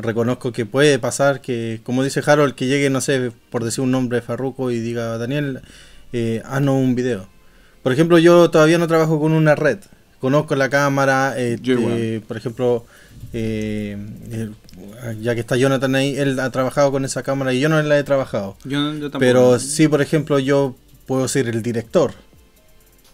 reconozco 0.01 0.51
que 0.51 0.65
puede 0.65 0.99
pasar 0.99 1.41
que, 1.41 1.81
como 1.84 2.03
dice 2.03 2.21
Harold, 2.26 2.55
que 2.55 2.67
llegue, 2.67 2.89
no 2.89 3.01
sé, 3.01 3.31
por 3.49 3.63
decir 3.63 3.84
un 3.84 3.91
nombre 3.91 4.17
de 4.17 4.21
Farruko 4.21 4.71
y 4.71 4.80
diga, 4.80 5.17
Daniel, 5.17 5.61
eh, 6.13 6.41
haznos 6.45 6.76
un 6.76 6.95
video. 6.95 7.27
Por 7.84 7.93
ejemplo, 7.93 8.17
yo 8.17 8.49
todavía 8.49 8.77
no 8.77 8.88
trabajo 8.88 9.19
con 9.19 9.31
una 9.31 9.55
red. 9.55 9.80
Conozco 10.19 10.55
la 10.55 10.69
cámara, 10.69 11.34
eh, 11.38 11.57
eh, 11.65 12.21
por 12.27 12.35
ejemplo, 12.35 12.85
eh, 13.31 13.97
ya 15.21 15.34
que 15.34 15.39
está 15.39 15.55
Jonathan 15.55 15.95
ahí, 15.95 16.17
él 16.17 16.39
ha 16.39 16.49
trabajado 16.49 16.91
con 16.91 17.05
esa 17.05 17.23
cámara 17.23 17.53
y 17.53 17.59
yo 17.61 17.69
no 17.69 17.81
la 17.81 17.97
he 17.97 18.03
trabajado. 18.03 18.57
Yo, 18.65 18.93
yo 18.93 19.11
tampoco. 19.11 19.19
Pero 19.19 19.59
sí, 19.59 19.88
por 19.88 20.01
ejemplo, 20.01 20.39
yo 20.39 20.76
puedo 21.05 21.27
ser 21.30 21.47
el 21.47 21.61
director. 21.61 22.13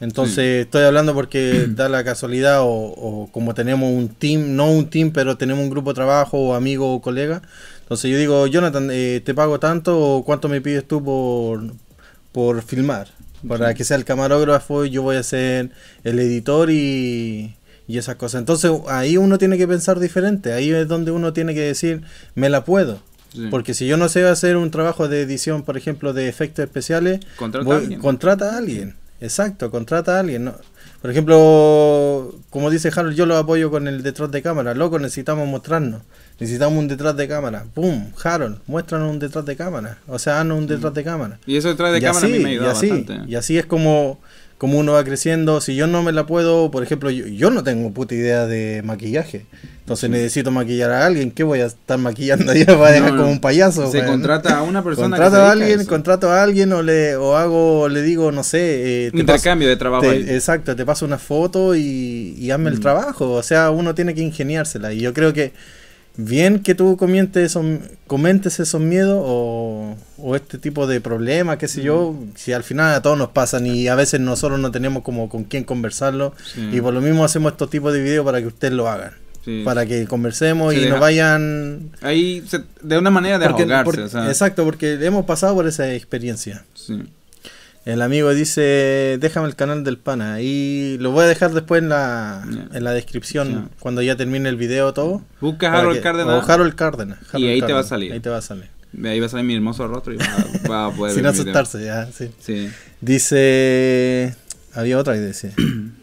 Entonces 0.02 0.66
estoy 0.66 0.84
hablando 0.84 1.14
porque 1.14 1.66
da 1.70 1.88
la 1.90 2.04
casualidad 2.04 2.62
o, 2.62 2.68
o 2.68 3.30
como 3.32 3.54
tenemos 3.54 3.90
un 3.92 4.10
team, 4.10 4.56
no 4.56 4.70
un 4.72 4.90
team, 4.90 5.12
pero 5.12 5.38
tenemos 5.38 5.64
un 5.64 5.70
grupo 5.70 5.92
de 5.92 5.96
trabajo 5.96 6.38
o 6.40 6.54
amigo 6.54 6.94
o 6.94 7.02
colega. 7.02 7.42
Entonces 7.82 8.12
yo 8.12 8.18
digo, 8.18 8.46
Jonathan, 8.48 8.90
eh, 8.92 9.22
¿te 9.24 9.34
pago 9.34 9.60
tanto 9.60 10.00
o 10.00 10.26
cuánto 10.26 10.50
me 10.50 10.60
pides 10.62 10.86
tú 10.88 11.04
por, 11.04 11.64
por 12.32 12.62
filmar? 12.64 13.08
Para 13.48 13.70
Sí. 13.70 13.76
que 13.76 13.84
sea 13.84 13.98
el 13.98 14.06
camarógrafo 14.06 14.86
y 14.86 14.90
yo 14.90 15.04
voy 15.04 15.18
a 15.18 15.24
ser 15.24 15.70
el 16.04 16.18
editor 16.20 16.72
y, 16.72 17.56
y 17.88 17.98
esas 18.00 18.16
cosas. 18.16 18.40
Entonces 18.40 18.72
ahí 18.88 19.18
uno 19.18 19.38
tiene 19.38 19.58
que 19.58 19.68
pensar 19.68 20.00
diferente. 20.00 20.52
Ahí 20.52 20.72
es 20.72 20.88
donde 20.88 21.12
uno 21.12 21.32
tiene 21.32 21.54
que 21.54 21.62
decir, 21.62 22.02
me 22.34 22.50
la 22.50 22.66
puedo. 22.66 23.00
Sí. 23.34 23.48
Porque 23.52 23.74
si 23.76 23.86
yo 23.86 23.98
no 23.98 24.10
sé 24.10 24.26
hacer 24.28 24.58
un 24.58 24.72
trabajo 24.72 25.08
de 25.08 25.22
edición, 25.22 25.62
por 25.64 25.78
ejemplo, 25.78 26.12
de 26.14 26.28
efectos 26.28 26.64
especiales, 26.66 27.20
Contrata 27.38 27.66
voy- 27.66 27.76
a 27.76 27.80
alguien. 27.80 28.00
contrata 28.00 28.56
a 28.56 28.58
alguien. 28.58 28.96
Exacto, 29.26 29.70
contrata 29.72 30.16
a 30.16 30.20
alguien. 30.22 30.46
¿no? 30.46 30.56
Por 31.02 31.12
ejemplo, 31.12 32.34
como 32.50 32.70
dice 32.70 32.92
Harold, 32.96 33.16
yo 33.16 33.26
lo 33.26 33.38
apoyo 33.38 33.70
con 33.70 33.88
el 33.88 34.02
detrás 34.02 34.32
de 34.32 34.42
cámara. 34.42 34.74
Loco, 34.74 34.98
necesitamos 34.98 35.48
mostrarnos. 35.48 36.02
Necesitamos 36.40 36.80
un 36.80 36.88
detrás 36.88 37.16
de 37.16 37.28
cámara. 37.28 37.66
¡Pum! 37.74 38.12
Harold, 38.24 38.58
muéstranos 38.68 39.12
un 39.12 39.20
detrás 39.20 39.46
de 39.46 39.56
cámara. 39.56 40.00
O 40.08 40.20
sea, 40.20 40.42
haznos 40.42 40.58
un 40.58 40.68
detrás 40.68 40.94
de 40.94 41.04
cámara. 41.04 41.40
Y 41.46 41.58
eso 41.58 41.70
detrás 41.70 41.92
de 41.94 42.00
y 42.00 42.02
cámara 42.02 42.26
así, 42.26 42.34
a 42.34 42.38
mí 42.38 42.44
me 42.44 42.50
ayuda 42.50 42.66
y 42.66 42.70
así, 42.70 42.90
bastante. 42.90 43.32
y 43.32 43.36
así 43.36 43.58
es 43.58 43.66
como, 43.66 44.20
como 44.58 44.80
uno 44.80 44.94
va 44.94 45.04
creciendo. 45.04 45.60
Si 45.62 45.76
yo 45.76 45.86
no 45.88 46.02
me 46.04 46.12
la 46.12 46.26
puedo, 46.26 46.72
por 46.72 46.82
ejemplo, 46.84 47.10
yo, 47.10 47.28
yo 47.28 47.50
no 47.52 47.64
tengo 47.64 47.92
puta 47.92 48.16
idea 48.16 48.46
de 48.48 48.82
maquillaje. 48.84 49.46
Entonces 49.80 50.10
necesito 50.10 50.50
maquillar 50.50 50.90
a 50.92 51.06
alguien. 51.06 51.30
¿Qué 51.30 51.44
voy 51.44 51.60
a 51.60 51.68
estar 51.68 52.00
maquillando 52.00 52.54
yo? 52.56 52.80
¿Va 52.80 52.88
a 52.88 52.92
dejar 52.92 53.12
No, 53.14 53.18
como 53.20 53.32
un 53.32 53.40
payaso? 53.40 53.92
Se 53.92 54.04
contrata 54.06 54.58
a 54.58 54.64
una 54.64 54.84
persona 54.84 55.10
contrato 55.18 55.32
que 55.32 55.38
se 55.38 55.42
a 55.44 55.52
alguien, 55.52 55.86
contrato 55.86 56.32
a 56.32 56.42
alguien 56.42 56.74
o 56.74 56.82
le 56.82 57.16
o 57.18 57.36
hago, 57.38 57.88
le 57.88 58.02
digo, 58.02 58.32
no 58.32 58.44
sé, 58.44 59.06
eh, 59.08 59.12
intercambio 59.14 59.68
de 59.68 59.76
trabajo 59.78 60.02
te- 60.04 60.10
ahí. 60.10 60.26
exacto, 60.30 60.76
te 60.76 60.86
paso 60.86 61.06
una 61.06 61.20
foto 61.20 61.76
y, 61.76 62.36
y 62.40 62.50
hazme 62.50 62.72
el 62.72 62.78
Mm. 62.78 62.82
trabajo. 62.82 63.32
O 63.34 63.44
sea, 63.44 63.70
uno 63.70 63.94
tiene 63.94 64.16
que 64.16 64.22
ingeniársela. 64.22 64.92
Y 64.92 65.02
yo 65.02 65.14
creo 65.14 65.34
que 65.34 65.54
bien 66.18 66.60
que 66.60 66.76
tú 66.76 66.98
comentes 66.98 67.44
esos, 67.52 67.66
comentes 68.08 68.60
esos 68.60 68.80
miedos 68.82 69.22
o, 69.26 69.96
o 70.18 70.36
este 70.36 70.58
tipo 70.58 70.88
de 70.88 71.02
problemas, 71.02 71.58
qué 71.58 71.68
sé 71.68 71.82
yo, 71.84 72.16
si 72.36 72.54
al 72.54 72.64
final 72.64 72.94
a 72.94 73.02
todos 73.02 73.18
nos 73.18 73.30
pasan 73.30 73.66
y 73.68 73.88
a 73.88 73.96
veces 73.96 74.20
nosotros 74.20 74.60
no 74.60 74.72
tenemos 74.72 75.04
como 75.04 75.28
con 75.30 75.44
quién 75.44 75.64
conversarlo. 75.64 76.34
Sí. 76.54 76.70
Y 76.72 76.82
por 76.82 76.94
lo 76.94 77.02
mismo 77.02 77.24
hacemos 77.26 77.52
estos 77.54 77.70
tipos 77.70 77.94
de 77.94 78.02
videos 78.02 78.26
para 78.26 78.40
que 78.42 78.48
ustedes 78.48 78.74
lo 78.74 78.88
hagan. 78.90 79.12
Sí. 79.44 79.62
Para 79.64 79.86
que 79.86 80.06
conversemos 80.08 80.74
Se 80.74 80.80
y 80.80 80.84
deja- 80.86 80.96
no 80.96 81.00
vayan... 81.02 81.92
Ahí, 82.02 82.44
se- 82.48 82.64
de 82.82 82.98
una 82.98 83.12
manera 83.12 83.38
de 83.38 83.46
porque- 83.48 83.64
ahogarse. 83.64 83.84
porque- 83.86 84.02
o 84.04 84.10
sea, 84.10 84.28
Exacto, 84.28 84.64
porque 84.66 84.94
hemos 85.06 85.26
pasado 85.26 85.54
por 85.54 85.68
esa 85.68 85.94
experiencia. 85.94 86.66
sí. 86.74 87.04
El 87.86 88.02
amigo 88.02 88.34
dice, 88.34 89.18
déjame 89.22 89.48
el 89.48 89.56
canal 89.56 89.84
del 89.84 89.98
pana. 90.00 90.42
Y 90.42 90.98
lo 91.00 91.12
voy 91.12 91.24
a 91.26 91.28
dejar 91.28 91.54
después 91.54 91.84
en 91.84 91.90
la, 91.90 92.44
en 92.74 92.84
la 92.84 92.92
descripción, 92.94 93.70
cuando 93.80 94.02
ya 94.02 94.16
termine 94.16 94.50
el 94.50 94.56
video 94.56 94.92
todo. 94.94 95.22
Busca 95.40 95.72
Harold 95.72 95.98
que- 95.98 96.02
Cárdenas. 96.02 96.44
O 96.48 96.52
Harold 96.52 96.74
Cárdenas. 96.76 97.20
Y 97.36 97.46
ahí 97.48 97.62
te 97.62 97.74
va 97.74 97.82
a 97.82 97.84
salir. 97.84 98.12
Ahí 98.12 98.20
te 98.20 98.30
va 98.30 98.38
a 98.38 98.42
salir. 98.42 98.70
Ahí 99.04 99.20
va 99.20 99.26
a 99.28 99.30
salir 99.30 99.46
mi 99.46 99.54
hermoso 99.56 99.88
rostro 99.88 100.14
y 100.14 100.18
va, 100.18 100.26
va 100.70 100.86
a 100.88 100.92
poder 100.92 101.14
Sin 101.14 101.22
video. 101.24 101.32
asustarse, 101.32 101.84
ya, 101.86 102.10
sí. 102.12 102.32
Sí. 102.40 102.70
Dice, 103.02 104.36
había 104.74 104.98
otra 104.98 105.14
que 105.16 105.22
dice, 105.22 105.52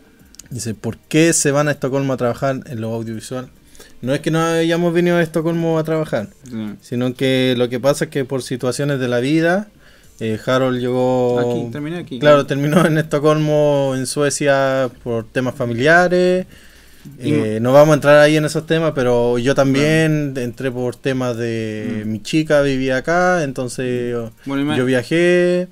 dice, 0.51 0.75
¿por 0.75 0.99
qué 0.99 1.33
se 1.33 1.51
van 1.51 1.69
a 1.69 1.73
Estocolmo 1.73 2.13
a 2.13 2.17
trabajar 2.17 2.61
en 2.67 2.81
lo 2.81 2.93
audiovisual? 2.95 3.49
No 4.03 4.13
es 4.15 4.21
que 4.21 4.31
no 4.31 4.43
hayamos 4.45 4.93
venido 4.93 5.17
a 5.17 5.23
Estocolmo 5.23 5.79
a 5.79 5.85
trabajar, 5.85 6.29
sí. 6.49 6.75
sino 6.81 7.15
que 7.15 7.55
lo 7.57 7.69
que 7.69 7.81
pasa 7.81 8.05
es 8.05 8.11
que 8.11 8.25
por 8.25 8.43
situaciones 8.43 8.99
de 9.01 9.09
la 9.09 9.21
vida, 9.21 9.69
eh, 10.25 10.39
Harold 10.47 10.79
llegó... 10.81 11.39
Aquí, 11.41 11.73
terminé 11.73 11.99
aquí. 11.99 12.19
Claro, 12.19 12.47
terminó 12.47 12.85
en 12.87 12.99
Estocolmo, 12.99 13.95
en 13.97 14.07
Suecia, 14.07 14.89
por 15.03 15.25
temas 15.25 15.55
familiares. 15.55 16.47
Eh, 17.19 17.59
no 17.61 17.73
vamos 17.73 17.93
a 17.93 17.95
entrar 17.95 18.19
ahí 18.19 18.37
en 18.37 18.45
esos 18.45 18.65
temas, 18.65 18.93
pero 18.95 19.37
yo 19.39 19.57
también 19.57 20.35
entré 20.37 20.71
por 20.71 20.95
temas 20.95 21.37
de 21.37 22.03
Mm. 22.05 22.09
mi 22.13 22.23
chica 22.23 22.63
vivía 22.63 22.99
acá, 22.99 23.43
entonces 23.43 24.15
Bueno, 24.47 24.63
y 24.63 24.67
me- 24.67 24.77
yo 24.77 24.85
viajé 24.85 25.67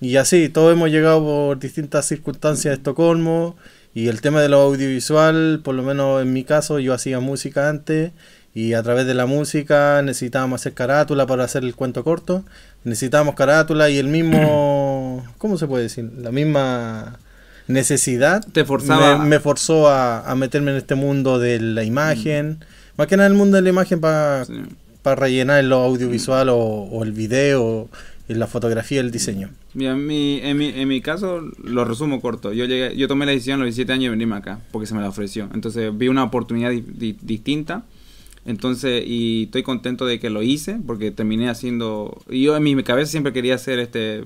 y 0.00 0.16
así, 0.16 0.48
todos 0.48 0.72
hemos 0.72 0.90
llegado 0.90 1.20
por 1.22 1.58
distintas 1.58 2.06
circunstancias 2.06 2.72
a 2.72 2.76
Estocolmo 2.76 3.56
y 3.94 4.08
el 4.08 4.22
tema 4.22 4.40
de 4.40 4.48
lo 4.48 4.60
audiovisual, 4.62 5.60
por 5.62 5.74
lo 5.74 5.82
menos 5.82 6.22
en 6.22 6.32
mi 6.32 6.44
caso, 6.44 6.78
yo 6.78 6.94
hacía 6.94 7.20
música 7.20 7.68
antes 7.68 8.12
y 8.54 8.72
a 8.72 8.82
través 8.82 9.04
de 9.06 9.12
la 9.14 9.26
música 9.26 10.00
necesitábamos 10.02 10.62
hacer 10.62 10.72
carátula 10.72 11.26
para 11.26 11.44
hacer 11.44 11.62
el 11.62 11.74
cuento 11.76 12.02
corto, 12.04 12.42
necesitábamos 12.84 13.34
carátula 13.34 13.90
y 13.90 13.98
el 13.98 14.08
mismo, 14.08 15.24
¿cómo 15.38 15.58
se 15.58 15.66
puede 15.66 15.84
decir? 15.84 16.10
La 16.18 16.30
misma 16.32 17.18
necesidad 17.68 18.44
Te 18.52 18.64
forzaba- 18.64 19.18
me, 19.18 19.26
me 19.26 19.40
forzó 19.40 19.88
a, 19.88 20.28
a 20.30 20.34
meterme 20.34 20.70
en 20.72 20.76
este 20.78 20.94
mundo 20.94 21.38
de 21.38 21.60
la 21.60 21.84
imagen, 21.84 22.58
más 22.96 23.06
que 23.06 23.16
nada 23.16 23.28
el 23.28 23.34
mundo 23.34 23.56
de 23.56 23.62
la 23.62 23.68
imagen 23.70 24.00
para 24.00 24.44
sí. 24.44 24.54
para 25.02 25.16
rellenar 25.16 25.64
lo 25.64 25.76
audiovisual 25.76 26.48
o, 26.50 26.56
o 26.58 27.04
el 27.04 27.12
video, 27.12 27.88
y 28.28 28.34
la 28.34 28.46
fotografía 28.46 28.98
y 28.98 29.00
el 29.00 29.10
diseño. 29.10 29.50
Mira, 29.74 29.92
en 29.92 30.06
mi, 30.06 30.40
en, 30.42 30.56
mi, 30.56 30.68
en 30.68 30.86
mi 30.86 31.00
caso, 31.00 31.40
lo 31.64 31.84
resumo 31.84 32.20
corto. 32.20 32.52
Yo 32.52 32.64
llegué, 32.64 32.96
yo 32.96 33.08
tomé 33.08 33.24
la 33.26 33.32
decisión 33.32 33.54
a 33.60 33.64
los 33.64 33.74
17 33.74 33.92
años 33.92 34.04
de 34.04 34.10
venirme 34.10 34.36
acá, 34.36 34.60
porque 34.72 34.86
se 34.86 34.94
me 34.94 35.00
la 35.00 35.08
ofreció. 35.08 35.48
Entonces 35.54 35.90
vi 35.96 36.06
una 36.08 36.22
oportunidad 36.22 36.70
di- 36.70 36.84
di- 36.86 37.16
distinta. 37.22 37.82
Entonces, 38.46 39.04
y 39.06 39.44
estoy 39.44 39.62
contento 39.62 40.06
de 40.06 40.18
que 40.18 40.30
lo 40.30 40.42
hice, 40.42 40.78
porque 40.86 41.10
terminé 41.10 41.48
haciendo... 41.50 42.20
y 42.30 42.42
Yo 42.42 42.56
en 42.56 42.62
mi 42.62 42.82
cabeza 42.82 43.10
siempre 43.10 43.32
quería 43.32 43.54
hacer 43.54 43.78
este, 43.78 44.24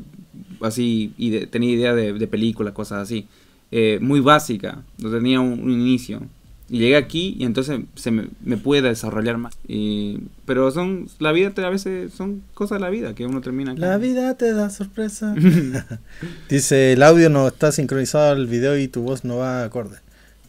así, 0.60 1.12
y 1.18 1.30
de- 1.30 1.46
tenía 1.46 1.70
idea 1.72 1.94
de, 1.94 2.12
de 2.12 2.26
películas, 2.26 2.72
cosas 2.74 3.02
así. 3.02 3.26
eh, 3.72 3.98
muy 4.00 4.20
básica, 4.20 4.82
no 4.98 5.10
tenía 5.10 5.40
un, 5.40 5.60
un 5.60 5.70
inicio. 5.70 6.22
Y 6.70 6.78
llegué 6.78 6.96
aquí 6.96 7.36
y 7.38 7.44
entonces 7.44 7.80
se 7.94 8.10
me, 8.10 8.28
me 8.42 8.56
pude 8.56 8.80
desarrollar 8.80 9.36
más. 9.36 9.54
Y, 9.68 10.20
pero 10.46 10.70
son, 10.70 11.08
la 11.18 11.30
vida 11.32 11.50
te- 11.50 11.62
a 11.64 11.68
veces 11.68 12.12
son 12.14 12.42
cosas 12.54 12.76
de 12.76 12.80
la 12.80 12.90
vida 12.90 13.14
que 13.14 13.26
uno 13.26 13.40
termina 13.42 13.72
acá. 13.72 13.80
La 13.80 13.98
vida 13.98 14.34
te 14.38 14.52
da 14.54 14.70
sorpresa. 14.70 15.34
Dice, 16.48 16.92
el 16.92 17.02
audio 17.02 17.28
no 17.30 17.48
está 17.48 17.72
sincronizado 17.72 18.32
al 18.32 18.46
video 18.46 18.78
y 18.78 18.88
tu 18.88 19.02
voz 19.02 19.24
no 19.24 19.36
va 19.38 19.64
acorde. 19.64 19.98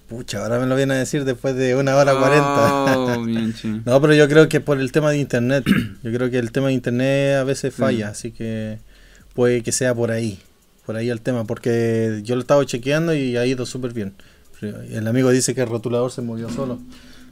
Pucha, 0.08 0.44
ahora 0.44 0.60
me 0.60 0.68
lo 0.68 0.76
viene 0.76 0.94
a 0.94 0.98
decir 0.98 1.26
después 1.26 1.56
de 1.56 1.76
una 1.76 1.96
hora 1.96 2.16
cuarenta. 2.16 2.98
Oh, 2.98 3.24
bien 3.26 3.54
chido. 3.54 3.80
No, 3.86 4.00
pero 4.02 4.14
yo 4.14 4.28
creo 4.28 4.48
que 4.48 4.60
por 4.60 4.80
el 4.80 4.92
tema 4.92 5.12
de 5.12 5.18
internet. 5.18 5.66
Yo 6.04 6.12
creo 6.14 6.30
que 6.30 6.38
el 6.38 6.52
tema 6.52 6.68
de 6.68 6.74
internet 6.74 7.38
a 7.38 7.44
veces 7.44 7.74
falla, 7.74 8.10
así 8.10 8.32
que 8.32 8.78
puede 9.34 9.64
que 9.64 9.72
sea 9.72 9.96
por 9.96 10.12
ahí. 10.12 10.40
Por 10.86 10.96
ahí 10.96 11.10
el 11.10 11.22
tema, 11.22 11.46
porque 11.46 12.22
yo 12.24 12.36
lo 12.36 12.42
estaba 12.42 12.64
chequeando 12.64 13.16
y 13.16 13.38
ha 13.38 13.46
ido 13.48 13.66
súper 13.66 13.92
bien. 13.92 14.14
El 14.62 15.08
amigo 15.08 15.32
dice 15.32 15.56
que 15.56 15.62
el 15.62 15.68
rotulador 15.68 16.12
se 16.12 16.22
movió 16.22 16.50
solo. 16.50 16.80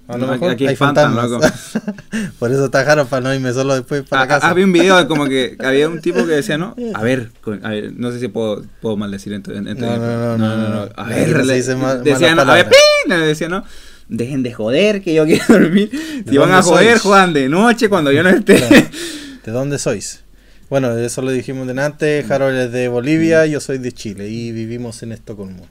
A 0.08 0.18
lo 0.18 0.26
No, 0.28 0.34
mejor 0.34 0.52
aquí 0.52 0.68
hay 0.68 0.74
espantan, 0.74 1.16
fantasmas. 1.16 1.72
por 2.40 2.52
eso 2.52 2.70
tajaron 2.70 3.08
para 3.08 3.22
no 3.22 3.34
irme 3.34 3.54
solo 3.54 3.74
después 3.74 4.04
para 4.04 4.24
Ah, 4.24 4.28
casa. 4.28 4.48
ah, 4.48 4.50
había 4.50 4.66
un 4.66 4.74
video 4.74 4.98
de 4.98 5.08
como 5.08 5.26
que 5.28 5.56
había 5.64 5.88
un 5.88 6.02
tipo 6.02 6.20
que 6.26 6.34
decía, 6.34 6.58
¿no? 6.58 6.76
A 6.94 7.02
ver, 7.02 7.32
a 7.64 7.70
ver, 7.70 7.94
no 7.96 8.12
sé 8.12 8.20
si 8.20 8.28
puedo, 8.28 8.66
puedo 8.82 8.98
maldecir 8.98 9.32
entre, 9.34 9.58
entre- 9.58 9.76
No, 9.76 9.96
no, 9.98 10.38
no, 10.38 10.58
no, 10.58 10.70
no. 10.70 10.90
A 10.98 11.04
No, 11.04 11.10
ver, 11.10 11.30
no 11.38 11.44
le- 11.44 11.56
dice 11.56 11.76
ma- 11.76 11.96
decía, 11.96 12.36
no, 12.36 12.42
a 12.42 12.54
ver. 12.56 12.66
¡pin! 12.68 13.10
Le 13.18 13.18
decía, 13.26 13.48
¿no? 13.48 13.64
Dejen 14.10 14.44
de 14.44 14.52
joder, 14.54 15.02
que 15.02 15.14
yo 15.14 15.26
quiero 15.26 15.46
dormir. 15.48 15.90
Si 16.30 16.38
van 16.38 16.52
a 16.52 16.62
joder, 16.62 17.00
juegan 17.00 17.32
de 17.34 17.48
noche 17.48 17.88
cuando 17.88 18.12
yo 18.12 18.22
no 18.24 18.30
esté. 18.30 18.58
Claro. 18.58 18.86
¿De 19.46 19.52
dónde 19.54 19.80
sois? 19.80 20.20
Bueno, 20.70 20.98
eso 20.98 21.22
lo 21.22 21.32
dijimos 21.32 21.66
delante. 21.68 22.26
Harold 22.30 22.58
es 22.58 22.72
de 22.74 22.90
Bolivia, 22.90 23.46
yo 23.46 23.60
soy 23.62 23.78
de 23.78 23.92
Chile 23.94 24.28
y 24.28 24.52
vivimos 24.52 25.02
en 25.04 25.14
Estocolmo. 25.14 25.66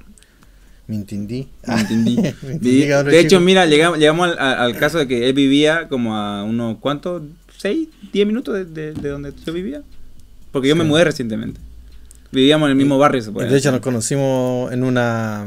¿Me 0.89 0.97
entendí? 0.97 1.49
No 1.67 1.79
entendí. 1.79 2.17
Me 2.17 2.29
entendí, 2.53 2.81
de 3.11 3.21
hecho, 3.21 3.41
mira, 3.41 3.67
llegamos, 3.67 3.99
llegamos 3.99 4.37
al, 4.39 4.77
caso 4.77 4.99
de 4.99 5.07
que 5.09 5.27
él 5.29 5.33
vivía 5.33 5.89
como 5.89 6.17
a 6.17 6.43
unos, 6.45 6.79
¿cuántos? 6.81 7.23
¿Seis? 7.57 7.89
¿Diez 8.13 8.27
minutos 8.27 8.55
de, 8.55 8.65
de- 8.65 8.93
de 8.93 9.09
donde 9.09 9.33
yo 9.47 9.53
vivía? 9.53 9.83
Porque 10.51 10.69
yo 10.69 10.77
me 10.77 10.85
mudé 10.85 11.05
recientemente. 11.05 11.61
Vivíamos 12.33 12.67
en 12.67 12.71
el 12.71 12.77
mismo 12.77 12.99
barrio, 12.99 13.23
se 13.23 13.31
puede 13.31 13.49
de 13.49 13.57
hecho, 13.59 13.71
nos 13.71 13.81
conocimos 13.81 14.73
en 14.73 14.83
una 14.85 15.47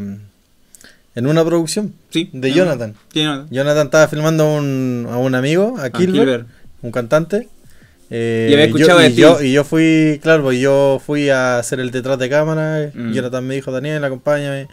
en 1.16 1.28
una 1.28 1.46
producción 1.46 1.94
Sí. 2.10 2.30
de 2.34 2.50
no, 2.50 2.56
Jonathan. 2.56 2.94
Sí, 3.14 3.22
Jonathan. 3.22 3.48
Jonathan 3.50 3.86
estaba 3.88 4.08
filmando 4.08 4.54
un- 4.56 5.08
a 5.10 5.18
un 5.18 5.34
amigo, 5.36 5.76
a 5.78 5.86
Ah, 5.86 5.90
Kilber, 5.90 6.14
Kilber. 6.22 6.46
un 6.82 6.92
cantante. 6.92 7.48
Eh, 8.10 8.48
Y 8.50 8.54
había 8.54 8.66
escuchado 8.66 9.00
yo, 9.00 9.04
de 9.04 9.08
y 9.10 9.16
ti. 9.16 9.22
yo, 9.22 9.42
y 9.42 9.52
yo 9.54 9.64
fui, 9.64 10.20
claro, 10.22 10.44
pues 10.44 10.60
yo 10.60 11.02
fui 11.04 11.30
a 11.30 11.58
hacer 11.58 11.80
el 11.80 11.90
detrás 11.92 12.20
de 12.20 12.30
cámara. 12.30 12.92
Mm. 12.94 13.14
Jonathan 13.14 13.46
me 13.48 13.56
dijo, 13.56 13.72
Daniel, 13.72 14.04
acompáñame. 14.04 14.68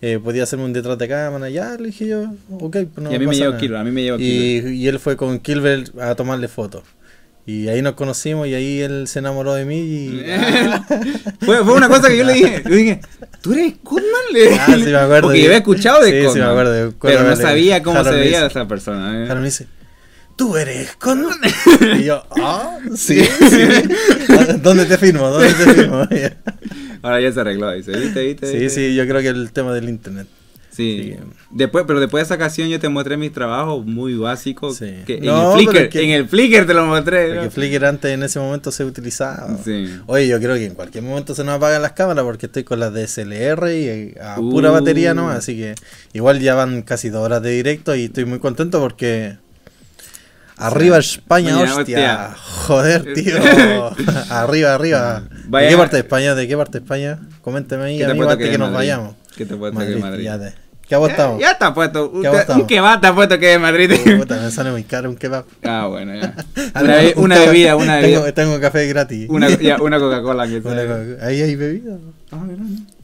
Eh, 0.00 0.20
podía 0.22 0.44
hacerme 0.44 0.64
un 0.64 0.72
detrás 0.72 0.96
de 0.98 1.08
cámara. 1.08 1.50
Ya, 1.50 1.76
le 1.76 1.86
dije 1.86 2.06
yo, 2.06 2.24
ok, 2.50 2.76
pues 2.94 2.98
no 2.98 3.10
y 3.12 3.16
a 3.16 3.18
mí 3.18 3.26
me 3.26 3.34
llevó. 3.36 3.56
Kilber, 3.56 3.78
a 3.78 3.84
mí 3.84 3.90
me 3.90 4.02
llevó 4.02 4.18
Kilber. 4.18 4.72
Y, 4.72 4.76
y 4.76 4.88
él 4.88 4.98
fue 5.00 5.16
con 5.16 5.38
Kilber 5.40 5.90
a 6.00 6.14
tomarle 6.14 6.46
fotos. 6.48 6.82
Y 7.46 7.66
ahí 7.68 7.80
nos 7.80 7.94
conocimos 7.94 8.46
y 8.46 8.54
ahí 8.54 8.80
él 8.82 9.08
se 9.08 9.20
enamoró 9.20 9.54
de 9.54 9.64
mí. 9.64 9.78
Y... 9.78 10.22
fue, 11.44 11.64
fue 11.64 11.74
una 11.74 11.88
cosa 11.88 12.08
que 12.08 12.18
yo 12.18 12.24
le 12.24 12.34
dije. 12.34 12.62
Yo 12.68 12.74
dije, 12.76 13.00
¿tú 13.40 13.52
eres 13.54 13.74
Kutman? 13.82 14.04
Le 14.32 14.54
Ah, 14.54 14.66
sí, 14.66 14.82
me 14.84 14.94
acuerdo. 14.96 15.22
Porque 15.22 15.38
yo 15.40 15.46
había 15.46 15.56
escuchado 15.58 16.02
de 16.04 16.10
Sí, 16.10 16.16
sí, 16.18 16.22
me 16.22 16.28
Kutman, 16.28 16.48
acuerdo. 16.50 16.72
de- 16.72 16.92
Pero 17.00 17.24
no 17.24 17.36
sabía 17.36 17.82
cómo 17.82 17.98
Harold 17.98 18.14
se 18.16 18.20
veía 18.20 18.46
esa 18.46 18.68
persona. 18.68 19.18
¿eh? 19.20 19.24
Harold 19.24 19.40
me 19.40 19.46
dice, 19.46 19.66
¿tú 20.38 20.56
eres 20.56 20.96
con...? 20.96 21.26
y 21.98 22.04
yo, 22.04 22.22
ah, 22.40 22.78
sí, 22.96 23.22
sí. 23.24 23.62
¿Dónde 24.62 24.86
te 24.86 24.96
firmo? 24.96 25.28
¿Dónde 25.28 25.52
te 25.52 25.74
firmo? 25.74 26.06
Ahora 27.02 27.20
ya 27.20 27.30
se 27.32 27.40
arregló, 27.40 27.70
dice. 27.72 27.92
¿Viste, 27.92 28.22
viste? 28.24 28.46
sí, 28.50 28.58
viste? 28.58 28.88
sí, 28.88 28.94
yo 28.94 29.06
creo 29.06 29.20
que 29.20 29.28
el 29.28 29.52
tema 29.52 29.72
del 29.74 29.88
internet. 29.88 30.26
Sí. 30.70 31.16
Sí. 31.16 31.16
Después, 31.50 31.84
pero 31.88 31.98
después 31.98 32.20
de 32.22 32.26
esa 32.26 32.34
ocasión 32.36 32.68
yo 32.68 32.78
te 32.78 32.88
mostré 32.88 33.16
mis 33.16 33.32
trabajos 33.32 33.84
muy 33.84 34.14
básicos. 34.14 34.76
Sí. 34.76 34.94
Que 35.06 35.20
No, 35.20 35.54
en 35.54 35.58
el 35.58 35.66
Flickr, 35.68 35.88
que- 35.88 36.02
en 36.04 36.10
el 36.10 36.28
Flickr 36.28 36.66
te 36.66 36.74
lo 36.74 36.86
mostré. 36.86 37.26
Porque 37.30 37.44
¿no? 37.46 37.50
Flickr 37.50 37.84
antes 37.84 38.12
en 38.12 38.22
ese 38.22 38.38
momento 38.38 38.70
se 38.70 38.84
utilizaba. 38.84 39.58
Sí. 39.64 39.92
Oye, 40.06 40.28
yo 40.28 40.38
creo 40.38 40.54
que 40.54 40.66
en 40.66 40.74
cualquier 40.74 41.02
momento 41.02 41.34
se 41.34 41.42
nos 41.42 41.56
apagan 41.56 41.82
las 41.82 41.92
cámaras 41.92 42.22
porque 42.24 42.46
estoy 42.46 42.62
con 42.62 42.78
las 42.78 42.92
DSLR 42.94 43.72
y 43.76 43.84
eh, 43.88 44.14
a 44.22 44.38
Uh. 44.38 44.50
pura 44.52 44.70
batería 44.70 45.14
no, 45.14 45.28
así 45.30 45.56
que 45.56 45.74
igual 46.12 46.38
ya 46.38 46.54
van 46.54 46.82
casi 46.82 47.10
dos 47.10 47.24
horas 47.24 47.42
de 47.42 47.50
directo 47.50 47.96
y 47.96 48.04
estoy 48.04 48.24
muy 48.24 48.38
contento 48.38 48.78
porque 48.78 49.36
arriba 50.58 50.98
España, 50.98 51.58
hostia. 51.58 51.76
hostia. 51.78 52.34
Joder, 52.66 53.14
tío. 53.14 53.36
arriba, 54.30 54.74
arriba. 54.74 55.22
Vaya- 55.46 55.66
¿De 55.66 55.72
qué 55.72 55.78
parte 55.78 55.96
de 55.96 56.00
España? 56.02 56.34
¿De 56.34 56.48
qué 56.48 56.56
parte 56.56 56.78
de 56.78 56.84
España? 56.84 57.18
Coménteme 57.42 57.84
ahí, 57.84 57.98
¿Qué 57.98 58.04
te 58.04 58.10
amigo, 58.10 58.30
antes 58.30 58.46
que 58.46 58.52
que 58.52 58.58
nos 58.58 58.70
Madrid? 58.70 58.76
vayamos. 58.90 59.14
¿Qué 59.36 59.46
te 59.46 59.56
puesto 59.56 59.78
que 59.80 59.86
de 59.86 59.96
Madrid? 59.96 60.24
ya 60.24 60.38
de- 60.38 60.52
¿Qué 60.88 60.94
ha 60.94 61.06
estamos? 61.06 61.38
Ya, 61.38 61.46
ya 61.48 61.52
está 61.52 61.74
puesto. 61.74 62.10
¿Qué 62.12 62.28
te- 62.46 62.52
un 62.54 62.66
kebab 62.66 62.94
está 62.94 63.14
puesto 63.14 63.38
que 63.38 63.46
de 63.48 63.58
Madrid. 63.58 63.90
Puta, 64.18 64.40
me 64.40 64.50
sale 64.50 64.70
muy 64.70 64.84
caro 64.84 65.10
un 65.10 65.16
kebab. 65.16 65.44
ah, 65.64 65.86
bueno, 65.86 66.14
ya. 66.14 66.34
Una, 66.74 66.82
no, 66.82 66.86
be- 66.86 67.12
un 67.16 67.22
una 67.24 67.38
bebida, 67.40 67.76
una 67.76 68.00
Tengo, 68.00 68.20
bebida. 68.22 68.32
tengo 68.32 68.58
café 68.60 68.86
gratis. 68.86 69.26
Una, 69.28 69.50
ya, 69.50 69.82
una 69.82 69.98
Coca-Cola 69.98 70.44
Ahí 71.22 71.42
hay 71.42 71.56
bebida. 71.56 71.96
Ah. 72.32 72.38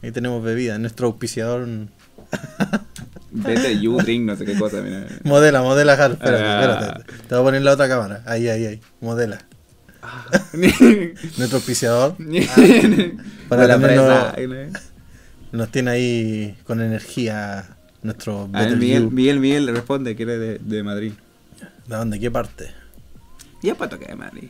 Ahí 0.01 0.11
tenemos 0.11 0.43
bebida. 0.43 0.79
Nuestro 0.79 1.05
auspiciador. 1.07 1.67
Vete, 3.35 3.79
you 3.79 3.97
drink, 3.97 4.25
no 4.25 4.35
sé 4.35 4.45
qué 4.45 4.57
cosa, 4.57 4.81
mira. 4.81 5.05
Modela, 5.23 5.61
modela. 5.61 5.93
Espérate, 5.93 6.27
Ah. 6.43 6.61
espérate. 6.61 7.13
Te 7.27 7.35
voy 7.35 7.39
a 7.41 7.43
poner 7.43 7.61
la 7.63 7.73
otra 7.73 7.87
cámara. 7.89 8.23
Ahí, 8.25 8.47
ahí, 8.47 8.65
ahí. 8.65 8.81
Modela. 9.01 9.39
Nuestro 10.53 11.57
auspiciador 11.57 12.15
Para 13.49 13.67
Para 13.67 13.67
la 13.67 13.79
presa. 13.79 14.33
nos 15.51 15.69
tiene 15.71 15.91
ahí 15.91 16.57
con 16.65 16.81
energía. 16.81 17.65
Nuestro 18.03 18.43
A 18.53 18.59
ver, 18.59 18.63
Better 18.65 18.77
Miguel. 18.77 19.11
Miguel, 19.11 19.39
Miguel 19.39 19.67
responde 19.75 20.15
que 20.15 20.23
eres 20.23 20.39
de, 20.39 20.59
de 20.59 20.83
Madrid. 20.83 21.13
¿De 21.87 21.95
dónde? 21.95 22.19
¿Qué 22.19 22.29
parte? 22.29 22.71
Ya 23.63 23.73
puesto 23.75 23.97
que 23.97 24.05
de 24.05 24.15
Madrid. 24.15 24.49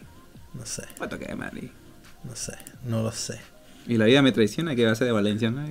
No 0.53 0.65
sé, 0.65 0.83
Puesto 0.97 1.17
que 1.19 1.25
de 1.25 1.35
Madrid. 1.35 1.69
no 2.23 2.35
sé. 2.35 2.53
No 2.85 3.01
lo 3.03 3.11
sé. 3.11 3.39
Y 3.87 3.97
la 3.97 4.05
vida 4.05 4.21
me 4.21 4.31
traiciona 4.31 4.75
que 4.75 4.85
va 4.85 4.91
a 4.91 4.95
ser 4.95 5.07
de 5.07 5.13
Valencia, 5.13 5.51
¿no? 5.51 5.65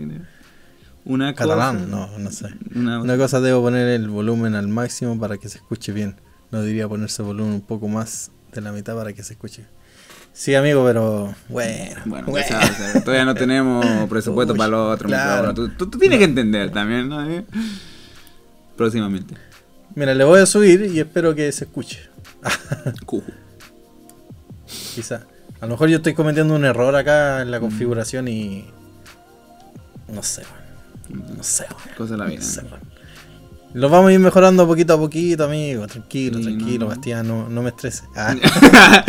Una 1.07 1.35
cosa. 1.35 1.49
Catalán, 1.49 1.91
no, 1.91 2.19
no 2.19 2.31
sé. 2.31 2.47
Una, 2.75 3.01
Una 3.03 3.17
cosa 3.19 3.41
debo 3.41 3.61
poner 3.63 3.89
el 3.89 4.09
volumen 4.09 4.55
al 4.55 4.69
máximo 4.69 5.19
para 5.19 5.37
que 5.39 5.49
se 5.49 5.59
escuche 5.59 5.93
bien. 5.93 6.17
No 6.51 6.63
diría 6.63 6.89
ponerse 6.89 7.21
el 7.23 7.27
volumen 7.27 7.53
un 7.55 7.61
poco 7.61 7.89
más 7.89 8.31
de 8.53 8.61
la 8.61 8.73
mitad 8.73 8.95
para 8.97 9.13
que 9.13 9.23
se 9.23 9.35
escuche. 9.35 9.67
Sí, 10.33 10.55
amigo, 10.55 10.85
pero 10.85 11.35
bueno. 11.49 12.01
Bueno, 12.07 12.27
bueno. 12.29 12.49
sabes, 12.49 13.05
todavía 13.05 13.25
no 13.25 13.35
tenemos 13.35 13.85
presupuesto 14.09 14.53
Uy, 14.55 14.59
para 14.59 14.71
lo 14.71 14.91
otro. 14.91 15.09
claro. 15.09 15.53
Tú, 15.55 15.69
tú- 15.71 15.89
tú 15.91 15.99
tienes 15.99 16.19
que 16.19 16.25
entender 16.25 16.71
también, 16.73 17.09
¿no? 17.09 17.29
¿Eh? 17.31 17.45
Próximamente. 18.77 19.35
Mira, 19.95 20.15
le 20.15 20.25
voy 20.25 20.41
a 20.41 20.47
subir 20.47 20.91
y 20.93 20.99
espero 21.01 21.35
que 21.35 21.53
se 21.53 21.65
escuche. 21.65 22.01
Quizá. 24.95 25.23
A 25.61 25.67
lo 25.67 25.73
mejor 25.73 25.89
yo 25.89 25.97
estoy 25.99 26.15
cometiendo 26.15 26.55
un 26.55 26.65
error 26.65 26.95
acá 26.97 27.43
en 27.43 27.51
la 27.51 27.61
configuración 27.61 28.29
y. 28.29 28.65
No 30.09 30.23
sé, 30.23 30.43
weón. 30.43 30.64
No 31.11 31.43
sé. 31.43 31.67
Cosa 31.97 32.13
de 32.15 32.19
la 32.19 32.25
vida. 32.27 32.39
No 32.39 32.45
sé. 32.45 32.63
Lo 33.75 33.89
vamos 33.89 34.11
a 34.11 34.13
ir 34.13 34.21
mejorando 34.21 34.67
poquito 34.69 34.95
a 34.95 34.99
poquito, 34.99 35.45
amigo. 35.45 35.87
Tranquilo, 35.89 36.39
Sí, 36.39 36.45
tranquilo, 36.45 36.85
no. 36.85 36.87
Bastián, 36.91 37.27
no, 37.27 37.49
no 37.49 37.61
me 37.63 37.71
estreses. 37.71 38.05
Ah, 38.15 38.35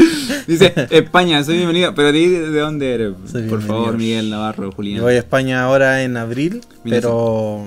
Dice, 0.47 0.73
España, 0.89 1.43
soy 1.43 1.57
bienvenido. 1.57 1.93
Pero 1.93 2.11
di 2.11 2.27
de 2.27 2.59
dónde 2.59 2.93
eres. 2.95 3.13
Soy 3.31 3.43
Por 3.43 3.59
bienvenido. 3.59 3.67
favor, 3.67 3.97
Miguel 3.97 4.30
Navarro, 4.31 4.72
Julián. 4.72 4.97
yo 4.97 5.03
voy 5.03 5.13
a 5.13 5.19
España 5.19 5.63
ahora 5.63 6.01
en 6.03 6.17
abril, 6.17 6.61
Mira, 6.84 6.97
pero. 6.97 7.65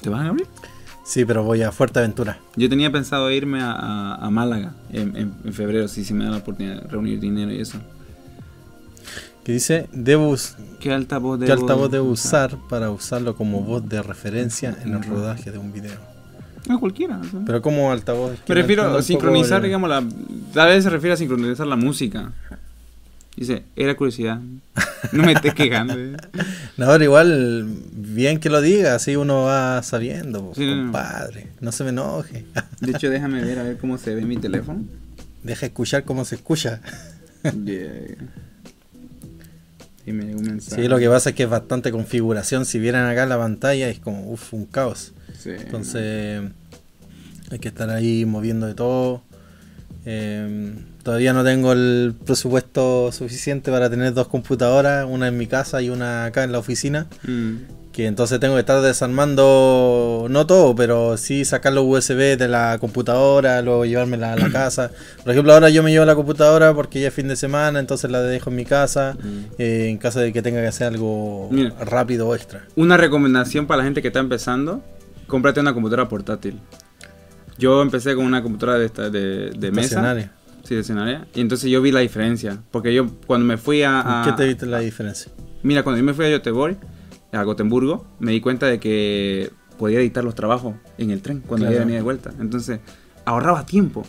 ¿Te 0.00 0.08
vas 0.08 0.20
a 0.24 0.28
abrir? 0.28 0.46
Sí, 1.04 1.24
pero 1.24 1.42
voy 1.44 1.62
a 1.62 1.72
Fuerteventura. 1.72 2.38
Yo 2.56 2.68
tenía 2.68 2.90
pensado 2.92 3.30
irme 3.30 3.60
a, 3.60 3.72
a- 3.72 4.14
a 4.14 4.30
Málaga 4.30 4.72
en, 4.92 5.16
en- 5.16 5.34
en 5.44 5.52
febrero, 5.52 5.88
si 5.88 6.04
se 6.04 6.14
me 6.14 6.24
da 6.24 6.30
la 6.30 6.36
oportunidad 6.38 6.82
de 6.82 6.88
reunir 6.88 7.18
dinero 7.20 7.52
y 7.52 7.60
eso. 7.60 7.78
Que 9.46 9.52
dice: 9.52 9.86
Debo, 9.92 10.34
¿Qué 10.80 10.92
altavoz 10.92 11.38
¿Qué 11.38 11.46
debo 11.46 11.60
altavoz 11.60 11.88
debo 11.92 12.08
usar 12.10 12.58
para 12.68 12.90
usarlo 12.90 13.36
como 13.36 13.60
voz 13.60 13.88
de 13.88 14.02
referencia 14.02 14.76
en 14.82 14.92
el 14.94 15.04
rodaje 15.04 15.52
de 15.52 15.58
un 15.58 15.72
video? 15.72 15.94
Ah, 16.68 16.78
cualquiera. 16.80 17.20
Pero 17.46 17.62
como 17.62 17.92
altavoz. 17.92 18.32
Me 18.32 18.38
no 18.48 18.54
refiero 18.56 18.82
a 18.82 19.00
sincronizar, 19.02 19.58
poco, 19.58 19.66
digamos, 19.66 19.88
la. 19.88 20.04
Tal 20.52 20.66
vez 20.70 20.82
se 20.82 20.90
refiere 20.90 21.14
a 21.14 21.16
sincronizar 21.16 21.64
la 21.64 21.76
música. 21.76 22.32
Dice, 23.36 23.62
era 23.76 23.96
curiosidad. 23.96 24.40
No 25.12 25.22
me 25.22 25.34
estés 25.34 25.54
quejando. 25.54 25.94
eh. 25.96 26.16
No, 26.76 26.88
pero 26.88 27.04
igual, 27.04 27.68
bien 27.92 28.40
que 28.40 28.50
lo 28.50 28.60
diga, 28.60 28.96
así 28.96 29.14
uno 29.14 29.42
va 29.42 29.80
sabiendo, 29.84 30.54
Sí, 30.56 30.66
no, 30.66 30.74
no. 30.74 30.82
compadre. 30.86 31.50
No 31.60 31.70
se 31.70 31.84
me 31.84 31.90
enoje. 31.90 32.46
De 32.80 32.90
hecho, 32.90 33.10
déjame 33.10 33.44
ver 33.44 33.60
a 33.60 33.62
ver 33.62 33.78
cómo 33.78 33.96
se 33.96 34.12
ve 34.12 34.22
mi 34.22 34.38
teléfono. 34.38 34.82
Deja 35.44 35.66
escuchar 35.66 36.02
cómo 36.02 36.24
se 36.24 36.34
escucha. 36.34 36.80
Yeah. 37.64 38.16
Me 40.12 40.24
mensaje. 40.24 40.82
Sí, 40.82 40.88
lo 40.88 40.98
que 40.98 41.08
pasa 41.08 41.30
es 41.30 41.36
que 41.36 41.44
es 41.44 41.48
bastante 41.48 41.90
configuración. 41.90 42.64
Si 42.64 42.78
vieran 42.78 43.06
acá 43.06 43.26
la 43.26 43.38
pantalla 43.38 43.88
es 43.88 43.98
como, 43.98 44.30
uff, 44.30 44.54
un 44.54 44.66
caos. 44.66 45.12
Sí. 45.38 45.50
Entonces 45.50 46.42
hay 47.50 47.58
que 47.58 47.68
estar 47.68 47.90
ahí 47.90 48.24
moviendo 48.24 48.66
de 48.66 48.74
todo. 48.74 49.22
Eh, 50.04 50.74
todavía 51.02 51.32
no 51.32 51.42
tengo 51.42 51.72
el 51.72 52.14
presupuesto 52.24 53.10
suficiente 53.12 53.70
para 53.70 53.90
tener 53.90 54.14
dos 54.14 54.28
computadoras, 54.28 55.06
una 55.08 55.28
en 55.28 55.36
mi 55.36 55.46
casa 55.46 55.82
y 55.82 55.88
una 55.88 56.26
acá 56.26 56.44
en 56.44 56.52
la 56.52 56.58
oficina. 56.58 57.06
Mm. 57.24 57.56
Que 57.96 58.04
entonces 58.06 58.38
tengo 58.40 58.52
que 58.56 58.60
estar 58.60 58.82
desarmando, 58.82 60.26
no 60.28 60.46
todo, 60.46 60.74
pero 60.76 61.16
sí 61.16 61.46
sacar 61.46 61.72
los 61.72 61.84
USB 61.86 62.36
de 62.36 62.46
la 62.46 62.76
computadora, 62.78 63.62
luego 63.62 63.86
llevármela 63.86 64.34
a 64.34 64.36
la 64.36 64.50
casa. 64.52 64.90
Por 65.22 65.32
ejemplo, 65.32 65.54
ahora 65.54 65.70
yo 65.70 65.82
me 65.82 65.90
llevo 65.90 66.04
la 66.04 66.14
computadora 66.14 66.74
porque 66.74 67.00
ya 67.00 67.08
es 67.08 67.14
fin 67.14 67.26
de 67.28 67.36
semana, 67.36 67.78
entonces 67.78 68.10
la 68.10 68.20
dejo 68.20 68.50
en 68.50 68.56
mi 68.56 68.64
casa, 68.66 69.16
eh, 69.58 69.86
en 69.88 69.96
caso 69.96 70.20
de 70.20 70.32
que 70.32 70.42
tenga 70.42 70.60
que 70.60 70.66
hacer 70.66 70.88
algo 70.88 71.48
Mira. 71.50 71.72
rápido 71.80 72.28
o 72.28 72.34
extra. 72.34 72.66
Una 72.76 72.98
recomendación 72.98 73.66
para 73.66 73.78
la 73.78 73.84
gente 73.84 74.02
que 74.02 74.08
está 74.08 74.20
empezando, 74.20 74.82
cómprate 75.26 75.60
una 75.60 75.72
computadora 75.72 76.06
portátil. 76.08 76.60
Yo 77.58 77.80
empecé 77.80 78.14
con 78.14 78.26
una 78.26 78.42
computadora 78.42 78.78
de, 78.78 78.84
esta, 78.86 79.08
de, 79.08 79.50
de 79.56 79.70
mesa. 79.72 80.14
Sí, 80.64 80.74
de 80.74 80.80
escenaria. 80.82 81.26
Y 81.34 81.40
entonces 81.40 81.70
yo 81.70 81.80
vi 81.80 81.92
la 81.92 82.00
diferencia. 82.00 82.58
Porque 82.70 82.92
yo 82.92 83.06
cuando 83.26 83.46
me 83.46 83.56
fui 83.56 83.82
a... 83.84 84.20
a- 84.20 84.24
¿Qué 84.26 84.32
te 84.32 84.44
viste 84.46 84.66
la 84.66 84.80
diferencia? 84.80 85.32
Mira, 85.62 85.82
cuando 85.82 85.98
yo 85.98 86.04
me 86.04 86.12
fui 86.12 86.26
a 86.26 86.28
Göteborg, 86.28 86.76
a 87.32 87.42
Gotemburgo, 87.42 88.06
me 88.18 88.32
di 88.32 88.40
cuenta 88.40 88.66
de 88.66 88.78
que 88.80 89.50
podía 89.78 90.00
editar 90.00 90.24
los 90.24 90.34
trabajos 90.34 90.74
en 90.98 91.10
el 91.10 91.20
tren 91.22 91.40
cuando 91.46 91.66
Claro. 91.66 91.74
ya 91.78 91.84
venía 91.84 91.96
de 91.96 92.02
vuelta. 92.02 92.32
Entonces, 92.40 92.80
ahorraba 93.24 93.66
tiempo. 93.66 94.04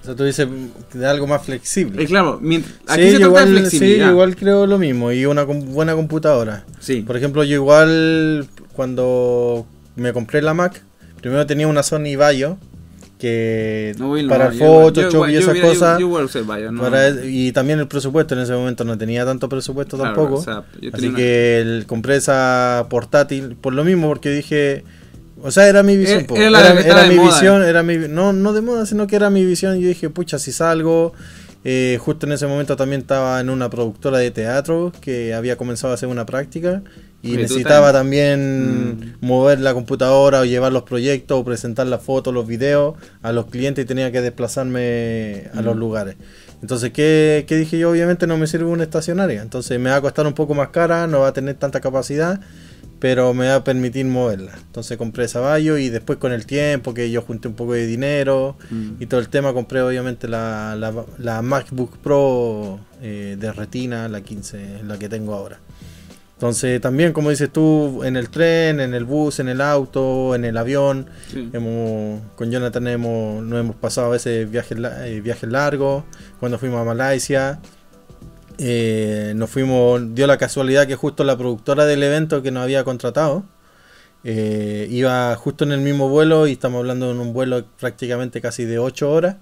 O 0.00 0.04
sea, 0.04 0.16
tú 0.16 0.24
dices 0.24 0.48
de 0.94 1.06
algo 1.06 1.26
más 1.26 1.44
flexible. 1.44 2.02
Y 2.02 2.06
claro, 2.06 2.38
mientras, 2.42 2.74
aquí 2.88 3.02
Sí, 3.02 3.10
se 3.12 3.18
de 3.18 3.24
igual, 3.24 3.46
sí, 3.48 3.52
flexibilidad. 3.52 4.06
yo 4.06 4.12
igual 4.12 4.34
creo 4.36 4.66
lo 4.66 4.78
mismo. 4.78 5.12
Y 5.12 5.26
una 5.26 5.44
com- 5.44 5.72
buena 5.74 5.94
computadora. 5.94 6.64
Sí. 6.78 7.02
Por 7.02 7.16
ejemplo, 7.18 7.44
yo 7.44 7.54
igual 7.56 8.48
cuando 8.72 9.66
me 9.96 10.12
compré 10.14 10.40
la 10.40 10.54
Mac, 10.54 10.82
primero 11.20 11.44
tenía 11.46 11.68
una 11.68 11.82
Sony 11.82 12.16
Vaio 12.16 12.56
que 13.20 13.94
No, 13.98 14.10
Will, 14.10 14.26
no, 14.26 14.30
para 14.32 14.52
igual- 14.54 15.30
y 15.30 15.36
esas 15.36 15.56
cosas. 15.58 15.98
no. 16.72 16.82
y 17.28 17.52
también 17.52 17.78
el 17.78 17.86
presupuesto 17.86 18.34
en 18.34 18.40
ese 18.40 18.52
momento 18.54 18.82
no 18.84 18.98
tenía 18.98 19.24
tanto 19.24 19.48
presupuesto 19.48 19.96
Claro, 19.96 20.14
tampoco. 20.14 20.40
o 20.40 20.42
sea, 20.42 20.64
así 20.92 21.06
una- 21.08 21.16
que 21.16 21.60
el- 21.60 21.84
compré 21.86 22.16
esa 22.16 22.86
portátil 22.90 23.54
por 23.60 23.74
lo 23.74 23.84
mismo 23.84 24.08
porque 24.08 24.30
dije, 24.30 24.82
o 25.42 25.50
sea, 25.50 25.68
era 25.68 25.82
mi 25.82 25.96
visión. 25.96 26.26
Era- 26.36 27.06
mi 27.06 27.14
moda. 27.16 27.26
visión, 27.28 27.62
era 27.62 27.82
mi 27.82 27.96
no 28.08 28.32
no 28.32 28.52
de 28.52 28.60
moda, 28.62 28.86
sino 28.86 29.06
que 29.06 29.16
era 29.16 29.30
mi 29.30 29.44
visión. 29.44 29.78
Yo 29.78 29.86
dije, 29.88 30.10
pucha, 30.10 30.38
si 30.38 30.50
salgo 30.52 31.12
eh, 31.62 31.98
justo 32.00 32.24
en 32.26 32.32
ese 32.32 32.46
momento 32.46 32.74
también 32.74 33.02
estaba 33.02 33.38
en 33.38 33.50
una 33.50 33.68
productora 33.68 34.16
de 34.16 34.30
teatro 34.30 34.92
que 35.02 35.34
había 35.34 35.56
comenzado 35.56 35.90
a 35.92 35.94
hacer 35.94 36.08
una 36.08 36.24
práctica 36.24 36.82
y 37.22 37.32
necesitaba 37.32 37.92
también. 37.92 38.98
también 38.98 39.16
mover 39.20 39.60
la 39.60 39.74
computadora 39.74 40.40
o 40.40 40.44
llevar 40.44 40.72
los 40.72 40.84
proyectos 40.84 41.38
o 41.38 41.44
presentar 41.44 41.86
las 41.86 42.02
fotos, 42.02 42.32
los 42.32 42.46
videos 42.46 42.94
a 43.22 43.32
los 43.32 43.46
clientes 43.46 43.84
y 43.84 43.86
tenía 43.88 44.10
que 44.10 44.20
desplazarme 44.20 45.48
a 45.54 45.62
los 45.62 45.76
lugares. 45.76 46.16
Entonces, 46.62 46.90
¿qué, 46.92 47.44
qué 47.48 47.56
dije 47.56 47.78
yo? 47.78 47.90
Obviamente 47.90 48.26
no 48.26 48.36
me 48.36 48.46
sirve 48.46 48.66
una 48.66 48.82
estacionaria. 48.82 49.40
Entonces 49.42 49.78
me 49.80 49.90
va 49.90 49.96
a 49.96 50.00
costar 50.00 50.26
un 50.26 50.34
poco 50.34 50.54
más 50.54 50.68
cara, 50.68 51.06
no 51.06 51.20
va 51.20 51.28
a 51.28 51.32
tener 51.32 51.54
tanta 51.56 51.80
capacidad, 51.80 52.40
pero 52.98 53.32
me 53.32 53.48
va 53.48 53.56
a 53.56 53.64
permitir 53.64 54.04
moverla. 54.04 54.52
Entonces 54.66 54.98
compré 54.98 55.24
esa 55.24 55.40
Bayo 55.40 55.78
y 55.78 55.88
después 55.88 56.18
con 56.18 56.32
el 56.32 56.44
tiempo 56.44 56.92
que 56.92 57.10
yo 57.10 57.22
junté 57.22 57.48
un 57.48 57.54
poco 57.54 57.72
de 57.72 57.86
dinero 57.86 58.56
Mm. 58.70 58.92
y 59.00 59.06
todo 59.06 59.20
el 59.20 59.28
tema, 59.30 59.54
compré 59.54 59.80
obviamente 59.80 60.28
la, 60.28 60.76
la, 60.78 60.92
la 61.18 61.40
MacBook 61.42 61.96
Pro 61.98 62.78
eh, 63.00 63.36
de 63.38 63.52
retina, 63.52 64.06
la 64.08 64.20
15, 64.20 64.82
la 64.86 64.98
que 64.98 65.08
tengo 65.08 65.34
ahora. 65.34 65.58
Entonces 66.40 66.80
también, 66.80 67.12
como 67.12 67.28
dices 67.28 67.52
tú, 67.52 68.02
en 68.02 68.16
el 68.16 68.30
tren, 68.30 68.80
en 68.80 68.94
el 68.94 69.04
bus, 69.04 69.40
en 69.40 69.50
el 69.50 69.60
auto, 69.60 70.34
en 70.34 70.46
el 70.46 70.56
avión, 70.56 71.04
Sí. 71.30 71.50
hemos, 71.52 72.22
con 72.34 72.50
Jonathan 72.50 72.86
hemos, 72.88 73.44
nos 73.44 73.60
hemos 73.60 73.76
pasado 73.76 74.06
a 74.06 74.10
veces 74.10 74.50
viajes, 74.50 74.78
eh, 75.04 75.20
viajes 75.22 75.50
largos, 75.50 76.04
cuando 76.40 76.58
fuimos 76.58 76.80
a 76.80 76.84
Malasia. 76.84 77.60
eh, 78.62 79.32
nos 79.36 79.48
fuimos, 79.50 80.14
dio 80.14 80.26
la 80.26 80.36
casualidad 80.38 80.86
que 80.86 80.94
justo 80.94 81.24
la 81.24 81.36
productora 81.36 81.84
del 81.86 82.02
evento 82.02 82.42
que 82.42 82.50
nos 82.50 82.62
había 82.62 82.84
contratado 82.84 83.42
eh, 84.24 84.86
iba 84.90 85.34
justo 85.36 85.64
en 85.64 85.72
el 85.72 85.80
mismo 85.80 86.08
vuelo 86.10 86.46
y 86.46 86.52
estamos 86.52 86.78
hablando 86.80 87.12
de 87.12 87.18
un 87.18 87.32
vuelo 87.32 87.64
prácticamente 87.78 88.40
casi 88.42 88.64
de 88.66 88.78
8 88.78 89.10
horas. 89.10 89.36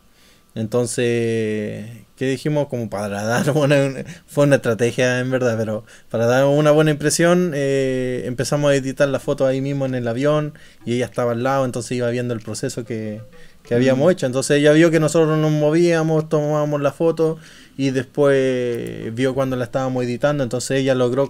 Entonces, 0.54 1.86
¿qué 2.16 2.26
dijimos? 2.28 2.68
Como 2.68 2.88
para 2.90 3.08
dar 3.24 3.50
una, 3.50 4.04
fue 4.26 4.44
una 4.44 4.56
estrategia 4.56 5.20
en 5.20 5.30
verdad, 5.30 5.56
pero 5.58 5.84
para 6.10 6.26
dar 6.26 6.44
una 6.46 6.70
buena 6.70 6.90
impresión, 6.90 7.52
eh, 7.54 8.22
empezamos 8.26 8.70
a 8.70 8.74
editar 8.74 9.08
la 9.08 9.20
foto 9.20 9.46
ahí 9.46 9.60
mismo 9.60 9.86
en 9.86 9.94
el 9.94 10.06
avión 10.08 10.54
y 10.84 10.94
ella 10.94 11.04
estaba 11.06 11.32
al 11.32 11.42
lado, 11.42 11.64
entonces 11.64 11.92
iba 11.92 12.08
viendo 12.10 12.34
el 12.34 12.40
proceso 12.40 12.84
que, 12.84 13.20
que 13.64 13.74
habíamos 13.74 14.06
Mm. 14.06 14.10
hecho. 14.10 14.26
Entonces 14.26 14.58
ella 14.58 14.72
vio 14.72 14.90
que 14.90 15.00
nosotros 15.00 15.36
nos 15.38 15.50
movíamos, 15.50 16.28
tomábamos 16.28 16.80
la 16.80 16.92
foto 16.92 17.38
y 17.76 17.90
después 17.90 19.14
vio 19.14 19.34
cuando 19.34 19.56
la 19.56 19.64
estábamos 19.64 20.04
editando, 20.04 20.42
entonces 20.44 20.80
ella 20.80 20.94
logró... 20.94 21.28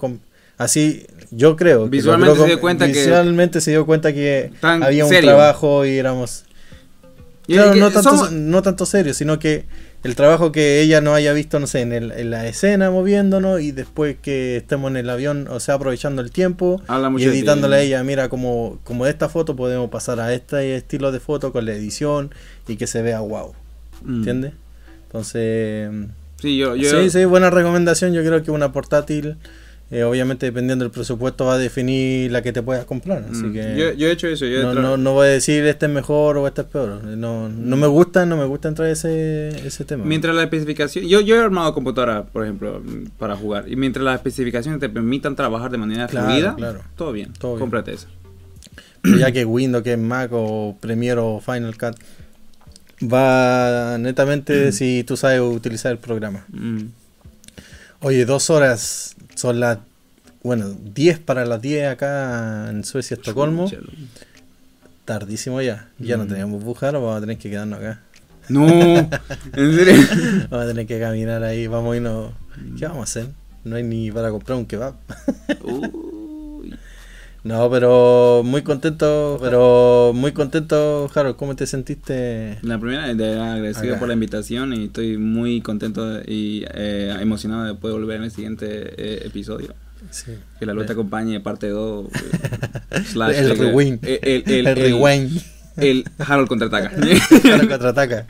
Así, 0.57 1.07
yo 1.31 1.55
creo. 1.55 1.85
que 1.85 1.91
Visualmente 1.91 2.31
logró 2.31 2.43
se 2.45 2.49
dio 2.51 2.61
cuenta 2.61 2.87
que- 2.89 2.93
Visualmente 3.05 3.61
se 3.61 3.71
dio 3.71 3.87
cuenta 3.87 4.13
que 4.13 4.51
había 4.63 5.05
un 5.05 5.11
serio. 5.11 5.31
trabajo 5.31 5.87
y 5.87 5.97
éramos... 5.99 6.45
Claro, 7.55 7.75
no 7.77 7.91
tanto, 7.91 8.11
somos- 8.11 8.33
no 8.33 8.63
tanto 8.63 8.87
serio, 8.87 9.15
sino 9.15 9.39
que 9.39 9.65
el 10.05 10.15
trabajo 10.15 10.53
que 10.53 10.81
ella 10.81 11.01
no 11.01 11.15
haya 11.15 11.33
visto, 11.33 11.59
no 11.59 11.67
sé, 11.67 11.81
en, 11.81 11.93
el- 11.93 12.13
en 12.13 12.31
la 12.31 12.47
escena 12.47 12.91
moviéndonos 12.91 13.61
y 13.61 13.73
después 13.73 14.17
que 14.21 14.57
estemos 14.59 14.91
en 14.91 14.97
el 14.99 15.11
avión, 15.11 15.49
o 15.51 15.59
sea, 15.59 15.75
aprovechando 15.75 16.23
el 16.23 16.31
tiempo 16.31 16.81
y 17.19 17.25
editándole 17.39 17.77
a 17.77 17.81
ella, 17.81 18.05
mira, 18.05 18.29
como, 18.29 18.79
como 18.85 19.05
de 19.07 19.11
esta 19.11 19.29
foto 19.29 19.57
podemos 19.57 19.91
pasar 19.91 20.21
a 20.21 20.33
este 20.35 20.77
estilo 20.77 21.11
de 21.11 21.21
foto 21.21 21.53
con 21.53 21.65
la 21.65 21.73
edición 21.73 22.31
y 22.69 22.77
que 22.77 22.87
se 22.87 23.03
vea 23.03 23.21
wow, 23.21 23.55
Mm. 24.03 24.15
¿entiendes? 24.19 24.53
Entonces, 25.07 25.91
Sí, 26.41 26.57
yo, 26.57 26.77
yo 26.77 26.89
sí, 27.03 27.11
sí, 27.11 27.25
buena 27.25 27.51
recomendación, 27.51 28.13
yo 28.13 28.23
creo 28.23 28.43
que 28.45 28.51
una 28.53 28.71
portátil, 28.73 29.37
eh, 29.91 30.03
obviamente 30.03 30.45
dependiendo 30.45 30.85
del 30.85 30.93
presupuesto 30.93 31.47
va 31.47 31.55
a 31.55 31.59
definir 31.59 32.31
la 32.31 32.43
que 32.43 32.53
te 32.53 32.63
puedas 32.63 32.85
comprar, 32.85 33.25
así 33.31 33.45
Mm. 33.45 33.53
que... 33.55 33.77
yo, 33.77 33.93
yo 33.95 34.09
he 34.09 34.13
hecho 34.13 34.29
eso. 34.29 34.45
Yo 34.45 34.63
No, 34.63 34.75
no, 34.75 34.97
no 34.99 35.13
voy 35.15 35.29
a 35.29 35.31
decir 35.31 35.65
este 35.65 35.87
es 35.87 35.93
mejor 35.93 36.37
o 36.37 36.47
este 36.47 36.61
es 36.61 36.67
peor. 36.67 37.03
No, 37.05 37.49
no 37.49 37.77
me 37.79 37.87
gusta, 37.87 38.27
no 38.27 38.37
me 38.37 38.45
gusta 38.45 38.69
entrar 38.69 38.89
ese, 38.91 39.49
ese 39.67 39.85
tema. 39.87 40.05
Mientras 40.05 40.35
la 40.37 40.43
especificación, 40.43 41.07
yo, 41.07 41.21
yo 41.23 41.37
he 41.37 41.39
armado 41.39 41.73
computadora, 41.73 42.25
por 42.25 42.45
ejemplo, 42.45 42.83
para 43.19 43.35
jugar, 43.37 43.65
y 43.67 43.77
mientras 43.77 44.05
las 44.05 44.17
especificaciones 44.17 44.79
te 44.81 44.89
permitan 44.91 45.35
trabajar 45.35 45.71
de 45.71 45.79
manera 45.79 46.07
Claro, 46.07 46.29
fluida, 46.29 46.55
claro. 46.55 46.81
todo 46.95 47.13
bien, 47.13 47.33
Todo 47.39 47.53
bien. 47.53 47.61
cómprate. 47.61 47.95
Pero 49.01 49.17
ya 49.17 49.33
que 49.33 49.45
Windows, 49.45 49.83
que 49.85 49.93
es 49.95 49.99
Mac 49.99 50.31
o 50.35 50.77
Premiere 50.81 51.21
o 51.21 51.41
Final 51.41 51.79
Cut, 51.79 51.97
va 53.03 53.97
netamente 53.99 54.73
si 54.73 55.05
tú 55.05 55.17
sabes 55.17 55.41
utilizar 55.41 55.93
el 55.93 55.99
programa. 55.99 56.45
Mm. 56.49 56.83
Oye, 58.01 58.25
dos 58.25 58.51
horas 58.51 59.17
son 59.39 59.61
las, 59.61 59.79
bueno, 60.43 60.69
10 60.95 61.21
para 61.21 61.45
las 61.47 61.63
10 61.63 61.89
acá 61.93 62.69
en 62.71 62.83
Suecia, 62.85 63.15
Estocolmo. 63.15 63.71
Tardísimo 65.05 65.63
ya. 65.63 65.89
Ya 65.99 66.17
no 66.17 66.25
Mm. 66.25 66.29
tenemos 66.29 66.65
bujar 66.65 66.95
vamos 66.95 67.17
a 67.17 67.21
tener 67.21 67.39
que 67.39 67.49
quedarnos 67.51 67.79
acá. 67.79 68.01
No, 68.49 68.67
en 69.55 69.75
serio. 69.77 69.95
Vamos 70.51 70.65
a 70.65 70.69
tener 70.69 70.87
que 70.87 70.99
caminar 70.99 71.43
ahí, 71.45 71.67
vamos 71.67 71.93
a 71.93 71.97
irnos. 71.97 72.33
¿Qué 72.79 72.87
vamos 72.87 73.01
a 73.01 73.03
hacer? 73.05 73.29
No 73.65 73.77
hay 73.77 73.83
ni 73.85 74.11
para 74.11 74.31
comprar 74.31 74.59
un 74.59 74.67
kebab. 74.67 74.95
Uy. 75.63 75.91
No, 77.49 77.71
pero 77.71 78.43
muy 78.45 78.61
contento, 78.61 79.39
pero 79.41 80.13
muy 80.15 80.33
contento, 80.33 81.11
Harold, 81.15 81.37
¿cómo 81.37 81.57
te 81.57 81.67
sentiste? 81.67 82.59
La 82.61 82.79
primera, 82.79 83.05
agradecido 83.05 83.93
Acá. 83.93 84.01
por 84.01 84.09
la 84.09 84.13
invitación 84.13 84.75
y 84.75 84.85
estoy 84.85 85.17
muy 85.17 85.63
contento 85.63 86.21
y 86.27 86.67
eh, 86.75 87.17
emocionado 87.19 87.65
de 87.65 87.75
poder 87.75 87.97
volver 87.97 88.17
en 88.19 88.25
el 88.25 88.31
siguiente 88.33 88.67
eh, 88.99 89.23
episodio. 89.25 89.75
Sí. 90.11 90.33
Que 90.61 90.67
la 90.67 90.75
luz 90.75 90.85
te 90.85 90.93
acompañe, 90.93 91.41
parte 91.41 91.71
2. 91.71 92.09
slash, 93.13 93.37
El 93.37 93.51
eh, 93.53 93.55
rewind. 93.55 94.05
El, 94.05 94.19
el, 94.23 94.43
el, 94.47 94.67
El 94.67 94.77
rewind. 94.77 95.41
el 95.79 96.05
Harold 96.19 96.49
contraataca. 96.49 96.91
Harold 97.45 97.69
contraataca. 97.71 98.27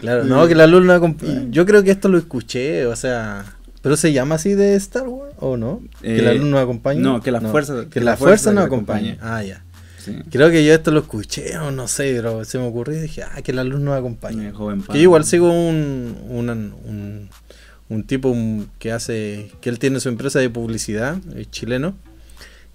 Claro, 0.00 0.24
no, 0.24 0.48
que 0.48 0.56
la 0.56 0.66
luz 0.66 0.84
no 0.84 1.16
Yo 1.50 1.66
creo 1.66 1.84
que 1.84 1.92
esto 1.92 2.08
lo 2.08 2.18
escuché, 2.18 2.84
o 2.86 2.96
sea. 2.96 3.44
¿Pero 3.86 3.96
se 3.96 4.12
llama 4.12 4.34
así 4.34 4.54
de 4.54 4.74
Star 4.74 5.06
Wars 5.06 5.32
o 5.38 5.56
no? 5.56 5.80
¿Que 6.02 6.20
la 6.20 6.32
Eh, 6.32 6.38
luz 6.38 6.48
nos 6.48 6.60
acompañe? 6.60 7.00
no, 7.00 7.20
que 7.22 7.30
la 7.30 7.40
fuerza- 7.40 7.86
Que, 7.88 8.00
la, 8.00 8.16
fuerza, 8.16 8.50
nos 8.52 8.64
acompañe. 8.66 9.16
Ah, 9.22 9.44
ya. 9.44 9.62
Sí. 10.04 10.16
Creo 10.28 10.50
que 10.50 10.64
yo 10.64 10.74
esto 10.74 10.90
lo 10.90 10.98
escuché 10.98 11.56
o 11.58 11.70
no 11.70 11.86
sé, 11.86 12.12
pero 12.16 12.44
se 12.44 12.58
me 12.58 12.66
ocurrió 12.66 12.98
y 12.98 13.02
dije, 13.02 13.22
ah, 13.22 13.42
que 13.42 13.52
la 13.52 13.62
luz 13.62 13.78
nos 13.78 13.96
acompañe. 13.96 14.48
Eh, 14.48 14.52
joven 14.52 14.82
Que 14.82 14.94
yo 14.94 15.02
igual 15.02 15.24
sigo 15.24 15.52
un, 15.52 16.16
una- 16.28 16.52
un, 16.54 17.28
un 17.88 18.02
tipo 18.02 18.28
un- 18.28 18.68
que 18.80 18.90
hace, 18.90 19.52
que 19.60 19.68
él 19.70 19.78
tiene 19.78 20.00
su 20.00 20.08
empresa 20.08 20.40
de 20.40 20.50
publicidad, 20.50 21.18
es 21.36 21.48
chileno, 21.52 21.94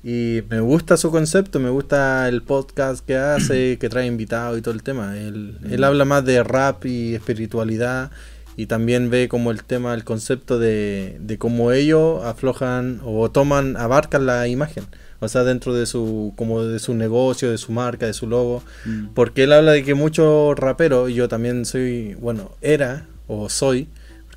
y 0.05 0.43
me 0.49 0.61
gusta 0.61 0.95
su 0.95 1.11
concepto, 1.11 1.59
me 1.59 1.69
gusta 1.69 2.29
el 2.29 2.41
podcast 2.41 3.05
que 3.05 3.17
hace, 3.17 3.77
que 3.79 3.89
trae 3.89 4.07
invitados 4.07 4.57
y 4.57 4.61
todo 4.61 4.73
el 4.73 4.81
tema. 4.81 5.17
Él, 5.17 5.57
él 5.69 5.83
habla 5.83 6.05
más 6.05 6.23
de 6.23 6.41
rap 6.41 6.85
y 6.85 7.15
espiritualidad 7.15 8.11
y 8.57 8.65
también 8.65 9.10
ve 9.10 9.28
como 9.30 9.52
el 9.52 9.64
tema, 9.64 9.94
el 9.94 10.03
concepto 10.03 10.60
de, 10.60 11.18
de 11.19 11.38
cómo 11.38 11.72
ellos 11.72 12.23
aflojan 12.23 13.02
o 13.03 13.30
toman, 13.32 13.78
abarcan 13.78 14.26
la 14.26 14.48
imagen. 14.48 14.86
O 15.19 15.28
sea, 15.28 15.44
dentro 15.44 15.73
de 15.76 15.86
su, 15.86 16.34
como 16.36 16.64
de 16.64 16.80
su 16.80 16.95
negocio, 16.95 17.52
de 17.52 17.60
su 17.60 17.72
marca, 17.72 18.07
de 18.07 18.14
su 18.14 18.26
logo. 18.28 18.64
Mm. 18.86 19.10
Porque 19.14 19.44
él 19.44 19.53
habla 19.53 19.72
de 19.72 19.84
que 19.84 19.94
muchos 19.94 20.57
raperos, 20.57 21.11
y 21.11 21.14
yo 21.14 21.28
también 21.28 21.65
soy, 21.65 22.15
bueno, 22.15 22.52
era 22.61 23.06
o 23.28 23.48
soy, 23.48 23.88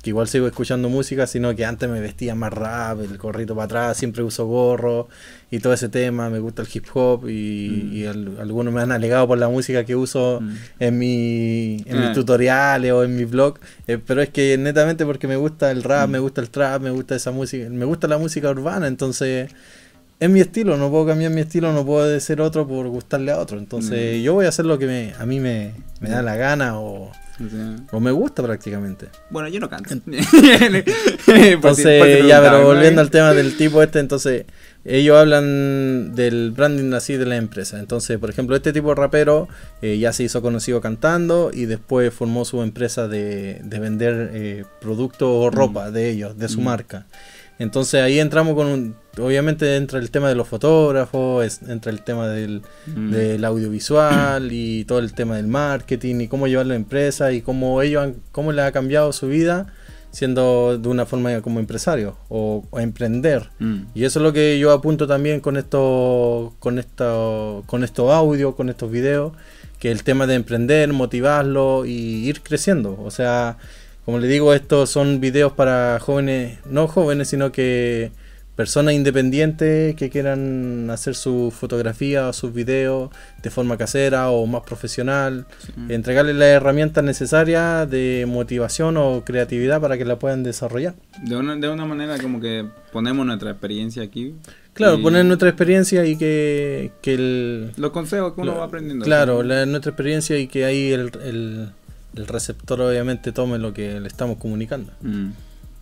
porque 0.05 0.11
igual 0.11 0.27
sigo 0.27 0.45
escuchando 0.45 0.87
música, 0.87 1.25
sino 1.25 1.55
que 1.55 1.65
antes 1.65 1.89
me 1.89 1.99
vestía 1.99 2.35
más 2.35 2.53
rap, 2.53 2.99
el 3.01 3.17
gorrito 3.17 3.55
para 3.55 3.65
atrás, 3.65 3.97
siempre 3.97 4.21
uso 4.21 4.45
gorro 4.45 5.07
y 5.49 5.57
todo 5.57 5.73
ese 5.73 5.89
tema, 5.89 6.29
me 6.29 6.37
gusta 6.37 6.61
el 6.61 6.67
hip 6.71 6.85
hop 6.93 7.27
y, 7.27 7.69
Mm. 7.89 7.93
y 7.95 8.05
algunos 8.39 8.71
me 8.71 8.81
han 8.81 8.91
alegado 8.91 9.27
por 9.27 9.39
la 9.39 9.49
música 9.49 9.83
que 9.83 9.95
uso 9.95 10.41
Mm. 10.41 10.49
en, 10.79 10.97
mi, 10.99 11.83
en 11.87 11.99
mis 11.99 12.09
Ah. 12.09 12.13
tutoriales 12.13 12.91
o 12.91 13.03
en 13.03 13.15
mi 13.15 13.25
blog, 13.25 13.57
eh, 13.87 13.97
pero 13.97 14.21
es 14.21 14.29
que 14.29 14.55
netamente 14.59 15.07
porque 15.07 15.27
me 15.27 15.37
gusta 15.37 15.71
el 15.71 15.81
rap, 15.81 16.07
Mm. 16.07 16.11
me 16.11 16.19
gusta 16.19 16.41
el 16.41 16.51
trap, 16.51 16.83
me 16.83 16.91
gusta 16.91 17.15
esa 17.15 17.31
música, 17.31 17.67
me 17.71 17.85
gusta 17.85 18.07
la 18.07 18.19
música 18.19 18.47
urbana, 18.51 18.85
entonces 18.85 19.49
es 20.19 20.29
mi 20.29 20.39
estilo, 20.39 20.77
no 20.77 20.91
puedo 20.91 21.07
cambiar 21.07 21.31
mi 21.31 21.41
estilo, 21.41 21.73
no 21.73 21.83
puedo 21.83 22.19
ser 22.19 22.41
otro 22.41 22.67
por 22.67 22.87
gustarle 22.89 23.31
a 23.31 23.39
otro, 23.39 23.57
entonces 23.57 24.19
Mm. 24.19 24.21
yo 24.23 24.33
voy 24.35 24.45
a 24.45 24.49
hacer 24.49 24.65
lo 24.67 24.77
que 24.77 24.85
me, 24.85 25.13
a 25.17 25.25
mí 25.25 25.39
me, 25.39 25.71
me 25.99 26.09
da 26.09 26.21
la 26.21 26.35
gana 26.35 26.79
o, 26.79 27.11
O 27.45 27.49
sea, 27.49 27.75
o 27.91 27.99
me 27.99 28.11
gusta 28.11 28.41
prácticamente. 28.43 29.07
bueno, 29.29 29.49
yo 29.49 29.59
no 29.59 29.69
canto. 29.69 29.93
Entonces, 31.27 32.25
ya, 32.27 32.41
pero 32.41 32.63
volviendo 32.65 33.01
al 33.01 33.09
tema 33.11 33.33
del 33.33 33.57
tipo 33.57 33.81
este, 33.83 33.99
entonces, 33.99 34.45
ellos 34.83 35.17
hablan 35.17 36.13
del 36.15 36.51
branding 36.51 36.93
así 36.93 37.17
de 37.17 37.25
la 37.25 37.35
empresa. 37.37 37.79
Entonces, 37.79 38.17
por 38.19 38.29
ejemplo, 38.29 38.55
este 38.55 38.71
tipo 38.71 38.89
de 38.89 38.95
rapero 38.95 39.47
eh, 39.81 39.97
ya 39.97 40.13
se 40.13 40.23
hizo 40.23 40.41
conocido 40.41 40.79
cantando 40.81 41.51
y 41.53 41.65
después 41.65 42.13
formó 42.13 42.45
su 42.45 42.61
empresa 42.61 43.07
de, 43.07 43.59
de 43.63 43.79
vender 43.79 44.29
eh, 44.33 44.65
productos 44.81 45.27
o 45.29 45.49
ropa 45.49 45.91
de 45.91 46.09
ellos, 46.11 46.37
de 46.37 46.47
su 46.49 46.61
Mm. 46.61 46.63
marca. 46.63 47.05
Entonces 47.59 48.01
ahí 48.01 48.19
entramos 48.19 48.55
con 48.55 48.67
un... 48.67 48.95
Obviamente 49.17 49.77
entra 49.77 49.99
el 49.99 50.11
tema 50.11 50.27
de 50.27 50.35
los 50.35 50.47
fotógrafos, 50.47 51.45
es- 51.45 51.61
entra 51.69 51.91
el 51.91 52.01
tema 52.01 52.27
del, 52.27 52.61
Mm. 52.87 53.11
del 53.11 53.45
audiovisual 53.45 54.49
y 54.51 54.83
todo 54.85 54.99
el 54.99 55.13
tema 55.13 55.37
del 55.37 55.47
marketing 55.47 56.19
y 56.21 56.27
cómo 56.27 56.47
llevar 56.47 56.65
la 56.65 56.75
empresa 56.75 57.31
y 57.31 57.41
cómo 57.41 57.81
ellos 57.81 58.03
han, 58.03 58.15
cómo 58.33 58.51
les 58.51 58.65
ha 58.65 58.71
cambiado 58.71 59.13
su 59.13 59.27
vida 59.27 59.67
siendo 60.11 60.77
de 60.77 60.87
una 60.87 61.05
forma 61.05 61.41
como 61.41 61.59
empresario 61.59 62.17
o, 62.29 62.63
o 62.69 62.79
emprender. 62.79 63.49
Mm. 63.59 63.83
Y 63.93 64.03
eso 64.05 64.19
es 64.19 64.23
lo 64.23 64.31
que 64.33 64.57
yo 64.59 64.71
apunto 64.71 65.07
también 65.07 65.39
con 65.41 65.57
esto, 65.57 66.53
con 66.59 66.79
esto, 66.79 67.63
con 67.67 67.83
estos 67.83 68.11
audios, 68.11 68.55
con 68.55 68.69
estos 68.69 68.89
videos, 68.91 69.33
que 69.79 69.91
el 69.91 70.03
tema 70.03 70.25
de 70.25 70.35
emprender, 70.35 70.91
motivarlo 70.93 71.85
y 71.85 72.27
ir 72.29 72.41
creciendo. 72.41 72.97
O 73.03 73.11
sea, 73.11 73.57
como 74.05 74.19
le 74.19 74.27
digo, 74.27 74.53
estos 74.53 74.89
son 74.89 75.19
videos 75.19 75.51
para 75.53 75.99
jóvenes, 75.99 76.59
no 76.69 76.87
jóvenes, 76.87 77.27
sino 77.27 77.51
que 77.51 78.11
personas 78.55 78.93
independientes 78.93 79.95
que 79.95 80.09
quieran 80.09 80.89
hacer 80.89 81.13
su 81.15 81.51
fotografía 81.53 82.29
o 82.29 82.31
sus 82.33 82.53
videos 82.53 83.09
de 83.43 83.49
forma 83.49 83.77
casera 83.77 84.29
o 84.29 84.45
más 84.45 84.61
profesional, 84.63 85.45
Sí. 85.59 85.73
entregarles 85.89 86.37
las 86.37 86.47
herramientas 86.49 87.03
necesarias 87.03 87.89
de 87.89 88.25
motivación 88.27 88.95
o 88.95 89.23
creatividad 89.25 89.81
para 89.81 89.97
que 89.97 90.05
la 90.05 90.17
puedan 90.19 90.43
desarrollar. 90.43 90.93
De 91.23 91.35
una, 91.35 91.55
de 91.57 91.67
una 91.67 91.85
manera 91.85 92.17
como 92.17 92.39
que 92.39 92.65
ponemos 92.93 93.25
nuestra 93.25 93.51
experiencia 93.51 94.03
aquí. 94.03 94.35
Claro, 94.73 94.99
y 94.99 95.01
poner 95.03 95.25
nuestra 95.25 95.49
experiencia 95.49 96.05
y 96.05 96.15
que, 96.17 96.91
que 97.01 97.13
el... 97.15 97.71
Los 97.75 97.91
consejos 97.91 98.33
que 98.35 98.41
uno 98.41 98.55
va 98.55 98.65
aprendiendo. 98.65 99.03
Claro, 99.03 99.43
la- 99.43 99.65
nuestra 99.65 99.89
experiencia 99.91 100.37
y 100.37 100.47
que 100.47 100.63
ahí 100.63 100.93
el, 100.93 101.11
el, 101.25 101.69
el 102.15 102.27
receptor 102.27 102.81
obviamente 102.81 103.31
tome 103.31 103.57
lo 103.57 103.73
que 103.73 103.99
le 103.99 104.07
estamos 104.07 104.37
comunicando. 104.37 104.91
Mm. 105.01 105.29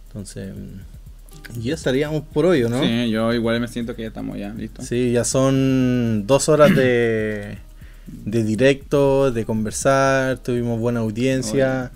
Entonces, 0.08 0.54
mm, 0.56 1.60
ya 1.62 1.74
estaríamos 1.74 2.24
por 2.34 2.46
hoy, 2.46 2.64
¿o 2.64 2.70
¿no? 2.70 2.82
Sí, 2.82 3.10
yo 3.10 3.34
igual 3.34 3.60
me 3.60 3.68
siento 3.68 3.96
que 3.96 4.04
ya 4.04 4.08
estamos 4.10 4.38
ya 4.38 4.50
listos. 4.54 4.86
Sí, 4.86 5.12
ya 5.12 5.24
son 5.24 6.26
dos 6.28 6.50
horas 6.50 6.76
de, 6.76 7.58
de 8.08 8.44
directo, 8.44 9.32
de 9.32 9.46
conversar, 9.46 10.38
tuvimos 10.40 10.80
buena 10.80 11.00
audiencia. 11.02 11.92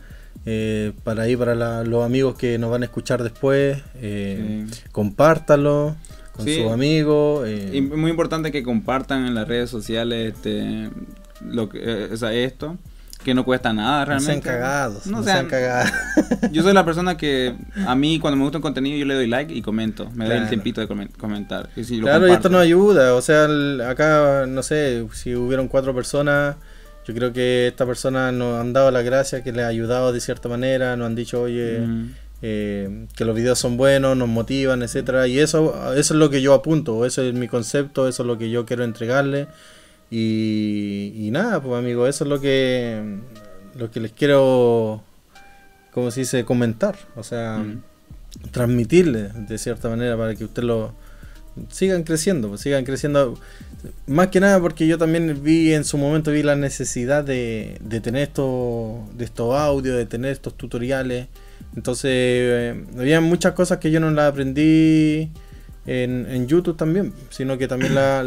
eh, 0.50 0.94
para 1.04 1.24
ahí, 1.24 1.36
para 1.36 1.56
la- 1.56 1.84
los 1.84 2.06
amigos 2.06 2.38
que 2.38 2.58
nos 2.58 2.72
van 2.72 2.82
a 2.82 2.86
escuchar 2.86 3.22
después, 3.22 3.80
eh, 3.96 4.66
Sí. 4.72 4.80
compártalo 4.94 5.98
con 6.32 6.46
Sí. 6.46 6.62
sus 6.62 6.72
amigos. 6.72 7.46
eh, 7.46 7.72
Y 7.74 7.82
muy 7.82 8.10
importante 8.12 8.50
que 8.50 8.64
compartan 8.64 9.26
en 9.26 9.36
las 9.36 9.46
redes 9.46 9.70
sociales 9.70 10.34
este 10.36 10.90
lo 11.46 11.68
que 11.68 11.80
eh, 11.84 12.10
o 12.14 12.16
sea, 12.16 12.32
esto 12.34 12.78
que 13.24 13.34
no 13.34 13.44
cuesta 13.44 13.74
nada 13.74 14.06
no 14.06 14.06
sean 14.20 14.42
realmente. 14.42 14.50
cagados, 14.50 15.06
No 15.08 15.18
no, 15.18 15.24
sean- 15.24 15.36
sean 15.36 15.48
cagados. 15.50 15.92
Yo 16.52 16.64
soy 16.64 16.74
la 16.74 16.86
persona 16.86 17.18
que 17.18 17.56
a 17.86 17.96
mí 17.96 18.20
cuando 18.20 18.38
me 18.38 18.44
gusta 18.44 18.60
un 18.60 18.62
contenido 18.62 18.98
yo 18.98 19.06
le 19.06 19.16
doy 19.16 19.28
like 19.28 19.54
y 19.54 19.62
comento, 19.62 20.10
me 20.14 20.26
doy 20.26 20.34
el 20.34 20.40
Claro. 20.42 20.50
tiempito 20.50 20.82
de 20.82 20.88
comen- 20.88 21.10
comentar. 21.18 21.70
Y 21.76 21.84
si 21.84 21.98
lo 21.98 22.04
Claro, 22.04 22.28
y 22.28 22.32
esto 22.32 22.50
nos 22.50 22.62
ayuda. 22.62 23.16
O 23.16 23.22
sea, 23.22 23.46
el- 23.46 23.82
acá, 23.82 24.46
no 24.48 24.64
sé, 24.64 25.06
si 25.14 25.36
hubieron 25.36 25.68
cuatro 25.68 25.94
personas, 25.94 26.56
yo 27.06 27.14
creo 27.14 27.34
que 27.34 27.68
esta 27.68 27.86
persona 27.86 28.32
nos 28.32 28.60
han 28.62 28.72
dado 28.74 28.92
la 28.92 29.02
gracia, 29.02 29.44
que 29.44 29.52
les 29.52 29.66
ha 29.66 29.68
ayudado 29.68 30.14
de 30.14 30.20
cierta 30.22 30.48
manera, 30.50 30.96
nos 30.96 31.08
han 31.08 31.16
dicho, 31.16 31.42
oye, 31.42 31.80
Mm. 31.80 32.12
eh, 32.44 33.08
que 33.16 33.26
los 33.26 33.36
videos 33.36 33.58
son 33.60 33.78
buenos, 33.78 34.16
nos 34.16 34.28
motivan, 34.28 34.84
etcétera 34.84 35.28
Y 35.28 35.40
eso, 35.40 35.74
eso 35.96 36.14
es 36.14 36.20
lo 36.20 36.30
que 36.30 36.42
yo 36.42 36.54
apunto, 36.54 37.04
eso 37.06 37.24
es 37.24 37.34
mi 37.34 37.48
concepto, 37.48 38.08
eso 38.08 38.24
es 38.24 38.28
lo 38.28 38.38
que 38.38 38.50
yo 38.52 38.66
quiero 38.66 38.84
entregarle. 38.84 39.48
Y, 40.10 41.14
y 41.16 41.32
nada, 41.32 41.62
pues 41.62 41.78
amigo, 41.78 42.08
eso 42.08 42.24
es 42.24 42.30
lo 42.30 42.40
que, 42.40 43.02
lo 43.76 43.92
que 43.92 44.00
les 44.00 44.12
quiero, 44.14 45.04
como 45.92 46.12
se 46.12 46.22
dice, 46.22 46.46
comentar. 46.46 46.96
O 47.16 47.24
sea, 47.24 47.58
Mm. 47.58 47.82
transmitirle 48.52 49.30
de 49.48 49.58
cierta 49.58 49.90
manera 49.90 50.16
para 50.16 50.36
que 50.36 50.44
usted 50.46 50.62
lo 50.64 50.94
sigan 51.70 52.04
creciendo, 52.04 52.50
pues 52.50 52.62
sigan 52.62 52.86
creciendo. 52.86 53.40
Más 54.06 54.28
que 54.28 54.40
nada 54.40 54.60
porque 54.60 54.86
yo 54.86 54.98
también 54.98 55.42
vi 55.44 55.74
en 55.74 55.84
su 55.84 55.98
momento 55.98 56.32
vi 56.32 56.44
la 56.44 56.56
necesidad 56.56 57.24
de, 57.24 57.78
de 57.82 58.00
tener 58.00 58.24
estos 58.24 58.96
de 59.18 59.26
estos 59.26 59.56
audios, 59.56 59.98
de 59.98 60.06
tener 60.06 60.32
estos 60.32 60.56
tutoriales. 60.56 61.28
Entonces, 61.76 62.12
eh, 62.14 62.86
había 62.98 63.22
muchas 63.22 63.54
cosas 63.54 63.80
que 63.80 63.90
yo 63.92 64.00
no 64.00 64.12
las 64.12 64.32
aprendí 64.32 65.32
en, 65.88 66.28
en 66.30 66.48
YouTube 66.48 66.78
también, 66.78 67.14
sino 67.30 67.58
que 67.58 67.68
también 67.68 67.96
la, 67.96 68.22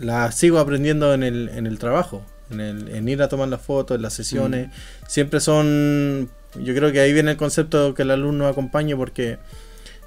la 0.00 0.32
sigo 0.32 0.58
aprendiendo 0.58 1.14
en 1.14 1.22
el, 1.22 1.48
en 1.50 1.66
el 1.66 1.78
trabajo, 1.78 2.22
en, 2.50 2.60
el, 2.60 2.88
en 2.88 3.08
ir 3.08 3.22
a 3.22 3.28
tomar 3.28 3.48
las 3.48 3.60
fotos, 3.60 3.94
en 3.96 4.02
las 4.02 4.14
sesiones. 4.14 4.70
Siempre 5.06 5.38
son, 5.40 6.28
yo 6.60 6.74
creo 6.74 6.90
que 6.92 7.00
ahí 7.00 7.12
viene 7.12 7.32
el 7.32 7.36
concepto 7.36 7.94
que 7.94 8.02
el 8.02 8.10
alumno 8.10 8.46
acompañe 8.48 8.96
porque 8.96 9.38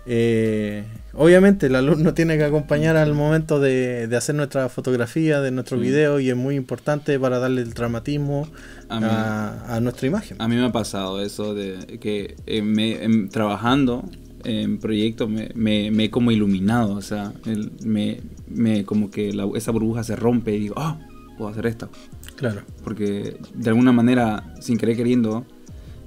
eh, 0.10 0.86
obviamente 1.14 1.66
el 1.68 1.76
alumno 1.76 2.14
tiene 2.16 2.38
que 2.38 2.46
acompañar 2.46 2.96
al 2.96 3.14
momento 3.14 3.60
de, 3.60 4.08
de 4.08 4.16
hacer 4.16 4.36
nuestra 4.36 4.70
fotografía, 4.70 5.42
de 5.42 5.52
nuestro 5.52 5.78
Sí. 5.78 5.84
video 5.84 6.20
y 6.20 6.30
es 6.30 6.36
muy 6.36 6.56
importante 6.56 7.20
para 7.20 7.40
darle 7.40 7.62
el 7.62 7.74
dramatismo 7.74 8.48
A 8.90 9.00
mí- 9.00 9.06
a, 9.10 9.76
a 9.76 9.80
nuestra 9.82 10.08
imagen. 10.08 10.38
A 10.42 10.48
mí 10.48 10.56
me 10.56 10.66
ha 10.66 10.72
pasado 10.72 11.22
eso 11.22 11.54
de 11.54 12.00
que 12.00 12.36
eh, 12.46 12.62
me, 12.62 13.04
em, 13.04 13.28
trabajando 13.30 14.10
en 14.44 14.78
proyectos 14.80 15.30
me, 15.30 15.50
me, 15.56 15.92
me 15.92 16.06
he 16.06 16.10
como 16.10 16.32
iluminado, 16.32 16.94
o 16.96 17.02
sea, 17.02 17.34
el- 17.46 17.72
me, 17.84 18.22
me 18.48 18.84
como 18.86 19.10
que 19.12 19.34
la- 19.34 19.48
esa 19.56 19.72
burbuja 19.72 20.04
se 20.04 20.16
rompe 20.16 20.56
y 20.56 20.60
digo, 20.60 20.76
ah, 20.78 21.00
puedo 21.38 21.50
hacer 21.52 21.66
esto. 21.66 21.90
Claro. 22.36 22.62
Porque 22.84 23.38
de 23.54 23.70
alguna 23.70 23.92
manera, 23.92 24.54
sin 24.60 24.78
querer 24.78 24.96
queriendo, 24.96 25.46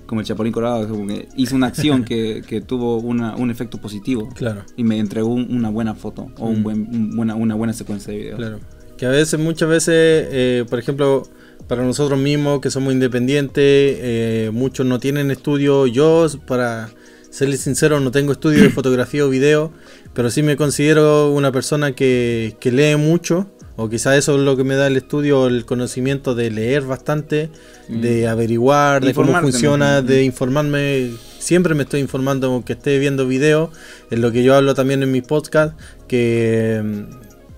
como 0.06 0.20
el 0.20 0.26
Chapulín 0.26 0.52
Colorado, 0.52 0.88
como 0.88 1.06
que 1.06 1.28
hizo 1.36 1.54
una 1.54 1.68
acción 1.68 2.04
que, 2.04 2.42
que 2.46 2.60
tuvo 2.60 2.96
una, 2.98 3.36
un 3.36 3.50
efecto 3.50 3.78
positivo 3.80 4.28
Claro. 4.34 4.62
y 4.76 4.82
me 4.84 4.98
entregó 4.98 5.28
un- 5.28 5.54
una 5.54 5.70
buena 5.70 5.94
foto 5.94 6.28
o 6.38 6.46
un 6.48 6.60
Mm. 6.60 6.62
buen, 6.62 6.80
un 6.94 7.16
buena, 7.16 7.34
una 7.36 7.54
buena 7.54 7.72
secuencia 7.72 8.12
de 8.12 8.18
videos. 8.18 8.36
Claro. 8.38 8.60
Que 8.96 9.06
a 9.06 9.10
veces, 9.10 9.38
muchas 9.40 9.68
veces, 9.68 9.94
eh, 10.30 10.64
por 10.68 10.78
ejemplo, 10.78 11.22
para 11.68 11.84
nosotros 11.84 12.18
mismos 12.18 12.60
que 12.60 12.70
somos 12.70 12.92
independientes, 12.92 13.54
eh, 13.64 14.50
muchos 14.52 14.84
no 14.84 14.98
tienen 14.98 15.30
estudio. 15.30 15.86
Yo, 15.86 16.26
para 16.46 16.90
serles 17.30 17.60
sincero, 17.60 18.00
no 18.00 18.10
tengo 18.10 18.32
estudio 18.32 18.62
de 18.62 18.70
fotografía 18.80 19.24
o 19.24 19.28
video, 19.28 19.72
pero 20.14 20.30
sí 20.30 20.42
me 20.42 20.56
considero 20.56 21.30
una 21.32 21.50
persona 21.52 21.92
que, 21.92 22.56
que 22.60 22.70
lee 22.72 22.96
mucho. 22.96 23.50
O 23.76 23.88
quizás 23.88 24.18
eso 24.18 24.34
es 24.34 24.40
lo 24.42 24.58
que 24.58 24.64
me 24.64 24.74
da 24.74 24.88
el 24.88 24.98
estudio, 24.98 25.46
el 25.46 25.64
conocimiento 25.64 26.34
de 26.34 26.50
leer 26.50 26.82
bastante, 26.82 27.48
Mm. 27.88 28.00
de 28.02 28.28
averiguar, 28.28 29.02
de 29.02 29.14
cómo 29.14 29.32
funciona, 29.40 30.02
de 30.02 30.22
informarme. 30.24 31.10
Siempre 31.38 31.74
me 31.74 31.84
estoy 31.84 32.00
informando, 32.00 32.48
aunque 32.48 32.74
esté 32.74 32.98
viendo 32.98 33.26
videos, 33.26 33.70
en 34.10 34.20
lo 34.20 34.30
que 34.32 34.42
yo 34.44 34.54
hablo 34.54 34.74
también 34.74 35.02
en 35.02 35.10
mi 35.10 35.22
podcast, 35.22 35.76
que, 36.06 37.06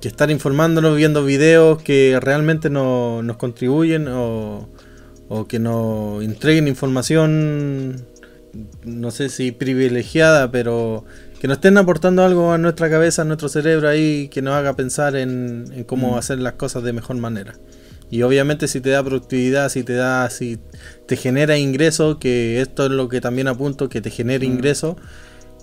que 0.00 0.08
estar 0.08 0.30
informándonos, 0.30 0.96
viendo 0.96 1.24
videos 1.24 1.82
que 1.82 2.18
realmente 2.20 2.70
no- 2.70 3.22
nos 3.22 3.36
contribuyen 3.36 4.06
o, 4.08 4.68
o 5.28 5.46
que 5.48 5.58
nos 5.58 6.22
entreguen 6.22 6.68
información, 6.68 7.96
no 8.84 9.10
sé 9.10 9.28
si 9.28 9.52
privilegiada, 9.52 10.50
pero 10.50 11.04
que 11.40 11.48
nos 11.48 11.56
estén 11.56 11.76
aportando 11.78 12.22
algo 12.24 12.52
a 12.52 12.58
nuestra 12.58 12.88
cabeza, 12.90 13.22
a 13.22 13.24
nuestro 13.24 13.48
cerebro 13.48 13.88
ahí, 13.88 14.28
que 14.28 14.42
nos 14.42 14.54
haga 14.54 14.74
pensar 14.76 15.16
en, 15.16 15.64
en 15.72 15.84
cómo 15.84 16.12
Mm. 16.12 16.18
hacer 16.18 16.38
las 16.38 16.52
cosas 16.54 16.82
de 16.84 16.92
mejor 16.92 17.16
manera. 17.16 17.54
Y 18.10 18.22
obviamente 18.22 18.68
si 18.68 18.80
te 18.80 18.90
da 18.90 19.02
productividad, 19.02 19.70
si 19.70 19.82
te 19.84 19.94
da, 19.94 20.28
si 20.30 20.58
te 21.06 21.16
genera 21.16 21.56
ingreso, 21.56 22.18
que 22.18 22.60
esto 22.60 22.84
es 22.86 22.90
lo 22.92 23.08
que 23.08 23.20
también 23.22 23.48
apunto, 23.48 23.88
que 23.88 24.00
te 24.02 24.10
genere 24.10 24.46
Mm. 24.46 24.52
ingreso, 24.52 24.96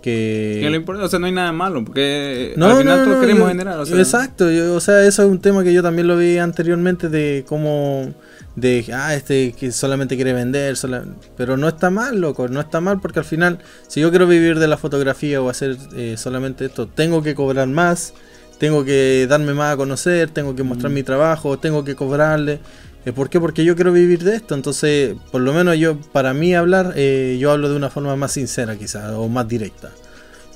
que... 0.02 0.60
Que 0.62 0.70
lo 0.70 0.76
importa, 0.76 1.04
o 1.04 1.08
sea, 1.08 1.20
no 1.20 1.26
hay 1.28 1.32
nada 1.34 1.52
malo, 1.52 1.84
porque 1.86 2.54
No, 2.58 2.68
al 2.68 2.78
final 2.80 2.98
no, 3.00 3.04
todos 3.04 3.16
no, 3.18 3.22
queremos 3.22 3.44
yo- 3.44 3.48
generar. 3.50 3.80
O 3.80 3.86
sea, 3.86 3.98
exacto, 4.00 4.50
yo- 4.52 4.74
o 4.76 4.80
sea, 4.80 5.06
eso 5.06 5.24
es 5.24 5.30
un 5.30 5.40
tema 5.40 5.64
que 5.64 5.74
yo 5.74 5.84
también 5.84 6.08
lo 6.08 6.18
vi 6.18 6.38
anteriormente 6.38 7.10
de 7.10 7.44
cómo 7.48 8.14
de 8.60 8.86
ah 8.94 9.14
este 9.16 9.54
que 9.54 9.72
solamente 9.72 10.16
quiere 10.16 10.34
vender, 10.34 10.76
sola- 10.78 11.06
pero 11.38 11.58
no 11.58 11.68
está 11.68 11.90
mal, 11.90 12.20
loco, 12.20 12.48
no 12.48 12.60
está 12.60 12.82
mal 12.82 13.00
porque 13.00 13.20
al 13.20 13.26
final 13.26 13.60
si 13.88 14.02
yo 14.02 14.10
quiero 14.10 14.28
vivir 14.28 14.60
de 14.60 14.68
la 14.68 14.78
fotografía 14.78 15.42
o 15.42 15.50
hacer 15.50 15.78
eh, 15.96 16.16
solamente 16.18 16.66
esto, 16.66 16.88
tengo 16.88 17.22
que 17.24 17.36
cobrar 17.36 17.68
más, 17.68 18.14
tengo 18.58 18.84
que 18.84 19.26
darme 19.30 19.54
más 19.54 19.74
a 19.74 19.78
conocer, 19.78 20.30
tengo 20.32 20.56
que 20.56 20.64
mostrar 20.64 20.92
Mm. 20.92 20.96
mi 20.96 21.04
trabajo, 21.04 21.58
tengo 21.60 21.84
que 21.84 21.96
cobrarle. 21.96 22.60
Eh, 23.06 23.14
¿Por 23.14 23.30
qué? 23.30 23.40
Porque 23.40 23.64
yo 23.64 23.76
quiero 23.76 23.94
vivir 23.94 24.24
de 24.24 24.36
esto. 24.36 24.54
Entonces, 24.56 25.16
por 25.32 25.40
lo 25.40 25.54
menos 25.54 25.78
yo, 25.78 25.98
para 26.12 26.34
mí 26.34 26.54
hablar, 26.54 26.92
eh, 26.98 27.38
yo 27.40 27.52
hablo 27.52 27.70
de 27.70 27.78
una 27.78 27.90
forma 27.90 28.16
más 28.18 28.34
sincera 28.34 28.76
quizás, 28.76 29.12
o 29.16 29.30
más 29.30 29.48
directa. 29.48 29.92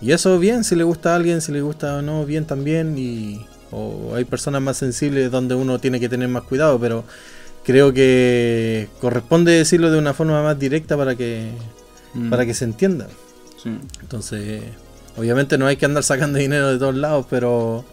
Y 0.01 0.11
eso 0.11 0.37
bien, 0.37 0.65
si 0.65 0.75
le 0.75 0.83
gusta 0.83 1.13
a 1.13 1.15
alguien, 1.15 1.39
si 1.39 1.53
le 1.53 1.61
gusta 1.61 1.95
o 1.97 2.01
no, 2.01 2.25
bien 2.25 2.43
también. 2.45 2.97
Y, 2.97 3.45
o 3.71 4.13
hay 4.15 4.25
personas 4.25 4.61
más 4.61 4.75
sensibles 4.75 5.31
donde 5.31 5.55
uno 5.55 5.79
tiene 5.79 6.01
que 6.01 6.09
tener 6.09 6.27
más 6.27 6.43
cuidado, 6.43 6.77
pero 6.77 7.05
creo 7.63 7.93
que 7.93 8.89
corresponde 9.01 9.51
decirlo 9.53 9.91
de 9.91 9.97
una 9.97 10.13
forma 10.13 10.41
más 10.43 10.59
directa 10.59 10.97
para 10.97 11.15
que, 11.15 11.51
mm, 12.13 12.29
para 12.29 12.45
que 12.45 12.53
se 12.53 12.65
entienda. 12.65 13.07
sí. 13.61 13.77
Entonces, 14.01 14.63
obviamente 15.17 15.57
no 15.57 15.67
hay 15.67 15.77
que 15.77 15.85
andar 15.85 16.03
sacando 16.03 16.39
dinero 16.39 16.71
de 16.71 16.79
todos 16.79 16.95
lados, 16.95 17.25
pero 17.29 17.85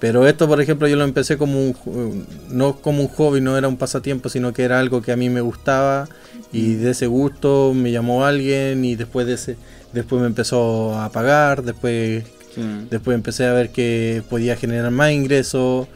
pero 0.00 0.28
esto, 0.28 0.46
por 0.46 0.60
ejemplo, 0.60 0.86
yo 0.86 0.96
lo 0.96 1.04
empecé 1.04 1.36
como 1.36 1.60
un 1.60 2.26
no 2.50 2.76
como 2.76 3.02
un 3.02 3.08
hobby, 3.08 3.40
no 3.40 3.58
era 3.58 3.66
un 3.66 3.76
pasatiempo, 3.76 4.28
sino 4.28 4.52
que 4.52 4.62
era 4.62 4.78
algo 4.78 5.02
que 5.02 5.12
a 5.12 5.16
mí 5.16 5.28
me 5.28 5.40
gustaba 5.40 6.08
y 6.52 6.74
de 6.74 6.92
ese 6.92 7.06
gusto 7.06 7.72
me 7.74 7.90
llamó 7.90 8.24
alguien 8.24 8.84
y 8.84 8.94
después 8.94 9.26
de 9.26 9.34
ese 9.34 9.56
después 9.92 10.20
me 10.20 10.28
empezó 10.28 10.98
a 10.98 11.10
pagar, 11.10 11.62
después 11.62 12.24
sí. 12.54 12.62
después 12.90 13.14
empecé 13.16 13.46
a 13.46 13.52
ver 13.52 13.70
que 13.70 14.22
podía 14.30 14.56
generar 14.56 14.90
más 14.92 15.10
ingresos, 15.10 15.88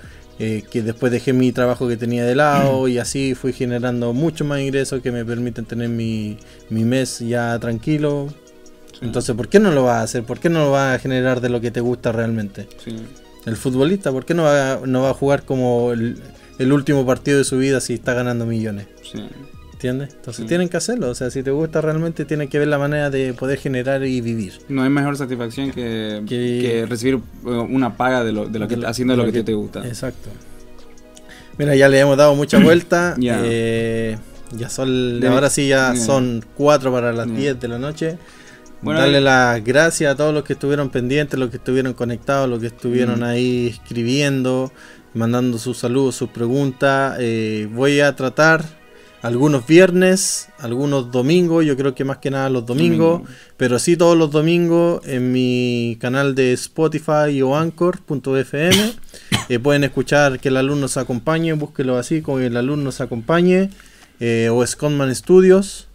eh, 0.44 0.64
que 0.68 0.82
después 0.82 1.12
dejé 1.12 1.32
mi 1.32 1.52
trabajo 1.52 1.86
que 1.86 1.96
tenía 1.96 2.24
de 2.24 2.34
lado 2.34 2.88
y 2.88 2.98
así 2.98 3.36
fui 3.36 3.52
generando 3.52 4.12
mucho 4.12 4.44
más 4.44 4.58
ingresos 4.58 5.00
que 5.00 5.12
me 5.12 5.24
permiten 5.24 5.64
tener 5.66 5.88
mi, 5.88 6.36
mi 6.68 6.84
mes 6.84 7.20
ya 7.20 7.56
tranquilo. 7.60 8.26
Sí. 8.92 8.98
Entonces, 9.02 9.36
¿por 9.36 9.46
qué 9.46 9.60
no 9.60 9.70
lo 9.70 9.84
vas 9.84 9.98
a 9.98 10.02
hacer? 10.02 10.24
¿Por 10.24 10.40
qué 10.40 10.48
no 10.48 10.64
lo 10.64 10.72
vas 10.72 10.96
a 10.96 10.98
generar 10.98 11.40
de 11.40 11.48
lo 11.48 11.60
que 11.60 11.70
te 11.70 11.80
gusta 11.80 12.10
realmente? 12.10 12.66
Sí. 12.84 12.96
El 13.46 13.56
futbolista, 13.56 14.10
¿por 14.10 14.24
qué 14.24 14.34
no 14.34 14.42
va, 14.42 14.80
no 14.84 15.02
va 15.02 15.10
a 15.10 15.14
jugar 15.14 15.44
como 15.44 15.92
el, 15.92 16.20
el 16.58 16.72
último 16.72 17.06
partido 17.06 17.38
de 17.38 17.44
su 17.44 17.58
vida 17.58 17.80
si 17.80 17.94
está 17.94 18.12
ganando 18.12 18.44
millones? 18.44 18.88
sí. 19.00 19.22
¿Entiendes? 19.82 20.14
Entonces 20.14 20.42
Sí. 20.44 20.48
tienen 20.48 20.68
que 20.68 20.76
hacerlo. 20.76 21.08
O 21.10 21.14
sea, 21.16 21.28
si 21.28 21.42
te 21.42 21.50
gusta 21.50 21.80
realmente, 21.80 22.24
tienen 22.24 22.46
que 22.48 22.56
ver 22.60 22.68
la 22.68 22.78
manera 22.78 23.10
de 23.10 23.34
poder 23.34 23.58
generar 23.58 24.04
y 24.04 24.20
vivir. 24.20 24.52
No 24.68 24.84
hay 24.84 24.90
mejor 24.90 25.16
satisfacción 25.16 25.72
que, 25.72 26.22
Que- 26.28 26.60
que 26.62 26.86
recibir 26.88 27.14
eh, 27.16 27.20
una 27.48 27.96
paga 27.96 28.22
de 28.22 28.30
lo, 28.30 28.46
de 28.46 28.60
lo 28.60 28.68
que 28.68 28.76
De 28.76 28.82
lo- 28.82 28.88
haciendo 28.88 29.14
de 29.14 29.16
lo 29.16 29.24
lo 29.26 29.32
que, 29.32 29.38
que- 29.40 29.44
te 29.44 29.54
gusta. 29.54 29.84
Exacto. 29.84 30.28
Mira, 31.58 31.74
ya 31.74 31.88
le 31.88 31.98
hemos 31.98 32.16
dado 32.16 32.36
mucha 32.36 32.58
vuelta. 32.62 33.16
Ya. 33.18 33.40
Eh, 33.44 34.16
ya 34.56 34.68
son, 34.68 35.18
De- 35.18 35.26
ahora 35.26 35.50
sí 35.50 35.66
ya 35.66 35.96
son 35.96 36.44
4 36.56 36.92
para 36.92 37.12
las 37.12 37.26
Ya. 37.26 37.34
10 37.34 37.60
de 37.60 37.66
la 37.66 37.80
noche. 37.80 38.18
Bueno, 38.82 39.00
Darle 39.00 39.18
ahí- 39.18 39.24
las 39.24 39.64
gracias 39.64 40.12
a 40.14 40.16
todos 40.16 40.32
los 40.32 40.44
que 40.44 40.52
estuvieron 40.52 40.90
pendientes, 40.90 41.40
los 41.40 41.50
que 41.50 41.56
estuvieron 41.56 41.92
conectados, 41.94 42.48
los 42.48 42.60
que 42.60 42.66
estuvieron 42.68 43.18
Mm. 43.18 43.24
ahí 43.24 43.66
escribiendo, 43.66 44.70
mandando 45.14 45.58
sus 45.58 45.76
saludos, 45.78 46.14
sus 46.14 46.30
preguntas. 46.30 47.16
Eh, 47.18 47.68
voy 47.72 47.98
a 47.98 48.14
tratar 48.14 48.80
algunos 49.22 49.66
viernes, 49.66 50.48
algunos 50.58 51.10
domingos, 51.12 51.64
yo 51.64 51.76
creo 51.76 51.94
que 51.94 52.04
más 52.04 52.18
que 52.18 52.30
nada 52.30 52.50
los 52.50 52.66
domingos, 52.66 53.20
Domingo. 53.20 53.34
pero 53.56 53.78
sí 53.78 53.96
todos 53.96 54.16
los 54.18 54.30
domingos 54.32 55.00
en 55.06 55.30
mi 55.32 55.96
canal 56.00 56.34
de 56.34 56.52
Spotify 56.52 57.40
o 57.42 57.56
Anchor.fm. 57.56 58.92
Eh, 59.48 59.58
pueden 59.58 59.82
escuchar 59.84 60.38
que 60.38 60.48
el 60.48 60.56
alumno 60.56 60.86
se 60.88 61.00
acompañe, 61.00 61.52
búsquelo 61.54 61.98
así, 61.98 62.22
que 62.22 62.46
el 62.46 62.56
alumno 62.56 62.92
se 62.92 63.02
acompañe, 63.02 63.70
eh, 64.20 64.48
o 64.50 64.64
Scotman 64.64 65.14
Studios. 65.14 65.88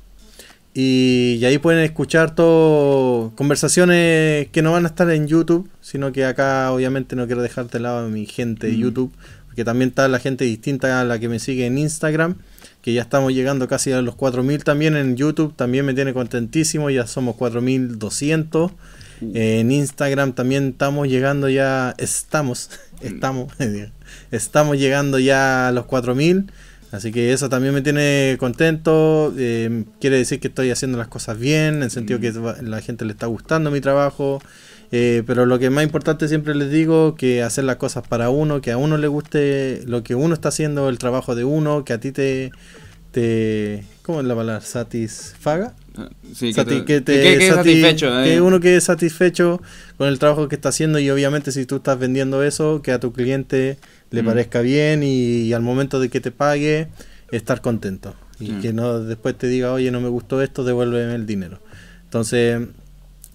Y, 0.73 1.37
y 1.39 1.45
ahí 1.45 1.57
pueden 1.57 1.83
escuchar 1.83 2.35
todo 2.35 3.31
conversaciones 3.35 4.49
que 4.49 4.61
no 4.61 4.73
van 4.73 4.83
a 4.85 4.89
estar 4.89 5.09
en 5.09 5.27
YouTube, 5.27 5.67
sino 5.81 6.11
que 6.11 6.25
acá 6.25 6.71
obviamente 6.71 7.15
no 7.15 7.25
quiero 7.25 7.41
dejar 7.41 7.69
de 7.69 7.79
lado 7.79 8.05
a 8.05 8.09
mi 8.09 8.25
gente 8.27 8.67
de 8.67 8.73
Mm. 8.73 8.79
YouTube, 8.81 9.11
porque 9.57 9.65
también 9.65 9.89
está 9.89 10.07
la 10.07 10.19
gente 10.19 10.45
distinta 10.45 11.01
a 11.01 11.03
la 11.03 11.17
que 11.17 11.27
me 11.29 11.39
sigue 11.39 11.65
en 11.65 11.79
Instagram, 11.79 12.35
que 12.83 12.93
ya 12.93 13.01
estamos 13.01 13.33
llegando 13.33 13.67
casi 13.67 13.91
a 13.91 14.03
los 14.03 14.13
4000 14.13 14.63
también 14.63 14.95
en 14.95 15.17
YouTube, 15.17 15.55
también 15.55 15.83
me 15.83 15.95
tiene 15.95 16.13
contentísimo, 16.13 16.91
ya 16.91 17.07
somos 17.07 17.35
4200. 17.37 18.71
Uh. 19.19 19.31
En 19.33 19.71
Instagram 19.71 20.33
también 20.33 20.67
estamos 20.67 21.07
llegando 21.07 21.49
ya, 21.49 21.95
estamos, 21.97 22.69
estamos, 23.01 23.51
estamos 24.31 24.77
llegando 24.77 25.17
ya 25.17 25.69
a 25.69 25.71
los 25.71 25.85
4000. 25.85 26.51
Así 26.91 27.11
que 27.11 27.33
eso 27.33 27.49
también 27.49 27.73
me 27.73 27.81
tiene 27.81 28.37
contento. 28.39 29.33
eh, 29.39 29.85
quiere 29.99 30.17
decir 30.17 30.39
que 30.39 30.49
estoy 30.49 30.69
haciendo 30.69 30.99
las 30.99 31.07
cosas 31.07 31.39
bien, 31.39 31.77
en 31.77 31.83
el 31.83 31.89
sentido 31.89 32.19
que 32.19 32.29
va- 32.29 32.61
la 32.61 32.79
gente 32.81 33.05
le 33.05 33.13
está 33.13 33.25
gustando 33.25 33.71
mi 33.71 33.81
trabajo. 33.81 34.39
Eh, 34.91 35.23
pero 35.27 35.45
lo 35.45 35.59
que 35.59 35.65
es 35.65 35.71
más 35.71 35.83
importante 35.83 36.27
siempre 36.27 36.55
les 36.55 36.71
digo, 36.71 37.15
que 37.15 37.43
hacer 37.43 37.63
las 37.65 37.75
cosas 37.77 38.07
para 38.07 38.29
uno, 38.29 38.61
que 38.61 38.71
a 38.71 38.77
uno 38.77 38.97
le 38.97 39.07
guste 39.07 39.81
lo 39.85 40.03
que 40.03 40.15
uno 40.15 40.33
está 40.33 40.49
haciendo, 40.49 40.89
el 40.89 40.97
trabajo 40.97 41.35
de 41.35 41.43
uno, 41.43 41.83
que 41.85 41.93
a 41.93 41.99
ti 41.99 42.11
te, 42.11 42.51
te 43.11 43.83
¿cómo 44.01 44.21
es 44.21 44.25
la 44.27 44.35
palabra? 44.35 44.61
Satisfaga. 44.61 45.73
Ah, 45.97 46.09
Sí, 46.33 46.53
Sati- 46.53 46.85
que 46.85 47.01
te, 47.01 47.13
que 47.13 47.21
que 47.31 47.37
quede 47.39 47.49
sati- 47.49 47.55
satisfecho. 47.55 48.21
eh. 48.21 48.23
que 48.25 48.41
uno 48.41 48.59
quede 48.59 48.81
satisfecho 48.81 49.61
con 49.97 50.07
el 50.07 50.19
trabajo 50.19 50.47
que 50.47 50.55
está 50.55 50.69
haciendo 50.69 50.99
y 50.99 51.09
obviamente 51.09 51.51
si 51.51 51.65
tú 51.65 51.77
estás 51.77 51.97
vendiendo 51.97 52.43
eso, 52.43 52.81
que 52.83 52.91
a 52.91 52.99
tu 52.99 53.11
cliente 53.13 53.77
le 54.11 54.21
Mm. 54.21 54.25
parezca 54.25 54.61
bien 54.61 55.01
y, 55.03 55.41
y 55.41 55.53
al 55.53 55.63
momento 55.63 55.99
de 55.99 56.09
que 56.09 56.21
te 56.21 56.31
pague, 56.31 56.87
estar 57.31 57.61
contento. 57.61 58.13
Y 58.39 58.51
que 58.61 58.71
no 58.71 58.99
después 58.99 59.35
te 59.35 59.47
diga, 59.47 59.73
oye, 59.73 59.89
no 59.89 59.99
me 59.99 60.09
gustó 60.09 60.43
esto, 60.43 60.63
devuélveme 60.63 61.15
el 61.15 61.25
dinero. 61.25 61.59
Entonces, 62.03 62.61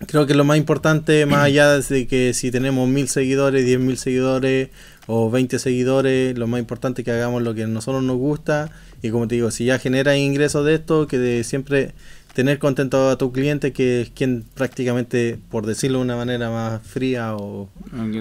creo 0.07 0.27
que 0.27 0.35
lo 0.35 0.45
más 0.45 0.57
importante, 0.59 1.27
más 1.27 1.41
allá 1.45 1.79
de 1.79 2.07
que 2.07 2.35
si 2.35 2.51
tenemos 2.51 2.89
mil 2.89 3.09
seguidores, 3.09 3.65
diez 3.65 3.79
mil 3.81 3.97
seguidores 3.99 4.69
o 5.07 5.31
20 5.31 5.59
seguidores, 5.59 6.37
lo 6.39 6.47
más 6.47 6.61
importante 6.61 7.03
es 7.03 7.05
que 7.05 7.11
hagamos 7.13 7.43
lo 7.43 7.55
que 7.55 7.65
a 7.65 7.67
nosotros 7.67 8.03
nos 8.03 8.17
gusta 8.17 8.71
y 9.03 9.11
como 9.11 9.27
te 9.29 9.35
digo, 9.35 9.51
si 9.51 9.65
ya 9.65 9.79
genera 9.79 10.17
ingresos 10.17 10.65
de 10.65 10.75
esto, 10.75 11.07
que 11.09 11.19
de 11.19 11.43
siempre 11.45 11.93
tener 12.35 12.59
contento 12.59 13.11
a 13.11 13.19
tu 13.19 13.31
cliente, 13.33 13.73
que 13.73 14.03
es 14.03 14.11
quien 14.11 14.45
prácticamente, 14.55 15.39
por 15.51 15.67
decirlo 15.67 15.99
de 15.99 16.05
una 16.05 16.17
manera 16.17 16.51
más 16.51 16.81
fría 16.83 17.35
o, 17.37 17.69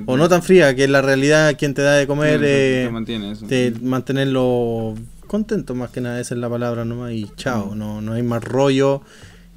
o 0.06 0.18
no 0.18 0.28
tan 0.28 0.44
fría, 0.44 0.76
que 0.76 0.84
es 0.86 0.90
la 0.90 1.02
realidad, 1.02 1.56
quien 1.58 1.74
te 1.74 1.82
da 1.82 1.94
de 1.94 2.02
Sí, 2.04 2.08
comer, 2.08 2.40
te- 2.42 2.82
eh, 2.82 2.86
te 2.88 2.92
mantiene 2.92 3.32
eso. 3.32 3.46
te- 3.46 3.72
mantenerlo 3.82 4.96
contento 5.28 5.76
más 5.76 5.92
que 5.92 6.02
nada, 6.02 6.20
esa 6.20 6.34
es 6.34 6.42
la 6.42 6.50
palabra 6.50 6.84
nomás 6.84 7.14
y 7.14 7.30
chao, 7.38 7.74
Mm. 7.74 7.78
no, 7.78 8.02
no 8.02 8.14
hay 8.14 8.24
más 8.24 8.44
rollo 8.44 9.02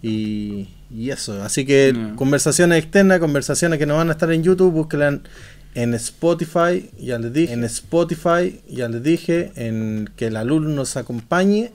y, 0.03 0.69
y 0.95 1.11
eso. 1.11 1.43
Así 1.43 1.65
que 1.67 2.13
conversaciones 2.17 2.83
externas, 2.83 3.19
conversaciones 3.19 3.79
que 3.79 3.87
no 3.87 3.97
van 3.97 4.09
a 4.09 4.13
estar 4.13 4.31
en 4.31 4.43
YouTube, 4.43 4.73
búsquenla 4.73 5.21
en, 5.75 5.95
Spotify, 5.95 6.89
ya 6.99 7.19
les 7.19 7.33
dije, 7.33 7.53
en 7.53 7.65
Spotify, 7.65 8.61
ya 8.69 8.89
les 8.89 9.03
dije, 9.03 9.53
en 9.57 10.09
que 10.17 10.29
el 10.29 10.37
alumno 10.37 10.71
nos 10.71 10.97
acompañe. 10.97 11.73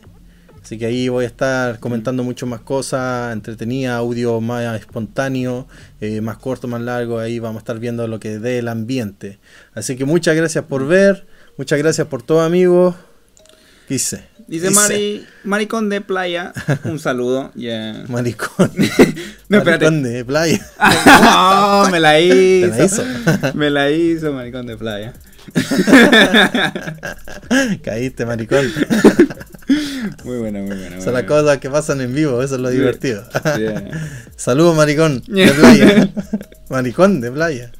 Así 0.63 0.77
que 0.77 0.85
ahí 0.85 1.09
voy 1.09 1.23
a 1.23 1.27
estar 1.27 1.79
comentando 1.79 2.23
mucho 2.23 2.45
más 2.45 2.61
cosas, 2.61 3.33
entretenida, 3.33 3.97
audio 3.97 4.39
más 4.39 4.79
espontáneo, 4.79 5.67
eh, 5.99 6.21
más 6.21 6.37
corto, 6.37 6.67
más 6.67 6.81
largo. 6.81 7.19
Ahí 7.19 7.39
vamos 7.39 7.57
a 7.57 7.59
estar 7.59 7.79
viendo 7.79 8.07
lo 8.07 8.19
que 8.19 8.39
dé 8.39 8.59
el 8.59 8.67
ambiente. 8.67 9.39
Así 9.73 9.95
que 9.95 10.05
muchas 10.05 10.35
gracias 10.35 10.65
por 10.65 10.85
ver, 10.87 11.25
muchas 11.57 11.79
gracias 11.79 12.07
por 12.07 12.23
todo, 12.23 12.41
amigos. 12.41 12.95
Dice. 14.49 14.67
Dice 14.69 14.71
Mari, 14.81 15.25
Maricón 15.43 15.89
de 15.89 16.01
Playa, 16.01 16.53
un 16.83 16.97
saludo. 17.07 17.51
ya. 17.55 18.03
Maricón. 18.07 18.71
No, 19.49 19.57
espérate. 19.59 19.85
Maricón 19.85 20.03
de 20.03 20.25
playa. 20.25 20.59
no, 21.83 21.89
me 21.91 21.99
la 21.99 22.19
hizo. 22.19 22.69
Te 22.69 22.77
la 22.77 22.85
hizo. 22.85 23.03
me 23.55 23.69
la 23.71 23.89
hizo, 23.91 24.31
Maricón 24.33 24.67
de 24.67 24.77
Playa. 24.77 25.13
Caíste, 27.83 28.25
maricón. 28.25 28.71
Muy 30.23 30.37
buena, 30.37 30.59
muy 30.59 30.75
buena. 30.77 30.95
muy 30.95 31.01
Son 31.03 31.13
las 31.13 31.25
buena. 31.25 31.27
cosas 31.27 31.57
que 31.59 31.69
pasan 31.69 32.01
en 32.01 32.13
vivo, 32.13 32.41
eso 32.43 32.55
es 32.55 32.61
lo 32.61 32.69
divertido. 32.69 33.23
Sí. 33.55 33.65
Saludos, 34.35 34.75
maricón 34.75 35.23
de 35.27 35.47
playa. 35.51 36.09
maricón 36.69 37.21
de 37.21 37.31
playa. 37.31 37.71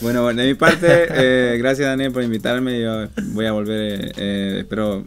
Bueno, 0.00 0.22
bueno, 0.22 0.40
de 0.42 0.48
mi 0.48 0.54
parte, 0.54 0.86
eh, 1.10 1.56
gracias 1.58 1.88
Daniel 1.88 2.12
por 2.12 2.22
invitarme. 2.22 2.80
Yo 2.80 3.08
voy 3.32 3.46
a 3.46 3.52
volver, 3.52 4.12
eh, 4.16 4.56
espero, 4.60 5.04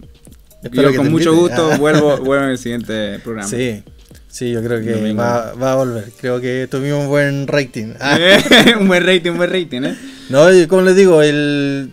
Espero 0.64 0.91
yo 0.91 0.98
con 0.98 1.11
mucho 1.11 1.31
invite. 1.34 1.56
gusto 1.56 1.72
Ah. 1.73 1.77
vuelvo, 1.77 2.18
vuelvo 2.18 2.44
en 2.45 2.52
el 2.52 2.57
siguiente 2.57 3.19
programa. 3.19 3.48
Sí, 3.49 3.84
sí, 4.27 4.52
yo 4.52 4.61
creo 4.64 4.81
que 4.84 5.14
va, 5.14 5.53
va 5.53 5.72
a 5.73 5.76
volver. 5.76 6.11
Creo 6.19 6.41
que 6.41 6.68
tuvimos 6.69 7.03
un 7.03 7.07
buen 7.07 7.48
rating. 7.48 7.94
Ah, 7.99 8.18
un 8.80 8.88
buen 8.88 9.06
rating, 9.06 9.31
un 9.31 9.38
buen 9.38 9.49
rating, 9.52 9.84
¿eh? 9.84 9.95
No, 10.30 10.45
como 10.68 10.81
les 10.84 10.95
digo, 10.95 11.22
el 11.22 11.91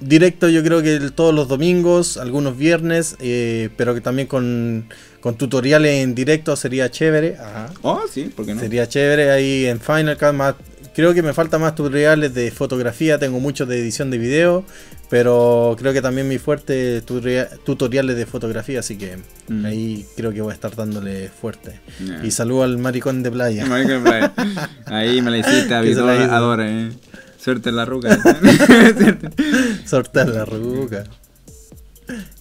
directo 0.00 0.48
yo 0.48 0.62
creo 0.62 0.80
que 0.82 0.94
el- 0.96 1.12
todos 1.12 1.34
los 1.34 1.48
domingos, 1.48 2.16
algunos 2.18 2.56
viernes, 2.56 3.16
eh, 3.20 3.70
pero 3.76 3.94
que 3.94 4.00
también 4.00 4.28
con, 4.28 4.88
con 5.20 5.36
tutoriales 5.36 6.02
en 6.04 6.14
directo 6.14 6.54
sería 6.56 6.90
chévere. 6.90 7.36
Ajá. 7.36 7.70
Oh, 7.82 8.02
sí, 8.10 8.30
¿por 8.34 8.46
qué 8.46 8.54
no? 8.54 8.60
Sería 8.60 8.86
chévere 8.88 9.30
ahí 9.32 9.66
en 9.66 9.80
Final 9.80 10.16
Cut. 10.16 10.32
Más, 10.34 10.54
creo 10.98 11.14
que 11.14 11.22
me 11.22 11.32
falta 11.32 11.60
más 11.60 11.76
tutoriales 11.76 12.34
de 12.34 12.50
fotografía. 12.50 13.20
Tengo 13.20 13.38
muchos 13.38 13.68
de 13.68 13.78
edición 13.78 14.10
de 14.10 14.18
video. 14.18 14.64
Pero 15.08 15.76
creo 15.78 15.92
que 15.92 16.02
también 16.02 16.26
mi 16.26 16.38
fuerte 16.38 16.96
es 16.96 17.06
tutoria- 17.06 17.48
tutoriales 17.64 18.16
de 18.16 18.26
fotografía. 18.26 18.80
Así 18.80 18.98
que 18.98 19.16
Mm. 19.46 19.64
ahí 19.64 20.06
creo 20.16 20.32
que 20.32 20.40
voy 20.42 20.50
a 20.50 20.54
estar 20.54 20.74
dándole 20.74 21.28
fuerte. 21.28 21.78
Ya. 22.04 22.24
Y 22.26 22.32
saludo 22.32 22.64
al 22.64 22.78
maricón 22.78 23.22
de 23.22 23.30
playa. 23.30 23.64
Marico 23.66 23.92
de 23.92 24.00
playa. 24.00 24.32
Ahí 24.86 25.22
me 25.22 25.30
la 25.30 25.38
hiciste, 25.38 25.68
la. 25.70 26.36
Adora, 26.36 26.68
eh. 26.68 26.90
Suerte 27.38 27.68
en 27.68 27.76
la 27.76 27.84
ruca. 27.84 28.18
Sortar 29.86 30.28
la 30.28 30.44
ruca. 30.44 31.04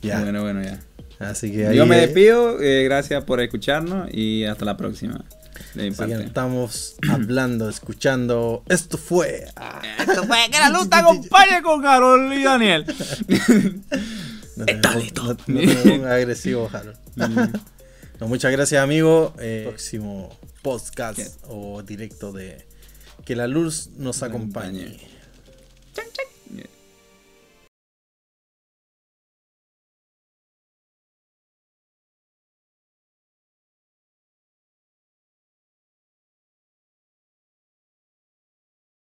Ya. 0.02 0.22
Bueno, 0.22 0.42
bueno, 0.42 0.64
ya. 0.64 0.80
Así 1.20 1.52
que 1.52 1.68
ahí. 1.68 1.78
Yo 1.78 1.86
me 1.86 1.98
despido, 1.98 2.62
eh, 2.62 2.84
gracias 2.84 3.24
por 3.24 3.40
escucharnos 3.42 4.08
y 4.14 4.44
hasta 4.46 4.66
la 4.66 4.78
próxima. 4.78 5.24
De 5.78 5.84
mi 5.84 5.90
así 5.90 6.04
que 6.06 6.10
parte. 6.12 6.26
estamos 6.26 6.95
hablando, 7.10 7.70
escuchando. 7.70 8.64
Esto 8.68 8.98
fue. 8.98 9.45
ah, 9.56 9.82
Esto 9.99 10.24
fue 10.26 10.38
que 10.52 10.60
la 10.60 10.70
luz 10.70 10.90
te 10.90 10.95
acompañe 10.98 11.62
con 11.64 11.82
Carol 11.82 12.34
y 12.34 12.44
Daniel. 12.44 12.86
No 14.58 14.66
te, 14.66 14.72
Está 14.72 14.95
listo. 14.95 15.38
no, 15.45 15.98
no 15.99 16.08
agresivo, 16.08 16.68
Harold. 16.74 16.98
No, 18.20 18.28
muchas 18.28 18.52
gracias, 18.52 18.82
amigo. 18.82 19.36
Eh, 19.40 19.66
próximo 19.68 20.36
podcast 20.64 21.20
¿Qué? 21.20 21.28
o 21.49 21.84
directo 21.84 22.32
de 22.32 22.66
Que 23.24 23.36
la 23.36 23.45
luz 23.45 23.90
nos 23.90 23.99
Nos 23.99 24.24
acompañe. 24.24 24.86
acompañe. 24.86 25.08